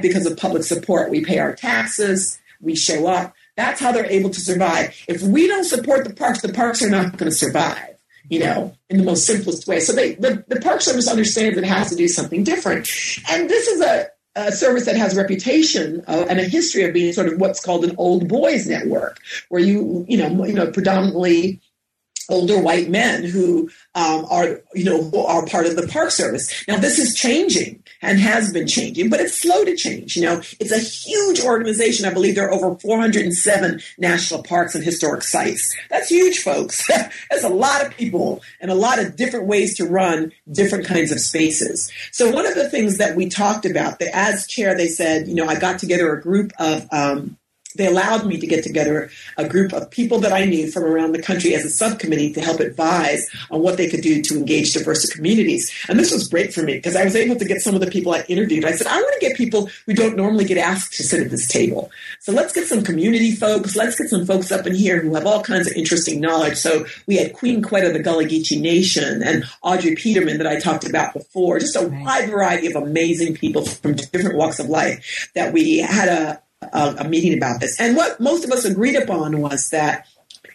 because 0.00 0.26
of 0.26 0.36
public 0.36 0.62
support. 0.62 1.10
We 1.10 1.24
pay 1.24 1.38
our 1.38 1.54
taxes, 1.54 2.38
we 2.60 2.74
show 2.74 3.06
up. 3.06 3.34
That's 3.56 3.80
how 3.80 3.92
they're 3.92 4.06
able 4.06 4.30
to 4.30 4.40
survive. 4.40 4.94
If 5.08 5.22
we 5.22 5.46
don't 5.46 5.64
support 5.64 6.06
the 6.06 6.14
parks, 6.14 6.42
the 6.42 6.52
parks 6.52 6.82
are 6.82 6.90
not 6.90 7.16
going 7.16 7.30
to 7.30 7.36
survive, 7.36 7.96
you 8.28 8.40
know, 8.40 8.76
in 8.90 8.98
the 8.98 9.04
most 9.04 9.26
simplest 9.26 9.66
way. 9.66 9.80
So 9.80 9.92
they, 9.92 10.14
the, 10.14 10.44
the 10.48 10.60
Park 10.60 10.82
Service 10.82 11.08
understands 11.08 11.56
it 11.56 11.64
has 11.64 11.90
to 11.90 11.96
do 11.96 12.06
something 12.06 12.44
different. 12.44 12.88
And 13.30 13.48
this 13.48 13.66
is 13.66 13.80
a, 13.80 14.08
a 14.34 14.52
service 14.52 14.84
that 14.84 14.96
has 14.96 15.16
a 15.16 15.20
reputation 15.20 16.04
uh, 16.06 16.26
and 16.28 16.38
a 16.38 16.44
history 16.44 16.84
of 16.84 16.92
being 16.92 17.12
sort 17.14 17.32
of 17.32 17.40
what's 17.40 17.64
called 17.64 17.84
an 17.84 17.94
old 17.96 18.28
boys 18.28 18.66
network, 18.66 19.18
where 19.48 19.62
you, 19.62 20.04
you 20.06 20.18
know, 20.18 20.44
you 20.44 20.52
know, 20.52 20.70
predominantly 20.70 21.60
older 22.28 22.60
white 22.60 22.90
men 22.90 23.24
who 23.24 23.70
um, 23.94 24.26
are 24.30 24.60
you 24.74 24.84
know 24.84 25.02
who 25.02 25.18
are 25.18 25.46
part 25.46 25.66
of 25.66 25.76
the 25.76 25.86
park 25.86 26.10
service 26.10 26.66
now 26.66 26.76
this 26.76 26.98
is 26.98 27.14
changing 27.14 27.82
and 28.06 28.18
has 28.18 28.52
been 28.52 28.66
changing 28.66 29.10
but 29.10 29.20
it's 29.20 29.38
slow 29.38 29.64
to 29.64 29.76
change 29.76 30.16
you 30.16 30.22
know? 30.22 30.40
It's 30.58 30.72
a 30.72 30.78
huge 30.78 31.40
organization. 31.40 32.06
I 32.06 32.12
believe 32.12 32.34
there 32.34 32.48
are 32.48 32.52
over 32.52 32.76
407 32.76 33.80
national 33.98 34.42
parks 34.42 34.74
and 34.74 34.84
historic 34.84 35.22
sites. 35.22 35.74
That's 35.90 36.08
huge 36.08 36.38
folks. 36.38 36.86
That's 37.30 37.44
a 37.44 37.48
lot 37.48 37.84
of 37.84 37.96
people 37.96 38.42
and 38.60 38.70
a 38.70 38.74
lot 38.74 38.98
of 38.98 39.16
different 39.16 39.46
ways 39.46 39.76
to 39.76 39.84
run 39.84 40.32
different 40.50 40.86
kinds 40.86 41.12
of 41.12 41.20
spaces. 41.20 41.90
So 42.12 42.30
one 42.30 42.46
of 42.46 42.54
the 42.54 42.68
things 42.68 42.98
that 42.98 43.16
we 43.16 43.28
talked 43.28 43.66
about 43.66 43.98
that 43.98 44.16
as 44.16 44.46
chair 44.46 44.74
they 44.76 44.88
said 44.88 45.28
you 45.28 45.34
know 45.34 45.46
i 45.46 45.58
got 45.58 45.78
together 45.78 46.12
a 46.12 46.20
group 46.20 46.52
of 46.58 46.86
um, 46.92 47.36
they 47.76 47.86
allowed 47.86 48.26
me 48.26 48.38
to 48.38 48.46
get 48.46 48.62
together 48.62 49.10
a 49.36 49.48
group 49.48 49.72
of 49.72 49.90
people 49.90 50.18
that 50.20 50.32
I 50.32 50.44
knew 50.44 50.70
from 50.70 50.84
around 50.84 51.12
the 51.12 51.22
country 51.22 51.54
as 51.54 51.64
a 51.64 51.70
subcommittee 51.70 52.32
to 52.34 52.40
help 52.40 52.60
advise 52.60 53.28
on 53.50 53.60
what 53.60 53.76
they 53.76 53.88
could 53.88 54.02
do 54.02 54.22
to 54.22 54.36
engage 54.36 54.72
diverse 54.72 55.08
communities. 55.12 55.72
And 55.88 55.98
this 55.98 56.12
was 56.12 56.28
great 56.28 56.52
for 56.52 56.62
me 56.62 56.74
because 56.74 56.96
I 56.96 57.04
was 57.04 57.16
able 57.16 57.36
to 57.36 57.44
get 57.44 57.60
some 57.60 57.74
of 57.74 57.80
the 57.80 57.86
people 57.86 58.12
I 58.12 58.24
interviewed. 58.28 58.64
I 58.64 58.72
said, 58.72 58.86
I 58.86 59.00
want 59.00 59.14
to 59.20 59.26
get 59.26 59.36
people 59.36 59.68
who 59.86 59.94
don't 59.94 60.16
normally 60.16 60.44
get 60.44 60.58
asked 60.58 60.94
to 60.94 61.02
sit 61.02 61.22
at 61.22 61.30
this 61.30 61.48
table. 61.48 61.90
So 62.20 62.32
let's 62.32 62.52
get 62.52 62.66
some 62.66 62.82
community 62.82 63.32
folks. 63.32 63.76
Let's 63.76 63.98
get 63.98 64.08
some 64.08 64.26
folks 64.26 64.50
up 64.50 64.66
in 64.66 64.74
here 64.74 65.00
who 65.00 65.14
have 65.14 65.26
all 65.26 65.42
kinds 65.42 65.70
of 65.70 65.76
interesting 65.76 66.20
knowledge. 66.20 66.56
So 66.56 66.86
we 67.06 67.16
had 67.16 67.32
Queen 67.32 67.62
Quet 67.62 67.84
of 67.84 67.92
the 67.92 68.02
Gullah 68.02 68.24
Geechee 68.24 68.60
Nation 68.60 69.22
and 69.22 69.44
Audrey 69.62 69.94
Peterman 69.94 70.38
that 70.38 70.46
I 70.46 70.58
talked 70.58 70.88
about 70.88 71.12
before. 71.12 71.58
Just 71.58 71.76
a 71.76 71.88
wide 71.88 72.30
variety 72.30 72.66
of 72.66 72.76
amazing 72.76 73.34
people 73.34 73.64
from 73.64 73.94
different 73.94 74.36
walks 74.36 74.58
of 74.58 74.68
life 74.68 75.30
that 75.34 75.52
we 75.52 75.78
had 75.78 76.08
a 76.08 76.42
a, 76.72 76.96
a 77.00 77.08
meeting 77.08 77.36
about 77.36 77.60
this. 77.60 77.78
And 77.80 77.96
what 77.96 78.20
most 78.20 78.44
of 78.44 78.50
us 78.50 78.64
agreed 78.64 78.96
upon 78.96 79.40
was 79.40 79.70
that 79.70 80.06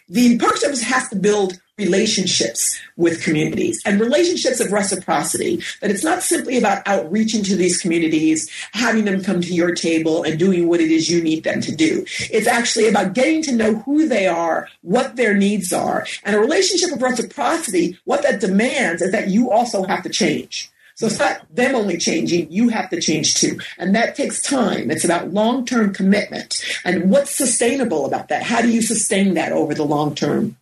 the 0.08 0.38
Park 0.38 0.56
Service 0.56 0.82
has 0.82 1.08
to 1.08 1.16
build 1.16 1.58
relationships 1.78 2.78
with 2.96 3.22
communities 3.22 3.80
and 3.86 3.98
relationships 3.98 4.60
of 4.60 4.72
reciprocity. 4.72 5.62
That 5.80 5.90
it's 5.90 6.04
not 6.04 6.22
simply 6.22 6.58
about 6.58 6.86
outreaching 6.86 7.42
to 7.44 7.56
these 7.56 7.80
communities, 7.80 8.50
having 8.72 9.04
them 9.04 9.22
come 9.22 9.40
to 9.40 9.54
your 9.54 9.74
table 9.74 10.22
and 10.22 10.38
doing 10.38 10.68
what 10.68 10.80
it 10.80 10.90
is 10.90 11.08
you 11.08 11.22
need 11.22 11.44
them 11.44 11.60
to 11.62 11.74
do. 11.74 12.04
It's 12.30 12.46
actually 12.46 12.88
about 12.88 13.14
getting 13.14 13.42
to 13.44 13.52
know 13.52 13.76
who 13.76 14.06
they 14.06 14.26
are, 14.26 14.68
what 14.82 15.16
their 15.16 15.34
needs 15.34 15.72
are. 15.72 16.06
And 16.24 16.36
a 16.36 16.40
relationship 16.40 16.92
of 16.92 17.02
reciprocity, 17.02 17.98
what 18.04 18.22
that 18.22 18.40
demands 18.40 19.02
is 19.02 19.12
that 19.12 19.28
you 19.28 19.50
also 19.50 19.84
have 19.84 20.02
to 20.02 20.10
change. 20.10 20.70
So 21.02 21.06
it's 21.08 21.18
not 21.18 21.52
them 21.52 21.74
only 21.74 21.98
changing, 21.98 22.52
you 22.52 22.68
have 22.68 22.88
to 22.90 23.00
change 23.00 23.34
too. 23.34 23.58
And 23.76 23.92
that 23.96 24.14
takes 24.14 24.40
time. 24.40 24.88
It's 24.88 25.04
about 25.04 25.32
long 25.32 25.66
term 25.66 25.92
commitment. 25.92 26.64
And 26.84 27.10
what's 27.10 27.34
sustainable 27.34 28.06
about 28.06 28.28
that? 28.28 28.44
How 28.44 28.62
do 28.62 28.68
you 28.68 28.80
sustain 28.82 29.34
that 29.34 29.50
over 29.50 29.74
the 29.74 29.82
long 29.82 30.14
term? 30.14 30.56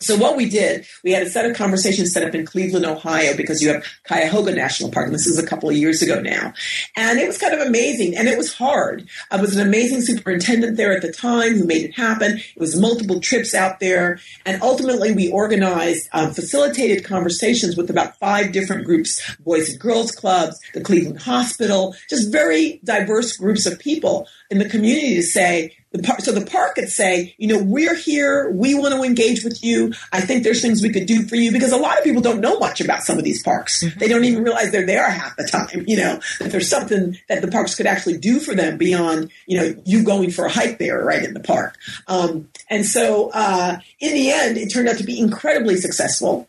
So 0.00 0.16
what 0.16 0.36
we 0.36 0.48
did, 0.48 0.86
we 1.02 1.10
had 1.10 1.24
a 1.24 1.30
set 1.30 1.44
of 1.44 1.56
conversations 1.56 2.12
set 2.12 2.22
up 2.22 2.32
in 2.32 2.46
Cleveland, 2.46 2.86
Ohio, 2.86 3.36
because 3.36 3.60
you 3.60 3.68
have 3.70 3.84
Cuyahoga 4.04 4.54
National 4.54 4.92
Park, 4.92 5.06
and 5.06 5.14
this 5.14 5.26
is 5.26 5.38
a 5.38 5.46
couple 5.46 5.68
of 5.68 5.76
years 5.76 6.02
ago 6.02 6.20
now. 6.20 6.52
And 6.96 7.18
it 7.18 7.26
was 7.26 7.36
kind 7.36 7.52
of 7.52 7.66
amazing, 7.66 8.16
and 8.16 8.28
it 8.28 8.38
was 8.38 8.54
hard. 8.54 9.08
I 9.32 9.40
was 9.40 9.56
an 9.56 9.66
amazing 9.66 10.02
superintendent 10.02 10.76
there 10.76 10.92
at 10.92 11.02
the 11.02 11.12
time 11.12 11.56
who 11.56 11.64
made 11.64 11.84
it 11.84 11.96
happen. 11.96 12.38
It 12.38 12.60
was 12.60 12.80
multiple 12.80 13.18
trips 13.18 13.54
out 13.54 13.80
there, 13.80 14.20
and 14.46 14.62
ultimately 14.62 15.12
we 15.12 15.32
organized 15.32 16.08
um, 16.12 16.32
facilitated 16.32 17.04
conversations 17.04 17.76
with 17.76 17.90
about 17.90 18.16
five 18.20 18.52
different 18.52 18.84
groups, 18.84 19.20
Boys 19.40 19.70
and 19.70 19.80
Girls 19.80 20.12
Clubs, 20.12 20.60
the 20.74 20.80
Cleveland 20.80 21.22
Hospital, 21.22 21.96
just 22.08 22.30
very 22.30 22.80
diverse 22.84 23.36
groups 23.36 23.66
of 23.66 23.80
people 23.80 24.28
in 24.48 24.58
the 24.58 24.68
community 24.68 25.16
to 25.16 25.22
say, 25.22 25.74
the 25.92 26.02
park, 26.02 26.20
so 26.20 26.32
the 26.32 26.44
park 26.44 26.74
could 26.74 26.90
say, 26.90 27.34
you 27.38 27.48
know, 27.48 27.62
we're 27.62 27.94
here. 27.94 28.50
We 28.50 28.74
want 28.74 28.94
to 28.94 29.02
engage 29.02 29.42
with 29.42 29.64
you. 29.64 29.94
I 30.12 30.20
think 30.20 30.44
there's 30.44 30.60
things 30.60 30.82
we 30.82 30.92
could 30.92 31.06
do 31.06 31.26
for 31.26 31.36
you 31.36 31.50
because 31.50 31.72
a 31.72 31.78
lot 31.78 31.98
of 31.98 32.04
people 32.04 32.20
don't 32.20 32.40
know 32.40 32.58
much 32.58 32.80
about 32.80 33.02
some 33.02 33.18
of 33.18 33.24
these 33.24 33.42
parks. 33.42 33.82
Mm-hmm. 33.82 33.98
They 33.98 34.08
don't 34.08 34.24
even 34.24 34.44
realize 34.44 34.70
they're 34.70 34.86
there 34.86 35.08
half 35.10 35.36
the 35.36 35.44
time. 35.44 35.84
You 35.86 35.96
know, 35.96 36.20
that 36.40 36.52
there's 36.52 36.68
something 36.68 37.16
that 37.28 37.40
the 37.40 37.48
parks 37.48 37.74
could 37.74 37.86
actually 37.86 38.18
do 38.18 38.38
for 38.38 38.54
them 38.54 38.76
beyond, 38.76 39.30
you 39.46 39.58
know, 39.58 39.74
you 39.84 40.04
going 40.04 40.30
for 40.30 40.44
a 40.44 40.50
hike 40.50 40.78
there 40.78 41.02
right 41.02 41.24
in 41.24 41.34
the 41.34 41.40
park. 41.40 41.76
Um, 42.06 42.48
and 42.68 42.84
so, 42.84 43.30
uh, 43.32 43.78
in 44.00 44.14
the 44.14 44.30
end, 44.30 44.58
it 44.58 44.68
turned 44.70 44.88
out 44.88 44.98
to 44.98 45.04
be 45.04 45.18
incredibly 45.18 45.76
successful. 45.76 46.48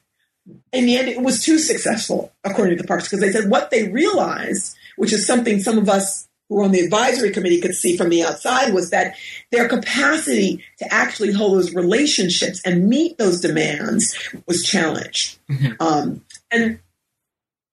In 0.74 0.86
the 0.86 0.98
end, 0.98 1.08
it 1.08 1.22
was 1.22 1.44
too 1.44 1.60
successful, 1.60 2.32
according 2.44 2.76
to 2.76 2.82
the 2.82 2.88
parks, 2.88 3.06
because 3.06 3.20
they 3.20 3.32
said 3.32 3.50
what 3.50 3.72
they 3.72 3.88
realized, 3.88 4.76
which 4.98 5.14
is 5.14 5.26
something 5.26 5.60
some 5.60 5.78
of 5.78 5.90
us 5.90 6.28
who 6.50 6.56
were 6.56 6.64
on 6.64 6.72
the 6.72 6.80
advisory 6.80 7.32
committee 7.32 7.62
could 7.62 7.76
see 7.76 7.96
from 7.96 8.10
the 8.10 8.24
outside 8.24 8.74
was 8.74 8.90
that 8.90 9.16
their 9.52 9.70
capacity 9.70 10.64
to 10.80 10.94
actually 10.94 11.32
hold 11.32 11.58
those 11.58 11.74
relationships 11.74 12.62
and 12.66 12.90
meet 12.90 13.18
those 13.18 13.40
demands 13.40 14.18
was 14.48 14.64
challenged. 14.64 15.38
Mm-hmm. 15.50 15.82
Um, 15.82 16.22
and 16.52 16.80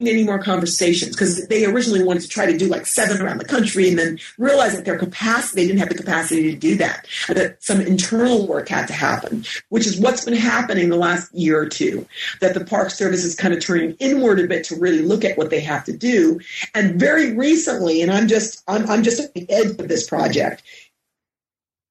any 0.00 0.24
more 0.24 0.38
conversations 0.38 1.12
because 1.12 1.46
they 1.48 1.64
originally 1.64 2.04
wanted 2.04 2.20
to 2.20 2.28
try 2.28 2.44
to 2.44 2.56
do 2.56 2.68
like 2.68 2.86
seven 2.86 3.20
around 3.22 3.38
the 3.38 3.44
country 3.46 3.88
and 3.88 3.98
then 3.98 4.18
realized 4.36 4.76
that 4.76 4.84
their 4.84 4.98
capacity, 4.98 5.62
they 5.62 5.66
didn't 5.66 5.78
have 5.78 5.88
the 5.88 5.94
capacity 5.94 6.52
to 6.52 6.56
do 6.56 6.76
that. 6.76 7.06
That 7.28 7.62
some 7.62 7.80
internal 7.80 8.46
work 8.46 8.68
had 8.68 8.86
to 8.88 8.92
happen, 8.92 9.44
which 9.70 9.86
is 9.86 9.98
what's 9.98 10.24
been 10.24 10.34
happening 10.34 10.90
the 10.90 10.96
last 10.96 11.32
year 11.34 11.58
or 11.58 11.66
two, 11.66 12.06
that 12.40 12.52
the 12.52 12.64
Park 12.64 12.90
Service 12.90 13.24
is 13.24 13.34
kind 13.34 13.54
of 13.54 13.60
turning 13.60 13.92
inward 13.98 14.38
a 14.38 14.46
bit 14.46 14.64
to 14.64 14.76
really 14.76 15.00
look 15.00 15.24
at 15.24 15.38
what 15.38 15.48
they 15.48 15.60
have 15.60 15.84
to 15.84 15.96
do. 15.96 16.40
And 16.74 17.00
very 17.00 17.34
recently, 17.34 18.02
and 18.02 18.10
I'm 18.10 18.28
just, 18.28 18.62
I'm, 18.68 18.88
I'm 18.90 19.02
just 19.02 19.20
at 19.20 19.32
the 19.32 19.50
edge 19.50 19.70
of 19.78 19.88
this 19.88 20.06
project, 20.06 20.62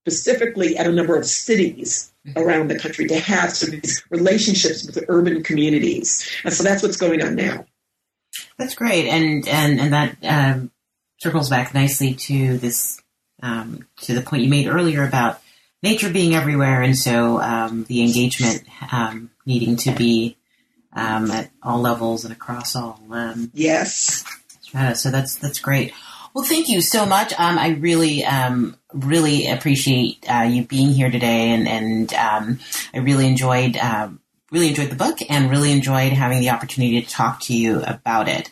specifically 0.06 0.76
at 0.76 0.86
a 0.86 0.92
number 0.92 1.16
of 1.16 1.26
cities 1.26 2.12
mm-hmm. 2.24 2.38
around 2.38 2.68
the 2.68 2.78
country 2.78 3.08
to 3.08 3.18
have 3.18 3.50
some 3.50 3.74
of 3.74 3.82
these 3.82 4.04
relationships 4.10 4.86
with 4.86 4.94
the 4.94 5.04
urban 5.08 5.42
communities. 5.42 6.30
And 6.44 6.54
so 6.54 6.62
that's 6.62 6.84
what's 6.84 6.96
going 6.96 7.20
on 7.20 7.34
now. 7.34 7.66
That's 8.58 8.74
great, 8.74 9.08
and 9.08 9.46
and 9.46 9.80
and 9.80 9.92
that 9.92 10.16
um, 10.22 10.70
circles 11.18 11.50
back 11.50 11.74
nicely 11.74 12.14
to 12.14 12.58
this 12.58 13.00
um, 13.42 13.86
to 14.02 14.14
the 14.14 14.22
point 14.22 14.42
you 14.42 14.48
made 14.48 14.66
earlier 14.66 15.04
about 15.04 15.40
nature 15.82 16.10
being 16.10 16.34
everywhere, 16.34 16.82
and 16.82 16.96
so 16.96 17.40
um, 17.40 17.84
the 17.84 18.02
engagement 18.02 18.64
um, 18.92 19.30
needing 19.44 19.76
to 19.76 19.92
be 19.92 20.36
um, 20.92 21.30
at 21.30 21.50
all 21.62 21.80
levels 21.80 22.24
and 22.24 22.32
across 22.32 22.74
all. 22.74 23.00
Um, 23.10 23.50
yes. 23.54 24.24
so 24.94 25.10
that's 25.10 25.36
that's 25.36 25.60
great. 25.60 25.92
Well, 26.34 26.44
thank 26.44 26.68
you 26.68 26.82
so 26.82 27.06
much. 27.06 27.32
Um, 27.38 27.58
I 27.58 27.70
really, 27.70 28.22
um, 28.24 28.76
really 28.92 29.48
appreciate 29.48 30.22
uh, 30.28 30.42
you 30.42 30.64
being 30.64 30.92
here 30.92 31.10
today, 31.10 31.50
and 31.50 31.66
and 31.68 32.12
um, 32.14 32.58
I 32.92 32.98
really 32.98 33.26
enjoyed 33.26 33.76
um, 33.76 34.20
really 34.50 34.68
enjoyed 34.68 34.90
the 34.90 34.96
book 34.96 35.18
and 35.28 35.50
really 35.50 35.72
enjoyed 35.72 36.12
having 36.12 36.40
the 36.40 36.50
opportunity 36.50 37.00
to 37.00 37.08
talk 37.08 37.40
to 37.40 37.54
you 37.54 37.82
about 37.82 38.28
it. 38.28 38.50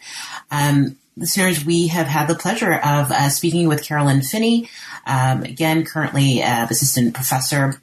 Um, 0.50 0.96
listeners, 1.16 1.64
we 1.64 1.88
have 1.88 2.06
had 2.06 2.26
the 2.26 2.34
pleasure 2.34 2.72
of 2.72 3.10
uh, 3.10 3.28
speaking 3.28 3.68
with 3.68 3.84
Carolyn 3.84 4.22
Finney, 4.22 4.68
um, 5.06 5.42
again, 5.42 5.84
currently 5.84 6.42
uh, 6.42 6.66
assistant 6.68 7.14
professor 7.14 7.80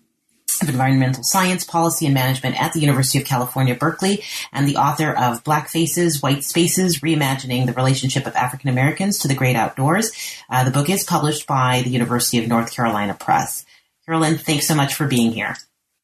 of 0.62 0.70
environmental 0.70 1.24
science, 1.24 1.64
policy, 1.64 2.06
and 2.06 2.14
management 2.14 2.62
at 2.62 2.74
the 2.74 2.80
University 2.80 3.20
of 3.20 3.26
California, 3.26 3.74
Berkeley, 3.74 4.24
and 4.52 4.68
the 4.68 4.78
author 4.78 5.12
of 5.12 5.44
Black 5.44 5.70
Faces, 5.70 6.22
White 6.22 6.44
Spaces, 6.44 7.00
Reimagining 7.00 7.66
the 7.66 7.74
Relationship 7.74 8.28
of 8.28 8.36
African 8.36 8.70
Americans 8.70 9.20
to 9.20 9.28
the 9.28 9.34
Great 9.34 9.56
Outdoors. 9.56 10.12
Uh, 10.50 10.64
the 10.64 10.72
book 10.72 10.90
is 10.90 11.04
published 11.04 11.48
by 11.48 11.82
the 11.84 11.90
University 11.90 12.38
of 12.38 12.48
North 12.48 12.72
Carolina 12.74 13.16
Press. 13.16 13.66
Carolyn, 14.06 14.38
thanks 14.38 14.68
so 14.68 14.76
much 14.76 14.94
for 14.94 15.08
being 15.08 15.32
here. 15.32 15.56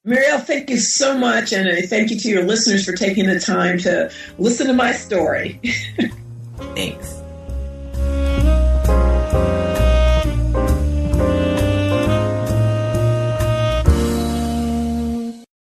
Mariel, 0.07 0.39
thank 0.39 0.69
you 0.69 0.77
so 0.77 1.17
much, 1.17 1.51
and 1.51 1.67
thank 1.89 2.11
you 2.11 2.17
to 2.17 2.29
your 2.29 2.43
listeners 2.43 2.85
for 2.85 2.93
taking 2.93 3.27
the 3.27 3.41
time 3.41 3.77
to 3.79 4.09
listen 4.39 4.67
to 4.67 4.73
my 4.73 4.93
story. 4.93 5.59
thanks. 6.75 7.16